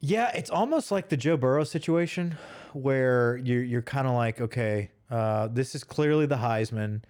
Yeah, 0.00 0.30
it's 0.34 0.50
almost 0.50 0.90
like 0.90 1.08
the 1.08 1.16
Joe 1.16 1.36
Burrow 1.36 1.64
situation 1.64 2.36
where 2.72 3.38
you're 3.38 3.62
you're 3.62 3.82
kind 3.82 4.06
of 4.06 4.14
like, 4.14 4.40
okay, 4.40 4.90
uh, 5.10 5.48
this 5.48 5.74
is 5.74 5.84
clearly 5.84 6.26
the 6.26 6.36
Heisman. 6.36 7.02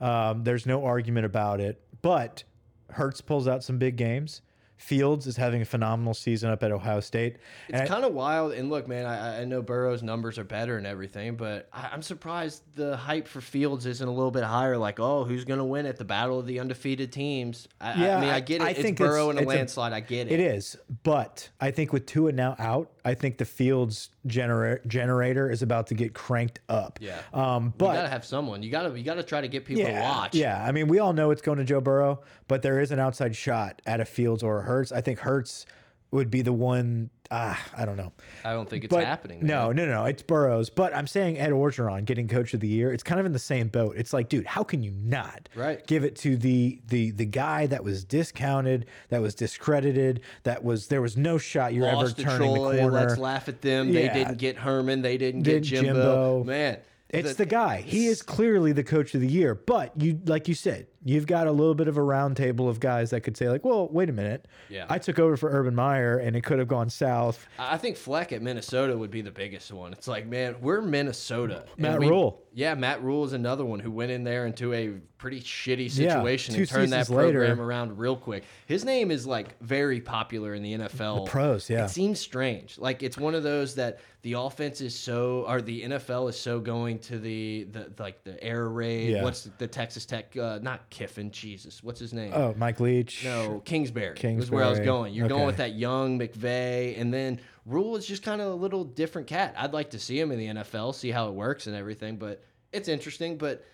Um, 0.00 0.42
there's 0.42 0.66
no 0.66 0.84
argument 0.84 1.26
about 1.26 1.60
it. 1.60 1.80
But 2.02 2.42
Hurts 2.90 3.20
pulls 3.20 3.46
out 3.46 3.62
some 3.62 3.78
big 3.78 3.96
games. 3.96 4.42
Fields 4.82 5.28
is 5.28 5.36
having 5.36 5.62
a 5.62 5.64
phenomenal 5.64 6.12
season 6.12 6.50
up 6.50 6.62
at 6.64 6.72
Ohio 6.72 6.98
State. 6.98 7.36
It's 7.68 7.88
kind 7.88 8.04
of 8.04 8.12
wild. 8.12 8.52
And 8.52 8.68
look, 8.68 8.88
man, 8.88 9.06
I, 9.06 9.42
I 9.42 9.44
know 9.44 9.62
Burrow's 9.62 10.02
numbers 10.02 10.38
are 10.38 10.44
better 10.44 10.76
and 10.76 10.86
everything, 10.86 11.36
but 11.36 11.68
I, 11.72 11.90
I'm 11.92 12.02
surprised 12.02 12.62
the 12.74 12.96
hype 12.96 13.28
for 13.28 13.40
Fields 13.40 13.86
isn't 13.86 14.06
a 14.06 14.10
little 14.12 14.32
bit 14.32 14.42
higher. 14.42 14.76
Like, 14.76 14.98
oh, 14.98 15.24
who's 15.24 15.44
going 15.44 15.58
to 15.58 15.64
win 15.64 15.86
at 15.86 15.98
the 15.98 16.04
battle 16.04 16.40
of 16.40 16.46
the 16.46 16.58
undefeated 16.58 17.12
teams? 17.12 17.68
I, 17.80 17.92
I 17.92 18.20
mean, 18.20 18.30
I 18.30 18.40
get 18.40 18.60
it. 18.60 18.64
I 18.64 18.70
it's 18.70 18.82
think 18.82 18.98
Burrow 18.98 19.30
it's- 19.30 19.42
in 19.42 19.48
a 19.48 19.48
a- 19.48 19.54
landslide. 19.56 19.92
I 19.92 20.00
get 20.00 20.26
it. 20.26 20.32
It 20.32 20.40
is, 20.40 20.76
but 21.04 21.48
I 21.60 21.70
think 21.70 21.92
with 21.92 22.06
Tua 22.06 22.32
now 22.32 22.56
out, 22.58 22.90
I 23.04 23.14
think 23.14 23.38
the 23.38 23.44
Fields 23.44 24.10
genera 24.26 24.78
generator 24.86 25.50
is 25.50 25.62
about 25.62 25.88
to 25.88 25.94
get 25.94 26.14
cranked 26.14 26.60
up. 26.68 26.98
Yeah. 27.00 27.20
Um, 27.32 27.74
but 27.76 27.88
You 27.88 27.92
gotta 27.94 28.08
have 28.08 28.24
someone. 28.24 28.62
You 28.62 28.70
gotta 28.70 28.96
you 28.96 29.04
gotta 29.04 29.22
try 29.22 29.40
to 29.40 29.48
get 29.48 29.64
people 29.64 29.84
to 29.84 29.92
watch. 30.00 30.34
Yeah, 30.34 30.62
I 30.64 30.72
mean, 30.72 30.88
we 30.88 30.98
all 30.98 31.12
know 31.12 31.30
it's 31.30 31.42
going 31.42 31.58
to 31.58 31.64
Joe 31.64 31.80
Burrow, 31.80 32.22
but 32.48 32.62
there 32.62 32.80
is 32.80 32.90
an 32.92 32.98
outside 32.98 33.34
shot 33.34 33.82
at 33.86 34.00
a 34.00 34.04
Fields 34.04 34.42
or 34.42 34.60
a 34.60 34.62
Hurts. 34.62 34.92
I 34.92 35.00
think 35.00 35.18
Hurts 35.20 35.66
would 36.10 36.30
be 36.30 36.42
the 36.42 36.52
one. 36.52 37.10
Ah, 37.34 37.58
I 37.74 37.86
don't 37.86 37.96
know. 37.96 38.12
I 38.44 38.52
don't 38.52 38.68
think 38.68 38.84
it's 38.84 38.92
But 38.92 39.04
happening. 39.06 39.38
no, 39.42 39.68
man. 39.68 39.76
no, 39.76 39.86
no, 39.86 40.04
it's 40.04 40.20
Burrows. 40.22 40.68
But 40.68 40.94
I'm 40.94 41.06
saying 41.06 41.38
Ed 41.38 41.50
Orgeron 41.50 42.04
getting 42.04 42.28
Coach 42.28 42.52
of 42.52 42.60
the 42.60 42.68
Year. 42.68 42.92
It's 42.92 43.02
kind 43.02 43.18
of 43.18 43.24
in 43.24 43.32
the 43.32 43.38
same 43.38 43.68
boat. 43.68 43.96
It's 43.96 44.12
like, 44.12 44.28
dude, 44.28 44.44
how 44.44 44.62
can 44.62 44.82
you 44.82 44.90
not 44.90 45.48
Right. 45.54 45.84
give 45.86 46.04
it 46.04 46.14
to 46.16 46.36
the 46.36 46.80
the 46.88 47.10
the 47.12 47.24
guy 47.24 47.66
that 47.68 47.82
was 47.82 48.04
discounted, 48.04 48.84
that 49.08 49.22
was 49.22 49.34
discredited, 49.34 50.20
that 50.42 50.62
was 50.62 50.88
there 50.88 51.00
was 51.00 51.16
no 51.16 51.38
shot 51.38 51.72
you're 51.72 51.86
Lost 51.90 52.20
ever 52.20 52.28
turning 52.30 52.54
Troy. 52.54 52.72
the 52.76 52.78
corner. 52.82 52.92
Let's 53.06 53.18
laugh 53.18 53.48
at 53.48 53.62
them. 53.62 53.92
They 53.92 54.08
didn't 54.08 54.36
get 54.36 54.56
Herman. 54.58 55.00
They 55.00 55.16
didn't 55.16 55.42
Didn't 55.42 55.62
get 55.62 55.82
Jimbo. 55.82 55.92
Jimbo. 55.94 56.44
Man, 56.44 56.78
It's 57.08 57.34
the, 57.34 57.46
guy. 57.46 57.78
He 57.80 58.06
is 58.08 58.20
clearly 58.22 58.72
the 58.72 58.84
coach 58.84 59.14
of 59.14 59.20
the 59.22 59.26
year. 59.28 59.54
But 59.54 59.92
you, 60.00 60.20
like 60.26 60.48
you 60.48 60.54
said, 60.54 60.86
you've 61.04 61.26
got 61.26 61.46
a 61.46 61.52
little 61.52 61.74
bit 61.74 61.88
of 61.88 61.96
a 61.96 62.02
round 62.02 62.36
table 62.36 62.68
of 62.68 62.78
guys 62.80 63.10
that 63.10 63.22
could 63.22 63.36
say 63.36 63.48
like, 63.48 63.64
well, 63.64 63.88
wait 63.88 64.08
a 64.08 64.12
minute, 64.12 64.46
Yeah. 64.68 64.86
I 64.88 64.98
took 64.98 65.18
over 65.18 65.36
for 65.36 65.50
Urban 65.50 65.74
Meyer 65.74 66.18
and 66.18 66.36
it 66.36 66.42
could 66.44 66.58
have 66.58 66.68
gone 66.68 66.88
south. 66.90 67.46
I 67.58 67.76
think 67.76 67.96
Fleck 67.96 68.32
at 68.32 68.42
Minnesota 68.42 68.96
would 68.96 69.10
be 69.10 69.20
the 69.22 69.30
biggest 69.30 69.72
one. 69.72 69.92
It's 69.92 70.08
like, 70.08 70.26
man, 70.26 70.56
we're 70.60 70.80
Minnesota. 70.80 71.64
Matt 71.76 72.00
we- 72.00 72.08
Rule. 72.08 72.38
Yeah, 72.54 72.74
Matt 72.74 73.02
Rhule 73.02 73.24
is 73.24 73.32
another 73.32 73.64
one 73.64 73.80
who 73.80 73.90
went 73.90 74.10
in 74.10 74.24
there 74.24 74.44
into 74.44 74.74
a 74.74 74.90
pretty 75.16 75.40
shitty 75.40 75.90
situation 75.90 76.54
two 76.54 76.60
and 76.62 76.68
turned 76.68 76.92
that 76.92 77.06
seasons 77.06 77.16
later- 77.16 77.38
program 77.46 77.60
around 77.62 77.96
real 77.98 78.14
quick. 78.16 78.44
His 78.66 78.84
name 78.84 79.10
is 79.10 79.26
like 79.26 79.58
very 79.62 80.00
popular 80.02 80.52
in 80.54 80.62
the 80.62 80.74
NFL. 80.74 81.24
The 81.24 81.30
pros, 81.30 81.70
yeah. 81.70 81.86
It 81.86 81.88
seems 81.88 82.20
strange. 82.20 82.76
Like 82.78 83.02
it's 83.02 83.16
one 83.16 83.34
of 83.34 83.42
those 83.42 83.74
that 83.76 84.00
the 84.20 84.34
offense 84.34 84.82
is 84.82 84.94
so, 84.98 85.46
or 85.48 85.62
the 85.62 85.82
NFL 85.82 86.28
is 86.28 86.38
so 86.38 86.60
going 86.60 86.98
to 87.00 87.18
the 87.18 87.64
the 87.72 87.90
like 87.98 88.22
the 88.22 88.42
air 88.44 88.68
raid. 88.68 89.10
Yeah. 89.12 89.22
What's 89.22 89.48
the 89.56 89.66
Texas 89.66 90.04
Tech? 90.04 90.36
Uh, 90.36 90.58
not 90.60 90.88
Kiffin. 90.92 91.32
Jesus, 91.32 91.82
what's 91.82 91.98
his 91.98 92.12
name? 92.12 92.32
Oh, 92.32 92.54
Mike 92.56 92.78
Leach. 92.78 93.24
No, 93.24 93.60
Kingsbury, 93.64 94.14
Kingsbury 94.14 94.36
was 94.36 94.50
where 94.50 94.64
I 94.64 94.70
was 94.70 94.78
going. 94.78 95.14
You're 95.14 95.26
going 95.26 95.46
with 95.46 95.56
that 95.56 95.74
young 95.74 96.20
McVay, 96.20 97.00
and 97.00 97.12
then 97.12 97.40
Rhule 97.66 97.96
is 97.96 98.06
just 98.06 98.22
kind 98.22 98.40
of 98.40 98.52
a 98.52 98.54
little 98.54 98.84
different 98.84 99.26
cat. 99.26 99.54
I'd 99.58 99.72
like 99.72 99.90
to 99.90 99.98
see 99.98 100.20
him 100.20 100.30
in 100.30 100.38
the 100.38 100.62
NFL, 100.62 100.94
see 100.94 101.10
how 101.10 101.28
it 101.28 101.34
works 101.34 101.66
and 101.66 101.74
everything, 101.74 102.16
but 102.18 102.44
it's 102.72 102.88
interesting. 102.88 103.38
But 103.38 103.64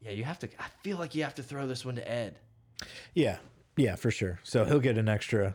yeah, 0.00 0.12
you 0.12 0.24
have 0.24 0.38
to. 0.40 0.48
I 0.58 0.66
feel 0.82 0.96
like 0.96 1.14
you 1.14 1.22
have 1.22 1.36
to 1.36 1.42
throw 1.42 1.66
this 1.66 1.84
one 1.84 1.96
to 1.96 2.10
Ed. 2.10 2.38
Yeah, 3.14 3.36
yeah, 3.76 3.94
for 3.94 4.10
sure. 4.10 4.40
So 4.42 4.64
he'll 4.64 4.80
get 4.80 4.98
an 4.98 5.08
extra 5.08 5.54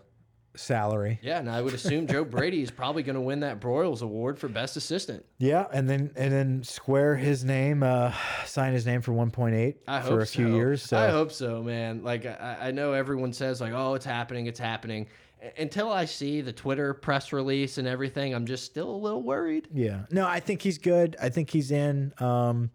salary. 0.58 1.20
Yeah, 1.22 1.40
and 1.40 1.50
I 1.50 1.62
would 1.62 1.74
assume 1.74 2.08
Joe 2.08 2.24
Brady 2.24 2.62
is 2.62 2.72
probably 2.72 3.04
going 3.04 3.16
to 3.16 3.22
win 3.22 3.40
that 3.42 3.60
Broyles 3.60 4.02
Award 4.02 4.38
for 4.40 4.48
best 4.48 4.78
assistant. 4.78 5.26
Yeah, 5.38 5.68
and 5.72 5.90
then 5.90 6.12
and 6.16 6.32
then 6.32 6.64
square 6.64 7.16
his 7.16 7.44
name, 7.44 7.84
uh, 7.84 8.14
sign 8.46 8.74
his 8.74 8.86
name 8.86 9.02
for 9.02 9.14
one 9.14 9.32
point 9.32 9.56
eight 9.56 9.78
I 9.88 10.02
for 10.02 10.22
a 10.22 10.26
few 10.26 10.56
years. 10.56 10.84
So 10.84 10.98
I 10.98 11.10
hope 11.10 11.32
so, 11.32 11.64
man. 11.64 12.04
Like 12.04 12.26
I, 12.26 12.58
I 12.62 12.72
know 12.72 12.94
everyone 12.94 13.34
says 13.34 13.62
like, 13.62 13.74
oh, 13.74 13.94
it's 13.94 14.06
happening, 14.06 14.48
it's 14.48 14.60
happening. 14.60 15.08
Until 15.60 15.92
I 15.92 16.06
see 16.06 16.42
the 16.42 16.52
Twitter 16.52 16.96
press 16.96 17.32
release 17.32 17.78
and 17.78 17.88
everything, 17.88 18.34
I'm 18.34 18.48
just 18.48 18.66
still 18.66 18.90
a 18.90 18.98
little 18.98 19.22
worried. 19.22 19.68
Yeah. 19.72 20.06
No, 20.10 20.26
I 20.26 20.40
think 20.40 20.64
he's 20.64 20.80
good. 20.80 21.16
I 21.22 21.30
think 21.30 21.52
he's 21.52 21.70
in. 21.70 22.12
Um, 22.18 22.72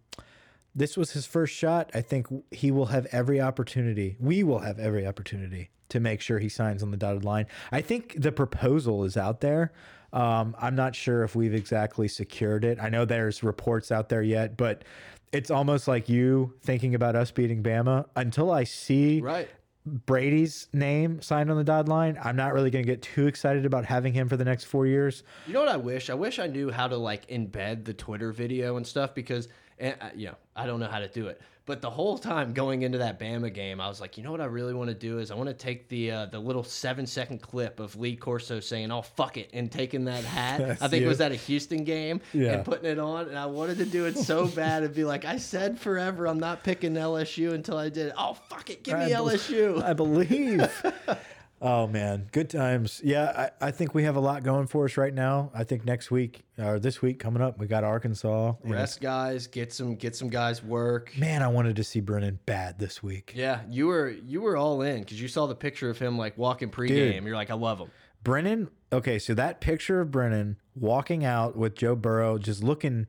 this 0.75 0.97
was 0.97 1.13
his 1.13 1.27
first 1.27 1.55
shot. 1.55 1.91
I 1.95 2.01
think 2.01 2.27
he 2.51 2.71
will 2.71 2.87
have 2.87 3.07
every 3.13 3.41
opportunity. 3.41 4.17
We 4.19 4.43
will 4.43 4.61
have 4.61 4.79
every 4.79 5.07
opportunity 5.07 5.71
to 5.91 6.01
make 6.01 6.21
sure 6.21 6.39
he 6.39 6.49
signs 6.49 6.83
on 6.83 6.91
the 6.91 6.97
dotted 6.97 7.25
line. 7.25 7.47
I 7.71 7.83
think 7.83 8.15
the 8.21 8.33
proposal 8.33 9.05
is 9.05 9.17
out 9.17 9.41
there. 9.41 9.73
Um, 10.13 10.57
I'm 10.59 10.75
not 10.75 10.95
sure 10.95 11.23
if 11.25 11.35
we've 11.35 11.55
exactly 11.55 12.09
secured 12.09 12.65
it. 12.65 12.79
I 12.81 12.89
know 12.89 13.05
there's 13.05 13.43
reports 13.43 13.91
out 13.93 14.09
there 14.09 14.23
yet, 14.23 14.57
but 14.57 14.85
it's 15.33 15.51
almost 15.51 15.89
like 15.89 16.09
you 16.09 16.55
thinking 16.63 16.95
about 16.95 17.17
us 17.17 17.31
beating 17.31 17.63
Bama. 17.63 18.07
Until 18.17 18.51
I 18.51 18.65
see 18.65 19.21
Right. 19.21 19.49
Brady's 19.85 20.69
name 20.73 21.21
signed 21.21 21.51
on 21.51 21.57
the 21.57 21.65
dotted 21.65 21.89
line, 21.89 22.17
I'm 22.23 22.37
not 22.37 22.53
really 22.53 22.71
going 22.71 22.85
to 22.85 22.91
get 22.91 23.03
too 23.03 23.27
excited 23.27 23.67
about 23.67 23.85
having 23.85 24.13
him 24.13 24.29
for 24.29 24.37
the 24.37 24.45
next 24.45 24.65
four 24.65 24.87
years. 24.87 25.25
You 25.47 25.55
know 25.55 25.61
what 25.61 25.69
I 25.69 25.77
wish? 25.77 26.09
I 26.09 26.15
wish 26.15 26.39
I 26.39 26.47
knew 26.47 26.71
how 26.71 26.87
to 26.87 26.97
like 26.97 27.27
embed 27.27 27.85
the 27.85 27.93
Twitter 27.93 28.33
video 28.33 28.77
and 28.77 28.87
stuff 28.87 29.15
because, 29.15 29.49
and, 29.83 29.97
uh, 30.01 30.09
you 30.15 30.29
know, 30.29 30.35
I 30.57 30.65
don't 30.67 30.81
know 30.81 30.89
how 30.89 31.01
to 31.01 31.09
do 31.09 31.27
it. 31.27 31.41
But 31.65 31.81
the 31.81 31.91
whole 31.91 32.19
time 32.19 32.55
going 32.55 32.83
into 32.83 32.99
that 32.99 33.21
Bama 33.21 33.53
game, 33.55 33.81
I 33.81 33.87
was 33.89 34.01
like, 34.01 34.19
you 34.19 34.25
know 34.25 34.33
what 34.33 34.41
I 34.41 34.47
really 34.47 34.75
want 34.75 34.89
to 34.89 34.95
do 34.97 35.21
is 35.21 35.31
I 35.31 35.37
want 35.37 35.49
to 35.49 35.55
take 35.55 35.89
the 35.89 36.11
uh, 36.11 36.27
the 36.27 36.39
little 36.41 36.65
seven 36.65 37.07
second 37.07 37.41
clip 37.41 37.79
of 37.79 37.95
Lee 37.95 38.17
Corso 38.17 38.59
saying, 38.59 38.91
"Oh 38.91 39.03
fuck 39.03 39.37
it," 39.37 39.51
and 39.53 39.71
taking 39.71 40.05
that 40.07 40.25
hat. 40.25 40.59
That's 40.67 40.83
I 40.83 40.89
think 40.89 41.03
you. 41.03 41.07
it 41.07 41.09
was 41.09 41.21
at 41.21 41.31
a 41.31 41.37
Houston 41.37 41.85
game 41.85 42.21
Yeah. 42.33 42.55
and 42.55 42.65
putting 42.65 42.91
it 42.91 42.99
on, 42.99 43.29
and 43.29 43.39
I 43.39 43.47
wanted 43.47 43.79
to 43.79 43.85
do 43.85 44.07
it 44.07 44.19
so 44.19 44.47
bad 44.63 44.83
and 44.83 44.93
be 44.93 45.05
like, 45.05 45.25
I 45.25 45.37
said 45.37 45.79
forever, 45.79 46.27
I'm 46.27 46.41
not 46.41 46.65
picking 46.65 46.95
LSU 46.95 47.53
until 47.53 47.77
I 47.79 47.91
did 47.91 48.09
it. 48.09 48.15
Oh 48.19 48.35
fuck 48.49 48.69
it, 48.71 48.83
give 48.83 48.99
me 48.99 49.05
I 49.05 49.09
bel- 49.11 49.27
LSU. 49.29 49.83
I 49.85 49.93
believe. 49.93 50.67
oh 51.63 51.87
man, 51.87 52.29
good 52.33 52.51
times. 52.51 53.01
Yeah, 53.03 53.51
I, 53.61 53.69
I 53.69 53.71
think 53.71 53.95
we 53.95 54.03
have 54.05 54.17
a 54.17 54.21
lot 54.21 54.43
going 54.43 54.67
for 54.67 54.85
us 54.85 54.97
right 54.99 55.15
now. 55.15 55.51
I 55.55 55.65
think 55.65 55.87
next 55.87 56.11
week 56.11 56.43
or 56.59 56.79
this 56.79 57.01
week 57.01 57.19
coming 57.19 57.41
up, 57.41 57.59
we 57.59 57.67
got 57.67 57.85
Arkansas. 57.85 58.55
Rest 58.65 59.01
guys, 59.01 59.47
get 59.47 59.73
some 59.73 59.95
get 59.95 60.15
some 60.15 60.29
guys 60.29 60.63
work. 60.63 61.17
Man, 61.17 61.43
I 61.43 61.49
wanted 61.49 61.77
to 61.77 61.85
see 61.85 62.01
Brennan 62.01 62.41
bad 62.45 62.79
this 62.79 63.03
week. 63.03 63.33
Yeah, 63.35 63.61
you 63.71 63.87
were 63.87 64.11
you 64.11 64.43
were 64.43 64.57
all 64.57 64.83
in 64.83 65.01
because 65.01 65.23
you 65.23 65.29
saw 65.29 65.47
the 65.47 65.55
picture 65.55 65.89
of 65.89 65.99
him 65.99 66.19
like 66.19 66.37
walking 66.37 66.71
pregame. 66.71 67.25
You're 67.25 67.37
like, 67.37 67.51
I 67.51 67.55
love 67.55 67.79
him. 67.79 67.91
Brennan. 68.25 68.69
Okay, 68.93 69.19
so 69.19 69.33
that 69.35 69.61
picture 69.61 70.01
of 70.03 70.11
Brennan 70.11 70.59
walking 70.75 71.25
out 71.25 71.57
with 71.57 71.75
Joe 71.77 71.95
Burrow, 71.97 72.37
just 72.37 72.63
looking. 72.63 73.07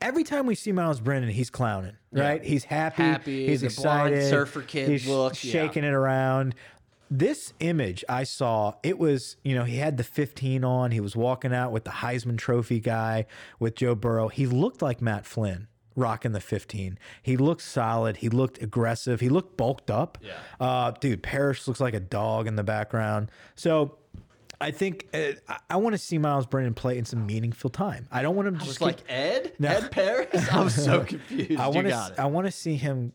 Every 0.00 0.24
time 0.24 0.44
we 0.44 0.54
see 0.54 0.72
Myles 0.72 1.00
Brennan, 1.00 1.30
he's 1.30 1.48
clowning, 1.48 1.96
right? 2.12 2.44
He's 2.44 2.64
happy. 2.64 3.02
Happy, 3.02 3.46
He's 3.46 3.62
excited. 3.62 4.28
surfer 4.28 4.60
kid 4.60 4.90
He's 4.90 5.08
look, 5.08 5.42
yeah. 5.42 5.50
shaking 5.52 5.84
it 5.84 5.94
around. 5.94 6.54
This 7.10 7.52
image 7.60 8.04
I 8.08 8.24
saw, 8.24 8.74
it 8.82 8.98
was, 8.98 9.36
you 9.44 9.54
know, 9.54 9.64
he 9.64 9.76
had 9.76 9.96
the 9.96 10.04
15 10.04 10.64
on. 10.64 10.90
He 10.90 11.00
was 11.00 11.14
walking 11.14 11.54
out 11.54 11.70
with 11.70 11.84
the 11.84 11.90
Heisman 11.90 12.36
Trophy 12.36 12.80
guy 12.80 13.26
with 13.60 13.76
Joe 13.76 13.94
Burrow. 13.94 14.28
He 14.28 14.46
looked 14.46 14.82
like 14.82 15.00
Matt 15.00 15.24
Flynn 15.24 15.68
rocking 15.94 16.32
the 16.32 16.40
15. 16.40 16.98
He 17.22 17.36
looked 17.36 17.62
solid. 17.62 18.18
He 18.18 18.28
looked 18.28 18.60
aggressive. 18.62 19.20
He 19.20 19.28
looked 19.28 19.56
bulked 19.56 19.90
up. 19.90 20.18
Yeah. 20.20 20.34
Uh, 20.60 20.90
dude, 20.92 21.22
Parrish 21.22 21.66
looks 21.66 21.80
like 21.80 21.94
a 21.94 22.00
dog 22.00 22.46
in 22.46 22.56
the 22.56 22.64
background. 22.64 23.30
So 23.54 23.98
I 24.60 24.70
think 24.70 25.08
uh, 25.14 25.32
I, 25.68 25.76
want 25.76 25.94
to 25.94 25.98
see 25.98 26.18
Myles 26.18 26.46
Brennan 26.46 26.74
play 26.74 26.98
in 26.98 27.04
some 27.04 27.26
meaningful 27.26 27.70
time. 27.70 28.06
I 28.10 28.22
don't 28.22 28.36
want 28.36 28.48
him 28.48 28.58
to 28.58 28.64
Just 28.64 28.80
like 28.80 28.98
Ed, 29.08 29.52
No. 29.58 29.68
Ed 29.68 29.90
Paris. 29.90 30.48
I 30.52 30.62
was 30.62 30.74
so 30.74 31.04
confused. 31.04 31.60
I 31.60 31.68
want 31.68 31.86
to. 31.88 32.14
I 32.18 32.26
want 32.26 32.46
to 32.46 32.50
see 32.52 32.76
him. 32.76 33.12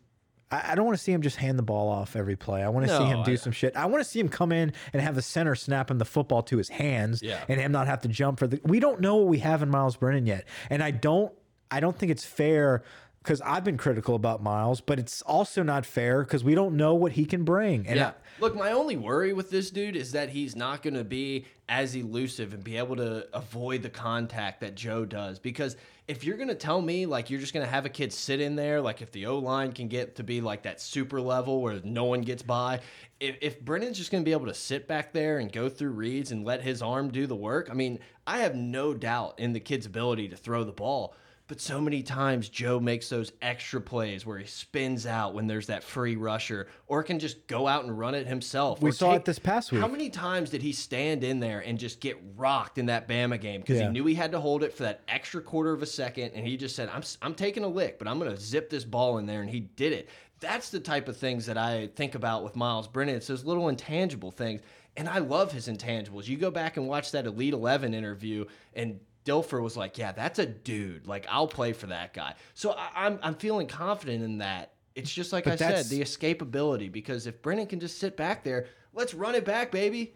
I 0.52 0.72
I 0.72 0.76
don't 0.76 0.86
want 0.86 0.98
to 0.98 1.04
see 1.04 1.12
him 1.12 1.22
just 1.22 1.38
hand 1.38 1.58
the 1.58 1.64
ball 1.64 1.88
off 1.90 2.16
every 2.16 2.36
play. 2.36 2.62
I 2.64 2.70
want 2.70 2.88
to 2.88 2.98
see 2.98 3.06
him 3.06 3.24
do 3.24 3.32
I- 3.32 3.36
some 3.36 3.52
shit. 3.54 3.76
I 3.76 3.86
want 3.86 4.04
to 4.04 4.10
see 4.10 4.20
him 4.20 4.30
come 4.30 4.52
in 4.52 4.74
and 4.94 5.02
have 5.02 5.16
the 5.16 5.22
center 5.22 5.56
snapping 5.56 5.98
the 5.98 6.06
football 6.06 6.44
to 6.44 6.58
his 6.58 6.70
hands, 6.70 7.22
Yeah. 7.22 7.40
and 7.48 7.60
him 7.60 7.72
not 7.72 7.88
have 7.88 8.02
to 8.02 8.08
jump 8.08 8.40
for 8.40 8.48
the. 8.48 8.60
We 8.64 8.80
don't 8.80 9.00
know 9.02 9.16
what 9.18 9.28
we 9.28 9.40
have 9.40 9.64
in 9.64 9.70
Myles 9.70 9.96
Brennan 9.98 10.26
yet, 10.28 10.46
and 10.70 10.84
I 10.84 10.92
don't. 10.92 11.32
I 11.74 11.80
don't 11.80 11.98
think 11.98 12.12
it's 12.12 12.26
fair 12.26 12.84
because 13.24 13.40
I've 13.42 13.64
been 13.64 13.78
critical 13.78 14.16
about 14.16 14.42
Myles, 14.42 14.82
but 14.82 14.98
it's 14.98 15.22
also 15.22 15.62
not 15.62 15.86
fair 15.86 16.24
because 16.24 16.44
we 16.44 16.56
don't 16.56 16.76
know 16.76 16.96
what 16.96 17.12
he 17.12 17.26
can 17.26 17.44
bring. 17.44 17.86
And 17.86 17.96
yeah. 17.96 18.14
Look, 18.40 18.56
my 18.56 18.72
only 18.72 18.98
worry 18.98 19.32
with 19.32 19.52
this 19.52 19.70
dude 19.70 19.96
is 19.96 20.14
that 20.14 20.30
he's 20.30 20.56
not 20.56 20.82
going 20.82 20.96
to 20.96 21.04
be 21.04 21.46
as 21.70 21.96
elusive 21.96 22.54
and 22.54 22.64
be 22.64 22.78
able 22.78 22.96
to 22.96 23.28
avoid 23.36 23.84
the 23.84 23.90
contact 23.90 24.62
that 24.62 24.74
Joe 24.74 25.06
does. 25.06 25.38
Because 25.38 25.78
if 26.08 26.24
you're 26.24 26.36
going 26.36 26.50
to 26.50 26.56
tell 26.56 26.82
me, 26.82 27.06
like, 27.06 27.30
you're 27.30 27.40
just 27.40 27.54
going 27.54 27.64
to 27.64 27.72
have 27.72 27.86
a 27.86 27.90
kid 27.90 28.12
sit 28.12 28.42
in 28.42 28.56
there, 28.56 28.82
like, 28.82 29.04
if 29.04 29.12
the 29.12 29.28
O 29.28 29.38
line 29.38 29.72
can 29.72 29.88
get 29.88 30.16
to 30.16 30.24
be 30.24 30.42
like 30.42 30.64
that 30.64 30.82
super 30.82 31.22
level 31.22 31.62
where 31.62 31.80
no 31.84 32.06
one 32.06 32.22
gets 32.22 32.42
by, 32.42 32.80
if, 33.20 33.38
if 33.40 33.62
Brennan's 33.62 34.00
just 34.00 34.12
going 34.12 34.24
to 34.24 34.28
be 34.28 34.34
able 34.34 34.48
to 34.48 34.54
sit 34.56 34.88
back 34.88 35.14
there 35.14 35.38
and 35.38 35.52
go 35.52 35.70
through 35.70 35.92
reads 35.92 36.32
and 36.32 36.44
let 36.44 36.64
his 36.64 36.82
arm 36.82 37.12
do 37.12 37.28
the 37.28 37.36
work, 37.36 37.70
I 37.70 37.76
mean, 37.76 38.00
I 38.26 38.40
have 38.40 38.56
no 38.56 38.96
doubt 38.96 39.40
in 39.40 39.54
the 39.54 39.60
kid's 39.60 39.86
ability 39.86 40.30
to 40.30 40.36
throw 40.36 40.64
the 40.64 40.72
ball. 40.72 41.14
But 41.52 41.60
so 41.60 41.82
many 41.82 42.02
times 42.02 42.48
Joe 42.48 42.80
makes 42.80 43.10
those 43.10 43.34
extra 43.42 43.82
plays 43.82 44.26
where 44.26 44.38
he 44.38 44.46
spins 44.48 45.06
out 45.06 45.34
when 45.34 45.48
there's 45.48 45.68
that 45.68 45.84
free 45.84 46.16
rusher, 46.16 46.70
or 46.88 47.04
can 47.04 47.20
just 47.20 47.46
go 47.46 47.68
out 47.68 47.84
and 47.84 48.00
run 48.00 48.16
it 48.16 48.26
himself. 48.26 48.82
We 48.82 48.94
saw 48.94 49.16
it 49.16 49.26
this 49.26 49.38
past 49.38 49.70
week. 49.70 49.82
How 49.82 49.90
many 49.90 50.10
times 50.10 50.50
did 50.52 50.62
he 50.62 50.72
stand 50.72 51.26
in 51.26 51.42
there 51.42 51.60
and 51.60 51.78
just 51.78 52.00
get 52.00 52.16
rocked 52.38 52.78
in 52.78 52.86
that 52.86 53.06
Bama 53.06 53.38
game 53.38 53.60
because 53.60 53.80
Yeah. 53.80 53.88
he 53.88 53.92
knew 53.92 54.06
he 54.06 54.16
had 54.16 54.32
to 54.32 54.40
hold 54.40 54.64
it 54.64 54.74
for 54.74 54.84
that 54.84 55.02
extra 55.10 55.42
quarter 55.42 55.74
of 55.74 55.82
a 55.84 55.86
second, 55.86 56.32
and 56.36 56.48
he 56.48 56.56
just 56.56 56.74
said, 56.74 56.88
"I'm 56.88 57.04
I'm 57.22 57.36
taking 57.36 57.66
a 57.66 57.68
lick, 57.68 58.00
but 58.00 58.08
I'm 58.08 58.18
going 58.18 58.34
to 58.34 58.40
zip 58.42 58.70
this 58.70 58.86
ball 58.86 59.18
in 59.18 59.26
there," 59.26 59.42
and 59.42 59.50
he 59.50 59.60
did 59.60 59.92
it. 59.92 60.08
That's 60.40 60.70
the 60.70 60.80
type 60.80 61.10
of 61.10 61.18
things 61.18 61.48
that 61.48 61.58
I 61.58 61.88
think 61.98 62.16
about 62.16 62.46
with 62.46 62.56
Myles 62.56 62.88
Brennan. 62.88 63.16
It's 63.16 63.28
those 63.28 63.44
little 63.44 63.68
intangible 63.68 64.32
things, 64.32 64.62
and 64.96 65.10
I 65.10 65.18
love 65.18 65.52
his 65.52 65.68
intangibles. 65.68 66.30
You 66.30 66.38
go 66.38 66.50
back 66.50 66.78
and 66.78 66.88
watch 66.88 67.12
that 67.12 67.26
Elite 67.26 67.54
Eleven 67.54 67.94
interview, 67.94 68.46
and 68.74 69.02
Dilfer 69.26 69.62
was 69.62 69.78
like, 69.78 69.98
"Yeah, 69.98 70.12
that's 70.12 70.40
a 70.40 70.46
dude. 70.46 71.08
Like, 71.08 71.26
I'll 71.30 71.48
play 71.48 71.74
for 71.74 71.88
that 71.88 72.14
guy." 72.14 72.36
So 72.54 72.72
I, 72.72 72.90
I'm 73.06 73.20
I'm 73.22 73.36
feeling 73.36 73.68
confident 73.68 74.24
in 74.24 74.40
that. 74.40 74.74
It's 74.96 75.12
just 75.12 75.32
like 75.32 75.46
But 75.46 75.54
I 75.54 75.56
said, 75.56 75.86
the 75.86 76.02
escapability. 76.02 76.92
Because 76.92 77.28
if 77.28 77.42
Brennan 77.42 77.68
can 77.68 77.80
just 77.80 77.98
sit 78.00 78.18
back 78.18 78.44
there, 78.44 78.66
let's 78.94 79.14
run 79.14 79.36
it 79.36 79.46
back, 79.46 79.72
baby. 79.72 80.14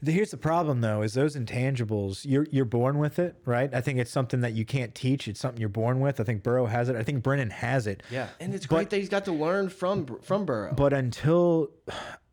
The- 0.00 0.12
Here's 0.12 0.30
the 0.30 0.36
problem, 0.36 0.80
though: 0.80 1.02
is 1.02 1.14
those 1.14 1.34
intangibles. 1.36 2.24
You're 2.24 2.46
you're 2.50 2.64
born 2.64 2.98
with 2.98 3.18
it, 3.18 3.36
right? 3.44 3.72
I 3.74 3.80
think 3.80 3.98
it's 3.98 4.10
something 4.10 4.40
that 4.42 4.52
you 4.52 4.64
can't 4.64 4.94
teach. 4.94 5.26
It's 5.28 5.40
something 5.40 5.58
you're 5.60 5.68
born 5.68 6.00
with. 6.00 6.20
I 6.20 6.24
think 6.24 6.42
Burrow 6.42 6.66
has 6.66 6.88
it. 6.88 6.96
I 6.96 7.02
think 7.02 7.22
Brennan 7.22 7.50
has 7.50 7.86
it. 7.86 8.02
Yeah, 8.10 8.28
and 8.38 8.54
it's 8.54 8.66
But- 8.66 8.76
great 8.76 8.90
that 8.90 8.98
he's 8.98 9.08
got 9.08 9.24
to 9.26 9.32
learn 9.32 9.68
from 9.70 10.06
from 10.22 10.44
Burrow. 10.44 10.72
But 10.74 10.92
until 10.92 11.70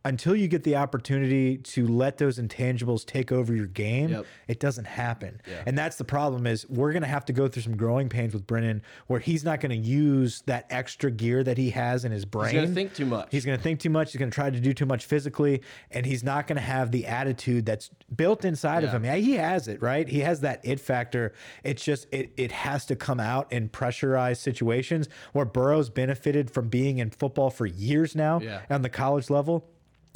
until 0.10 0.36
you 0.36 0.48
get 0.48 0.64
the 0.64 0.76
opportunity 0.76 1.58
to 1.58 1.88
let 1.88 2.18
those 2.18 2.40
intangibles 2.40 3.06
take 3.06 3.32
over 3.32 3.56
your 3.56 3.68
game, 3.68 4.10
Yep. 4.10 4.26
it 4.48 4.60
doesn't 4.60 4.86
happen. 4.86 5.40
Yeah. 5.48 5.64
And 5.68 5.78
that's 5.78 5.98
the 5.98 6.04
problem 6.04 6.48
is 6.48 6.68
we're 6.68 6.92
going 6.92 7.04
to 7.04 7.08
have 7.08 7.26
to 7.26 7.34
go 7.34 7.48
through 7.48 7.62
some 7.62 7.78
growing 7.78 8.10
pains 8.10 8.34
with 8.34 8.48
Brennan 8.48 8.82
where 9.08 9.20
he's 9.20 9.44
not 9.44 9.62
going 9.62 9.70
to 9.72 9.78
use 9.88 10.42
that 10.48 10.66
extra 10.72 11.12
gear 11.12 11.44
that 11.44 11.58
he 11.58 11.70
has 11.70 12.06
in 12.06 12.12
his 12.12 12.26
brain. 12.26 12.54
He's 12.56 12.62
gonna 12.64 12.74
think 12.74 12.94
too 12.96 13.06
much. 13.06 13.28
He's 13.32 13.46
going 13.46 13.58
to 13.58 13.64
think 13.64 13.80
too 13.80 13.90
much. 13.92 14.12
He's 14.12 14.20
going 14.20 14.32
to 14.32 14.36
try 14.36 14.50
to 14.50 14.60
do 14.60 14.74
too 14.74 14.86
much 14.88 15.06
physically, 15.06 15.62
and 15.92 16.06
he's 16.06 16.24
not 16.24 16.48
going 16.48 16.58
to 16.58 16.62
have 16.64 16.92
the 16.92 17.06
attitude 17.06 17.66
that's 17.68 17.90
built 18.16 18.44
inside 18.44 18.84
of 18.84 18.90
him. 18.92 19.06
Yeah, 19.06 19.16
he 19.16 19.34
has 19.34 19.68
it, 19.68 19.82
right? 19.82 20.08
He 20.10 20.20
has 20.22 20.42
that 20.42 20.60
it 20.64 20.80
factor. 20.80 21.34
It's 21.64 21.84
just 21.84 22.08
it 22.12 22.32
it 22.36 22.52
has 22.52 22.86
to 22.88 22.96
come 22.96 23.20
out 23.20 23.52
in 23.54 23.70
pressurized 23.70 24.42
situations 24.42 25.08
where 25.34 25.46
Burrow's 25.46 25.90
benefited 25.92 26.50
from 26.50 26.68
being 26.70 26.98
in 26.98 27.12
football 27.12 27.50
for 27.52 27.66
years 27.68 28.16
now 28.16 28.40
Yeah. 28.42 28.62
on 28.70 28.82
the 28.82 28.90
college 28.90 29.30
level 29.30 29.70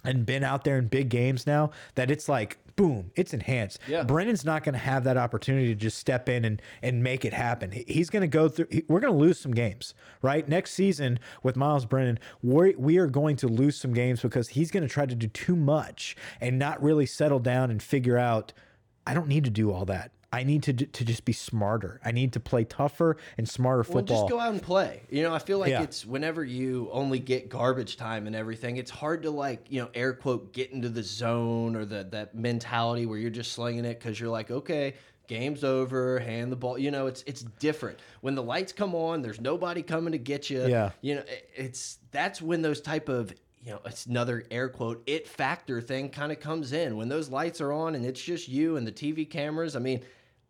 and 0.03 0.25
been 0.25 0.43
out 0.43 0.63
there 0.63 0.77
in 0.77 0.87
big 0.87 1.09
games 1.09 1.45
now 1.47 1.71
that 1.95 2.09
it's 2.11 2.27
like 2.27 2.57
boom 2.75 3.11
it's 3.15 3.33
enhanced. 3.33 3.77
Yeah. 3.87 4.03
brennan's 4.03 4.43
not 4.43 4.63
going 4.63 4.73
to 4.73 4.79
have 4.79 5.03
that 5.03 5.15
opportunity 5.15 5.67
to 5.67 5.75
just 5.75 5.97
step 5.99 6.27
in 6.27 6.43
and 6.43 6.61
and 6.81 7.03
make 7.03 7.23
it 7.23 7.33
happen. 7.33 7.71
He's 7.71 8.09
going 8.09 8.21
to 8.21 8.27
go 8.27 8.49
through 8.49 8.67
he- 8.71 8.83
we're 8.87 8.99
going 8.99 9.13
to 9.13 9.19
lose 9.19 9.39
some 9.39 9.53
games 9.53 9.93
right? 10.21 10.47
Next 10.47 10.71
season 10.73 11.19
with 11.43 11.55
myles 11.55 11.85
brennan 11.85 12.17
we're, 12.41 12.73
we 12.77 12.97
are 12.97 13.07
going 13.07 13.35
to 13.37 13.47
lose 13.47 13.77
some 13.77 13.93
games 13.93 14.21
because 14.21 14.49
he's 14.49 14.71
going 14.71 14.83
to 14.83 14.89
try 14.89 15.05
to 15.05 15.15
do 15.15 15.27
too 15.27 15.55
much 15.55 16.15
and 16.41 16.57
not 16.57 16.81
really 16.81 17.05
settle 17.05 17.39
down 17.39 17.69
and 17.69 17.81
figure 17.83 18.17
out 18.17 18.53
i 19.05 19.13
don't 19.13 19.27
need 19.27 19.43
to 19.43 19.49
do 19.49 19.71
all 19.71 19.85
that 19.85 20.11
i 20.33 20.43
need 20.43 20.63
to, 20.63 20.73
to 20.73 21.05
just 21.05 21.23
be 21.25 21.31
smarter 21.31 22.01
i 22.03 22.11
need 22.11 22.33
to 22.33 22.39
play 22.39 22.63
tougher 22.63 23.15
and 23.37 23.47
smarter 23.47 23.83
football. 23.83 24.17
Well, 24.17 24.23
just 24.27 24.31
go 24.31 24.39
out 24.39 24.51
and 24.51 24.61
play. 24.61 25.03
You 25.09 25.23
know, 25.23 25.33
I 25.33 25.39
feel 25.39 25.59
like 25.59 25.69
Yeah. 25.69 25.83
it's 25.83 26.05
whenever 26.05 26.43
you 26.43 26.89
only 26.91 27.19
get 27.19 27.47
garbage 27.49 27.95
time 27.97 28.27
and 28.27 28.35
everything, 28.35 28.77
it's 28.77 28.91
hard 28.91 29.23
to 29.23 29.31
like, 29.31 29.67
you 29.69 29.81
know, 29.81 29.89
air 29.93 30.13
quote 30.13 30.51
get 30.53 30.71
into 30.71 30.89
the 30.89 31.03
zone 31.03 31.75
or 31.75 31.85
the 31.85 32.03
that 32.11 32.33
mentality 32.35 33.05
where 33.05 33.17
you're 33.19 33.29
just 33.29 33.53
slinging 33.53 33.85
it 33.85 33.99
because 33.99 34.19
you're 34.19 34.29
like, 34.29 34.49
okay, 34.51 34.95
game's 35.27 35.63
over, 35.63 36.19
hand 36.19 36.51
the 36.51 36.55
ball. 36.55 36.77
You 36.77 36.91
know, 36.91 37.07
it's 37.07 37.23
it's 37.27 37.43
different 37.59 37.99
when 38.21 38.35
the 38.35 38.43
lights 38.43 38.73
come 38.73 38.95
on. 38.95 39.21
There's 39.21 39.39
nobody 39.41 39.83
coming 39.83 40.11
to 40.13 40.17
get 40.17 40.49
you. 40.49 40.65
Yeah. 40.67 40.91
you 41.01 41.15
know, 41.15 41.21
it- 41.21 41.49
it's 41.55 41.99
that's 42.11 42.41
when 42.41 42.61
those 42.61 42.81
type 42.81 43.07
of 43.09 43.33
you 43.63 43.71
know, 43.71 43.79
it's 43.85 44.05
another 44.07 44.43
air 44.51 44.67
quote 44.67 45.01
it 45.05 45.27
factor 45.27 45.79
thing 45.79 46.09
kind 46.09 46.31
of 46.31 46.39
comes 46.39 46.73
in 46.73 46.97
when 46.97 47.07
those 47.07 47.29
lights 47.29 47.61
are 47.61 47.71
on 47.71 47.95
and 47.95 48.05
it's 48.05 48.21
just 48.21 48.47
you 48.49 48.75
and 48.77 48.85
the 48.87 48.91
TV 48.91 49.29
cameras. 49.29 49.75
I 49.75 49.79
mean. 49.79 50.01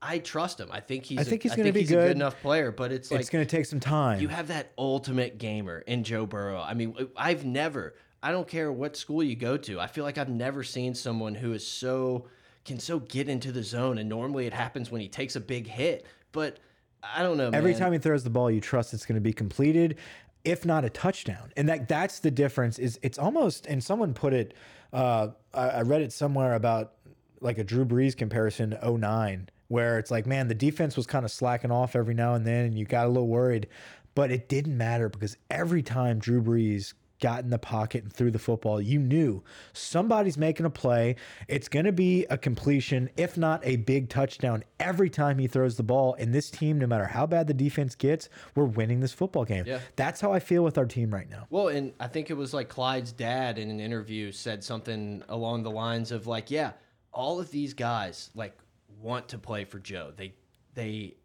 I 0.06 0.20
trust 0.20 0.60
him. 0.60 0.70
I 0.72 0.80
think 0.80 1.06
he's. 1.06 1.20
I 1.20 1.24
think 1.24 1.43
he's 1.43 1.56
gonna 1.56 1.72
be 1.72 1.82
a 1.82 1.84
good. 1.84 1.95
good 1.95 2.12
enough 2.18 2.39
player, 2.41 2.72
but 2.72 2.91
it's 2.91 3.10
like 3.10 3.22
it's 3.22 3.30
going 3.30 3.45
to 3.45 3.49
take 3.49 3.66
some 3.66 3.80
time 3.80 4.20
you 4.24 4.28
have 4.30 4.47
that 4.47 4.72
ultimate 4.78 5.38
gamer 5.38 5.80
in 5.80 6.04
Joe 6.04 6.26
Burrow. 6.26 6.62
I 6.62 6.74
mean, 6.74 6.95
I've 7.16 7.45
never, 7.45 7.93
I 8.22 8.32
don't 8.32 8.47
care 8.47 8.72
what 8.72 8.95
school 8.95 9.22
you 9.22 9.36
go 9.36 9.58
to, 9.58 9.80
I 9.80 9.88
feel 9.88 10.04
like 10.04 10.18
I've 10.18 10.30
never 10.30 10.64
seen 10.64 10.95
someone 10.95 11.36
who 11.36 11.54
is 11.54 11.66
so, 11.66 12.28
can 12.66 12.80
so 12.80 12.99
get 12.99 13.30
into 13.30 13.51
the 13.51 13.64
zone. 13.64 13.97
And 13.97 14.10
normally 14.10 14.47
it 14.47 14.54
happens 14.54 14.89
when 14.89 15.01
he 15.01 15.08
takes 15.08 15.36
a 15.36 15.41
big 15.41 15.68
hit. 15.68 16.06
But 16.32 16.60
I 17.04 17.22
don't 17.22 17.38
know. 17.38 17.49
Every 17.54 17.72
man. 17.72 17.80
time 17.80 17.93
he 17.93 17.99
throws 17.99 18.24
the 18.24 18.30
ball, 18.30 18.49
you 18.49 18.62
trust 18.62 18.93
it's 18.93 19.06
going 19.06 19.16
to 19.16 19.22
be 19.22 19.34
completed, 19.34 19.97
if 20.45 20.66
not 20.66 20.86
a 20.86 20.89
touchdown. 20.89 21.51
And 21.58 21.68
that 21.70 21.88
that's 21.88 22.20
the 22.20 22.32
difference. 22.32 22.80
Is 22.80 22.97
it's 23.04 23.20
almost 23.20 23.68
and 23.68 23.84
someone 23.84 24.14
put 24.14 24.34
it. 24.34 24.54
Uh, 24.93 25.30
I, 25.54 25.70
I 25.70 25.82
read 25.82 26.01
it 26.01 26.14
somewhere 26.14 26.54
about 26.54 26.93
like 27.41 27.58
a 27.58 27.64
Drew 27.64 27.84
Brees 27.84 28.16
comparison 28.16 28.72
to 28.72 28.97
09, 28.97 29.49
where 29.74 29.97
it's 29.97 30.11
like, 30.11 30.28
man, 30.28 30.47
the 30.47 30.53
defense 30.53 30.95
was 30.95 31.07
kind 31.07 31.26
of 31.26 31.32
slacking 31.32 31.71
off 31.71 31.95
every 31.95 32.13
now 32.13 32.36
and 32.36 32.45
then, 32.45 32.65
and 32.65 32.78
you 32.78 32.86
got 32.86 33.07
a 33.07 33.09
little 33.09 33.28
worried, 33.28 33.67
but 34.13 34.30
it 34.30 34.47
didn't 34.47 34.78
matter 34.78 35.09
because 35.09 35.36
every 35.49 35.82
time 35.82 36.19
Drew 36.19 36.43
Brees 36.43 36.93
got 37.19 37.43
in 37.43 37.49
the 37.49 37.57
pocket 37.57 38.03
and 38.03 38.13
threw 38.13 38.30
the 38.30 38.38
football, 38.38 38.80
you 38.80 38.99
knew 38.99 39.41
somebody's 39.74 40.38
making 40.38 40.67
a 40.67 40.69
play. 40.69 41.15
It's 41.47 41.67
going 41.67 41.86
to 41.86 41.91
be 41.91 42.24
a 42.30 42.38
completion, 42.38 43.09
if 43.17 43.36
not 43.36 43.61
a 43.63 43.78
big 43.78 44.09
touchdown, 44.09 44.63
every 44.80 45.09
time 45.09 45.39
he 45.39 45.47
throws 45.47 45.76
the 45.76 45.82
ball. 45.82 46.15
And 46.19 46.36
this 46.36 46.51
team, 46.51 46.78
no 46.78 46.86
matter 46.86 47.05
how 47.05 47.26
bad 47.26 47.47
the 47.47 47.55
defense 47.55 47.95
gets, 47.95 48.30
we're 48.53 48.65
winning 48.65 48.99
this 48.99 49.11
football 49.11 49.43
game. 49.43 49.63
Yeah. 49.65 49.80
That's 49.95 50.21
how 50.21 50.34
I 50.34 50.39
feel 50.39 50.63
with 50.63 50.78
our 50.78 50.86
team 50.86 51.11
right 51.11 51.28
now. 51.32 51.47
Well, 51.49 51.69
and 51.69 51.93
I 51.99 52.09
think 52.09 52.30
it 52.30 52.38
was 52.38 52.53
like 52.53 52.69
Clyde's 52.69 53.11
dad 53.11 53.57
in 53.57 53.71
an 53.71 53.80
interview 53.80 54.32
said 54.32 54.63
something 54.63 55.24
along 55.30 55.63
the 55.63 55.71
lines 55.71 56.11
of 56.11 56.28
like, 56.28 56.51
yeah, 56.51 56.74
all 57.11 57.39
of 57.39 57.49
these 57.49 57.74
guys 57.74 58.30
like 58.36 58.55
want 59.04 59.30
to 59.30 59.38
play 59.38 59.66
for 59.66 59.78
Joe. 59.80 60.12
They 60.16 60.34
they 60.74 61.16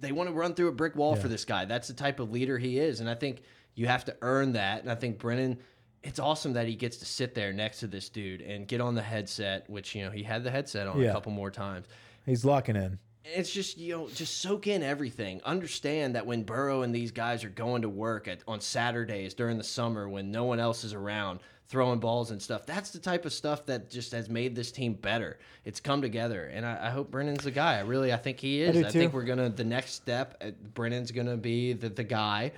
they 0.00 0.12
want 0.12 0.28
to 0.28 0.34
run 0.34 0.54
through 0.54 0.68
a 0.68 0.72
brick 0.72 0.96
wall 0.96 1.14
for 1.14 1.28
this 1.28 1.44
guy. 1.44 1.64
That's 1.66 1.88
the 1.88 1.94
type 1.94 2.20
of 2.20 2.30
leader 2.32 2.58
he 2.58 2.78
is, 2.78 3.00
and 3.00 3.08
I 3.10 3.14
think 3.14 3.42
you 3.74 3.86
have 3.86 4.04
to 4.06 4.16
earn 4.22 4.52
that. 4.52 4.80
And 4.82 4.90
I 4.90 4.94
think 4.94 5.18
Brennan, 5.18 5.58
it's 6.02 6.18
awesome 6.18 6.54
that 6.54 6.66
he 6.66 6.74
gets 6.74 6.96
to 6.98 7.04
sit 7.04 7.34
there 7.34 7.52
next 7.52 7.80
to 7.80 7.86
this 7.86 8.08
dude 8.08 8.40
and 8.40 8.66
get 8.66 8.80
on 8.80 8.94
the 8.94 9.02
headset, 9.02 9.68
which 9.68 9.94
you 9.94 10.04
know 10.04 10.10
he 10.10 10.22
had 10.22 10.42
the 10.42 10.50
headset 10.50 10.86
on 10.86 10.98
Yeah. 11.00 11.10
a 11.10 11.12
couple 11.12 11.32
more 11.32 11.50
times 11.50 11.86
He's 12.26 12.44
locking 12.44 12.76
in. 12.76 12.98
it's 13.24 13.50
just 13.52 13.76
you 13.78 13.92
know 13.96 14.08
just 14.08 14.38
soak 14.40 14.66
in 14.66 14.82
everything 14.82 15.40
understand 15.44 16.14
that 16.14 16.24
when 16.26 16.42
burrow 16.42 16.82
and 16.82 16.94
these 16.94 17.10
guys 17.10 17.44
are 17.44 17.48
going 17.50 17.82
to 17.82 17.88
work 17.88 18.28
at 18.28 18.40
on 18.48 18.60
saturdays 18.60 19.34
during 19.34 19.58
the 19.58 19.64
summer 19.64 20.08
when 20.08 20.30
no 20.30 20.44
one 20.44 20.58
else 20.60 20.84
is 20.84 20.94
around 20.94 21.40
throwing 21.70 22.00
balls 22.00 22.32
and 22.32 22.42
stuff. 22.42 22.66
That's 22.66 22.90
the 22.90 22.98
type 22.98 23.24
of 23.24 23.32
stuff 23.32 23.64
that 23.66 23.88
just 23.88 24.10
has 24.10 24.28
made 24.28 24.56
this 24.56 24.72
team 24.72 24.92
better. 24.94 25.38
It's 25.64 25.78
come 25.78 26.02
together 26.02 26.46
and 26.52 26.66
i, 26.66 26.88
I 26.88 26.90
hope 26.90 27.10
brennan's 27.10 27.44
the 27.44 27.50
guy. 27.50 27.78
I 27.78 27.80
really 27.80 28.12
i 28.12 28.16
think 28.16 28.40
he 28.40 28.60
is. 28.60 28.74
do 28.74 28.86
i, 28.86 28.90
think 28.90 29.12
we're 29.12 29.24
gonna 29.24 29.48
the 29.48 29.64
next 29.64 29.92
step 29.92 30.42
uh, 30.44 30.50
brennan's 30.74 31.10
gonna 31.12 31.36
be 31.36 31.72
the, 31.74 31.88
the 31.88 32.02
guy 32.04 32.52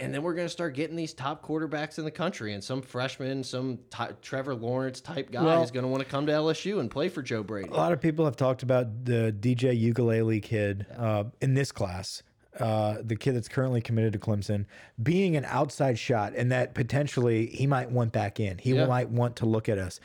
and 0.00 0.14
then 0.14 0.22
we're 0.22 0.34
going 0.34 0.46
to 0.46 0.52
start 0.52 0.74
getting 0.74 0.96
these 0.96 1.12
top 1.12 1.44
quarterbacks 1.44 1.98
in 1.98 2.04
the 2.04 2.10
country, 2.10 2.54
and 2.54 2.64
some 2.64 2.80
freshman, 2.80 3.44
some 3.44 3.78
Trevor 4.22 4.54
Lawrence 4.54 5.00
type 5.00 5.30
guy 5.30 5.44
Well- 5.44 5.62
is 5.62 5.70
going 5.70 5.82
to 5.84 5.88
want 5.88 6.02
to 6.02 6.08
come 6.08 6.26
to 6.26 6.32
LSU 6.32 6.80
and 6.80 6.90
play 6.90 7.10
for 7.10 7.20
Joe 7.22 7.42
Brady. 7.42 7.68
A 7.68 7.74
lot 7.74 7.92
of 7.92 8.00
people 8.00 8.24
have 8.24 8.36
talked 8.36 8.62
about 8.62 9.04
the 9.04 9.34
DJ 9.38 9.78
Uiagalelei 9.78 10.42
kid 10.42 10.86
uh, 10.96 11.24
in 11.42 11.52
this 11.52 11.70
class, 11.70 12.22
uh, 12.58 12.98
the 13.02 13.16
kid 13.16 13.36
that's 13.36 13.48
currently 13.48 13.80
committed 13.80 14.12
to 14.14 14.18
Clemson, 14.18 14.66
being 15.02 15.36
an 15.36 15.44
outside 15.44 15.98
shot, 15.98 16.32
and 16.36 16.50
that 16.50 16.74
potentially 16.74 17.46
he 17.46 17.66
might 17.66 17.90
want 17.90 18.12
back 18.12 18.40
in. 18.40 18.58
He 18.58 18.72
Yeah. 18.72 18.86
might 18.86 19.08
want 19.10 19.36
to 19.36 19.46
look 19.46 19.68
at 19.68 19.78
us. 19.78 20.00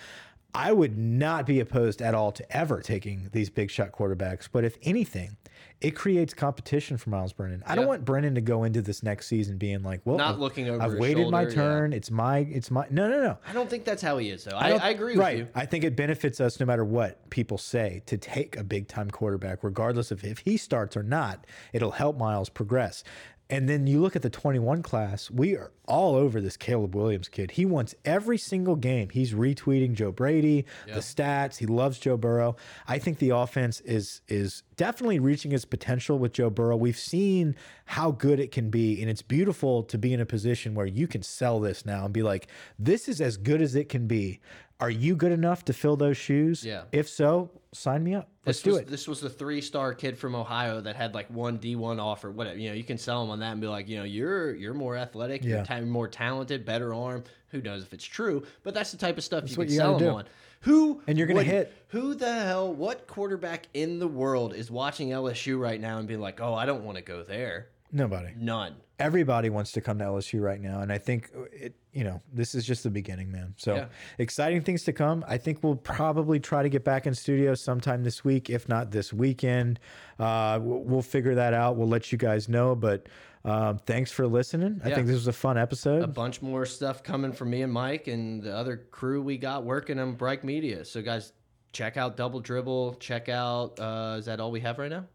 I 0.54 0.72
would 0.72 0.98
not 0.98 1.46
be 1.46 1.60
opposed 1.60 2.02
at 2.02 2.14
all 2.14 2.32
to 2.32 2.56
ever 2.56 2.82
taking 2.82 3.30
these 3.34 3.50
big 3.50 3.70
shot 3.72 3.92
quarterbacks, 3.92 4.48
but 4.52 4.64
if 4.64 4.78
anything, 4.84 5.36
it 5.82 5.92
creates 5.92 6.34
competition 6.34 6.98
for 6.98 7.10
Myles 7.10 7.34
Brennan. 7.34 7.62
I 7.66 7.76
don't 7.76 7.86
want 7.86 8.06
Brennan 8.06 8.36
to 8.36 8.42
go 8.42 8.64
into 8.64 8.82
this 8.82 9.04
next 9.04 9.28
season 9.28 9.58
being 9.58 9.84
like, 9.84 10.02
"Well, 10.06 10.18
Not 10.18 10.32
I've- 10.32 10.40
looking 10.40 10.70
over 10.70 10.82
I've 10.82 10.94
waited 10.96 11.30
my 11.30 11.44
shoulder, 11.44 11.50
yeah. 11.50 11.56
turn. 11.56 11.94
It's 11.94 12.10
my, 12.10 12.40
it's 12.40 12.72
my." 12.72 12.88
No, 12.90 13.10
no, 13.10 13.22
no. 13.22 13.38
I 13.48 13.54
don't 13.54 13.70
think 13.70 13.84
that's 13.86 14.02
how 14.02 14.18
he 14.18 14.30
is, 14.30 14.46
though. 14.46 14.58
I, 14.58 14.70
don't- 14.70 14.82
I, 14.82 14.90
agree 14.90 15.16
right. 15.16 15.38
with 15.40 15.48
you. 15.48 15.52
I 15.54 15.66
think 15.66 15.84
it 15.84 15.96
benefits 15.96 16.40
us 16.40 16.60
no 16.60 16.66
matter 16.66 16.86
what 16.86 17.30
people 17.30 17.58
say 17.58 18.02
to 18.06 18.18
take 18.18 18.56
a 18.58 18.64
big 18.64 18.88
time 18.88 19.12
quarterback, 19.12 19.64
regardless 19.64 20.12
of 20.12 20.24
if 20.24 20.40
he 20.40 20.58
starts 20.58 20.96
or 20.96 21.04
not. 21.04 21.46
It'll 21.74 21.92
help 21.92 22.18
Miles 22.18 22.50
progress. 22.50 23.04
And 23.48 23.70
then 23.70 23.86
you 23.86 24.02
look 24.02 24.16
at 24.16 24.24
the 24.24 24.30
21 24.30 24.82
class, 24.82 25.30
we 25.30 25.56
are 25.56 25.72
all 25.88 26.16
over 26.16 26.42
this 26.42 26.58
Caleb 26.58 26.96
Williams 26.96 27.30
kid. 27.30 27.52
He 27.52 27.64
wants 27.64 27.94
every 28.04 28.40
single 28.40 28.76
game. 28.76 29.10
He's 29.10 29.34
retweeting 29.34 29.94
Joe 29.94 30.12
Brady, 30.12 30.66
the 30.88 31.02
stats. 31.02 31.58
He 31.58 31.68
loves 31.68 32.00
Joe 32.00 32.18
Burrow. 32.18 32.56
I 32.88 32.98
think 32.98 33.20
the 33.20 33.30
offense 33.30 33.82
is 33.82 34.22
is 34.28 34.64
definitely 34.78 35.20
reaching 35.20 35.52
its 35.52 35.64
potential 35.64 36.18
with 36.18 36.34
Joe 36.34 36.50
Burrow. 36.50 36.76
We've 36.76 36.98
seen 36.98 37.56
how 37.86 38.12
good 38.12 38.40
it 38.40 38.52
can 38.52 38.72
be, 38.72 39.00
and 39.00 39.12
it's 39.12 39.22
beautiful 39.22 39.84
to 39.84 39.98
be 39.98 40.12
in 40.12 40.20
a 40.20 40.26
position 40.26 40.74
where 40.74 40.88
you 40.88 41.08
can 41.08 41.22
sell 41.22 41.60
this 41.60 41.86
now 41.86 42.06
and 42.06 42.14
be 42.14 42.24
like, 42.24 42.48
this 42.80 43.08
is 43.08 43.22
as 43.22 43.38
good 43.38 43.62
as 43.62 43.76
it 43.76 43.90
can 43.90 44.08
be. 44.08 44.40
Are 44.80 44.90
you 44.90 45.16
good 45.16 45.32
enough 45.32 45.64
to 45.66 45.74
fill 45.74 45.96
those 45.96 46.18
shoes? 46.18 46.64
Yeah. 46.66 46.84
If 46.92 47.08
so, 47.08 47.50
sign 47.72 48.04
me 48.04 48.14
up. 48.14 48.30
Let's 48.46 48.60
This 48.60 48.64
do 48.64 48.72
was, 48.72 48.80
it. 48.82 48.88
This 48.88 49.08
was 49.08 49.22
the 49.22 49.30
three-star 49.30 49.94
kid 49.94 50.18
from 50.18 50.36
Ohio 50.36 50.82
that 50.82 50.96
had 50.98 51.14
like 51.16 51.30
one 51.30 51.58
D1 51.58 52.00
offer. 52.00 52.30
Whatever, 52.30 52.58
you 52.60 52.70
know, 52.70 52.76
you 52.76 52.84
can 52.84 52.98
sell 52.98 53.24
him 53.24 53.30
on 53.30 53.40
that 53.40 53.54
and 53.54 53.62
be 53.62 53.68
like, 53.68 53.88
you 53.88 53.98
know, 53.98 54.04
you're 54.04 54.54
you're 54.54 54.74
more 54.74 54.98
athletic, 54.98 55.44
Yeah. 55.44 55.56
you're 55.58 55.66
ta- 55.66 55.80
more 55.82 56.08
talented, 56.10 56.66
better 56.66 56.94
arm. 56.94 57.24
Who 57.50 57.62
knows 57.62 57.84
if 57.84 57.94
it's 57.94 58.04
true? 58.04 58.46
But 58.64 58.74
that's 58.74 58.92
the 58.92 58.98
type 58.98 59.18
of 59.18 59.24
stuff 59.24 59.50
you 59.50 59.56
can 59.56 59.70
you 59.70 59.78
sell 59.78 59.94
him 59.94 60.00
do. 60.00 60.10
on. 60.10 60.26
Who 60.62 61.02
And 61.08 61.18
you're 61.18 61.28
gonna 61.28 61.38
would- 61.38 61.46
hit. 61.48 61.72
Who 61.90 62.14
the 62.14 62.34
hell? 62.34 62.74
What 62.74 63.08
quarterback 63.08 63.68
in 63.74 64.00
the 64.00 64.08
world 64.08 64.54
is 64.54 64.70
watching 64.70 65.10
LSU 65.10 65.58
right 65.58 65.80
now 65.80 66.00
and 66.00 66.08
being 66.08 66.20
like, 66.20 66.42
oh, 66.42 66.54
I 66.54 66.66
don't 66.66 66.84
want 66.84 66.98
to 66.98 67.04
go 67.04 67.24
there? 67.24 67.70
Nobody. 67.92 68.34
None. 68.38 68.76
Everybody 69.00 69.50
wants 69.50 69.72
to 69.74 69.82
come 69.82 70.00
to 70.00 70.06
LSU 70.06 70.42
right 70.42 70.60
now, 70.60 70.82
and 70.82 70.92
I 70.92 70.98
think 70.98 71.30
it. 71.54 71.76
You 71.96 72.04
know, 72.04 72.22
this 72.34 72.54
is 72.54 72.66
just 72.66 72.84
the 72.84 72.90
beginning, 72.90 73.32
man. 73.32 73.54
So 73.58 73.76
Yeah. 73.76 73.86
exciting 74.20 74.62
things 74.62 74.84
to 74.84 74.92
come. 74.94 75.24
I 75.30 75.38
think 75.38 75.64
we'll 75.64 75.78
probably 75.78 76.42
try 76.42 76.62
to 76.62 76.68
get 76.68 76.84
back 76.84 77.08
in 77.08 77.16
studio 77.16 77.56
sometime 77.56 78.04
this 78.04 78.24
week, 78.26 78.50
if 78.50 78.68
not 78.68 78.92
this 78.92 79.14
weekend. 79.14 79.80
Uh, 80.20 80.60
we'll, 80.62 81.02
figure 81.02 81.36
that 81.36 81.54
out. 81.54 81.78
We'll 81.78 81.88
let 81.88 82.12
you 82.12 82.18
guys 82.18 82.50
know. 82.50 82.76
But 82.76 83.08
um, 83.46 83.78
thanks 83.86 84.12
for 84.12 84.28
listening. 84.28 84.82
I 84.84 84.92
think 84.92 85.08
this 85.08 85.16
was 85.16 85.28
a 85.28 85.34
fun 85.34 85.58
episode. 85.58 86.04
a 86.04 86.08
bunch 86.08 86.42
more 86.42 86.66
stuff 86.66 87.02
coming 87.02 87.32
from 87.32 87.50
me 87.52 87.62
and 87.62 87.72
Mike 87.72 88.08
and 88.08 88.44
the 88.44 88.54
other 88.54 88.76
crew 88.92 89.22
we 89.22 89.38
got 89.38 89.64
working 89.64 89.98
on 89.98 90.16
Bright 90.16 90.44
Media. 90.44 90.84
So 90.84 91.02
guys, 91.02 91.32
check 91.72 91.96
out 91.96 92.18
Double 92.18 92.42
Dribble. 92.42 92.96
Check 92.96 93.30
out. 93.30 93.80
Uh, 93.80 94.18
is 94.20 94.26
that 94.26 94.42
all 94.42 94.52
we 94.52 94.60
have 94.60 94.80
right 94.80 94.92
now? 94.92 95.06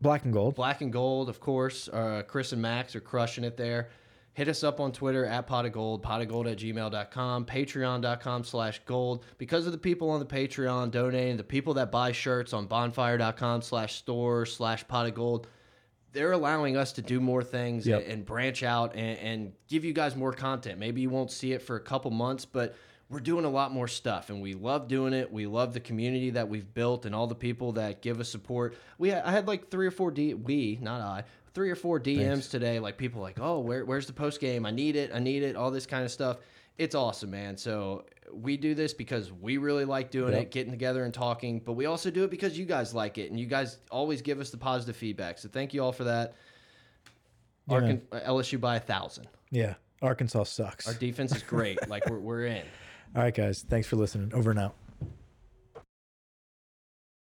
Black 0.00 0.24
and 0.24 0.32
gold. 0.32 0.54
Black 0.56 0.80
and 0.80 0.92
Gold, 0.92 1.28
of 1.28 1.38
course. 1.40 1.88
Uh, 1.88 2.22
Chris 2.26 2.52
and 2.52 2.60
Max 2.60 2.96
are 2.96 3.00
crushing 3.00 3.44
it 3.44 3.56
there. 3.56 3.90
Hit 4.34 4.48
us 4.48 4.64
up 4.64 4.80
on 4.80 4.92
Twitter 4.92 5.24
at 5.26 5.46
pot 5.46 5.66
of 5.66 5.72
gold, 5.72 6.02
pot 6.02 6.22
of 6.22 6.28
gold 6.28 6.46
at 6.46 6.58
gmail.com, 6.58 7.44
patreon.com 7.44 8.44
slash 8.44 8.80
gold. 8.86 9.24
Because 9.38 9.66
of 9.66 9.72
the 9.72 9.78
people 9.78 10.10
on 10.10 10.20
the 10.20 10.26
Patreon 10.26 10.90
donating, 10.90 11.36
the 11.36 11.44
people 11.44 11.74
that 11.74 11.90
buy 11.90 12.12
shirts 12.12 12.52
on 12.52 12.66
bonfire.com 12.66 13.62
slash 13.62 13.94
store 13.96 14.46
slash 14.46 14.86
pot 14.88 15.06
of 15.06 15.14
gold, 15.14 15.46
they're 16.12 16.32
allowing 16.32 16.76
us 16.76 16.92
to 16.94 17.02
do 17.02 17.20
more 17.20 17.42
things 17.42 17.86
Yep. 17.86 18.02
and, 18.04 18.12
and 18.12 18.24
branch 18.26 18.62
out 18.62 18.94
and, 18.94 19.18
and 19.18 19.52
give 19.68 19.84
you 19.84 19.92
guys 19.92 20.14
more 20.16 20.32
content. 20.32 20.78
Maybe 20.78 21.00
you 21.00 21.10
won't 21.10 21.30
see 21.30 21.52
it 21.52 21.62
for 21.62 21.76
a 21.76 21.80
couple 21.80 22.10
months, 22.10 22.44
but 22.44 22.74
we're 23.08 23.20
doing 23.20 23.44
a 23.44 23.50
lot 23.50 23.72
more 23.72 23.88
stuff 23.88 24.30
and 24.30 24.40
we 24.40 24.54
love 24.54 24.88
doing 24.88 25.12
it. 25.12 25.30
We 25.30 25.46
love 25.46 25.74
the 25.74 25.80
community 25.80 26.30
that 26.30 26.48
we've 26.48 26.72
built 26.72 27.04
and 27.04 27.14
all 27.14 27.26
the 27.26 27.34
people 27.34 27.72
that 27.72 28.00
give 28.00 28.20
us 28.20 28.28
support. 28.30 28.74
We 28.96 29.12
I 29.12 29.30
had 29.30 29.46
like 29.46 29.70
three 29.70 29.86
or 29.86 29.90
four 29.90 30.10
D 30.10 30.32
we, 30.32 30.78
not 30.80 31.02
I, 31.02 31.24
three 31.54 31.70
or 31.70 31.74
four 31.76 32.00
DMs 32.00 32.50
today 32.50 32.78
like 32.78 32.96
people 32.96 33.20
like, 33.20 33.38
"Oh, 33.40 33.60
where, 33.60 33.84
where's 33.84 34.06
the 34.06 34.12
post 34.12 34.40
game? 34.40 34.64
I 34.66 34.70
need 34.70 34.96
it. 34.96 35.10
I 35.14 35.18
need 35.18 35.42
it." 35.42 35.56
All 35.56 35.70
this 35.70 35.86
kind 35.86 36.04
of 36.04 36.10
stuff. 36.10 36.38
It's 36.78 36.94
awesome, 36.94 37.30
man. 37.30 37.56
So 37.56 38.06
we 38.32 38.56
do 38.56 38.74
this 38.74 38.94
because 38.94 39.30
we 39.30 39.58
really 39.58 39.84
like 39.84 40.10
doing 40.10 40.32
Yep. 40.32 40.42
it, 40.42 40.50
getting 40.50 40.72
together 40.72 41.04
and 41.04 41.12
talking, 41.12 41.60
but 41.60 41.74
we 41.74 41.84
also 41.86 42.10
do 42.10 42.24
it 42.24 42.30
because 42.30 42.58
you 42.58 42.64
guys 42.64 42.94
like 42.94 43.18
it 43.18 43.30
and 43.30 43.38
you 43.38 43.46
guys 43.46 43.78
always 43.90 44.22
give 44.22 44.40
us 44.40 44.50
the 44.50 44.56
positive 44.56 44.96
feedback. 44.96 45.38
So 45.38 45.48
thank 45.50 45.74
you 45.74 45.82
all 45.84 45.92
for 45.92 46.04
that. 46.04 46.34
Yeah, 47.68 47.76
Arkan, 47.80 48.00
uh, 48.10 48.20
LSU 48.20 48.58
by 48.58 48.76
a 48.76 48.80
thousand. 48.80 49.28
Yeah. 49.50 49.74
Arkansas 50.00 50.44
sucks. 50.44 50.88
Our 50.88 50.94
defense 50.94 51.34
is 51.36 51.42
great. 51.42 51.78
like 51.88 52.08
we're 52.08 52.18
we're 52.18 52.46
in. 52.46 52.64
All 53.14 53.22
right, 53.22 53.34
guys. 53.34 53.64
Thanks 53.68 53.86
for 53.86 53.96
listening. 53.96 54.32
Over 54.34 54.50
and 54.50 54.58
out. 54.58 54.74